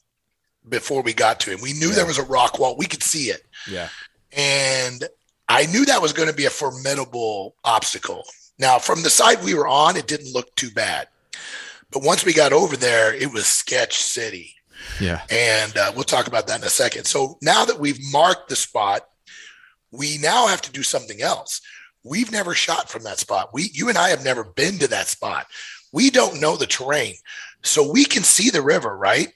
before 0.68 1.02
we 1.02 1.12
got 1.12 1.40
to 1.40 1.50
him. 1.50 1.60
We 1.60 1.72
knew 1.72 1.88
yeah. 1.88 1.96
there 1.96 2.06
was 2.06 2.18
a 2.18 2.24
rock 2.24 2.58
wall. 2.58 2.76
We 2.76 2.86
could 2.86 3.02
see 3.02 3.30
it. 3.30 3.42
Yeah. 3.68 3.88
And 4.32 5.04
I 5.48 5.66
knew 5.66 5.84
that 5.86 6.02
was 6.02 6.12
going 6.12 6.28
to 6.28 6.34
be 6.34 6.44
a 6.44 6.50
formidable 6.50 7.54
obstacle. 7.64 8.24
Now, 8.58 8.78
from 8.78 9.02
the 9.02 9.10
side 9.10 9.42
we 9.42 9.54
were 9.54 9.68
on, 9.68 9.96
it 9.96 10.06
didn't 10.06 10.34
look 10.34 10.54
too 10.56 10.70
bad. 10.70 11.08
But 11.90 12.02
once 12.02 12.24
we 12.24 12.34
got 12.34 12.52
over 12.52 12.76
there, 12.76 13.14
it 13.14 13.32
was 13.32 13.46
sketch 13.46 13.96
city. 13.96 14.54
Yeah. 15.00 15.22
And 15.30 15.76
uh, 15.76 15.92
we'll 15.94 16.04
talk 16.04 16.26
about 16.26 16.46
that 16.48 16.60
in 16.60 16.66
a 16.66 16.70
second. 16.70 17.06
So 17.06 17.38
now 17.40 17.64
that 17.64 17.78
we've 17.78 17.98
marked 18.12 18.48
the 18.48 18.56
spot, 18.56 19.02
we 19.90 20.18
now 20.18 20.46
have 20.48 20.60
to 20.62 20.72
do 20.72 20.82
something 20.82 21.22
else. 21.22 21.60
We've 22.04 22.30
never 22.30 22.54
shot 22.54 22.90
from 22.90 23.04
that 23.04 23.18
spot. 23.18 23.50
We, 23.52 23.70
you 23.72 23.88
and 23.88 23.98
I 23.98 24.10
have 24.10 24.24
never 24.24 24.44
been 24.44 24.78
to 24.78 24.88
that 24.88 25.08
spot. 25.08 25.46
We 25.92 26.10
don't 26.10 26.40
know 26.40 26.56
the 26.56 26.66
terrain. 26.66 27.14
So 27.62 27.90
we 27.90 28.04
can 28.04 28.22
see 28.22 28.50
the 28.50 28.62
river, 28.62 28.96
right? 28.96 29.32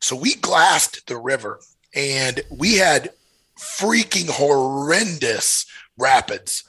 So 0.00 0.14
we 0.16 0.34
glassed 0.36 1.06
the 1.06 1.16
river 1.16 1.60
and 1.94 2.40
we 2.50 2.74
had 2.74 3.10
freaking 3.58 4.28
horrendous 4.28 5.66
rapids 5.96 6.64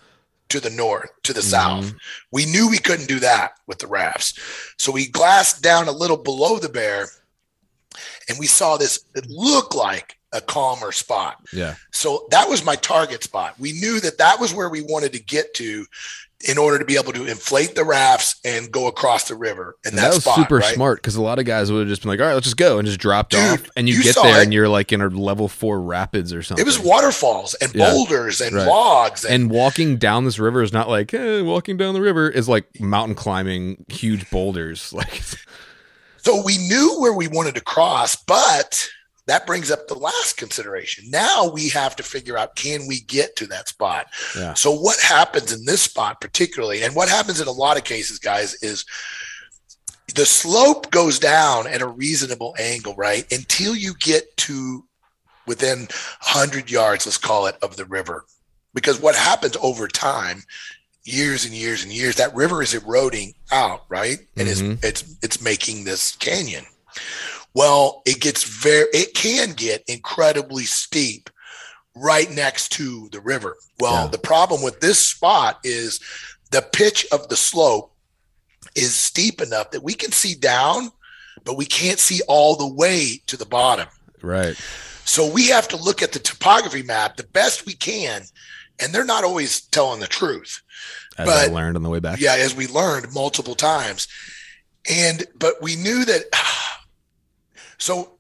to 0.50 0.60
the 0.60 0.70
north, 0.70 1.10
to 1.24 1.34
the 1.34 1.42
mm-hmm. 1.42 1.50
south. 1.50 1.94
We 2.32 2.46
knew 2.46 2.70
we 2.70 2.78
couldn't 2.78 3.08
do 3.08 3.20
that 3.20 3.54
with 3.68 3.80
the 3.80 3.88
rafts. 3.88 4.40
So 4.78 4.92
we 4.92 5.08
glassed 5.08 5.62
down 5.62 5.88
a 5.88 5.92
little 5.92 6.18
below 6.18 6.60
the 6.60 6.70
bear 6.70 7.08
and 8.30 8.40
we 8.40 8.48
saw 8.48 8.78
this, 8.78 9.06
it 9.16 9.28
looked 9.30 9.76
like 9.76 10.18
a 10.32 10.42
calmer 10.42 10.92
spot. 10.92 11.38
Yeah. 11.54 11.76
So 11.92 12.28
that 12.32 12.50
was 12.50 12.66
my 12.66 12.76
target 12.76 13.24
spot. 13.24 13.56
We 13.60 13.72
knew 13.74 14.00
that 14.02 14.18
that 14.18 14.40
was 14.40 14.54
where 14.54 14.70
we 14.70 14.82
wanted 14.82 15.14
to 15.14 15.24
get 15.24 15.54
to 15.56 15.86
in 16.48 16.58
order 16.58 16.78
to 16.78 16.86
be 16.86 16.98
able 16.98 17.14
to 17.14 17.26
inflate 17.26 17.76
the 17.76 17.84
rafts 17.84 18.40
and 18.44 18.72
go 18.72 18.88
across 18.88 19.28
the 19.28 19.36
river. 19.36 19.78
And, 19.86 19.94
and 19.94 20.00
that 20.00 20.14
was 20.14 20.24
spot, 20.24 20.36
super 20.36 20.58
right? 20.58 20.76
smart 20.76 20.98
because 20.98 21.16
a 21.16 21.22
lot 21.22 21.40
of 21.40 21.46
guys 21.46 21.72
would 21.72 21.80
have 21.80 21.88
just 21.88 22.02
been 22.02 22.10
like, 22.10 22.20
"All 22.20 22.28
right, 22.28 22.34
let's 22.34 22.46
just 22.46 22.58
go," 22.58 22.78
and 22.78 22.86
just 22.86 23.00
dropped 23.00 23.32
Dude, 23.32 23.42
off. 23.42 23.70
And 23.76 23.88
you, 23.88 23.96
you 23.96 24.04
get 24.04 24.16
there 24.16 24.40
it. 24.40 24.44
and 24.44 24.54
you're 24.54 24.68
like 24.70 24.92
in 24.92 25.02
a 25.02 25.08
level 25.08 25.48
four 25.48 25.82
rapids 25.82 26.34
or 26.34 26.44
something. 26.44 26.62
It 26.62 26.66
was 26.66 26.80
waterfalls 26.80 27.54
and 27.56 27.74
yeah. 27.74 27.90
boulders 27.90 28.42
and 28.42 28.56
right. 28.56 28.68
logs. 28.68 29.24
And-, 29.24 29.44
and, 29.44 29.52
walking 29.52 29.98
down 29.98 30.26
this 30.26 30.38
river 30.38 30.62
is 30.62 30.74
not 30.74 30.90
like 30.90 31.14
eh, 31.14 31.42
walking 31.42 31.78
down 31.78 31.94
the 31.94 32.02
river 32.02 32.30
is 32.30 32.50
like 32.50 32.80
mountain 32.80 33.16
climbing 33.16 33.86
huge 33.90 34.30
boulders. 34.30 34.94
Like, 35.06 35.22
so 36.18 36.42
we 36.42 36.58
knew 36.58 37.02
where 37.02 37.12
we 37.12 37.28
wanted 37.28 37.56
to 37.56 37.62
cross, 37.62 38.16
but 38.16 38.88
that 39.28 39.48
brings 39.48 39.72
up 39.72 39.88
the 39.88 39.96
last 39.96 40.38
consideration. 40.38 41.10
Now 41.10 41.50
we 41.52 41.70
have 41.70 41.96
to 41.96 42.04
figure 42.04 42.38
out 42.38 42.56
can 42.56 42.88
we 42.88 43.02
get 43.02 43.36
to 43.38 43.48
that 43.48 43.68
spot? 43.68 44.08
Yeah. 44.38 44.54
So 44.54 44.72
what 44.72 45.00
happens 45.00 45.52
in 45.52 45.66
this 45.66 45.82
spot 45.82 46.22
particularly, 46.22 46.84
and 46.84 46.96
what 46.96 47.10
happens 47.10 47.42
in 47.42 47.48
a 47.48 47.52
lot 47.52 47.78
of 47.78 47.84
cases, 47.84 48.20
guys, 48.20 48.54
is 48.62 48.86
the 50.14 50.26
slope 50.26 50.92
goes 50.92 51.18
down 51.18 51.68
at 51.68 51.82
a 51.82 51.88
reasonable 51.88 52.56
angle, 52.60 52.96
right? 52.96 53.32
Until 53.32 53.76
you 53.76 53.96
get 54.00 54.36
to 54.38 54.86
within 55.48 55.80
100 55.80 56.70
yards, 56.70 57.06
let's 57.06 57.18
call 57.18 57.48
it, 57.48 57.58
of 57.62 57.76
the 57.76 57.86
river. 57.86 58.26
Because 58.74 59.02
what 59.02 59.16
happens 59.16 59.58
over 59.62 59.88
time, 59.88 60.44
years 61.04 61.46
and 61.46 61.54
years 61.54 61.84
and 61.84 61.92
years, 61.92 62.16
that 62.16 62.36
river 62.36 62.62
is 62.62 62.74
eroding 62.74 63.34
out, 63.52 63.84
right? 63.90 64.20
And 64.38 64.48
mm-hmm. 64.48 64.72
it's 64.72 64.84
it's 64.84 65.16
it's 65.22 65.42
making 65.42 65.84
this 65.84 66.16
canyon. 66.16 66.66
Well, 67.56 68.04
it 68.06 68.20
gets 68.20 68.44
very, 68.44 68.88
it 68.94 69.16
can 69.16 69.54
get 69.54 69.84
incredibly 69.88 70.66
steep 70.66 71.30
right 71.96 72.30
next 72.30 72.74
to 72.74 73.08
the 73.12 73.22
river. 73.22 73.56
Well, 73.80 74.06
yeah. 74.06 74.12
the 74.12 74.18
problem 74.18 74.62
with 74.62 74.82
this 74.82 75.00
spot 75.00 75.60
is 75.64 76.02
the 76.52 76.62
pitch 76.62 77.08
of 77.12 77.30
the 77.30 77.38
slope 77.38 77.94
is 78.76 78.94
steep 78.94 79.42
enough 79.42 79.72
that 79.72 79.84
we 79.84 79.94
can 79.94 80.12
see 80.12 80.36
down, 80.36 80.90
but 81.46 81.56
we 81.56 81.66
can't 81.66 82.00
see 82.00 82.20
all 82.28 82.58
the 82.58 82.68
way 82.68 83.22
to 83.28 83.38
the 83.38 83.46
bottom. 83.46 83.88
Right. 84.22 84.56
So 85.06 85.32
we 85.32 85.48
have 85.48 85.68
to 85.70 85.78
look 85.78 86.02
at 86.02 86.12
the 86.12 86.20
topography 86.20 86.84
map 86.84 87.16
the 87.16 87.24
best 87.24 87.66
we 87.66 87.74
can, 87.74 88.24
and 88.82 88.94
they're 88.94 89.06
not 89.06 89.24
always 89.24 89.62
telling 89.62 90.02
the 90.02 90.08
truth. 90.08 90.62
As 91.18 91.26
but, 91.26 91.50
I 91.50 91.54
learned 91.54 91.78
on 91.78 91.84
the 91.84 91.90
way 91.90 92.00
back. 92.00 92.20
Yeah, 92.20 92.36
as 92.36 92.54
we 92.54 92.68
learned 92.68 93.14
multiple 93.14 93.56
times. 93.56 94.10
And 94.90 95.26
but 95.40 95.62
we 95.62 95.76
knew 95.76 96.06
that 96.06 96.26
so 97.78 98.12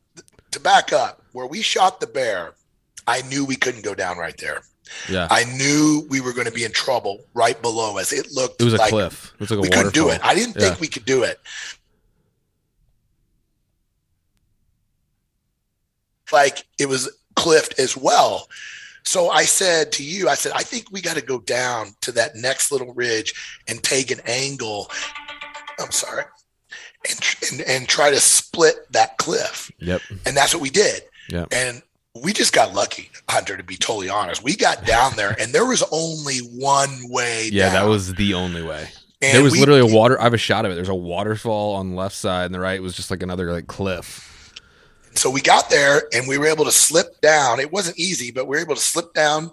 to 0.51 0.59
back 0.59 0.93
up, 0.93 1.21
where 1.33 1.45
we 1.45 1.61
shot 1.61 1.99
the 1.99 2.07
bear, 2.07 2.53
I 3.07 3.21
knew 3.23 3.45
we 3.45 3.55
couldn't 3.55 3.83
go 3.83 3.93
down 3.93 4.17
right 4.17 4.37
there. 4.37 4.61
Yeah. 5.09 5.27
I 5.29 5.43
knew 5.43 6.05
we 6.09 6.21
were 6.21 6.33
going 6.33 6.47
to 6.47 6.53
be 6.53 6.63
in 6.63 6.71
trouble 6.71 7.25
right 7.33 7.59
below 7.61 7.97
us. 7.97 8.13
It 8.13 8.31
looked 8.31 8.61
It 8.61 8.65
was 8.65 8.73
like 8.73 8.87
a 8.87 8.91
cliff. 8.91 9.33
It 9.33 9.39
was 9.39 9.51
like 9.51 9.57
a 9.57 9.61
we 9.61 9.67
waterfall. 9.67 9.83
couldn't 9.83 9.95
do 9.95 10.09
it. 10.09 10.21
I 10.23 10.35
didn't 10.35 10.55
yeah. 10.55 10.69
think 10.69 10.79
we 10.79 10.87
could 10.87 11.05
do 11.05 11.23
it. 11.23 11.39
Like 16.31 16.63
it 16.79 16.87
was 16.87 17.09
cliffed 17.35 17.79
as 17.79 17.95
well. 17.97 18.47
So 19.03 19.29
I 19.29 19.43
said 19.43 19.91
to 19.93 20.03
you, 20.03 20.29
I 20.29 20.35
said, 20.35 20.53
I 20.55 20.63
think 20.63 20.91
we 20.91 20.99
got 21.01 21.15
to 21.15 21.21
go 21.21 21.39
down 21.39 21.89
to 22.01 22.11
that 22.13 22.35
next 22.35 22.71
little 22.71 22.93
ridge 22.93 23.61
and 23.67 23.83
take 23.83 24.09
an 24.09 24.19
angle. 24.25 24.89
I'm 25.79 25.91
sorry 25.91 26.23
and, 27.09 27.19
and, 27.51 27.61
and 27.69 27.87
try 27.87 28.09
to 28.09 28.19
split 28.19 28.91
that 28.91 29.17
cliff. 29.17 29.71
Yep. 29.79 30.01
And 30.25 30.35
that's 30.35 30.53
what 30.53 30.61
we 30.61 30.69
did. 30.69 31.01
Yep. 31.29 31.49
And 31.51 31.81
we 32.21 32.33
just 32.33 32.53
got 32.53 32.73
lucky, 32.73 33.09
Hunter, 33.29 33.57
to 33.57 33.63
be 33.63 33.75
totally 33.75 34.09
honest. 34.09 34.43
We 34.43 34.55
got 34.55 34.85
down 34.85 35.15
there 35.15 35.35
and 35.39 35.53
there 35.53 35.65
was 35.65 35.83
only 35.91 36.37
one 36.37 36.89
way. 37.09 37.49
Yeah, 37.51 37.65
down. 37.65 37.73
that 37.73 37.89
was 37.89 38.13
the 38.15 38.33
only 38.33 38.63
way. 38.63 38.87
And 39.21 39.35
there 39.35 39.43
was 39.43 39.53
we, 39.53 39.59
literally 39.59 39.79
a 39.81 39.93
water. 39.93 40.19
I 40.19 40.23
have 40.23 40.33
a 40.33 40.37
shot 40.37 40.65
of 40.65 40.71
it. 40.71 40.75
There's 40.75 40.89
a 40.89 40.95
waterfall 40.95 41.75
on 41.75 41.91
the 41.91 41.95
left 41.95 42.15
side, 42.15 42.45
and 42.45 42.53
the 42.53 42.59
right 42.59 42.81
was 42.81 42.95
just 42.95 43.09
like 43.09 43.23
another 43.23 43.51
like 43.51 43.67
cliff. 43.67 44.53
So 45.15 45.29
we 45.29 45.41
got 45.41 45.69
there, 45.69 46.03
and 46.13 46.27
we 46.27 46.37
were 46.37 46.47
able 46.47 46.65
to 46.65 46.71
slip 46.71 47.21
down. 47.21 47.59
It 47.59 47.71
wasn't 47.71 47.97
easy, 47.97 48.31
but 48.31 48.45
we 48.45 48.57
were 48.57 48.61
able 48.61 48.75
to 48.75 48.81
slip 48.81 49.13
down 49.13 49.51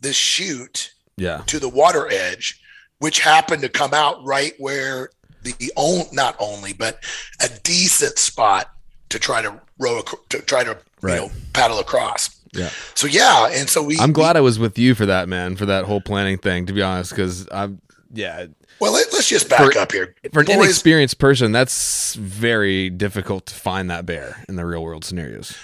this 0.00 0.14
chute, 0.14 0.92
yeah, 1.16 1.42
to 1.46 1.58
the 1.58 1.68
water 1.68 2.08
edge, 2.10 2.60
which 2.98 3.20
happened 3.20 3.62
to 3.62 3.68
come 3.68 3.94
out 3.94 4.22
right 4.24 4.52
where 4.58 5.10
the 5.42 5.72
own 5.76 6.06
not 6.12 6.36
only 6.38 6.72
but 6.72 7.02
a 7.40 7.48
decent 7.62 8.18
spot 8.18 8.70
to 9.08 9.18
try 9.18 9.42
to 9.42 9.60
row 9.78 10.02
to 10.30 10.38
try 10.40 10.64
to 10.64 10.78
right. 11.00 11.14
you 11.14 11.20
know 11.20 11.32
paddle 11.52 11.78
across. 11.78 12.38
Yeah. 12.52 12.70
So 12.94 13.06
yeah, 13.06 13.48
and 13.50 13.68
so 13.68 13.82
we. 13.82 13.98
I'm 13.98 14.12
glad 14.12 14.36
we, 14.36 14.38
I 14.38 14.40
was 14.42 14.58
with 14.58 14.78
you 14.78 14.94
for 14.94 15.06
that, 15.06 15.28
man, 15.28 15.56
for 15.56 15.66
that 15.66 15.84
whole 15.84 16.00
planning 16.00 16.38
thing. 16.38 16.66
To 16.66 16.72
be 16.72 16.82
honest, 16.82 17.10
because 17.10 17.48
I'm 17.50 17.80
yeah. 18.12 18.46
Well, 18.78 18.92
let, 18.92 19.06
us 19.14 19.28
just 19.28 19.48
back 19.48 19.72
for, 19.72 19.78
up 19.78 19.92
here. 19.92 20.16
For 20.32 20.40
an 20.40 20.46
Boys, 20.46 20.56
inexperienced 20.56 21.18
person, 21.18 21.52
that's 21.52 22.14
very 22.14 22.90
difficult 22.90 23.46
to 23.46 23.54
find 23.54 23.88
that 23.90 24.06
bear 24.06 24.44
in 24.48 24.56
the 24.56 24.66
real 24.66 24.82
world 24.82 25.04
scenarios. 25.04 25.56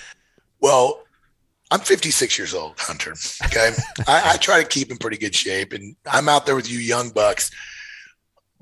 Well, 0.61 1.01
I'm 1.73 1.81
56 1.81 2.39
years 2.39 2.55
old, 2.55 2.75
Hunter. 2.79 3.15
Okay, 3.47 3.73
I, 4.07 4.35
I 4.35 4.37
try 4.37 4.63
to 4.63 4.69
keep 4.69 4.93
in 4.93 4.99
pretty 4.99 5.17
good 5.17 5.35
shape, 5.35 5.73
and 5.73 5.97
I'm 6.07 6.29
out 6.29 6.47
there 6.47 6.55
with 6.55 6.71
you 6.71 6.79
young 6.79 7.11
bucks 7.11 7.51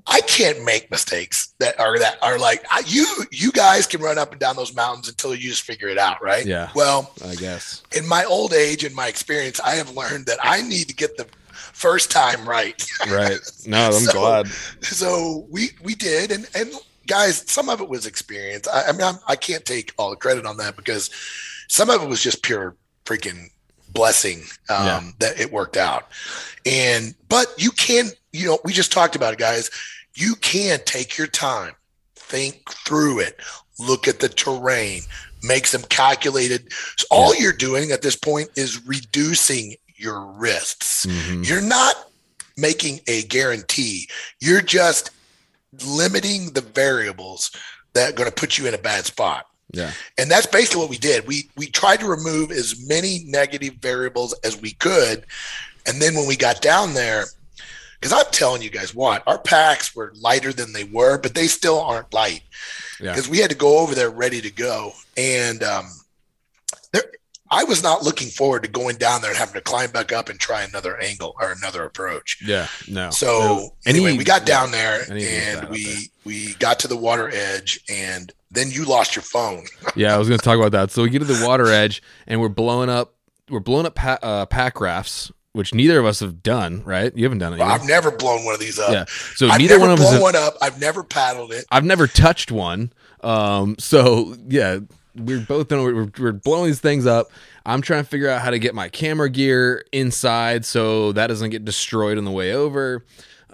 I 0.08 0.20
can't 0.20 0.62
make 0.64 0.90
mistakes 0.90 1.54
that 1.58 1.78
are 1.80 1.98
that 1.98 2.18
are 2.22 2.38
like 2.38 2.64
I, 2.70 2.82
you 2.86 3.06
you 3.32 3.50
guys 3.50 3.86
can 3.86 4.00
run 4.00 4.18
up 4.18 4.30
and 4.30 4.40
down 4.40 4.54
those 4.54 4.74
mountains 4.74 5.08
until 5.08 5.34
you 5.34 5.48
just 5.48 5.62
figure 5.62 5.88
it 5.88 5.98
out, 5.98 6.22
right? 6.22 6.46
Yeah. 6.46 6.70
Well, 6.74 7.12
I 7.24 7.34
guess 7.34 7.82
in 7.92 8.06
my 8.06 8.24
old 8.24 8.52
age 8.52 8.84
and 8.84 8.94
my 8.94 9.08
experience, 9.08 9.58
I 9.60 9.70
have 9.70 9.96
learned 9.96 10.26
that 10.26 10.38
I 10.42 10.62
need 10.62 10.88
to 10.88 10.94
get 10.94 11.16
the 11.16 11.26
first 11.52 12.10
time 12.10 12.48
right. 12.48 12.82
right. 13.10 13.38
No, 13.66 13.86
I'm 13.86 13.92
so, 13.92 14.12
glad. 14.12 14.46
So 14.80 15.46
we 15.50 15.70
we 15.82 15.96
did, 15.96 16.30
and 16.30 16.48
and 16.54 16.72
guys, 17.08 17.42
some 17.50 17.68
of 17.68 17.80
it 17.80 17.88
was 17.88 18.06
experience. 18.06 18.68
I, 18.68 18.88
I 18.88 18.92
mean, 18.92 19.02
I'm, 19.02 19.16
I 19.26 19.34
can 19.34 19.54
not 19.54 19.64
take 19.64 19.92
all 19.98 20.10
the 20.10 20.16
credit 20.16 20.46
on 20.46 20.56
that 20.58 20.76
because 20.76 21.10
some 21.68 21.90
of 21.90 22.00
it 22.00 22.08
was 22.08 22.22
just 22.22 22.44
pure 22.44 22.76
freaking 23.04 23.50
blessing 23.92 24.42
um, 24.68 24.86
yeah. 24.86 25.10
that 25.18 25.40
it 25.40 25.50
worked 25.50 25.76
out. 25.76 26.10
And 26.64 27.14
but 27.28 27.52
you 27.58 27.72
can, 27.72 28.06
you 28.32 28.46
know, 28.46 28.58
we 28.64 28.72
just 28.72 28.92
talked 28.92 29.16
about 29.16 29.32
it, 29.32 29.40
guys 29.40 29.70
you 30.16 30.34
can 30.36 30.80
take 30.84 31.18
your 31.18 31.26
time, 31.26 31.74
think 32.14 32.70
through 32.70 33.20
it, 33.20 33.38
look 33.78 34.08
at 34.08 34.20
the 34.20 34.28
terrain, 34.28 35.02
make 35.42 35.66
some 35.66 35.82
calculated. 35.82 36.72
So 36.96 37.06
all 37.10 37.34
yeah. 37.34 37.42
you're 37.42 37.52
doing 37.52 37.92
at 37.92 38.02
this 38.02 38.16
point 38.16 38.48
is 38.56 38.84
reducing 38.86 39.76
your 39.96 40.20
risks. 40.20 41.06
Mm-hmm. 41.06 41.42
You're 41.42 41.62
not 41.62 41.94
making 42.56 43.00
a 43.06 43.22
guarantee. 43.24 44.08
You're 44.40 44.62
just 44.62 45.10
limiting 45.84 46.52
the 46.52 46.62
variables 46.62 47.50
that 47.92 48.10
are 48.10 48.16
going 48.16 48.28
to 48.28 48.34
put 48.34 48.58
you 48.58 48.66
in 48.66 48.74
a 48.74 48.78
bad 48.78 49.04
spot. 49.04 49.46
Yeah. 49.72 49.92
And 50.16 50.30
that's 50.30 50.46
basically 50.46 50.80
what 50.80 50.90
we 50.90 50.98
did. 50.98 51.26
We 51.26 51.50
we 51.56 51.66
tried 51.66 52.00
to 52.00 52.06
remove 52.06 52.50
as 52.50 52.86
many 52.86 53.24
negative 53.26 53.74
variables 53.74 54.32
as 54.44 54.60
we 54.60 54.72
could. 54.72 55.26
And 55.86 56.00
then 56.00 56.14
when 56.14 56.26
we 56.26 56.36
got 56.36 56.62
down 56.62 56.94
there, 56.94 57.24
because 58.00 58.12
I'm 58.12 58.30
telling 58.32 58.62
you 58.62 58.70
guys 58.70 58.94
what, 58.94 59.22
our 59.26 59.38
packs 59.38 59.94
were 59.94 60.12
lighter 60.20 60.52
than 60.52 60.72
they 60.72 60.84
were, 60.84 61.18
but 61.18 61.34
they 61.34 61.46
still 61.46 61.80
aren't 61.80 62.12
light. 62.12 62.42
Because 62.98 63.26
yeah. 63.26 63.30
we 63.30 63.38
had 63.38 63.50
to 63.50 63.56
go 63.56 63.78
over 63.78 63.94
there 63.94 64.10
ready 64.10 64.40
to 64.40 64.50
go. 64.50 64.92
And 65.16 65.62
um 65.62 65.86
there 66.92 67.04
I 67.50 67.64
was 67.64 67.82
not 67.82 68.02
looking 68.02 68.28
forward 68.28 68.64
to 68.64 68.68
going 68.68 68.96
down 68.96 69.22
there 69.22 69.30
and 69.30 69.38
having 69.38 69.54
to 69.54 69.60
climb 69.60 69.90
back 69.90 70.12
up 70.12 70.28
and 70.28 70.38
try 70.38 70.62
another 70.62 71.00
angle 71.00 71.34
or 71.40 71.52
another 71.52 71.84
approach. 71.84 72.42
Yeah, 72.44 72.66
no. 72.88 73.10
So 73.10 73.26
no. 73.26 73.70
anyway, 73.86 74.10
Any, 74.10 74.18
we 74.18 74.24
got 74.24 74.44
down 74.44 74.72
there 74.72 75.02
and 75.08 75.68
we 75.68 75.84
there. 75.84 75.94
we 76.24 76.54
got 76.54 76.80
to 76.80 76.88
the 76.88 76.96
water 76.96 77.30
edge 77.32 77.80
and 77.88 78.32
then 78.50 78.70
you 78.70 78.84
lost 78.84 79.14
your 79.14 79.22
phone. 79.22 79.64
yeah, 79.96 80.14
I 80.14 80.18
was 80.18 80.28
going 80.28 80.38
to 80.38 80.44
talk 80.44 80.58
about 80.58 80.72
that. 80.72 80.90
So 80.90 81.02
we 81.02 81.10
get 81.10 81.20
to 81.20 81.24
the 81.24 81.46
water 81.46 81.66
edge 81.66 82.02
and 82.26 82.40
we're 82.40 82.48
blowing 82.48 82.88
up 82.88 83.14
we're 83.48 83.60
blowing 83.60 83.86
up 83.86 83.94
pa- 83.94 84.18
uh, 84.22 84.46
pack 84.46 84.80
rafts 84.80 85.30
which 85.56 85.72
neither 85.72 85.98
of 85.98 86.04
us 86.04 86.20
have 86.20 86.42
done, 86.42 86.82
right? 86.84 87.16
You 87.16 87.24
haven't 87.24 87.38
done 87.38 87.54
it. 87.54 87.60
Well, 87.60 87.68
I've 87.68 87.86
never 87.86 88.10
blown 88.10 88.44
one 88.44 88.52
of 88.52 88.60
these 88.60 88.78
up. 88.78 88.92
Yeah. 88.92 89.06
So 89.36 89.48
I've 89.48 89.58
neither 89.58 89.80
one 89.80 89.90
of 89.90 89.98
us 89.98 90.10
have 90.10 90.20
blown 90.20 90.34
one 90.34 90.36
up. 90.36 90.54
I've 90.60 90.78
never 90.78 91.02
paddled 91.02 91.50
it. 91.50 91.64
I've 91.70 91.84
never 91.84 92.06
touched 92.06 92.52
one. 92.52 92.92
Um, 93.22 93.74
so 93.78 94.36
yeah, 94.46 94.80
we're 95.14 95.40
both 95.40 95.68
doing, 95.68 95.82
we're, 95.82 96.10
we're 96.18 96.32
blowing 96.32 96.66
these 96.66 96.80
things 96.80 97.06
up. 97.06 97.28
I'm 97.64 97.80
trying 97.80 98.04
to 98.04 98.08
figure 98.08 98.28
out 98.28 98.42
how 98.42 98.50
to 98.50 98.58
get 98.58 98.74
my 98.74 98.90
camera 98.90 99.30
gear 99.30 99.82
inside 99.92 100.66
so 100.66 101.12
that 101.12 101.28
doesn't 101.28 101.50
get 101.50 101.64
destroyed 101.64 102.18
on 102.18 102.26
the 102.26 102.30
way 102.30 102.52
over. 102.52 103.02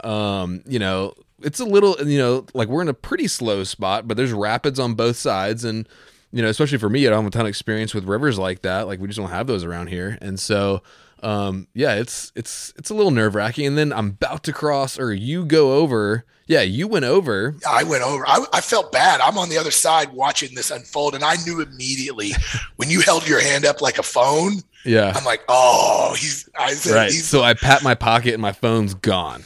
Um, 0.02 0.64
you 0.66 0.80
know, 0.80 1.14
it's 1.40 1.60
a 1.60 1.64
little, 1.64 1.96
you 2.04 2.18
know, 2.18 2.46
like 2.52 2.66
we're 2.66 2.82
in 2.82 2.88
a 2.88 2.94
pretty 2.94 3.28
slow 3.28 3.62
spot, 3.62 4.08
but 4.08 4.16
there's 4.16 4.32
rapids 4.32 4.80
on 4.80 4.94
both 4.94 5.16
sides. 5.16 5.64
And, 5.64 5.88
you 6.32 6.42
know, 6.42 6.48
especially 6.48 6.78
for 6.78 6.90
me, 6.90 7.06
I 7.06 7.10
don't 7.10 7.22
have 7.22 7.28
a 7.28 7.30
ton 7.30 7.42
of 7.42 7.48
experience 7.48 7.94
with 7.94 8.04
rivers 8.04 8.40
like 8.40 8.62
that. 8.62 8.88
Like 8.88 8.98
we 8.98 9.06
just 9.06 9.20
don't 9.20 9.30
have 9.30 9.46
those 9.46 9.62
around 9.62 9.86
here. 9.86 10.18
And 10.20 10.40
so, 10.40 10.82
um, 11.22 11.68
yeah, 11.74 11.94
it's 11.94 12.32
it's 12.34 12.72
it's 12.76 12.90
a 12.90 12.94
little 12.94 13.10
nerve 13.10 13.34
wracking. 13.34 13.66
And 13.66 13.78
then 13.78 13.92
I'm 13.92 14.08
about 14.08 14.42
to 14.44 14.52
cross, 14.52 14.98
or 14.98 15.12
you 15.12 15.44
go 15.44 15.74
over. 15.74 16.24
Yeah, 16.46 16.62
you 16.62 16.88
went 16.88 17.04
over. 17.04 17.54
I 17.66 17.84
went 17.84 18.02
over. 18.02 18.26
I, 18.26 18.44
I 18.52 18.60
felt 18.60 18.92
bad. 18.92 19.20
I'm 19.20 19.38
on 19.38 19.48
the 19.48 19.56
other 19.56 19.70
side 19.70 20.12
watching 20.12 20.54
this 20.54 20.70
unfold, 20.70 21.14
and 21.14 21.22
I 21.22 21.36
knew 21.46 21.60
immediately 21.60 22.32
when 22.76 22.90
you 22.90 23.00
held 23.00 23.26
your 23.26 23.40
hand 23.40 23.64
up 23.64 23.80
like 23.80 23.98
a 23.98 24.02
phone. 24.02 24.54
Yeah, 24.84 25.12
I'm 25.14 25.24
like, 25.24 25.42
oh, 25.48 26.14
he's. 26.18 26.48
I 26.58 26.74
said, 26.74 26.94
right. 26.94 27.10
He's, 27.10 27.26
so 27.26 27.42
I 27.42 27.54
pat 27.54 27.82
my 27.82 27.94
pocket, 27.94 28.34
and 28.34 28.42
my 28.42 28.52
phone's 28.52 28.94
gone, 28.94 29.44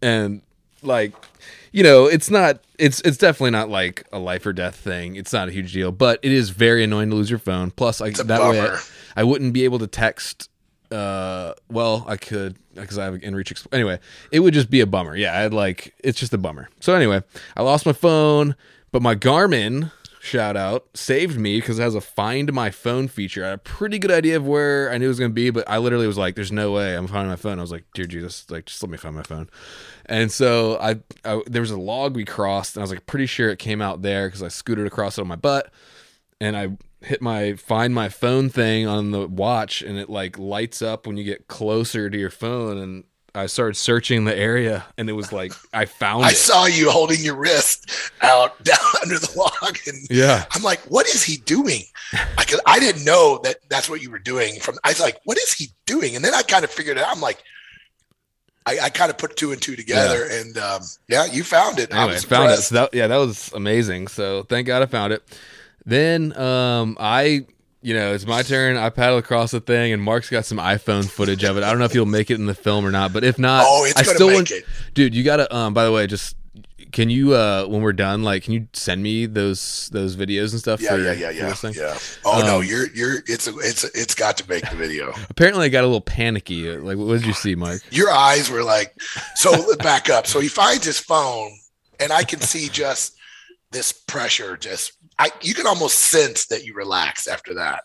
and 0.00 0.40
like 0.82 1.12
you 1.72 1.82
know, 1.82 2.06
it's 2.06 2.30
not 2.30 2.60
it's 2.78 3.00
it's 3.00 3.16
definitely 3.16 3.50
not 3.50 3.68
like 3.68 4.06
a 4.12 4.18
life 4.18 4.44
or 4.46 4.52
death 4.52 4.76
thing. 4.76 5.16
It's 5.16 5.32
not 5.32 5.48
a 5.48 5.52
huge 5.52 5.72
deal, 5.72 5.90
but 5.90 6.20
it 6.22 6.30
is 6.30 6.50
very 6.50 6.84
annoying 6.84 7.10
to 7.10 7.16
lose 7.16 7.30
your 7.30 7.38
phone. 7.38 7.70
Plus, 7.70 8.00
I, 8.00 8.10
that 8.10 8.26
bummer. 8.26 8.52
way 8.52 8.60
I, 8.60 8.80
I, 9.16 9.24
wouldn't 9.24 9.54
be 9.54 9.64
able 9.64 9.78
to 9.78 9.86
text 9.86 10.50
uh 10.92 11.54
well 11.70 12.04
i 12.06 12.16
could 12.16 12.56
because 12.74 12.98
i 12.98 13.04
have 13.04 13.14
an 13.14 13.20
inreach 13.20 13.52
exp- 13.52 13.66
anyway 13.72 13.98
it 14.30 14.40
would 14.40 14.54
just 14.54 14.70
be 14.70 14.80
a 14.80 14.86
bummer. 14.86 15.16
Yeah 15.16 15.38
i'd 15.40 15.52
like 15.54 15.94
it's 16.04 16.18
just 16.18 16.32
a 16.32 16.38
bummer. 16.38 16.68
So 16.80 16.94
anyway 16.94 17.22
i 17.56 17.62
lost 17.62 17.86
my 17.86 17.92
phone 17.92 18.54
but 18.92 19.02
my 19.02 19.14
garmin 19.14 19.90
shout 20.20 20.56
out 20.56 20.86
saved 20.94 21.36
me 21.36 21.58
because 21.58 21.80
it 21.80 21.82
has 21.82 21.96
a 21.96 22.00
find 22.00 22.52
my 22.52 22.70
phone 22.70 23.08
feature. 23.08 23.44
I 23.44 23.48
had 23.48 23.54
a 23.54 23.58
pretty 23.58 23.98
good 23.98 24.12
idea 24.12 24.36
of 24.36 24.46
where 24.46 24.92
i 24.92 24.98
knew 24.98 25.06
it 25.06 25.08
was 25.08 25.18
to 25.18 25.28
be 25.28 25.50
but 25.50 25.68
i 25.68 25.78
literally 25.78 26.06
was 26.06 26.18
like 26.18 26.36
there's 26.36 26.52
no 26.52 26.70
way 26.70 26.94
i'm 26.94 27.06
finding 27.08 27.28
my 27.30 27.36
phone. 27.36 27.58
I 27.58 27.62
was 27.62 27.72
like 27.72 27.84
dear 27.94 28.06
jesus 28.06 28.48
like 28.50 28.66
just 28.66 28.82
let 28.82 28.90
me 28.90 28.98
find 28.98 29.16
my 29.16 29.22
phone. 29.24 29.48
And 30.06 30.30
so 30.30 30.78
I, 30.78 30.96
I 31.24 31.42
there 31.46 31.62
was 31.62 31.70
a 31.70 31.78
log 31.78 32.14
we 32.14 32.24
crossed 32.24 32.76
and 32.76 32.82
i 32.82 32.84
was 32.84 32.90
like 32.92 33.06
pretty 33.06 33.26
sure 33.26 33.50
it 33.50 33.58
came 33.58 33.80
out 33.82 34.02
there 34.02 34.28
because 34.28 34.42
i 34.42 34.48
scooted 34.48 34.86
across 34.86 35.18
it 35.18 35.22
on 35.22 35.26
my 35.28 35.36
butt 35.36 35.72
and 36.40 36.56
i 36.56 36.76
hit 37.04 37.22
my 37.22 37.54
find 37.54 37.94
my 37.94 38.08
phone 38.08 38.48
thing 38.48 38.86
on 38.86 39.10
the 39.10 39.26
watch 39.26 39.82
and 39.82 39.98
it 39.98 40.08
like 40.08 40.38
lights 40.38 40.82
up 40.82 41.06
when 41.06 41.16
you 41.16 41.24
get 41.24 41.48
closer 41.48 42.08
to 42.08 42.18
your 42.18 42.30
phone 42.30 42.78
and 42.78 43.04
I 43.34 43.46
started 43.46 43.76
searching 43.76 44.24
the 44.24 44.36
area 44.36 44.84
and 44.98 45.08
it 45.08 45.14
was 45.14 45.32
like 45.32 45.52
I 45.72 45.86
found 45.86 46.24
I 46.24 46.30
it. 46.30 46.36
saw 46.36 46.66
you 46.66 46.90
holding 46.90 47.20
your 47.20 47.36
wrist 47.36 47.90
out 48.20 48.62
down 48.64 48.78
under 49.02 49.18
the 49.18 49.32
log 49.36 49.78
and 49.86 49.98
yeah. 50.10 50.44
I'm 50.52 50.62
like 50.62 50.80
what 50.82 51.06
is 51.06 51.22
he 51.24 51.38
doing? 51.38 51.82
I 52.12 52.44
cuz 52.44 52.60
I 52.66 52.78
didn't 52.78 53.04
know 53.04 53.40
that 53.44 53.56
that's 53.68 53.88
what 53.88 54.02
you 54.02 54.10
were 54.10 54.18
doing 54.18 54.60
from 54.60 54.78
I 54.84 54.90
was 54.90 55.00
like 55.00 55.20
what 55.24 55.38
is 55.38 55.52
he 55.52 55.68
doing? 55.86 56.16
And 56.16 56.24
then 56.24 56.34
I 56.34 56.42
kind 56.42 56.64
of 56.64 56.70
figured 56.70 56.98
it 56.98 57.02
out. 57.02 57.14
I'm 57.14 57.22
like 57.22 57.42
I, 58.64 58.78
I 58.80 58.90
kind 58.90 59.10
of 59.10 59.18
put 59.18 59.36
two 59.36 59.52
and 59.52 59.60
two 59.60 59.76
together 59.76 60.26
yeah. 60.28 60.40
and 60.40 60.58
um, 60.58 60.82
yeah, 61.08 61.24
you 61.24 61.42
found 61.42 61.78
it. 61.78 61.92
Anyway, 61.92 62.14
I 62.14 62.18
found 62.18 62.52
it. 62.52 62.58
So 62.58 62.74
that, 62.76 62.94
yeah, 62.94 63.08
that 63.08 63.16
was 63.16 63.52
amazing. 63.54 64.08
So 64.08 64.44
thank 64.44 64.68
God 64.68 64.82
I 64.82 64.86
found 64.86 65.12
it. 65.12 65.22
Then 65.84 66.36
um, 66.38 66.96
I, 67.00 67.46
you 67.80 67.94
know, 67.94 68.14
it's 68.14 68.26
my 68.26 68.42
turn. 68.42 68.76
I 68.76 68.90
paddle 68.90 69.18
across 69.18 69.50
the 69.50 69.60
thing, 69.60 69.92
and 69.92 70.02
Mark's 70.02 70.30
got 70.30 70.44
some 70.44 70.58
iPhone 70.58 71.08
footage 71.08 71.44
of 71.44 71.56
it. 71.56 71.64
I 71.64 71.70
don't 71.70 71.78
know 71.78 71.84
if 71.84 71.94
you'll 71.94 72.06
make 72.06 72.30
it 72.30 72.34
in 72.34 72.46
the 72.46 72.54
film 72.54 72.86
or 72.86 72.90
not, 72.90 73.12
but 73.12 73.24
if 73.24 73.38
not, 73.38 73.64
oh, 73.66 73.84
it's 73.84 73.96
I 73.96 74.04
gonna 74.04 74.14
still 74.14 74.28
make 74.28 74.36
want, 74.36 74.50
it. 74.52 74.64
dude. 74.94 75.14
You 75.14 75.24
gotta. 75.24 75.54
Um, 75.54 75.74
by 75.74 75.84
the 75.84 75.92
way, 75.92 76.06
just 76.06 76.36
can 76.92 77.08
you 77.08 77.34
uh 77.34 77.64
when 77.64 77.80
we're 77.80 77.92
done 77.92 78.22
like 78.22 78.44
can 78.44 78.52
you 78.52 78.68
send 78.74 79.02
me 79.02 79.26
those 79.26 79.88
those 79.92 80.14
videos 80.14 80.52
and 80.52 80.60
stuff 80.60 80.80
yeah 80.80 80.90
for, 80.90 80.98
yeah 80.98 81.12
yeah 81.12 81.30
yeah 81.30 81.54
yeah 81.72 81.98
oh 82.24 82.40
um, 82.40 82.46
no 82.46 82.60
you're 82.60 82.88
you're 82.94 83.22
it's 83.26 83.48
a, 83.48 83.58
it's 83.58 83.82
a, 83.82 83.88
it's 83.94 84.14
got 84.14 84.36
to 84.36 84.48
make 84.48 84.68
the 84.68 84.76
video 84.76 85.12
apparently 85.30 85.64
i 85.64 85.68
got 85.68 85.84
a 85.84 85.86
little 85.86 86.00
panicky 86.02 86.68
like 86.76 86.98
what 86.98 87.18
did 87.18 87.26
you 87.26 87.32
see 87.32 87.54
mike 87.54 87.80
your 87.90 88.10
eyes 88.10 88.50
were 88.50 88.62
like 88.62 88.94
so 89.34 89.74
back 89.76 90.10
up 90.10 90.26
so 90.26 90.38
he 90.38 90.48
finds 90.48 90.84
his 90.84 90.98
phone 90.98 91.50
and 91.98 92.12
i 92.12 92.22
can 92.22 92.40
see 92.40 92.68
just 92.68 93.16
this 93.70 93.92
pressure 93.92 94.56
just 94.56 94.92
I 95.18 95.30
you 95.40 95.54
can 95.54 95.66
almost 95.66 95.98
sense 95.98 96.46
that 96.46 96.64
you 96.64 96.74
relax 96.74 97.26
after 97.26 97.54
that. 97.54 97.84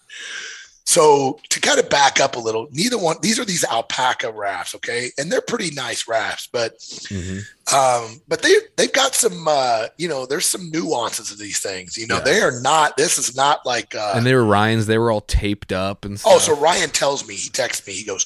So 0.86 1.38
to 1.50 1.60
kind 1.60 1.80
of 1.80 1.90
back 1.90 2.22
up 2.22 2.38
a 2.38 2.40
little, 2.40 2.70
neither 2.72 2.98
one 2.98 3.18
these 3.22 3.38
are 3.40 3.44
these 3.44 3.66
Alpacka 3.66 4.34
rafts, 4.34 4.74
okay, 4.76 5.12
and 5.18 5.30
they're 5.30 5.42
pretty 5.42 5.76
nice 5.76 6.08
rafts, 6.08 6.48
but 6.48 6.78
mm-hmm. 6.80 7.40
um, 7.76 8.22
but 8.30 8.42
they 8.42 8.54
they've 8.78 8.94
got 8.94 9.14
some 9.14 9.48
uh, 9.50 9.88
you 9.98 10.08
know 10.08 10.26
there's 10.26 10.46
some 10.46 10.72
nuances 10.72 11.30
of 11.30 11.40
these 11.40 11.60
things. 11.60 11.98
You 11.98 12.08
know 12.08 12.20
yeah. 12.20 12.24
they 12.24 12.40
are 12.40 12.62
not. 12.62 12.96
This 12.96 13.18
is 13.18 13.36
not 13.36 13.66
like 13.66 13.96
uh, 13.96 14.14
and 14.16 14.26
they 14.26 14.34
were 14.34 14.46
Ryan's. 14.46 14.86
They 14.86 14.98
were 14.98 15.12
all 15.12 15.22
taped 15.22 15.74
up 15.74 16.06
and 16.06 16.18
stuff. 16.18 16.34
Oh, 16.34 16.40
so 16.40 16.56
Ryan 16.56 16.90
tells 16.90 17.28
me 17.28 17.36
he 17.36 17.50
texts 17.50 17.86
me. 17.86 17.92
He 17.92 18.06
goes, 18.06 18.26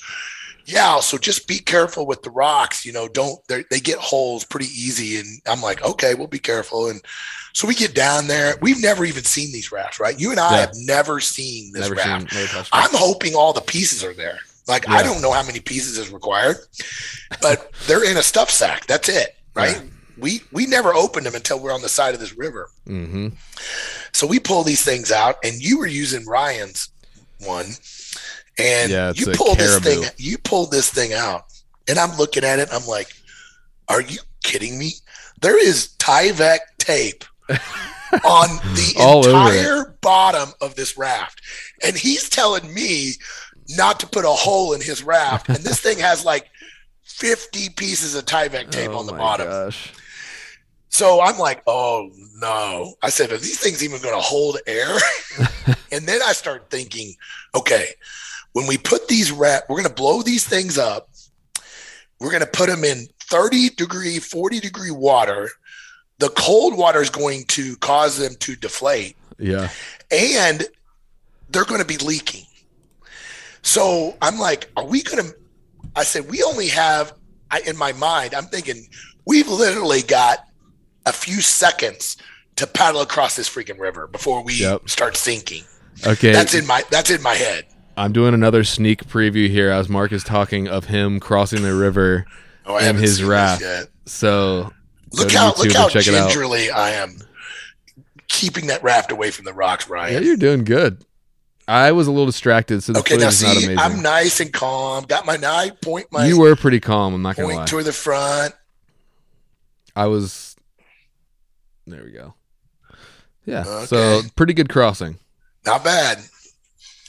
yeah 0.66 1.00
so 1.00 1.18
just 1.18 1.48
be 1.48 1.60
careful 1.60 2.06
with 2.06 2.22
the 2.22 2.30
rocks 2.30 2.86
you 2.86 2.94
know 2.94 3.08
don't 3.08 3.40
they 3.48 3.80
get 3.80 3.98
holes 3.98 4.44
pretty 4.44 4.68
easy 4.68 5.18
and 5.18 5.42
i'm 5.48 5.62
like 5.62 5.84
okay 5.84 6.14
we'll 6.14 6.28
be 6.28 6.40
careful 6.40 6.88
and 6.88 7.02
so 7.54 7.68
we 7.68 7.76
get 7.76 7.94
down 7.94 8.28
there. 8.28 8.56
We've 8.62 8.82
never 8.82 9.06
even 9.06 9.24
seen 9.24 9.52
these 9.52 9.72
rafts, 9.72 10.00
right? 10.00 10.20
You 10.20 10.32
and 10.32 10.40
I 10.40 10.52
yeah. 10.52 10.60
have 10.62 10.72
never 10.76 11.20
seen 11.20 11.72
this 11.74 11.90
never 11.90 11.96
raft. 11.96 12.32
Seen, 12.32 12.66
I'm 12.72 12.92
hoping 12.94 13.36
all 13.36 13.54
the 13.54 13.62
pieces 13.62 14.04
are 14.04 14.14
there. 14.14 14.40
Like 14.68 14.86
yeah. 14.88 14.94
I 14.94 15.04
don't 15.04 15.22
know 15.22 15.32
how 15.32 15.44
many 15.44 15.60
pieces 15.60 15.98
is 15.98 16.12
required, 16.12 16.58
but 17.42 17.72
they're 17.88 18.10
in 18.10 18.18
a 18.18 18.24
stuff 18.24 18.50
sack. 18.50 18.86
That's 18.86 19.10
it, 19.10 19.36
right? 19.54 19.76
Yeah. 19.76 19.90
We 20.18 20.42
we 20.52 20.66
never 20.66 20.94
opened 20.94 21.26
them 21.26 21.36
until 21.36 21.60
we're 21.60 21.74
on 21.74 21.82
the 21.82 21.90
side 21.90 22.14
of 22.14 22.20
this 22.20 22.38
river. 22.38 22.70
Mm-hmm. 22.88 23.30
So 24.14 24.28
we 24.28 24.40
pull 24.40 24.64
these 24.64 24.84
things 24.84 25.12
out, 25.12 25.38
and 25.44 25.62
you 25.62 25.80
were 25.80 25.88
using 25.88 26.26
Ryan's 26.26 26.90
one, 27.40 27.66
and 28.58 29.18
you 29.18 29.28
pulled 29.34 29.58
this 29.58 29.80
thing. 29.80 30.04
You 30.18 30.38
pulled 30.38 30.72
this 30.72 30.90
thing 30.90 31.14
out, 31.14 31.46
and 31.88 31.98
I'm 31.98 32.16
looking 32.18 32.44
at 32.44 32.60
it. 32.60 32.70
I'm 32.72 32.86
like, 32.86 33.14
"Are 33.90 34.02
you 34.02 34.20
kidding 34.44 34.78
me?" 34.78 34.92
There 35.42 35.60
is 35.60 35.96
Tyvek 35.98 36.60
tape 36.78 37.26
on 38.26 38.50
the 38.76 38.94
entire 39.26 39.98
bottom 40.02 40.50
of 40.62 40.76
this 40.76 40.98
raft. 40.98 41.42
And 41.84 41.96
he's 41.96 42.30
telling 42.30 42.74
me 42.74 43.14
not 43.70 44.00
to 44.02 44.08
put 44.08 44.26
a 44.26 44.30
hole 44.30 44.74
in 44.74 44.82
his 44.82 45.04
raft. 45.04 45.50
And 45.50 45.60
this 45.60 45.80
thing 45.80 46.00
has 46.00 46.26
like 46.26 46.50
50 47.04 47.70
pieces 47.70 48.16
of 48.16 48.26
Tyvek 48.26 48.72
tape 48.72 48.92
oh 48.92 49.00
on 49.00 49.06
the 49.06 49.14
bottom. 49.14 49.48
Gosh. 49.48 49.94
So 50.90 51.22
I'm 51.22 51.38
like, 51.38 51.64
oh 51.68 52.10
no. 52.38 52.96
I 53.02 53.10
said, 53.10 53.32
are 53.32 53.38
these 53.38 53.60
things 53.60 53.84
even 53.84 54.02
going 54.02 54.16
to 54.16 54.22
hold 54.22 54.58
air? 54.68 54.98
and 55.92 56.06
then 56.06 56.22
I 56.26 56.34
start 56.34 56.70
thinking, 56.70 57.16
okay, 57.56 57.90
when 58.54 58.68
we 58.68 58.78
put 58.78 59.08
these 59.08 59.32
rat, 59.32 59.64
we're 59.70 59.78
going 59.78 59.90
to 59.90 60.02
blow 60.02 60.22
these 60.22 60.46
things 60.46 60.78
up. 60.78 61.10
We're 62.20 62.32
going 62.32 62.42
to 62.42 62.48
put 62.48 62.70
them 62.70 62.84
in 62.84 63.08
30 63.22 63.70
degree, 63.70 64.20
40 64.20 64.60
degree 64.60 64.92
water 64.92 65.50
the 66.22 66.30
cold 66.30 66.78
water 66.78 67.02
is 67.02 67.10
going 67.10 67.44
to 67.46 67.76
cause 67.78 68.18
them 68.18 68.36
to 68.36 68.56
deflate. 68.56 69.18
Yeah. 69.40 69.70
And 70.12 70.64
they're 71.50 71.66
going 71.66 71.82
to 71.82 71.88
be 71.88 71.98
leaking. 71.98 72.46
So 73.64 74.16
I'm 74.22 74.38
like, 74.38 74.70
are 74.78 74.86
we 74.86 75.02
going 75.02 75.24
to? 75.26 75.36
I 75.96 76.04
said, 76.04 76.30
we 76.30 76.44
only 76.44 76.68
have, 76.68 77.14
I, 77.50 77.62
in 77.62 77.76
my 77.76 77.92
mind, 77.94 78.34
I'm 78.36 78.46
thinking, 78.46 78.86
we've 79.26 79.50
literally 79.50 80.04
got 80.04 80.40
a 81.08 81.12
few 81.12 81.42
seconds 81.42 82.18
to 82.58 82.68
paddle 82.68 83.02
across 83.02 83.36
this 83.36 83.50
freaking 83.50 83.80
river 83.80 84.06
before 84.08 84.44
we 84.44 84.54
Yep. 84.54 84.88
start 84.90 85.18
sinking. 85.18 85.64
Okay. 86.06 86.32
That's 86.34 86.54
in 86.54 86.68
my 86.68 86.84
that's 86.92 87.10
in 87.10 87.22
my 87.24 87.34
head. 87.34 87.66
I'm 87.98 88.14
doing 88.14 88.34
another 88.36 88.64
sneak 88.64 89.06
preview 89.06 89.50
here 89.50 89.70
as 89.72 89.90
Mark 89.90 90.12
is 90.12 90.24
talking 90.24 90.68
of 90.68 90.86
him 90.86 91.20
crossing 91.20 91.64
the 91.64 91.74
river 91.76 92.26
Oh, 92.66 92.78
in 92.78 92.96
his 92.96 93.24
raft. 93.24 93.64
So 94.06 94.72
Look 95.14 95.32
how 95.32 95.54
look 95.58 95.72
how 95.72 95.90
check 95.90 96.08
it 96.08 96.14
out. 96.14 96.30
gingerly 96.30 96.72
I 96.72 96.92
am 96.92 97.18
keeping 98.28 98.68
that 98.68 98.82
raft 98.84 99.12
away 99.12 99.32
from 99.32 99.46
the 99.46 99.54
rocks, 99.54 99.90
Ryan. 99.90 100.14
Yeah, 100.14 100.20
you're 100.20 100.38
doing 100.38 100.64
good. 100.64 101.04
I 101.68 101.92
was 101.92 102.08
a 102.08 102.12
little 102.12 102.26
distracted, 102.26 102.84
so 102.84 102.94
the 102.94 103.00
okay, 103.00 103.18
now 103.18 103.28
is 103.28 103.42
not 103.42 103.56
see, 103.56 103.66
amazing. 103.66 103.80
I'm 103.80 104.02
nice 104.02 104.40
and 104.40 104.52
calm. 104.52 105.06
Got 105.06 105.26
my 105.26 105.38
eye 105.42 105.72
point 105.82 106.08
my 106.12 106.26
you 106.26 106.40
were 106.40 106.56
pretty 106.56 106.80
calm. 106.80 107.14
I'm 107.14 107.22
not 107.22 107.36
gonna 107.36 107.48
point 107.48 107.60
lie. 107.60 107.66
toward 107.66 107.86
the 107.86 107.94
front. 107.94 108.54
I 109.96 110.08
was. 110.08 110.56
There 111.88 112.04
we 112.04 112.12
go. 112.12 112.34
Yeah. 113.46 113.64
Okay. 113.66 113.86
So 113.86 114.22
pretty 114.36 114.54
good 114.54 114.70
crossing. 114.70 115.18
Not 115.66 115.84
bad. 115.84 116.20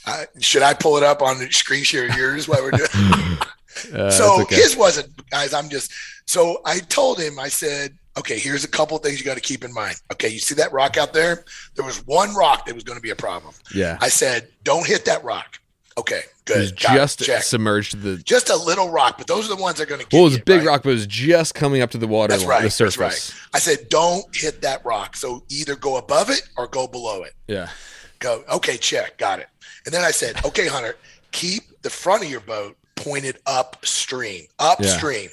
I, 0.05 0.25
should 0.39 0.61
I 0.61 0.73
pull 0.73 0.97
it 0.97 1.03
up 1.03 1.21
on 1.21 1.39
the 1.39 1.49
screen 1.51 1.83
share 1.83 2.09
of 2.09 2.17
yours 2.17 2.47
while 2.47 2.61
we're 2.61 2.71
doing? 2.71 2.89
Uh, 3.91 4.11
so 4.11 4.41
okay. 4.43 4.55
his 4.55 4.77
wasn't, 4.77 5.09
guys. 5.31 5.51
I'm 5.51 5.67
just. 5.67 5.91
So 6.25 6.61
I 6.65 6.79
told 6.79 7.19
him. 7.19 7.37
I 7.39 7.49
said, 7.49 7.97
okay, 8.17 8.39
here's 8.39 8.63
a 8.63 8.67
couple 8.67 8.95
of 8.97 9.03
things 9.03 9.19
you 9.19 9.25
got 9.25 9.35
to 9.35 9.41
keep 9.41 9.63
in 9.63 9.73
mind. 9.73 9.95
Okay, 10.11 10.29
you 10.29 10.39
see 10.39 10.55
that 10.55 10.71
rock 10.71 10.97
out 10.97 11.13
there? 11.13 11.43
There 11.75 11.85
was 11.85 12.05
one 12.05 12.33
rock 12.35 12.65
that 12.65 12.75
was 12.75 12.83
going 12.83 12.97
to 12.97 13.01
be 13.03 13.09
a 13.11 13.15
problem. 13.15 13.53
yeah. 13.73 13.97
I 14.01 14.09
said, 14.09 14.47
don't 14.63 14.85
hit 14.87 15.05
that 15.05 15.23
rock. 15.23 15.59
Okay, 15.95 16.21
good. 16.45 16.69
It. 16.71 16.75
just 16.75 17.19
Check. 17.19 17.43
submerged 17.43 18.01
the. 18.01 18.17
just 18.17 18.49
a 18.49 18.55
little 18.55 18.89
rock, 18.89 19.19
but 19.19 19.27
those 19.27 19.45
are 19.51 19.55
the 19.55 19.61
ones 19.61 19.77
that 19.77 19.83
are 19.83 19.95
going 19.95 20.01
to 20.01 20.07
Well, 20.11 20.21
it 20.23 20.25
was 20.25 20.35
a 20.37 20.43
big 20.43 20.59
right? 20.59 20.67
rock, 20.67 20.83
but 20.83 20.89
it 20.89 20.93
was 20.93 21.05
just 21.07 21.53
coming 21.53 21.81
up 21.83 21.91
to 21.91 21.99
the 21.99 22.07
water, 22.07 22.33
That's 22.33 22.45
right, 22.45 22.59
the 22.61 22.63
that's 22.63 22.75
surface. 22.75 22.97
right. 22.99 23.49
I 23.53 23.59
said, 23.59 23.89
don't 23.89 24.25
hit 24.35 24.61
that 24.61 24.83
rock. 24.83 25.15
So 25.15 25.43
either 25.49 25.75
go 25.75 25.97
above 25.97 26.31
it 26.31 26.49
or 26.57 26.67
go 26.67 26.87
below 26.87 27.21
it. 27.23 27.33
Yeah. 27.47 27.69
Go, 28.17 28.43
okay, 28.53 28.77
check, 28.77 29.17
got 29.19 29.37
it. 29.39 29.47
And 29.85 29.93
then 29.93 30.03
I 30.03 30.09
said, 30.11 30.43
okay, 30.45 30.65
Hunter, 30.67 30.95
keep 31.31 31.63
the 31.83 31.91
front 31.91 32.23
of 32.23 32.29
your 32.31 32.39
boat 32.39 32.75
pointed 32.95 33.37
upstream, 33.45 34.45
upstream 34.57 35.29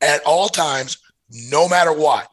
at 0.00 0.22
all 0.24 0.48
times, 0.48 0.98
no 1.30 1.68
matter 1.68 1.92
what. 1.92 2.28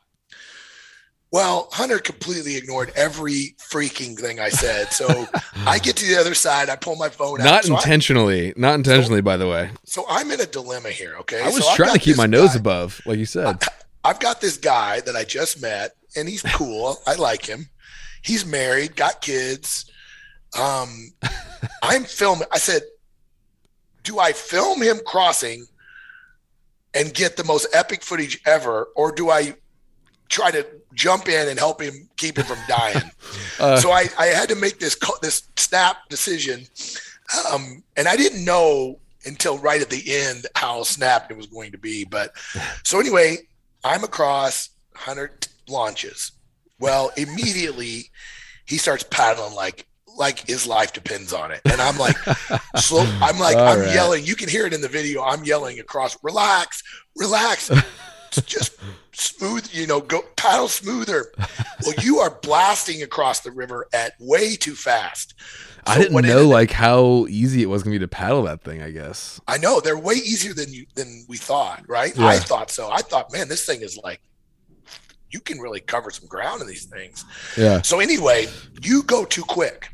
Well, 1.32 1.68
Hunter 1.74 2.00
completely 2.00 2.56
ignored 2.56 2.94
every 2.96 3.56
freaking 3.60 4.18
thing 4.18 4.40
I 4.40 4.48
said. 4.50 4.94
So 4.94 5.28
I 5.66 5.78
get 5.80 5.98
to 5.98 6.06
the 6.06 6.16
other 6.20 6.34
side, 6.34 6.70
I 6.70 6.78
pull 6.78 6.96
my 6.96 7.10
phone 7.10 7.42
out. 7.42 7.44
Not 7.44 7.66
so, 7.66 7.74
I, 7.74 7.78
intentionally. 7.78 8.54
not 8.56 8.76
intentionally, 8.76 9.22
by 9.22 9.36
the 9.36 9.48
way. 9.48 9.70
so 9.84 10.06
I'm 10.10 10.32
in 10.32 10.40
a 10.40 10.46
dilemma 10.46 10.90
here. 10.90 11.16
Okay. 11.20 11.42
I 11.42 11.48
was 11.50 11.66
So 11.68 11.76
trying 11.76 11.94
to 11.94 12.00
keep 12.00 12.16
my 12.18 12.28
nose 12.28 12.54
guy- 12.54 12.60
above, 12.60 13.02
like 13.06 13.18
you 13.20 13.26
said. 13.26 13.62
I've 14.06 14.20
got 14.22 14.40
this 14.40 14.56
guy 14.58 15.02
that 15.02 15.18
I 15.18 15.26
just 15.26 15.62
met, 15.62 15.92
and 16.16 16.30
he's 16.30 16.42
cool. 16.44 16.98
I 17.06 17.16
like 17.16 17.46
him. 17.46 17.68
He's 18.22 18.46
married, 18.46 18.96
got 18.96 19.20
kids. 19.22 19.92
Um, 20.58 21.12
I'm 21.84 22.06
filming. 22.06 22.48
I 22.54 22.58
said, 22.58 22.84
"Do 24.04 24.18
I 24.20 24.32
film 24.32 24.82
him 24.82 25.00
crossing 25.06 25.66
and 26.94 27.14
get 27.14 27.38
the 27.38 27.44
most 27.44 27.68
epic 27.74 28.04
footage 28.04 28.42
ever, 28.46 28.90
or 28.96 29.12
do 29.12 29.30
I 29.30 29.56
try 30.30 30.52
to 30.52 30.66
jump 30.94 31.30
in 31.30 31.48
and 31.48 31.58
help 31.58 31.82
him 31.82 32.10
keep 32.18 32.38
him 32.38 32.46
from 32.46 32.60
dying?" 32.68 33.12
Uh, 33.60 33.76
so 33.76 33.90
I, 33.90 34.08
I 34.20 34.28
had 34.28 34.50
to 34.50 34.56
make 34.56 34.80
this 34.80 34.96
this 35.24 35.42
snap 35.58 36.08
decision, 36.10 36.68
um, 37.52 37.84
and 37.96 38.08
I 38.08 38.16
didn't 38.16 38.46
know 38.46 39.00
until 39.26 39.58
right 39.58 39.82
at 39.82 39.90
the 39.90 40.04
end 40.16 40.46
how 40.56 40.84
snapped 40.84 41.32
it 41.32 41.38
was 41.38 41.48
going 41.48 41.72
to 41.72 41.80
be. 41.80 42.06
But 42.06 42.34
so 42.84 43.00
anyway, 43.00 43.40
I'm 43.84 44.04
across. 44.04 44.70
Hunter 44.94 45.30
t- 45.40 45.50
launches. 45.68 46.34
Well, 46.80 47.12
immediately 47.18 48.12
he 48.66 48.78
starts 48.78 49.04
paddling 49.04 49.56
like 49.56 49.87
like 50.18 50.48
his 50.48 50.68
life 50.68 50.94
depends 50.94 51.34
on 51.34 51.52
it, 51.52 51.62
and 51.66 51.80
I'm 51.80 51.98
like, 51.98 52.18
slow. 52.76 53.06
I'm 53.22 53.40
like, 53.40 53.56
All 53.58 53.68
I'm 53.68 53.80
right. 53.80 53.94
yelling. 53.94 54.26
You 54.26 54.36
can 54.36 54.50
hear 54.50 54.66
it 54.66 54.74
in 54.74 54.82
the 54.82 54.88
video. 54.88 55.24
I'm 55.24 55.44
yelling 55.44 55.80
across. 55.80 56.18
Relax, 56.24 56.84
relax. 57.16 57.72
Just 58.46 58.78
smooth, 59.14 59.68
you 59.72 59.88
know, 59.88 60.02
go 60.02 60.22
paddle 60.36 60.68
smoother. 60.68 61.32
Well, 61.84 61.96
you 62.02 62.18
are 62.20 62.38
blasting 62.42 63.02
across 63.02 63.40
the 63.40 63.52
river 63.52 63.88
at 63.94 64.14
way 64.20 64.56
too 64.56 64.76
fast. 64.76 65.34
I 65.88 65.98
didn't 65.98 66.26
know 66.26 66.48
like 66.48 66.72
how 66.72 67.26
easy 67.30 67.64
it 67.64 67.68
was 67.68 67.82
gonna 67.84 67.96
be 67.96 68.00
to 68.00 68.08
paddle 68.08 68.44
that 68.44 68.64
thing. 68.64 68.82
I 68.82 68.92
guess. 68.92 69.40
I 69.48 69.58
know 69.58 69.80
they're 69.80 69.98
way 69.98 70.16
easier 70.16 70.54
than 70.54 70.74
you 70.74 70.86
than 70.96 71.26
we 71.30 71.38
thought, 71.38 71.84
right? 71.88 72.16
Yeah. 72.16 72.28
I 72.28 72.38
thought 72.40 72.70
so. 72.70 72.92
I 72.92 73.02
thought, 73.02 73.32
man, 73.32 73.48
this 73.48 73.66
thing 73.66 73.82
is 73.82 73.98
like 74.04 74.20
you 75.32 75.40
can 75.40 75.60
really 75.60 75.80
cover 75.80 76.12
some 76.12 76.28
ground 76.28 76.62
in 76.62 76.68
these 76.68 76.86
things. 76.86 77.26
Yeah. 77.58 77.82
So 77.82 78.00
anyway, 78.00 78.48
you 78.82 79.04
go 79.04 79.26
too 79.26 79.44
quick. 79.44 79.90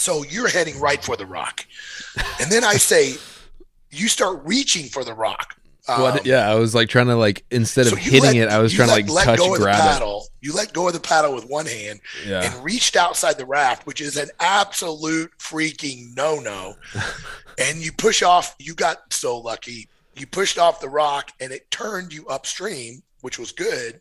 So 0.00 0.24
you're 0.24 0.48
heading 0.48 0.80
right 0.80 1.02
for 1.04 1.16
the 1.16 1.26
rock. 1.26 1.66
And 2.40 2.50
then 2.50 2.64
I 2.64 2.74
say 2.74 3.14
you 3.90 4.08
start 4.08 4.40
reaching 4.44 4.86
for 4.86 5.04
the 5.04 5.12
rock. 5.14 5.56
Um, 5.88 6.18
yeah, 6.24 6.48
I 6.48 6.54
was 6.54 6.74
like 6.74 6.88
trying 6.88 7.08
to 7.08 7.16
like 7.16 7.44
instead 7.50 7.86
so 7.86 7.92
of 7.92 7.98
hitting 7.98 8.22
let- 8.22 8.36
it, 8.36 8.48
I 8.48 8.58
was 8.60 8.72
trying 8.72 8.88
let- 8.88 9.06
to 9.06 9.12
like 9.12 9.24
touch 9.24 9.38
go 9.38 9.52
of 9.52 9.58
the 9.58 9.64
grab 9.64 9.76
it. 9.76 9.80
paddle. 9.80 10.26
You 10.40 10.54
let 10.54 10.72
go 10.72 10.86
of 10.86 10.94
the 10.94 11.00
paddle 11.00 11.34
with 11.34 11.46
one 11.46 11.66
hand 11.66 12.00
Yeah. 12.26 12.42
and 12.42 12.64
reached 12.64 12.96
outside 12.96 13.36
the 13.38 13.44
raft, 13.46 13.86
which 13.86 14.00
is 14.00 14.16
an 14.16 14.30
absolute 14.40 15.32
freaking 15.38 16.14
no 16.16 16.38
no. 16.38 16.76
and 17.58 17.78
you 17.78 17.92
push 17.92 18.22
off, 18.22 18.54
you 18.58 18.74
got 18.74 19.12
so 19.12 19.38
lucky. 19.38 19.88
You 20.16 20.26
pushed 20.26 20.58
off 20.58 20.80
the 20.80 20.88
rock 20.88 21.32
and 21.40 21.52
it 21.52 21.70
turned 21.70 22.12
you 22.12 22.26
upstream, 22.28 23.02
which 23.22 23.38
was 23.38 23.52
good. 23.52 24.00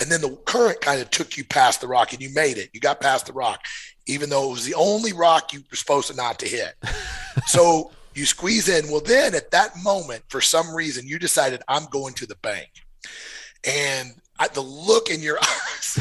And 0.00 0.10
then 0.10 0.20
the 0.20 0.36
current 0.44 0.80
kind 0.80 1.00
of 1.00 1.10
took 1.10 1.36
you 1.36 1.44
past 1.44 1.80
the 1.80 1.88
rock 1.88 2.12
and 2.12 2.22
you 2.22 2.30
made 2.34 2.58
it. 2.58 2.70
You 2.72 2.80
got 2.80 3.00
past 3.00 3.26
the 3.26 3.32
rock, 3.32 3.60
even 4.06 4.30
though 4.30 4.48
it 4.48 4.52
was 4.52 4.64
the 4.64 4.74
only 4.74 5.12
rock 5.12 5.52
you 5.52 5.62
were 5.70 5.76
supposed 5.76 6.08
to 6.10 6.16
not 6.16 6.38
to 6.40 6.46
hit. 6.48 6.74
so 7.46 7.90
you 8.14 8.24
squeeze 8.24 8.68
in. 8.68 8.90
Well, 8.90 9.00
then 9.00 9.34
at 9.34 9.50
that 9.50 9.72
moment, 9.82 10.22
for 10.28 10.40
some 10.40 10.74
reason, 10.74 11.06
you 11.06 11.18
decided 11.18 11.62
I'm 11.68 11.86
going 11.86 12.14
to 12.14 12.26
the 12.26 12.36
bank. 12.36 12.70
And 13.64 14.14
I, 14.38 14.48
the 14.48 14.60
look 14.60 15.10
in 15.10 15.20
your 15.20 15.38
eyes, 15.42 15.98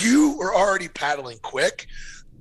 you 0.02 0.36
were 0.38 0.54
already 0.54 0.88
paddling 0.88 1.38
quick, 1.42 1.86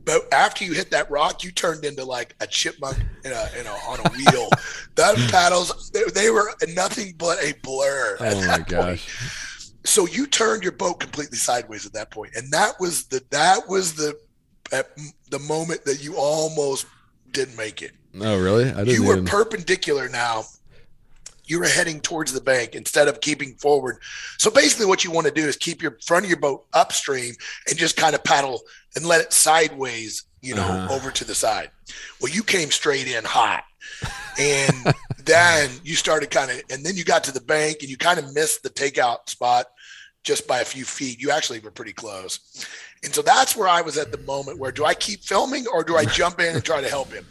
but 0.03 0.31
after 0.34 0.64
you 0.64 0.73
hit 0.73 0.91
that 0.91 1.10
rock, 1.10 1.43
you 1.43 1.52
turned 1.52 1.84
into 1.85 2.03
like 2.03 2.35
a 2.39 2.47
chipmunk 2.47 2.97
in 3.23 3.31
a, 3.31 3.49
in 3.60 3.65
a 3.65 3.72
on 3.88 3.99
a 4.06 4.10
wheel. 4.11 4.49
that 4.95 5.15
paddles, 5.31 5.89
they, 5.91 6.03
they 6.14 6.30
were 6.30 6.53
nothing 6.76 7.14
but 7.18 7.39
a 7.43 7.53
blur. 7.64 8.18
at 8.19 8.34
Oh 8.34 8.39
my 8.41 8.57
that 8.57 8.68
point. 8.69 9.02
So 9.86 10.07
you 10.07 10.28
turned 10.28 10.64
your 10.64 10.72
boat 10.74 10.99
completely 10.99 11.38
sideways 11.38 11.86
at 11.86 11.94
that 11.94 12.12
point, 12.12 12.32
and 12.36 12.52
that 12.52 12.80
was 12.80 13.06
the 13.06 13.22
that 13.30 13.68
was 13.70 13.94
the 13.95 14.18
at 14.72 14.90
the 15.30 15.40
moment 15.40 15.86
that 15.86 16.03
you 16.03 16.16
almost 16.18 16.86
didn't 17.32 17.56
make 17.57 17.82
it. 17.82 17.91
Oh 18.20 18.38
really? 18.40 18.66
I 18.66 18.84
didn't 18.84 18.90
You 18.90 19.03
were 19.06 19.14
even. 19.14 19.26
perpendicular 19.26 20.10
now. 20.10 20.45
You 21.48 21.60
were 21.60 21.68
heading 21.68 22.02
towards 22.02 22.34
the 22.34 22.41
bank 22.41 22.74
instead 22.74 23.07
of 23.07 23.22
keeping 23.22 23.53
forward. 23.56 23.98
So 24.40 24.49
basically, 24.49 24.88
what 24.88 25.03
you 25.03 25.12
want 25.12 25.28
to 25.28 25.34
do 25.34 25.45
is 25.48 25.56
keep 25.56 25.82
your 25.84 25.98
front 26.03 26.26
of 26.26 26.30
your 26.32 26.40
boat 26.40 26.66
upstream 26.74 27.36
and 27.70 27.78
just 27.78 27.95
kind 27.95 28.16
of 28.16 28.24
paddle 28.24 28.62
and 28.95 29.06
let 29.06 29.22
it 29.22 29.32
sideways, 29.32 30.24
you 30.41 30.56
know, 30.56 30.64
Uh-huh. 30.64 30.95
over 30.95 31.12
to 31.12 31.24
the 31.24 31.36
side. 31.36 31.70
Well, 32.20 32.32
you 32.34 32.41
came 32.41 32.72
straight 32.72 33.07
in 33.07 33.24
hot, 33.24 33.64
and 34.40 34.91
then 35.24 35.70
you 35.84 35.94
started 35.95 36.32
kind 36.32 36.49
of, 36.49 36.64
and 36.72 36.84
then 36.84 36.95
you 36.95 37.03
got 37.03 37.24
to 37.26 37.32
the 37.32 37.41
bank 37.41 37.78
and 37.82 37.90
you 37.91 37.98
kind 37.98 38.18
of 38.18 38.34
missed 38.34 38.64
the 38.64 38.72
takeout 38.72 39.30
spot 39.30 39.68
just 40.26 40.47
by 40.47 40.60
a 40.60 40.65
few 40.65 40.84
feet. 40.84 41.22
You 41.22 41.31
actually 41.31 41.60
were 41.60 41.72
pretty 41.72 41.93
close. 41.93 42.39
And 43.03 43.14
so 43.14 43.22
that's 43.22 43.56
where 43.56 43.68
I 43.69 43.81
was 43.81 43.97
at 43.97 44.11
the 44.11 44.18
moment 44.19 44.60
where 44.60 44.72
do 44.72 44.84
I 44.84 44.93
keep 44.95 45.22
filming 45.22 45.65
or 45.72 45.84
do 45.84 45.95
I 45.95 46.03
jump 46.19 46.39
in 46.41 46.53
and 46.56 46.64
try 46.65 46.81
to 46.81 46.89
help 46.89 47.14
him? 47.14 47.26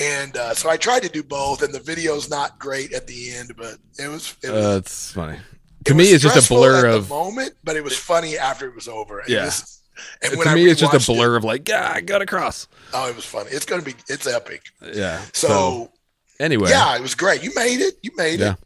And 0.00 0.36
uh, 0.36 0.54
so 0.54 0.70
I 0.70 0.76
tried 0.78 1.02
to 1.02 1.08
do 1.10 1.22
both, 1.22 1.62
and 1.62 1.72
the 1.74 1.80
video's 1.80 2.30
not 2.30 2.58
great 2.58 2.94
at 2.94 3.06
the 3.06 3.34
end, 3.34 3.52
but 3.58 3.76
it 3.98 4.08
was. 4.08 4.34
It 4.42 4.50
was 4.50 4.64
Uh, 4.64 4.78
it's 4.78 5.12
funny. 5.12 5.34
it 5.36 5.84
To 5.86 5.94
me, 5.94 6.04
it's 6.04 6.22
just 6.22 6.46
a 6.46 6.48
blur 6.54 6.86
of. 6.86 7.08
the 7.08 7.14
moment, 7.14 7.54
but 7.62 7.76
it 7.76 7.84
was 7.84 7.94
funny 7.98 8.38
after 8.38 8.66
it 8.68 8.74
was 8.74 8.88
over. 8.88 9.18
And 9.18 9.28
Yeah. 9.28 9.44
this- 9.46 9.80
and 10.22 10.32
to 10.40 10.48
I 10.48 10.54
me, 10.54 10.64
it's 10.64 10.80
just 10.80 10.94
a 10.94 10.96
rewatched 10.96 11.10
it- 11.10 11.16
blur 11.16 11.36
of 11.36 11.44
like, 11.44 11.68
yeah, 11.68 11.92
I 11.94 12.00
got 12.00 12.22
across. 12.22 12.66
oh, 12.94 13.06
it 13.10 13.14
was 13.16 13.26
funny. 13.26 13.50
It's 13.50 13.66
gonna 13.66 13.82
be. 13.82 13.94
It's 14.08 14.26
epic. 14.26 14.62
Yeah. 14.80 15.20
So, 15.34 15.92
anyway, 16.40 16.70
yeah, 16.70 16.96
it 16.96 17.02
was 17.02 17.14
great. 17.14 17.42
You 17.42 17.52
made 17.54 17.80
it. 17.80 17.96
You 18.02 18.12
made 18.16 18.40
Yeah. 18.40 18.52
it. 18.52 18.58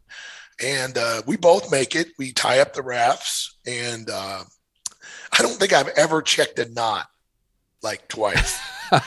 And 0.63 0.97
uh, 0.97 1.23
we 1.27 1.37
both 1.37 1.71
make 1.71 1.95
it. 1.95 2.09
We 2.19 2.33
tie 2.33 2.61
up 2.61 2.73
the 2.73 2.83
rafts, 2.83 3.59
and 3.67 4.09
uh, 4.09 4.43
I 5.33 5.43
don't 5.43 5.57
think 5.57 5.73
I've 5.73 5.89
ever 5.89 6.23
checked 6.23 6.59
a 6.59 6.73
knot 6.73 7.07
like 7.83 8.09
twice 8.09 8.59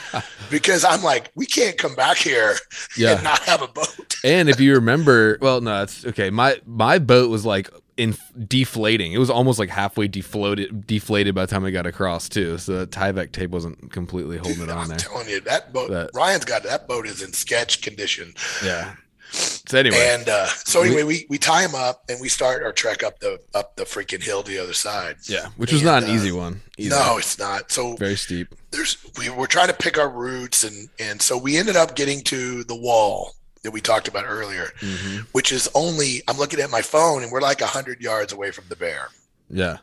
because 0.50 0.84
I'm 0.84 1.02
like, 1.02 1.30
we 1.34 1.46
can't 1.46 1.76
come 1.76 1.94
back 1.94 2.16
here 2.16 2.54
yeah. 2.96 3.14
and 3.14 3.24
not 3.24 3.40
have 3.40 3.62
a 3.62 3.68
boat. 3.68 4.16
And 4.24 4.48
if 4.48 4.60
you 4.60 4.74
remember, 4.74 5.38
well, 5.40 5.60
no, 5.60 5.82
it's 5.82 6.06
okay. 6.06 6.30
My 6.30 6.60
my 6.66 6.98
boat 6.98 7.30
was 7.30 7.44
like 7.44 7.68
in 7.96 8.16
deflating. 8.46 9.12
It 9.12 9.18
was 9.18 9.28
almost 9.30 9.58
like 9.58 9.68
halfway 9.68 10.08
deflated, 10.08 10.86
deflated 10.86 11.34
by 11.34 11.46
the 11.46 11.50
time 11.50 11.64
I 11.64 11.70
got 11.70 11.86
across 11.86 12.28
too. 12.28 12.58
So 12.58 12.80
the 12.80 12.86
Tyvek 12.86 13.32
tape 13.32 13.50
wasn't 13.50 13.92
completely 13.92 14.38
holding 14.38 14.62
it 14.62 14.70
on 14.70 14.78
I'm 14.78 14.88
there. 14.88 14.98
telling 14.98 15.28
you, 15.28 15.40
that 15.40 15.72
boat. 15.72 15.90
But- 15.90 16.10
Ryan's 16.14 16.44
got 16.44 16.62
that 16.62 16.88
boat 16.88 17.06
is 17.06 17.22
in 17.22 17.32
sketch 17.32 17.82
condition. 17.82 18.32
Yeah. 18.64 18.94
So 19.32 19.78
anyway, 19.78 20.08
and 20.10 20.28
uh, 20.28 20.46
so 20.46 20.82
anyway, 20.82 21.04
we 21.04 21.26
we 21.28 21.38
tie 21.38 21.62
him 21.62 21.74
up 21.74 22.02
and 22.08 22.20
we 22.20 22.28
start 22.28 22.62
our 22.64 22.72
trek 22.72 23.02
up 23.02 23.20
the 23.20 23.38
up 23.54 23.76
the 23.76 23.84
freaking 23.84 24.22
hill 24.22 24.42
to 24.42 24.50
the 24.50 24.58
other 24.58 24.72
side. 24.72 25.16
Yeah, 25.24 25.48
which 25.56 25.72
was 25.72 25.82
and, 25.82 25.86
not 25.86 26.02
an 26.02 26.10
uh, 26.10 26.14
easy 26.14 26.32
one. 26.32 26.60
Either. 26.76 26.96
No, 26.96 27.18
it's 27.18 27.38
not. 27.38 27.70
So 27.70 27.96
very 27.96 28.16
steep. 28.16 28.48
There's 28.72 28.96
we 29.18 29.30
were 29.30 29.46
trying 29.46 29.68
to 29.68 29.74
pick 29.74 29.98
our 29.98 30.08
routes 30.08 30.64
and 30.64 30.88
and 30.98 31.22
so 31.22 31.38
we 31.38 31.56
ended 31.56 31.76
up 31.76 31.94
getting 31.94 32.22
to 32.22 32.64
the 32.64 32.74
wall 32.74 33.34
that 33.62 33.70
we 33.70 33.80
talked 33.80 34.08
about 34.08 34.24
earlier, 34.26 34.72
mm-hmm. 34.80 35.18
which 35.32 35.52
is 35.52 35.68
only 35.74 36.22
I'm 36.26 36.36
looking 36.36 36.60
at 36.60 36.70
my 36.70 36.82
phone 36.82 37.22
and 37.22 37.30
we're 37.30 37.40
like 37.40 37.60
hundred 37.60 38.00
yards 38.00 38.32
away 38.32 38.50
from 38.50 38.64
the 38.68 38.76
bear. 38.76 39.08
Yeah. 39.48 39.78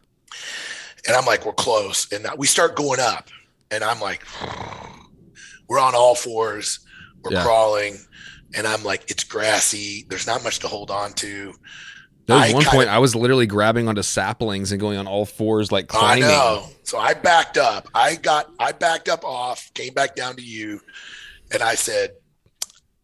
And 1.07 1.15
I'm 1.15 1.25
like, 1.25 1.45
we're 1.45 1.53
close. 1.53 2.11
And 2.11 2.27
we 2.37 2.47
start 2.47 2.75
going 2.75 2.99
up. 2.99 3.29
And 3.71 3.83
I'm 3.83 3.99
like, 3.99 4.25
we're 5.67 5.79
on 5.79 5.95
all 5.95 6.15
fours. 6.15 6.79
We're 7.23 7.33
yeah. 7.33 7.43
crawling. 7.43 7.97
And 8.55 8.65
I'm 8.65 8.83
like, 8.83 9.09
it's 9.11 9.23
grassy. 9.23 10.05
There's 10.09 10.27
not 10.27 10.43
much 10.43 10.59
to 10.59 10.67
hold 10.67 10.91
on 10.91 11.13
to. 11.13 11.53
There 12.27 12.35
was 12.35 12.49
I 12.49 12.53
one 12.53 12.65
point 12.65 12.89
of, 12.89 12.95
I 12.95 12.99
was 12.99 13.15
literally 13.15 13.47
grabbing 13.47 13.87
onto 13.87 14.03
saplings 14.03 14.71
and 14.71 14.81
going 14.81 14.97
on 14.97 15.07
all 15.07 15.25
fours, 15.25 15.71
like 15.71 15.87
climbing. 15.87 16.25
I 16.25 16.27
know. 16.27 16.65
So 16.83 16.97
I 16.97 17.13
backed 17.13 17.57
up. 17.57 17.87
I 17.95 18.15
got, 18.15 18.51
I 18.59 18.73
backed 18.73 19.07
up 19.07 19.23
off, 19.23 19.71
came 19.73 19.93
back 19.93 20.15
down 20.15 20.35
to 20.35 20.41
you. 20.43 20.81
And 21.53 21.63
I 21.63 21.75
said, 21.75 22.11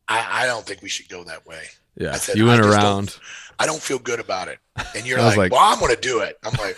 I, 0.08 0.44
I 0.44 0.46
don't 0.46 0.66
think 0.66 0.82
we 0.82 0.90
should 0.90 1.08
go 1.08 1.24
that 1.24 1.46
way. 1.46 1.64
Yeah. 1.96 2.14
I 2.14 2.18
said, 2.18 2.36
you 2.36 2.48
went 2.48 2.66
around. 2.66 3.18
I 3.60 3.66
don't 3.66 3.82
feel 3.82 4.00
good 4.00 4.20
about 4.20 4.50
it. 4.50 4.60
And 4.96 5.06
you're 5.06 5.20
like, 5.20 5.38
like, 5.38 5.52
well, 5.52 5.62
I'm 5.62 5.80
going 5.80 5.96
to 5.96 6.02
do 6.02 6.20
it. 6.20 6.38
I'm 6.44 6.54
like, 6.54 6.76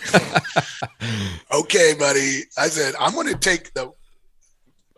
okay, 1.52 1.94
buddy. 1.98 2.42
I 2.56 2.68
said, 2.68 2.94
I'm 3.00 3.14
going 3.14 3.28
to 3.28 3.38
take 3.38 3.72
the, 3.74 3.92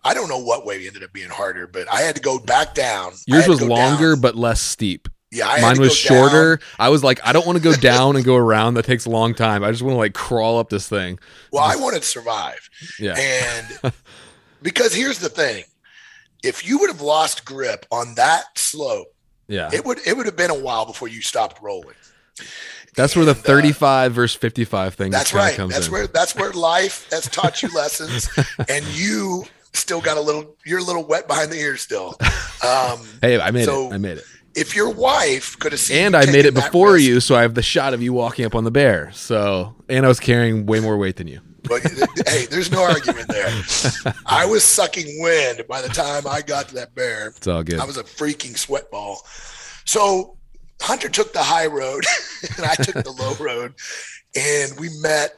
I 0.04 0.14
don't 0.14 0.28
know 0.28 0.38
what 0.38 0.64
way 0.64 0.86
ended 0.86 1.02
up 1.02 1.12
being 1.12 1.30
harder, 1.30 1.66
but 1.66 1.92
I 1.92 2.00
had 2.00 2.16
to 2.16 2.22
go 2.22 2.38
back 2.38 2.74
down. 2.74 3.12
Yours 3.26 3.48
was 3.48 3.62
longer, 3.62 4.14
down. 4.14 4.20
but 4.20 4.36
less 4.36 4.60
steep. 4.60 5.08
Yeah, 5.30 5.46
I 5.46 5.60
mine 5.60 5.78
was 5.78 5.94
shorter. 5.94 6.56
Down. 6.56 6.66
I 6.78 6.88
was 6.88 7.04
like, 7.04 7.20
I 7.24 7.32
don't 7.32 7.46
want 7.46 7.58
to 7.58 7.62
go 7.62 7.74
down 7.74 8.16
and 8.16 8.24
go 8.24 8.36
around. 8.36 8.74
That 8.74 8.86
takes 8.86 9.04
a 9.04 9.10
long 9.10 9.34
time. 9.34 9.62
I 9.62 9.70
just 9.70 9.82
want 9.82 9.94
to 9.94 9.98
like 9.98 10.14
crawl 10.14 10.58
up 10.58 10.70
this 10.70 10.88
thing. 10.88 11.18
Well, 11.52 11.62
I 11.62 11.76
wanted 11.76 12.00
to 12.00 12.08
survive. 12.08 12.68
Yeah. 12.98 13.14
And 13.18 13.92
because 14.62 14.94
here's 14.94 15.18
the 15.18 15.28
thing 15.28 15.64
if 16.42 16.66
you 16.66 16.78
would 16.78 16.90
have 16.90 17.00
lost 17.00 17.44
grip 17.44 17.84
on 17.90 18.14
that 18.14 18.44
slope, 18.56 19.14
yeah, 19.48 19.70
it 19.72 19.84
would 19.84 19.98
it 20.06 20.16
would 20.16 20.26
have 20.26 20.36
been 20.36 20.50
a 20.50 20.58
while 20.58 20.86
before 20.86 21.08
you 21.08 21.20
stopped 21.20 21.60
rolling. 21.62 21.94
That's 22.94 23.14
and, 23.14 23.26
where 23.26 23.34
the 23.34 23.38
uh, 23.38 23.42
35 23.42 24.10
uh, 24.10 24.14
versus 24.14 24.36
55 24.36 24.94
thing. 24.94 25.10
That's 25.10 25.34
right. 25.34 25.56
That's 25.56 25.86
in. 25.86 25.92
where 25.92 26.06
that's 26.06 26.34
where 26.34 26.52
life 26.52 27.08
has 27.10 27.28
taught 27.28 27.62
you 27.62 27.68
lessons, 27.74 28.28
and 28.68 28.84
you 28.86 29.44
still 29.72 30.00
got 30.00 30.16
a 30.16 30.20
little. 30.20 30.56
You're 30.64 30.80
a 30.80 30.84
little 30.84 31.04
wet 31.04 31.28
behind 31.28 31.50
the 31.50 31.58
ears 31.58 31.80
still. 31.80 32.16
Um, 32.66 33.00
hey, 33.22 33.40
I 33.40 33.50
made 33.50 33.64
so 33.64 33.90
it. 33.90 33.94
I 33.94 33.98
made 33.98 34.18
it. 34.18 34.24
If 34.54 34.74
your 34.74 34.90
wife 34.90 35.58
could 35.58 35.72
have 35.72 35.80
seen, 35.80 35.98
and 35.98 36.16
I 36.16 36.26
made 36.26 36.44
it 36.44 36.54
before 36.54 36.94
risk, 36.94 37.06
you, 37.06 37.20
so 37.20 37.36
I 37.36 37.42
have 37.42 37.54
the 37.54 37.62
shot 37.62 37.94
of 37.94 38.02
you 38.02 38.12
walking 38.12 38.44
up 38.44 38.54
on 38.54 38.64
the 38.64 38.70
bear. 38.70 39.12
So, 39.12 39.76
and 39.88 40.04
I 40.04 40.08
was 40.08 40.18
carrying 40.18 40.66
way 40.66 40.80
more 40.80 40.96
weight 40.96 41.16
than 41.16 41.28
you. 41.28 41.40
But 41.62 41.82
hey, 42.26 42.46
there's 42.46 42.70
no 42.70 42.82
argument 42.82 43.28
there. 43.28 43.46
I 44.26 44.46
was 44.46 44.64
sucking 44.64 45.20
wind 45.20 45.64
by 45.68 45.82
the 45.82 45.88
time 45.88 46.26
I 46.26 46.40
got 46.40 46.68
to 46.68 46.74
that 46.76 46.94
bear. 46.94 47.28
It's 47.28 47.46
all 47.46 47.62
good. 47.62 47.78
I 47.78 47.84
was 47.84 47.98
a 47.98 48.04
freaking 48.04 48.56
sweat 48.56 48.90
ball. 48.90 49.20
So 49.84 50.38
Hunter 50.80 51.08
took 51.08 51.32
the 51.32 51.42
high 51.42 51.66
road 51.66 52.04
and 52.56 52.66
I 52.66 52.74
took 52.74 53.04
the 53.04 53.12
low 53.12 53.34
road. 53.34 53.74
And 54.36 54.78
we 54.78 54.88
met. 55.00 55.34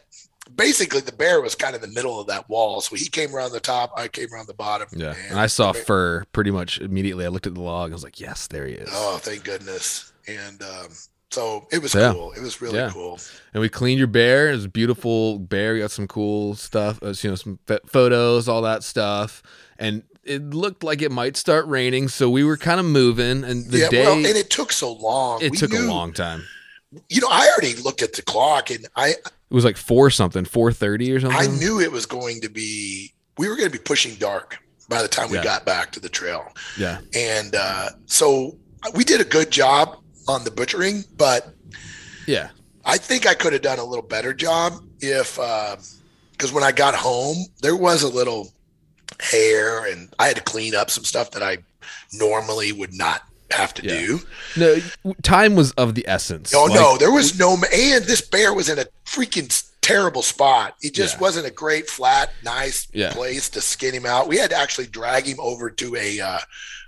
Basically, 0.57 1.01
the 1.01 1.13
bear 1.13 1.41
was 1.41 1.55
kind 1.55 1.75
of 1.75 1.83
in 1.83 1.91
the 1.91 1.95
middle 1.95 2.21
of 2.21 2.27
that 2.27 2.49
wall. 2.49 2.81
So 2.81 2.97
he 2.97 3.09
came 3.09 3.35
around 3.35 3.53
the 3.53 3.61
top, 3.61 3.93
I 3.97 4.09
came 4.09 4.33
around 4.33 4.47
the 4.47 4.55
bottom. 4.55 4.89
Yeah. 4.93 5.15
And, 5.23 5.31
and 5.33 5.41
I 5.41 5.47
saw 5.47 5.73
fur 5.73 6.25
pretty 6.33 6.51
much 6.51 6.81
immediately. 6.81 7.25
I 7.25 7.29
looked 7.29 7.47
at 7.47 7.55
the 7.55 7.61
log. 7.61 7.91
I 7.91 7.95
was 7.95 8.05
like, 8.05 8.21
yes, 8.21 8.47
there 8.47 8.67
he 8.67 8.75
is. 8.75 8.89
Oh, 8.93 9.19
thank 9.19 9.45
goodness. 9.45 10.13
And 10.29 10.63
um, 10.63 10.89
so 11.31 11.67
it 11.71 11.81
was 11.81 11.95
yeah. 11.95 12.13
cool. 12.13 12.33
It 12.33 12.41
was 12.41 12.61
really 12.61 12.79
yeah. 12.79 12.91
cool. 12.91 13.19
And 13.55 13.61
we 13.61 13.69
cleaned 13.69 13.99
your 13.99 14.09
bear. 14.09 14.51
It 14.51 14.57
was 14.57 14.65
a 14.65 14.69
beautiful 14.69 15.39
bear. 15.39 15.75
We 15.75 15.81
got 15.81 15.91
some 15.91 16.09
cool 16.09 16.55
stuff, 16.55 17.03
uh, 17.03 17.15
you 17.21 17.31
know, 17.31 17.37
some 17.37 17.59
photos, 17.87 18.49
all 18.49 18.63
that 18.63 18.83
stuff. 18.83 19.43
And 19.79 20.03
it 20.25 20.51
looked 20.51 20.83
like 20.85 21.01
it 21.01 21.11
might 21.11 21.37
start 21.37 21.67
raining, 21.67 22.09
so 22.09 22.29
we 22.29 22.45
were 22.45 22.57
kind 22.57 22.79
of 22.79 22.87
moving. 22.87 23.45
And 23.45 23.67
the 23.67 23.79
yeah, 23.79 23.89
day, 23.89 24.05
well, 24.05 24.17
and 24.17 24.27
it 24.27 24.51
took 24.51 24.73
so 24.73 24.93
long. 24.93 25.41
It 25.41 25.53
we 25.53 25.57
took 25.57 25.71
knew, 25.71 25.87
a 25.87 25.89
long 25.89 26.13
time. 26.13 26.45
You 27.09 27.23
know, 27.23 27.29
I 27.31 27.51
already 27.51 27.81
looked 27.81 28.03
at 28.03 28.13
the 28.13 28.23
clock, 28.23 28.71
and 28.71 28.87
I. 28.97 29.15
It 29.51 29.55
was 29.55 29.65
like 29.65 29.77
four 29.77 30.11
something, 30.11 30.45
four 30.45 30.73
thirty 30.73 31.13
or 31.13 31.21
something. 31.21 31.39
I 31.39 31.47
knew 31.47 31.81
it 31.81 31.91
was 31.91 32.07
going 32.07 32.41
to 32.43 32.49
be. 32.49 33.13
We 33.39 33.49
were 33.49 33.57
going 33.57 33.71
to 33.71 33.77
be 33.77 33.83
pushing 33.83 34.15
dark 34.15 34.59
by 34.89 35.03
the 35.03 35.09
time 35.09 35.31
we 35.31 35.37
yeah. 35.37 35.45
got 35.45 35.65
back 35.65 35.93
to 35.93 36.01
the 36.01 36.09
trail. 36.09 36.53
Yeah, 36.79 37.01
and 37.15 37.55
uh, 37.55 37.91
so 38.07 38.57
we 38.95 39.05
did 39.05 39.21
a 39.21 39.25
good 39.25 39.51
job 39.51 39.99
on 40.29 40.45
the 40.45 40.51
butchering, 40.51 41.05
but 41.17 41.49
yeah, 42.27 42.51
I 42.85 42.97
think 42.97 43.27
I 43.27 43.35
could 43.35 43.53
have 43.53 43.63
done 43.63 43.79
a 43.79 43.85
little 43.85 44.05
better 44.05 44.33
job 44.33 44.75
if 45.01 45.37
because 45.37 46.51
uh, 46.51 46.55
when 46.55 46.63
I 46.63 46.73
got 46.73 46.95
home 46.95 47.37
there 47.63 47.77
was 47.77 48.03
a 48.03 48.09
little 48.09 48.53
hair 49.21 49.91
and 49.91 50.15
I 50.19 50.29
had 50.29 50.37
to 50.37 50.43
clean 50.43 50.75
up 50.75 50.91
some 50.91 51.05
stuff 51.05 51.33
that 51.33 51.43
I 51.43 51.59
normally 52.13 52.73
would 52.73 52.95
not 52.95 53.23
have 53.53 53.75
to 53.75 53.83
yeah. 53.85 54.01
do. 54.01 54.21
No, 54.57 55.15
time 55.23 55.55
was 55.55 55.73
of 55.73 55.95
the 55.95 56.07
essence. 56.09 56.55
Oh 56.55 56.65
like, 56.65 56.75
no, 56.75 56.97
there 56.97 57.13
was 57.13 57.39
no, 57.39 57.55
and 57.55 58.05
this 58.05 58.21
bear 58.21 58.55
was 58.55 58.69
in 58.69 58.79
a 58.79 58.87
freaking 59.05 59.49
terrible 59.81 60.23
spot. 60.23 60.77
It 60.83 60.95
just 60.95 61.17
yeah. 61.17 61.21
wasn't 61.21 61.47
a 61.47 61.51
great, 61.51 61.89
flat, 61.89 62.31
nice 62.45 62.89
yeah. 62.93 63.13
place 63.13 63.49
to 63.51 63.61
skin 63.61 63.95
him 63.95 64.07
out. 64.07 64.29
We 64.29 64.39
had 64.39 64.51
to 64.51 64.57
actually 64.57 64.87
drag 64.87 65.25
him 65.25 65.39
over 65.41 65.71
to 65.71 65.97
a 65.97 66.21
uh, 66.21 66.39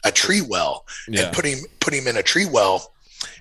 a 0.04 0.12
tree 0.12 0.42
well 0.42 0.86
and 1.06 1.32
put 1.32 1.44
him 1.44 1.60
put 1.80 1.94
him 1.94 2.06
in 2.06 2.16
a 2.16 2.22
tree 2.22 2.46
well 2.46 2.92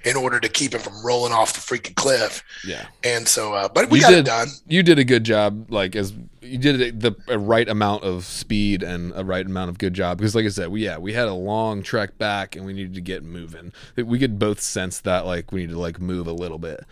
in 0.03 0.15
order 0.15 0.39
to 0.39 0.49
keep 0.49 0.73
him 0.73 0.81
from 0.81 1.03
rolling 1.05 1.33
off 1.33 1.53
the 1.53 1.59
freaking 1.59 1.95
cliff. 1.95 2.43
Yeah. 2.65 2.87
And 3.03 3.27
so, 3.27 3.53
uh, 3.53 3.69
but 3.69 3.89
we 3.89 3.99
you 3.99 4.03
got 4.03 4.09
did, 4.11 4.19
it 4.19 4.25
done. 4.25 4.47
You 4.67 4.83
did 4.83 4.99
a 4.99 5.03
good 5.03 5.23
job, 5.23 5.71
like 5.71 5.95
as 5.95 6.13
you 6.41 6.57
did 6.57 7.01
the 7.01 7.13
right 7.37 7.67
amount 7.69 8.03
of 8.03 8.25
speed 8.25 8.83
and 8.83 9.13
a 9.15 9.23
right 9.23 9.45
amount 9.45 9.69
of 9.69 9.77
good 9.77 9.93
job. 9.93 10.17
Because, 10.17 10.35
like 10.35 10.45
I 10.45 10.49
said, 10.49 10.69
we 10.69 10.83
yeah 10.83 10.97
we 10.97 11.13
had 11.13 11.27
a 11.27 11.33
long 11.33 11.83
trek 11.83 12.17
back 12.17 12.55
and 12.55 12.65
we 12.65 12.73
needed 12.73 12.95
to 12.95 13.01
get 13.01 13.23
moving. 13.23 13.71
We 13.95 14.19
could 14.19 14.39
both 14.39 14.59
sense 14.59 14.99
that 15.01 15.25
like 15.25 15.51
we 15.51 15.61
need 15.61 15.71
to 15.71 15.79
like 15.79 15.99
move 15.99 16.27
a 16.27 16.33
little 16.33 16.59
bit. 16.59 16.83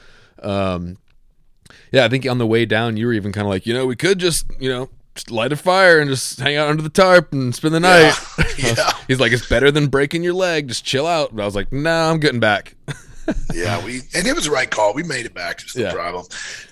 Um, 0.41 0.98
yeah, 1.91 2.06
I 2.06 2.10
think 2.10 2.26
on 2.26 2.38
the 2.38 2.48
way 2.48 2.65
down 2.65 2.98
you 2.98 3.07
were 3.07 3.14
even 3.14 3.31
kind 3.31 3.45
of 3.45 3.49
like, 3.49 3.65
you 3.65 3.73
know, 3.73 3.86
we 3.86 3.95
could 3.95 4.19
just 4.19 4.45
you 4.60 4.69
know 4.69 4.90
just 5.20 5.32
light 5.32 5.52
a 5.52 5.58
fire 5.58 6.00
and 6.00 6.10
just 6.10 6.40
hang 6.40 6.56
out 6.56 6.70
under 6.70 6.82
the 6.82 6.90
tarp 6.90 7.34
and 7.34 7.54
spend 7.54 7.76
the 7.76 7.80
night. 7.80 8.14
Yeah. 8.58 8.74
yeah. 8.78 8.91
He's 9.08 9.22
like, 9.22 9.32
it's 9.32 9.48
better 9.48 9.72
than 9.72 9.88
breaking 9.88 10.22
your 10.22 10.34
leg. 10.34 10.68
Just 10.68 10.84
chill 10.84 11.08
out. 11.08 11.34
But 11.34 11.44
I 11.44 11.46
was 11.46 11.56
like, 11.56 11.72
no, 11.72 11.82
nah, 11.82 12.12
I'm 12.12 12.20
getting 12.20 12.41
back. 12.41 12.76
yeah, 13.54 13.84
we 13.86 14.02
and 14.14 14.28
it 14.28 14.36
was 14.36 14.46
the 14.46 14.52
right 14.52 14.70
call. 14.70 14.94
We 14.94 15.04
made 15.04 15.26
it 15.26 15.34
back. 15.34 15.62
It's 15.62 15.78
no 15.78 15.84
yeah. 15.84 15.94
problem. 15.94 16.26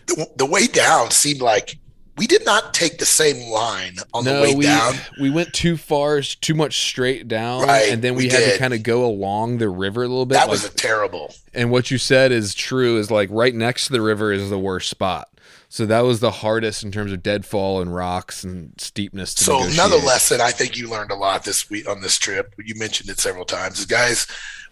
The, 0.07 0.29
the, 0.35 0.45
way 0.45 0.67
down 0.67 1.11
seemed 1.11 1.39
like 1.39 1.77
we 2.17 2.27
did 2.27 2.45
not 2.45 2.73
take 2.73 2.97
the 2.97 3.05
same 3.05 3.49
line 3.49 3.97
on 4.13 4.25
no, 4.25 4.35
the 4.35 4.41
way 4.41 4.55
we, 4.55 4.65
down. 4.65 4.95
We 5.19 5.29
went 5.29 5.53
too 5.53 5.77
far, 5.77 6.19
too 6.21 6.55
much 6.55 6.79
straight 6.89 7.29
down, 7.29 7.67
right, 7.67 7.89
and 7.89 8.01
then 8.01 8.15
we, 8.15 8.25
we 8.25 8.29
had 8.29 8.39
did. 8.39 8.53
to 8.53 8.59
kind 8.59 8.73
of 8.73 8.83
go 8.83 9.05
along 9.05 9.59
the 9.59 9.69
river 9.69 10.03
a 10.03 10.07
little 10.07 10.25
bit. 10.25 10.33
That 10.33 10.47
like, 10.47 10.51
was 10.51 10.65
a 10.65 10.73
terrible. 10.73 11.33
And 11.53 11.71
what 11.71 11.89
you 11.89 11.97
said 11.97 12.33
is 12.33 12.53
true. 12.53 12.97
Is 12.97 13.09
like 13.09 13.29
right 13.31 13.55
next 13.55 13.87
to 13.87 13.93
the 13.93 14.01
river 14.01 14.33
is 14.33 14.49
the 14.49 14.59
worst 14.59 14.89
spot. 14.89 15.29
So 15.69 15.85
that 15.85 16.01
was 16.01 16.21
the 16.21 16.31
hardest 16.31 16.83
in 16.83 16.91
terms 16.91 17.11
of 17.11 17.21
deadfall 17.21 17.81
and 17.81 17.93
rocks 17.93 18.43
and 18.43 18.73
steepness. 18.77 19.31
so 19.31 19.63
another 19.63 19.97
lesson 19.97 20.39
I 20.39 20.51
think 20.51 20.77
you 20.77 20.89
learned 20.89 21.11
a 21.11 21.15
lot 21.15 21.43
this 21.43 21.69
week 21.69 21.89
on 21.89 22.01
this 22.01 22.17
trip. 22.17 22.53
You 22.63 22.75
mentioned 22.75 23.09
it 23.09 23.19
several 23.19 23.43
times. 23.43 23.79
Is 23.79 23.85
guys, 23.85 24.27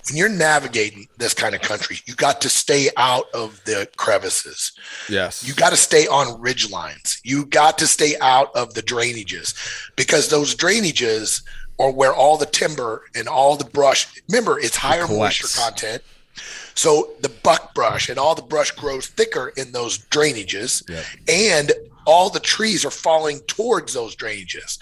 when 0.07 0.17
you're 0.17 0.29
navigating 0.29 1.07
this 1.17 1.33
kind 1.33 1.53
of 1.53 1.61
country, 1.61 1.97
you 2.05 2.15
got 2.15 2.39
to 2.41 2.49
stay 2.49 2.89
out 2.95 3.25
of 3.33 3.61
the 3.65 3.89
crevices. 3.97 4.71
Yes. 5.09 5.45
You 5.45 5.53
got 5.53 5.71
to 5.71 5.77
stay 5.77 6.07
on 6.07 6.39
ridge 6.39 6.69
lines. 6.71 7.19
You 7.23 7.45
got 7.45 7.77
to 7.79 7.87
stay 7.87 8.15
out 8.21 8.55
of 8.55 8.73
the 8.73 8.81
drainages 8.81 9.53
because 9.95 10.29
those 10.29 10.55
drainages 10.55 11.43
are 11.77 11.91
where 11.91 12.13
all 12.13 12.37
the 12.37 12.45
timber 12.45 13.03
and 13.15 13.27
all 13.27 13.57
the 13.57 13.65
brush. 13.65 14.07
Remember, 14.29 14.59
it's 14.59 14.77
higher 14.77 15.07
moisture 15.07 15.47
content 15.59 16.03
so 16.75 17.11
the 17.21 17.29
buckbrush 17.29 18.09
and 18.09 18.19
all 18.19 18.35
the 18.35 18.41
brush 18.41 18.71
grows 18.71 19.07
thicker 19.07 19.53
in 19.57 19.71
those 19.71 19.97
drainages, 19.97 20.83
and 21.27 21.71
all 22.05 22.29
the 22.29 22.39
trees 22.39 22.85
are 22.85 22.91
falling 22.91 23.39
towards 23.47 23.93
those 23.93 24.15
drainages. 24.15 24.77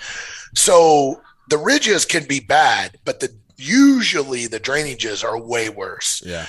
So 0.55 1.21
the 1.49 1.57
ridges 1.57 2.05
can 2.05 2.25
be 2.25 2.39
bad, 2.39 2.97
but 3.05 3.19
the 3.19 3.31
usually 3.57 4.47
the 4.47 4.59
drainages 4.59 5.23
are 5.23 5.39
way 5.39 5.69
worse. 5.69 6.21
Yeah. 6.25 6.47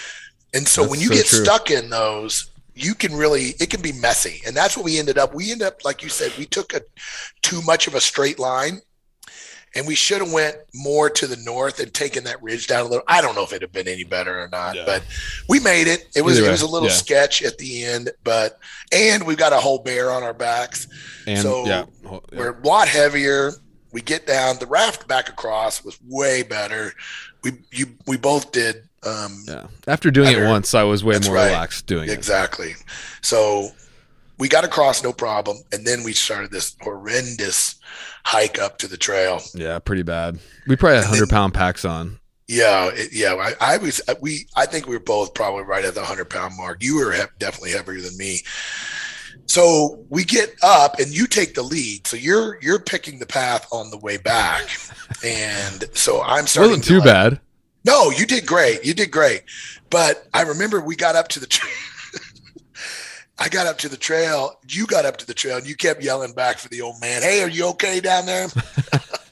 And 0.53 0.67
so 0.67 0.83
that's 0.83 0.91
when 0.91 1.01
you 1.01 1.09
so 1.09 1.15
get 1.15 1.27
true. 1.27 1.45
stuck 1.45 1.71
in 1.71 1.91
those, 1.91 2.51
you 2.75 2.95
can 2.95 3.15
really 3.15 3.55
it 3.61 3.71
can 3.71 3.83
be 3.83 3.93
messy. 3.93 4.41
And 4.47 4.57
that's 4.57 4.77
what 4.77 4.85
we 4.85 4.99
ended 4.99 5.19
up. 5.19 5.35
We 5.35 5.53
ended 5.53 5.67
up, 5.67 5.85
like 5.85 6.03
you 6.03 6.09
said, 6.09 6.33
we 6.39 6.47
took 6.47 6.75
a 6.75 6.81
too 7.43 7.61
much 7.63 7.87
of 7.87 7.95
a 7.95 8.01
straight 8.01 8.39
line 8.39 8.81
and 9.75 9.87
we 9.87 9.95
should 9.95 10.21
have 10.21 10.33
went 10.33 10.57
more 10.73 11.11
to 11.11 11.27
the 11.27 11.37
north 11.37 11.81
and 11.81 11.93
taken 11.93 12.25
that 12.25 12.43
ridge 12.43 12.67
down 12.67 12.87
a 12.87 12.89
little. 12.89 13.05
I 13.09 13.21
don't 13.21 13.35
know 13.35 13.43
if 13.43 13.53
it'd 13.53 13.63
have 13.63 13.73
been 13.73 13.89
any 13.89 14.05
better 14.05 14.41
or 14.41 14.49
not, 14.49 14.77
yeah. 14.77 14.85
but 14.87 15.03
we 15.49 15.61
made 15.61 15.89
it. 15.89 16.09
It 16.15 16.23
was 16.23 16.39
it 16.39 16.49
was 16.49 16.63
a 16.63 16.67
little 16.67 16.89
yeah. 16.89 16.95
sketch 16.95 17.43
at 17.43 17.59
the 17.59 17.85
end, 17.85 18.11
but 18.23 18.59
and 18.93 19.27
we've 19.27 19.39
got 19.39 19.53
a 19.53 19.59
whole 19.59 19.79
bear 19.79 20.11
on 20.11 20.23
our 20.23 20.35
backs, 20.35 20.89
and, 21.27 21.39
so 21.39 21.67
yeah. 21.67 21.85
we're 22.33 22.59
a 22.59 22.67
lot 22.67 22.89
heavier. 22.89 23.53
We 23.93 24.01
get 24.01 24.27
down. 24.27 24.59
The 24.59 24.67
raft 24.67 25.07
back 25.07 25.29
across 25.29 25.85
was 25.85 25.99
way 26.09 26.43
better. 26.43 26.93
We 27.43 27.53
you 27.71 27.87
we 28.07 28.17
both 28.17 28.53
did 28.53 28.89
Um, 29.05 29.45
yeah. 29.47 29.67
After 29.87 30.11
doing 30.11 30.37
it 30.37 30.47
once, 30.47 30.75
I 30.75 30.83
was 30.83 31.05
way 31.05 31.19
more 31.25 31.35
right. 31.35 31.47
relaxed 31.47 31.87
doing 31.87 32.09
exactly. 32.09 32.69
it. 32.69 32.71
Exactly. 32.71 32.95
So 33.23 33.71
we 34.39 34.49
got 34.49 34.65
across 34.65 35.03
no 35.03 35.13
problem, 35.13 35.59
and 35.73 35.87
then 35.87 36.03
we 36.03 36.13
started 36.13 36.51
this 36.51 36.77
horrendous 36.81 37.77
hike 38.25 38.59
up 38.59 38.79
to 38.79 38.89
the 38.89 38.97
trail. 38.97 39.41
Yeah, 39.55 39.79
pretty 39.79 40.03
bad. 40.03 40.39
We 40.67 40.77
probably 40.77 40.99
had 40.99 41.07
hundred 41.07 41.31
pound 41.31 41.55
packs 41.55 41.85
on. 41.85 42.19
Yeah, 42.47 42.91
it, 42.93 43.13
yeah. 43.13 43.35
I, 43.35 43.75
I, 43.75 43.77
was 43.79 44.03
uh, 44.09 44.15
we. 44.21 44.47
I 44.57 44.67
think 44.67 44.87
we 44.87 44.97
were 44.97 45.03
both 45.03 45.35
probably 45.35 45.63
right 45.63 45.85
at 45.85 45.95
the 45.95 46.05
hundred 46.05 46.29
pound 46.31 46.57
mark. 46.57 46.83
You 46.83 46.97
were 46.97 47.13
he- 47.13 47.23
definitely 47.39 47.71
heavier 47.71 48.01
than 48.01 48.17
me. 48.17 48.41
So 49.47 50.05
we 50.09 50.25
get 50.25 50.55
up, 50.63 50.99
and 50.99 51.09
you 51.09 51.27
take 51.27 51.55
the 51.55 51.63
lead. 51.63 52.07
So 52.07 52.17
you're 52.17 52.59
you're 52.61 52.79
picking 52.79 53.19
the 53.19 53.27
path 53.27 53.67
on 53.73 53.91
the 53.91 53.99
way 53.99 54.17
back, 54.17 54.69
and 55.25 55.85
so 55.95 56.23
I'm 56.23 56.47
starting. 56.47 56.73
Wasn't 56.73 56.85
too 56.85 56.99
like, 56.99 57.05
bad. 57.05 57.41
No, 57.85 58.11
you 58.11 58.27
did 58.27 58.47
great. 58.47 58.85
You 58.85 58.95
did 58.95 59.11
great. 59.11 59.43
But 59.91 60.27
I 60.33 60.43
remember 60.43 60.81
we 60.81 60.97
got 60.97 61.17
up 61.17 61.29
to 61.29 61.41
the. 61.41 61.47
Tra- 61.47 61.69
I 63.39 63.49
got 63.49 63.67
up 63.67 63.79
to 63.79 63.89
the 63.89 63.97
trail. 63.97 64.59
You 64.69 64.87
got 64.87 65.05
up 65.05 65.17
to 65.19 65.27
the 65.27 65.35
trail, 65.35 65.57
and 65.57 65.67
you 65.67 65.77
kept 65.77 66.03
yelling 66.03 66.33
back 66.33 66.59
for 66.59 66.69
the 66.69 66.83
old 66.83 67.01
man. 67.01 67.23
Hey, 67.23 67.43
are 67.43 67.49
you 67.49 67.69
okay 67.71 68.01
down 68.01 68.27
there? 68.27 68.47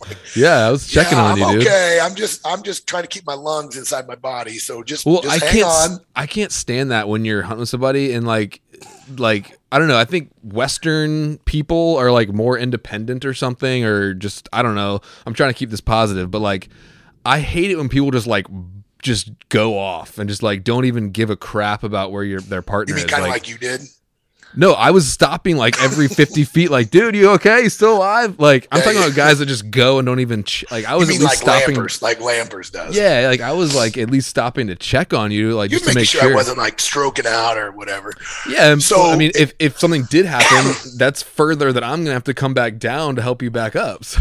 like, 0.01 0.19
yeah, 0.37 0.67
I 0.67 0.71
was 0.71 0.89
checking 0.89 1.19
yeah, 1.19 1.25
on 1.25 1.33
I'm 1.33 1.39
you, 1.39 1.59
dude. 1.59 1.67
Okay, 1.69 2.01
I'm 2.03 2.15
just 2.15 2.47
I'm 2.47 2.63
just 2.63 2.87
trying 2.87 3.05
to 3.05 3.09
keep 3.09 3.25
my 3.27 3.35
lungs 3.35 3.77
inside 3.77 4.09
my 4.09 4.17
body. 4.17 4.59
So 4.59 4.83
just 4.83 5.07
well, 5.07 5.23
just 5.23 5.43
I 5.43 5.47
hang 5.47 5.55
can't 5.63 5.93
on. 5.93 6.01
I 6.17 6.27
can't 6.27 6.51
stand 6.51 6.91
that 6.91 7.09
when 7.09 7.25
you're 7.25 7.43
hunting 7.43 7.61
with 7.61 7.69
somebody 7.69 8.13
and 8.13 8.27
like 8.27 8.61
like 9.19 9.59
I 9.71 9.79
don't 9.79 9.89
know. 9.89 9.99
I 9.99 10.05
think 10.05 10.31
Western 10.43 11.39
people 11.39 11.97
are 11.97 12.11
like 12.11 12.29
more 12.31 12.59
independent 12.59 13.25
or 13.25 13.35
something, 13.35 13.85
or 13.85 14.15
just 14.15 14.49
I 14.53 14.63
don't 14.63 14.75
know. 14.75 15.01
I'm 15.27 15.35
trying 15.35 15.51
to 15.51 15.59
keep 15.59 15.71
this 15.71 15.81
positive, 15.81 16.31
but 16.31 16.41
like 16.41 16.69
I 17.25 17.41
hate 17.41 17.71
it 17.71 17.77
when 17.77 17.89
people 17.89 18.11
just 18.11 18.27
like 18.27 18.47
just 19.03 19.31
go 19.49 19.79
off 19.79 20.19
and 20.19 20.29
just 20.29 20.43
like 20.43 20.65
don't 20.65 20.85
even 20.85 21.11
give 21.11 21.29
a 21.31 21.37
crap 21.37 21.83
about 21.83 22.13
where 22.13 22.25
your 22.25 22.41
their 22.41 22.63
partner 22.63 22.93
You 22.93 22.97
mean 22.97 23.05
is. 23.07 23.11
kind 23.11 23.23
of 23.25 23.29
like, 23.29 23.43
like 23.43 23.49
you 23.49 23.59
did? 23.59 23.81
no, 24.55 24.75
I 24.75 24.91
was 24.91 25.11
stopping 25.11 25.57
like 25.57 25.83
every 25.83 26.09
50 26.09 26.45
feet, 26.45 26.71
like, 26.71 26.91
dude, 26.91 27.15
you 27.17 27.31
okay? 27.31 27.63
You 27.63 27.71
still 27.71 27.97
alive? 27.97 28.39
Like, 28.39 28.69
I'm 28.71 28.81
Yeah, 28.81 28.85
talking 28.85 28.99
yeah. 29.01 29.07
about 29.07 29.17
guys 29.17 29.39
that 29.39 29.47
just 29.47 29.71
go 29.71 29.99
and 29.99 30.05
don't 30.05 30.21
even, 30.21 30.45
ch- 30.45 30.67
like, 30.71 30.85
I 30.85 30.95
was 30.97 31.09
at 31.09 31.13
least 31.13 31.25
like 31.25 31.39
stopping. 31.39 31.75
Lampers, 31.77 32.03
like 32.03 32.19
Lampers 32.19 32.71
does? 32.71 32.95
Yeah, 32.95 33.29
like, 33.29 33.41
I 33.41 33.53
was 33.53 33.75
like 33.75 33.97
at 33.97 34.11
least 34.11 34.29
stopping 34.29 34.67
to 34.67 34.75
check 34.77 35.15
on 35.15 35.31
you, 35.31 35.55
like, 35.55 35.71
You 35.71 35.79
just 35.79 35.89
to 35.89 35.95
make 35.95 36.07
sure, 36.07 36.21
sure. 36.21 36.31
I 36.31 36.35
wasn't 36.35 36.59
like 36.59 36.81
stroking 36.81 37.27
out 37.27 37.57
or 37.57 37.73
whatever. 37.73 38.13
yeah, 38.47 38.71
and 38.73 38.83
So- 38.83 38.97
so, 38.97 39.11
I 39.11 39.17
mean, 39.17 39.31
if, 39.35 39.55
if 39.59 39.79
something 39.81 40.03
did 40.11 40.27
happen, 40.27 40.75
that's 40.99 41.23
further 41.23 41.73
that 41.73 41.83
I'm 41.83 42.01
going 42.01 42.07
to 42.09 42.13
have 42.13 42.25
to 42.25 42.35
come 42.35 42.53
back 42.53 42.77
down 42.79 43.17
to 43.17 43.23
help 43.23 43.41
you 43.41 43.51
back 43.51 43.75
up. 43.75 44.05
So, 44.13 44.21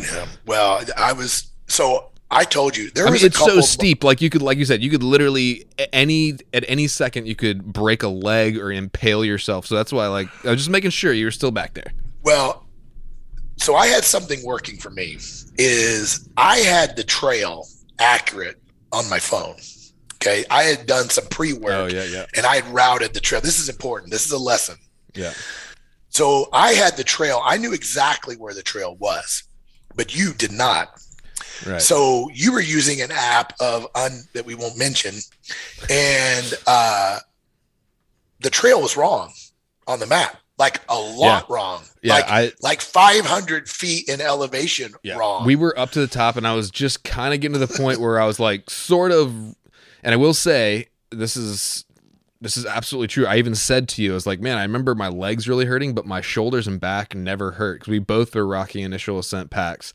Yeah. 0.00 0.26
Well, 0.46 0.84
I 0.96 1.12
was 1.12 1.48
so 1.66 2.11
I 2.32 2.44
told 2.44 2.76
you 2.76 2.90
there 2.90 3.06
I 3.06 3.10
was 3.10 3.20
mean, 3.20 3.26
it's 3.26 3.38
so 3.38 3.60
steep. 3.60 4.02
Like, 4.02 4.22
you 4.22 4.30
could, 4.30 4.40
like 4.40 4.56
you 4.56 4.64
said, 4.64 4.82
you 4.82 4.88
could 4.88 5.02
literally, 5.02 5.66
any, 5.92 6.38
at 6.54 6.64
any 6.66 6.86
second, 6.88 7.26
you 7.26 7.36
could 7.36 7.62
break 7.62 8.02
a 8.02 8.08
leg 8.08 8.56
or 8.56 8.72
impale 8.72 9.22
yourself. 9.22 9.66
So 9.66 9.74
that's 9.74 9.92
why, 9.92 10.06
like, 10.06 10.28
I 10.44 10.50
was 10.50 10.60
just 10.60 10.70
making 10.70 10.90
sure 10.90 11.12
you 11.12 11.26
were 11.26 11.30
still 11.30 11.50
back 11.50 11.74
there. 11.74 11.92
Well, 12.22 12.66
so 13.56 13.74
I 13.74 13.86
had 13.86 14.04
something 14.04 14.42
working 14.44 14.78
for 14.78 14.90
me. 14.90 15.18
Is 15.58 16.28
I 16.38 16.58
had 16.58 16.96
the 16.96 17.04
trail 17.04 17.66
accurate 17.98 18.60
on 18.92 19.08
my 19.10 19.18
phone. 19.18 19.56
Okay, 20.14 20.44
I 20.50 20.62
had 20.62 20.86
done 20.86 21.10
some 21.10 21.26
pre 21.26 21.52
work. 21.52 21.72
Oh, 21.72 21.86
yeah, 21.86 22.04
yeah. 22.04 22.26
and 22.34 22.46
I 22.46 22.56
had 22.56 22.66
routed 22.68 23.12
the 23.12 23.20
trail. 23.20 23.40
This 23.40 23.58
is 23.58 23.68
important. 23.68 24.10
This 24.10 24.24
is 24.24 24.32
a 24.32 24.38
lesson. 24.38 24.76
Yeah. 25.14 25.32
So 26.08 26.48
I 26.52 26.72
had 26.72 26.96
the 26.96 27.04
trail. 27.04 27.42
I 27.44 27.56
knew 27.56 27.72
exactly 27.72 28.36
where 28.36 28.54
the 28.54 28.62
trail 28.62 28.96
was, 28.96 29.44
but 29.94 30.16
you 30.16 30.32
did 30.32 30.52
not. 30.52 30.88
Right. 31.66 31.80
So 31.82 32.28
you 32.34 32.52
were 32.52 32.60
using 32.60 33.00
an 33.00 33.10
app 33.12 33.52
of 33.60 33.86
un, 33.94 34.22
that 34.34 34.44
we 34.46 34.54
won't 34.54 34.76
mention, 34.78 35.14
and 35.88 36.54
uh, 36.66 37.18
the 38.40 38.50
trail 38.50 38.80
was 38.82 38.96
wrong 38.96 39.32
on 39.86 40.00
the 40.00 40.06
map, 40.06 40.36
like 40.58 40.80
a 40.88 40.98
lot 40.98 41.48
wrong. 41.50 41.82
Yeah, 42.02 42.14
like 42.14 42.24
I- 42.28 42.52
like 42.62 42.80
500 42.80 43.68
feet 43.68 44.08
in 44.08 44.20
elevation 44.20 44.92
wrong. 45.16 45.46
We 45.46 45.56
were 45.56 45.78
up 45.78 45.90
to 45.92 46.00
the 46.00 46.06
top, 46.08 46.36
and 46.36 46.46
I 46.46 46.54
was 46.54 46.70
just 46.70 47.04
kind 47.04 47.32
of 47.34 47.40
getting 47.40 47.58
to 47.58 47.64
the 47.64 47.72
point 47.78 48.00
where 48.00 48.20
I 48.20 48.26
was 48.26 48.40
like, 48.40 48.68
sort 48.70 49.12
of. 49.12 49.30
And 50.04 50.12
I 50.12 50.16
will 50.16 50.34
say, 50.34 50.88
this 51.10 51.36
is 51.36 51.84
this 52.40 52.56
is 52.56 52.66
absolutely 52.66 53.06
true. 53.06 53.24
I 53.24 53.36
even 53.36 53.54
said 53.54 53.88
to 53.90 54.02
you, 54.02 54.10
I 54.10 54.14
was 54.14 54.26
like, 54.26 54.40
man, 54.40 54.58
I 54.58 54.62
remember 54.62 54.96
my 54.96 55.06
legs 55.06 55.48
really 55.48 55.64
hurting, 55.64 55.94
but 55.94 56.06
my 56.06 56.20
shoulders 56.20 56.66
and 56.66 56.80
back 56.80 57.14
never 57.14 57.52
hurt 57.52 57.78
because 57.78 57.90
we 57.92 58.00
both 58.00 58.34
were 58.34 58.44
rocking 58.44 58.82
initial 58.82 59.20
ascent 59.20 59.50
packs. 59.50 59.92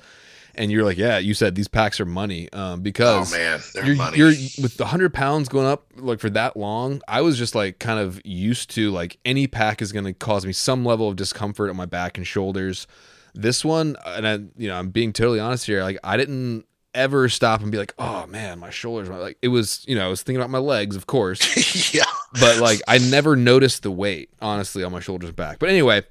And 0.57 0.71
you're 0.71 0.83
like, 0.83 0.97
yeah, 0.97 1.17
you 1.17 1.33
said 1.33 1.55
these 1.55 1.67
packs 1.67 1.99
are 1.99 2.05
money 2.05 2.51
um, 2.53 2.61
oh 2.61 2.77
because 2.77 3.31
man, 3.31 3.59
they're 3.73 3.85
you're, 3.85 3.95
money. 3.95 4.17
you're 4.17 4.29
with 4.61 4.77
the 4.77 4.87
hundred 4.87 5.13
pounds 5.13 5.49
going 5.49 5.67
up 5.67 5.85
like 5.97 6.19
for 6.19 6.29
that 6.31 6.57
long. 6.57 7.01
I 7.07 7.21
was 7.21 7.37
just 7.37 7.55
like 7.55 7.79
kind 7.79 7.99
of 7.99 8.21
used 8.25 8.69
to 8.71 8.91
like 8.91 9.17
any 9.25 9.47
pack 9.47 9.81
is 9.81 9.91
going 9.91 10.05
to 10.05 10.13
cause 10.13 10.45
me 10.45 10.53
some 10.53 10.85
level 10.85 11.09
of 11.09 11.15
discomfort 11.15 11.69
on 11.69 11.75
my 11.75 11.85
back 11.85 12.17
and 12.17 12.25
shoulders. 12.25 12.87
This 13.33 13.63
one, 13.63 13.95
and 14.05 14.27
I, 14.27 14.33
you 14.57 14.67
know, 14.67 14.75
I'm 14.75 14.89
being 14.89 15.13
totally 15.13 15.39
honest 15.39 15.65
here. 15.65 15.83
Like 15.83 15.99
I 16.03 16.17
didn't 16.17 16.65
ever 16.97 17.29
stop 17.29 17.61
and 17.61 17.71
be 17.71 17.77
like, 17.77 17.93
oh 17.99 18.25
man, 18.27 18.59
my 18.59 18.71
shoulders. 18.71 19.09
My, 19.09 19.17
like 19.17 19.37
it 19.41 19.49
was, 19.49 19.85
you 19.87 19.95
know, 19.95 20.05
I 20.05 20.09
was 20.09 20.23
thinking 20.23 20.41
about 20.41 20.49
my 20.49 20.57
legs, 20.57 20.95
of 20.95 21.07
course, 21.07 21.93
yeah. 21.93 22.03
but 22.39 22.57
like 22.57 22.81
I 22.87 22.97
never 22.97 23.35
noticed 23.35 23.83
the 23.83 23.91
weight 23.91 24.29
honestly 24.41 24.83
on 24.83 24.91
my 24.91 24.99
shoulders 24.99 25.29
and 25.29 25.35
back. 25.35 25.59
But 25.59 25.69
anyway, 25.69 26.03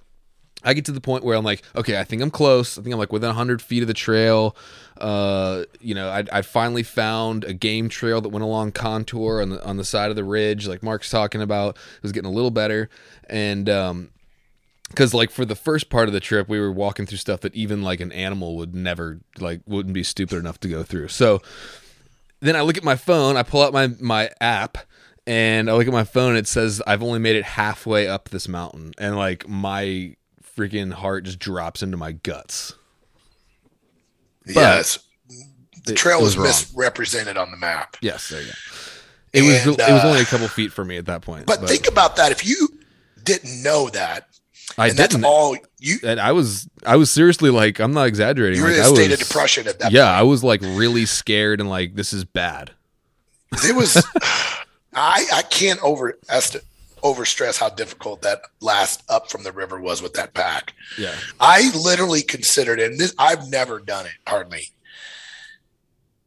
I 0.66 0.74
get 0.74 0.84
to 0.86 0.92
the 0.92 1.00
point 1.00 1.24
where 1.24 1.36
I'm 1.36 1.44
like, 1.44 1.62
okay, 1.76 1.98
I 1.98 2.04
think 2.04 2.20
I'm 2.20 2.30
close. 2.30 2.76
I 2.76 2.82
think 2.82 2.92
I'm 2.92 2.98
like 2.98 3.12
within 3.12 3.28
100 3.28 3.62
feet 3.62 3.82
of 3.82 3.86
the 3.86 3.94
trail. 3.94 4.56
Uh, 4.98 5.64
you 5.80 5.94
know, 5.94 6.08
I, 6.08 6.24
I 6.32 6.42
finally 6.42 6.82
found 6.82 7.44
a 7.44 7.52
game 7.54 7.88
trail 7.88 8.20
that 8.20 8.30
went 8.30 8.42
along 8.42 8.72
contour 8.72 9.40
on 9.40 9.50
the 9.50 9.64
on 9.64 9.76
the 9.76 9.84
side 9.84 10.10
of 10.10 10.16
the 10.16 10.24
ridge, 10.24 10.66
like 10.66 10.82
Mark's 10.82 11.10
talking 11.10 11.40
about. 11.40 11.76
It 11.76 12.02
was 12.02 12.12
getting 12.12 12.30
a 12.30 12.34
little 12.34 12.50
better, 12.50 12.88
and 13.28 13.68
um, 13.68 14.10
because 14.88 15.14
like 15.14 15.30
for 15.30 15.44
the 15.44 15.54
first 15.54 15.90
part 15.90 16.08
of 16.08 16.14
the 16.14 16.20
trip, 16.20 16.48
we 16.48 16.58
were 16.58 16.72
walking 16.72 17.06
through 17.06 17.18
stuff 17.18 17.40
that 17.40 17.54
even 17.54 17.82
like 17.82 18.00
an 18.00 18.10
animal 18.12 18.56
would 18.56 18.74
never 18.74 19.20
like 19.38 19.60
wouldn't 19.66 19.94
be 19.94 20.02
stupid 20.02 20.38
enough 20.38 20.58
to 20.60 20.68
go 20.68 20.82
through. 20.82 21.08
So 21.08 21.42
then 22.40 22.56
I 22.56 22.62
look 22.62 22.76
at 22.76 22.84
my 22.84 22.96
phone, 22.96 23.36
I 23.36 23.42
pull 23.42 23.62
out 23.62 23.72
my 23.72 23.88
my 24.00 24.30
app 24.40 24.78
and 25.26 25.68
I 25.68 25.74
look 25.74 25.86
at 25.86 25.92
my 25.92 26.04
phone 26.04 26.36
it 26.36 26.46
says 26.46 26.80
I've 26.86 27.02
only 27.02 27.18
made 27.18 27.36
it 27.36 27.44
halfway 27.44 28.06
up 28.06 28.28
this 28.28 28.46
mountain 28.48 28.92
and 28.98 29.16
like 29.16 29.48
my 29.48 30.14
freaking 30.56 30.92
heart 30.92 31.24
just 31.24 31.38
drops 31.38 31.82
into 31.82 31.96
my 31.96 32.12
guts. 32.12 32.74
yes. 34.46 34.98
The 35.84 35.94
trail 35.94 36.20
was 36.20 36.36
was, 36.36 36.72
misrepresented 36.72 37.36
on 37.36 37.52
the 37.52 37.56
map. 37.56 37.96
Yes, 38.00 38.28
there 38.28 38.40
you 38.40 38.48
go. 38.48 38.52
It 39.32 39.42
was 39.42 39.66
And, 39.66 39.78
it 39.78 39.92
was 39.92 40.04
uh, 40.04 40.08
only 40.08 40.20
a 40.20 40.24
couple 40.24 40.48
feet 40.48 40.72
for 40.72 40.84
me 40.84 40.96
at 40.96 41.06
that 41.06 41.22
point. 41.22 41.46
But, 41.46 41.68
think 41.68 41.86
about 41.86 42.16
that. 42.16 42.32
If 42.32 42.44
you 42.44 42.68
didn't 43.22 43.62
know 43.62 43.88
that, 43.90 44.28
I 44.78 44.88
and 44.88 44.96
didn't 44.96 45.24
all 45.24 45.56
you 45.78 45.98
and 46.02 46.18
I 46.18 46.32
was 46.32 46.68
I 46.84 46.96
was 46.96 47.10
seriously 47.10 47.50
like 47.50 47.78
I'm 47.78 47.92
not 47.92 48.08
exaggerating. 48.08 48.58
you 48.58 48.64
were 48.64 48.70
like, 48.70 48.78
in 48.78 48.84
a 48.84 48.96
state 48.96 49.10
was, 49.10 49.20
of 49.20 49.28
depression 49.28 49.68
at 49.68 49.78
that 49.78 49.92
Yeah, 49.92 50.10
I 50.10 50.22
was 50.22 50.42
like 50.42 50.60
really 50.62 51.06
scared 51.06 51.60
and 51.60 51.68
like 51.68 51.94
this 51.94 52.12
is 52.12 52.24
bad. 52.24 52.72
it 53.52 53.76
was 53.76 53.96
I 54.94 55.24
I 55.32 55.42
can't 55.48 55.82
over 55.82 56.18
over 57.06 57.24
stress 57.24 57.56
how 57.58 57.68
difficult 57.70 58.22
that 58.22 58.40
last 58.60 59.02
up 59.08 59.30
from 59.30 59.42
the 59.42 59.52
river 59.52 59.80
was 59.80 60.02
with 60.02 60.14
that 60.14 60.34
pack. 60.34 60.74
Yeah. 60.98 61.14
I 61.40 61.70
literally 61.76 62.22
considered 62.22 62.80
and 62.80 62.98
this 62.98 63.14
I've 63.18 63.48
never 63.48 63.78
done 63.80 64.06
it 64.06 64.12
hardly. 64.26 64.68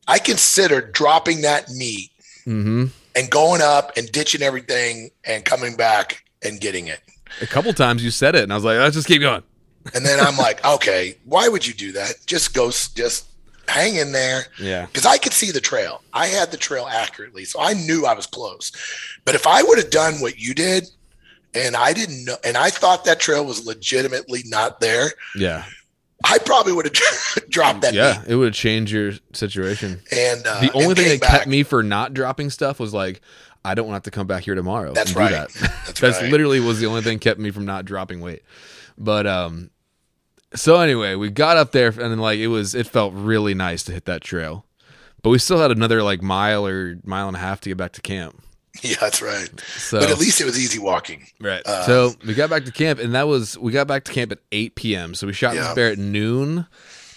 I 0.07 0.19
considered 0.19 0.91
dropping 0.93 1.41
that 1.41 1.69
meat 1.69 2.11
Mm-hmm. 2.47 2.85
and 3.15 3.29
going 3.29 3.61
up 3.61 3.95
and 3.95 4.11
ditching 4.11 4.41
everything 4.41 5.11
and 5.23 5.45
coming 5.45 5.75
back 5.75 6.23
and 6.41 6.59
getting 6.59 6.87
it. 6.87 6.99
A 7.41 7.45
couple 7.45 7.71
times 7.73 8.03
you 8.03 8.09
said 8.09 8.33
it, 8.33 8.41
and 8.41 8.51
I 8.51 8.55
was 8.55 8.63
like, 8.63 8.79
let's 8.79 8.95
just 8.95 9.07
keep 9.07 9.21
going. 9.21 9.43
And 9.93 10.03
then 10.03 10.19
I'm 10.19 10.35
like, 10.35 10.65
okay, 10.65 11.15
why 11.25 11.47
would 11.47 11.67
you 11.67 11.75
do 11.75 11.91
that? 11.91 12.13
Just 12.25 12.55
go, 12.55 12.71
just 12.71 13.27
hang 13.69 13.95
in 13.95 14.11
there. 14.11 14.43
Yeah. 14.59 14.85
because 14.87 15.05
I 15.05 15.17
could 15.17 15.33
see 15.33 15.51
the 15.51 15.61
trail. 15.61 16.01
I 16.13 16.27
had 16.27 16.51
the 16.51 16.57
trail 16.57 16.87
accurately, 16.89 17.45
so 17.45 17.59
I 17.61 17.73
knew 17.73 18.05
I 18.05 18.13
was 18.13 18.25
close. 18.25 18.71
But 19.25 19.35
if 19.35 19.47
I 19.47 19.63
would 19.63 19.77
have 19.77 19.89
done 19.91 20.15
what 20.15 20.37
you 20.39 20.53
did, 20.53 20.89
and 21.53 21.75
I 21.75 21.93
didn't 21.93 22.25
know, 22.25 22.35
and 22.43 22.57
I 22.57 22.69
thought 22.69 23.05
that 23.05 23.19
trail 23.19 23.45
was 23.45 23.65
legitimately 23.65 24.41
not 24.45 24.79
there, 24.79 25.11
Yeah. 25.35 25.63
I 26.25 26.37
probably 26.37 26.73
would 26.73 26.85
have 26.85 26.93
dropped 27.49 27.81
that. 27.81 27.93
Yeah. 27.93 28.19
meat. 28.21 28.29
It 28.31 28.35
would 28.35 28.47
have 28.47 28.53
changed 28.53 28.91
your 28.91 29.13
situation. 29.33 30.01
and 30.11 30.45
uh, 30.45 30.59
the 30.59 30.71
only 30.73 30.87
and 30.87 30.97
thing 30.97 31.19
that 31.19 31.21
kept 31.21 31.47
me 31.47 31.63
for 31.63 31.81
not 31.81 32.13
dropping 32.13 32.49
stuff 32.49 32.77
was 32.79 32.93
like, 32.93 33.21
I 33.63 33.73
don't 33.73 33.87
want 33.87 33.93
to 33.93 34.07
have 34.07 34.11
to 34.13 34.17
come 34.17 34.27
back 34.27 34.43
here 34.43 34.55
tomorrow. 34.55 34.93
That's 34.93 35.15
right. 35.15 35.31
that. 35.31 35.49
That's 35.85 35.99
That's 36.01 36.21
right. 36.21 36.29
literally 36.31 36.59
was 36.59 36.79
the 36.79 36.87
only 36.87 37.01
thing 37.01 37.19
kept 37.19 37.39
me 37.39 37.51
from 37.51 37.65
not 37.65 37.85
dropping 37.85 38.19
weight. 38.21 38.43
But 38.97 39.27
um, 39.27 39.69
so 40.55 40.79
anyway, 40.79 41.15
we 41.15 41.29
got 41.29 41.57
up 41.57 41.71
there 41.71 41.87
and 41.89 41.97
then 41.99 42.19
like 42.19 42.39
it 42.39 42.47
was 42.47 42.75
it 42.75 42.87
felt 42.87 43.13
really 43.13 43.53
nice 43.53 43.83
to 43.85 43.91
hit 43.91 44.05
that 44.05 44.21
trail, 44.21 44.65
but 45.21 45.29
we 45.29 45.37
still 45.39 45.59
had 45.59 45.71
another 45.71 46.01
like 46.03 46.21
mile 46.21 46.65
or 46.65 46.97
mile 47.03 47.27
and 47.27 47.37
a 47.37 47.39
half 47.39 47.61
to 47.61 47.69
get 47.69 47.77
back 47.77 47.93
to 47.93 48.01
camp. 48.01 48.41
Yeah, 48.83 48.95
that's 49.01 49.21
right. 49.21 49.49
So 49.61 49.99
But 49.99 50.09
at 50.11 50.19
least 50.19 50.39
it 50.39 50.45
was 50.45 50.57
easy 50.57 50.79
walking. 50.79 51.25
Right. 51.41 51.61
Uh, 51.65 51.85
so 51.85 52.11
we 52.25 52.33
got 52.33 52.49
back 52.49 52.63
to 52.65 52.71
camp, 52.71 52.99
and 52.99 53.13
that 53.15 53.27
was 53.27 53.57
we 53.57 53.71
got 53.73 53.87
back 53.87 54.05
to 54.05 54.13
camp 54.13 54.31
at 54.31 54.39
8 54.53 54.75
p.m. 54.75 55.15
So 55.15 55.27
we 55.27 55.33
shot 55.33 55.55
Yeah. 55.55 55.63
this 55.63 55.73
bear 55.73 55.91
at 55.91 55.97
noon, 55.97 56.65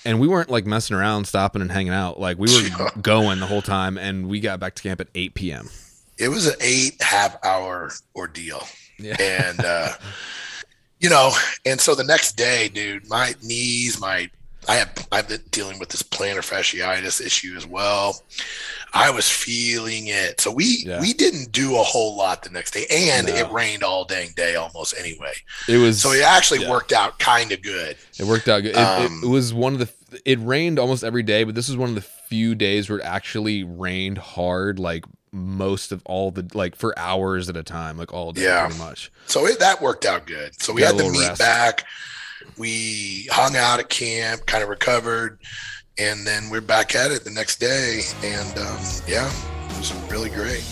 and 0.05 0.19
we 0.19 0.27
weren't 0.27 0.49
like 0.51 0.65
messing 0.67 0.97
around, 0.97 1.27
stopping 1.27 1.63
and 1.63 1.71
hanging 1.71 1.93
out. 1.93 2.19
Like 2.19 2.39
we 2.39 2.49
were 2.53 2.91
going 3.03 3.39
the 3.39 3.47
whole 3.47 3.63
time, 3.63 3.97
and 3.97 4.29
we 4.29 4.41
got 4.41 4.59
back 4.61 4.75
to 4.77 4.83
camp 4.83 5.01
at 5.03 5.09
8 5.15 5.35
p.m. 5.35 5.69
It 6.19 6.31
was 6.31 6.47
an 6.47 6.55
eight 6.61 7.01
half 7.01 7.37
hour 7.45 7.93
ordeal, 8.17 8.67
yeah. 8.99 9.17
and 9.21 9.61
uh, 9.61 9.93
you 11.03 11.11
know, 11.11 11.33
and 11.67 11.81
so 11.81 11.95
the 11.95 12.05
next 12.05 12.37
day, 12.37 12.69
dude, 12.69 13.09
my 13.09 13.35
knees, 13.43 14.01
my 14.01 14.31
I 14.69 14.77
have 14.77 15.09
I've 15.11 15.29
been 15.29 15.43
dealing 15.51 15.81
with 15.81 15.89
this 15.89 16.03
plantar 16.03 16.39
fasciitis 16.39 17.21
issue 17.21 17.55
as 17.57 17.67
well. 17.67 18.23
I 18.95 19.11
was 19.11 19.29
feeling 19.29 20.07
it. 20.07 20.41
So 20.41 20.53
we 20.53 20.85
yeah. 20.87 21.01
we 21.01 21.13
didn't 21.13 21.51
do 21.51 21.75
a 21.75 21.83
whole 21.83 22.17
lot 22.17 22.45
the 22.45 22.51
next 22.51 22.73
day, 22.73 22.87
and 22.89 23.27
no. 23.27 23.35
it 23.35 23.51
rained 23.51 23.83
all 23.83 24.05
dang 24.05 24.31
day 24.37 24.55
almost 24.55 24.95
anyway. 24.97 25.33
It 25.69 25.79
was 25.79 26.01
so 26.01 26.13
it 26.13 26.23
actually 26.23 26.61
yeah. 26.61 26.71
worked 26.71 26.93
out 26.93 27.19
kind 27.19 27.51
of 27.51 27.61
good. 27.63 27.97
It 28.19 28.25
worked 28.25 28.49
out 28.49 28.61
good. 28.61 28.77
It, 28.77 28.77
um, 28.77 29.23
it, 29.25 29.29
was 29.29 29.53
one 29.53 29.73
of 29.73 29.81
the. 29.81 30.21
It 30.25 30.39
rained 30.41 30.79
almost 30.79 31.03
every 31.03 31.25
day, 31.25 31.43
but 31.43 31.57
this 31.57 31.69
was 31.69 31.77
one 31.77 31.89
of 31.89 31.95
the 31.97 32.03
few 32.03 32.55
days 32.55 32.89
where 32.89 33.01
it 33.01 33.05
actually 33.05 33.65
rained 33.65 34.19
hard, 34.19 34.79
like 34.79 35.05
most 35.33 35.93
of 35.93 36.03
all 36.05 36.31
the 36.31 36.49
like 36.55 36.77
for 36.77 36.99
hours 36.99 37.49
at 37.49 37.57
a 37.57 37.63
time, 37.63 37.97
like 37.97 38.13
all 38.13 38.33
day, 38.33 38.45
yeah. 38.45 38.67
pretty 38.67 38.79
much. 38.79 39.11
So 39.27 39.47
it, 39.47 39.59
that 39.61 39.81
worked 39.81 40.05
out 40.05 40.27
good. 40.27 40.61
So 40.63 40.73
we 40.73 40.83
Got 40.83 40.95
had 40.95 41.05
to 41.05 41.11
meet 41.13 41.29
rest. 41.29 41.41
back 41.41 41.85
we 42.59 43.29
hung 43.31 43.57
out 43.57 43.81
at 43.81 43.89
camp, 43.89 44.47
kind 44.47 44.63
of 44.63 44.69
recovered, 44.69 45.39
and 45.99 46.27
then 46.27 46.51
we're 46.51 46.61
back 46.61 46.95
at 46.95 47.11
it 47.11 47.25
the 47.25 47.31
next 47.31 47.57
day. 47.59 48.03
And 48.23 48.59
um, 48.59 48.79
yeah, 49.07 49.31
it 49.71 49.79
was 49.79 49.93
really 50.11 50.31
great. 50.31 50.65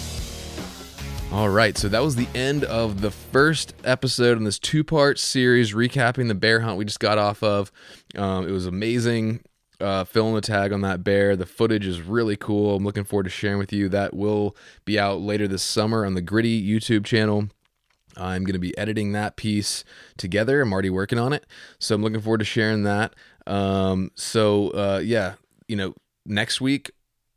All 1.32 1.48
right, 1.48 1.78
so 1.78 1.88
that 1.88 2.02
was 2.02 2.16
the 2.16 2.26
end 2.34 2.64
of 2.64 3.00
the 3.00 3.12
first 3.12 3.72
episode 3.84 4.36
in 4.36 4.42
this 4.42 4.58
two 4.58 4.82
part 4.82 5.18
series 5.18 5.72
recapping 5.74 6.26
the 6.26 6.34
bear 6.34 6.60
hunt 6.60 6.76
we 6.76 6.84
just 6.84 6.98
got 6.98 7.18
off 7.18 7.42
of. 7.42 7.70
Um, 8.16 8.48
it 8.48 8.50
was 8.50 8.66
amazing 8.66 9.40
uh, 9.80 10.04
filling 10.04 10.34
the 10.34 10.40
tag 10.40 10.72
on 10.72 10.80
that 10.82 11.02
bear. 11.02 11.36
The 11.36 11.46
footage 11.46 11.86
is 11.86 12.00
really 12.00 12.36
cool. 12.36 12.76
I'm 12.76 12.84
looking 12.84 13.04
forward 13.04 13.24
to 13.24 13.30
sharing 13.30 13.58
with 13.58 13.72
you. 13.72 13.88
That 13.88 14.14
will 14.14 14.56
be 14.84 14.98
out 14.98 15.20
later 15.20 15.48
this 15.48 15.62
summer 15.62 16.04
on 16.04 16.14
the 16.14 16.22
Gritty 16.22 16.62
YouTube 16.62 17.04
channel. 17.04 17.48
I'm 18.16 18.44
going 18.44 18.54
to 18.54 18.58
be 18.58 18.76
editing 18.76 19.12
that 19.12 19.36
piece 19.36 19.84
together. 20.16 20.60
I'm 20.60 20.72
already 20.72 20.90
working 20.90 21.18
on 21.18 21.32
it. 21.32 21.46
So 21.78 21.94
I'm 21.94 22.02
looking 22.02 22.20
forward 22.20 22.38
to 22.38 22.44
sharing 22.44 22.82
that. 22.82 23.14
Um, 23.46 24.10
so, 24.14 24.70
uh, 24.70 25.00
yeah, 25.02 25.34
you 25.68 25.76
know, 25.76 25.94
next 26.26 26.60
week 26.60 26.90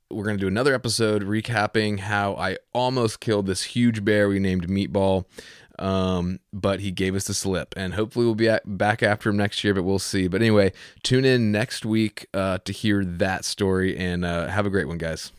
we're 0.10 0.24
going 0.24 0.38
to 0.38 0.42
do 0.42 0.48
another 0.48 0.74
episode 0.74 1.24
recapping 1.24 2.00
how 2.00 2.36
I 2.36 2.58
almost 2.74 3.20
killed 3.20 3.46
this 3.46 3.64
huge 3.64 4.06
bear 4.06 4.30
we 4.30 4.40
named 4.40 4.68
Meatball. 4.68 5.26
Um, 5.80 6.40
but 6.52 6.80
he 6.82 6.92
gave 6.92 7.16
us 7.16 7.26
the 7.26 7.34
slip, 7.34 7.74
and 7.76 7.96
hopefully 7.96 8.26
we'll 8.26 8.36
be 8.36 8.50
at, 8.50 8.78
back 8.78 9.02
after 9.02 9.30
him 9.30 9.38
next 9.38 9.64
year. 9.64 9.74
But 9.74 9.84
we'll 9.84 10.00
see. 10.00 10.28
But 10.28 10.42
anyway, 10.42 10.72
tune 11.02 11.26
in 11.26 11.52
next 11.52 11.86
week 11.86 12.28
uh, 12.34 12.60
to 12.66 12.72
hear 12.72 13.04
that 13.04 13.46
story, 13.46 13.98
and 13.98 14.24
uh, 14.24 14.48
have 14.48 14.66
a 14.66 14.70
great 14.70 14.88
one, 14.88 14.98
guys. 14.98 15.32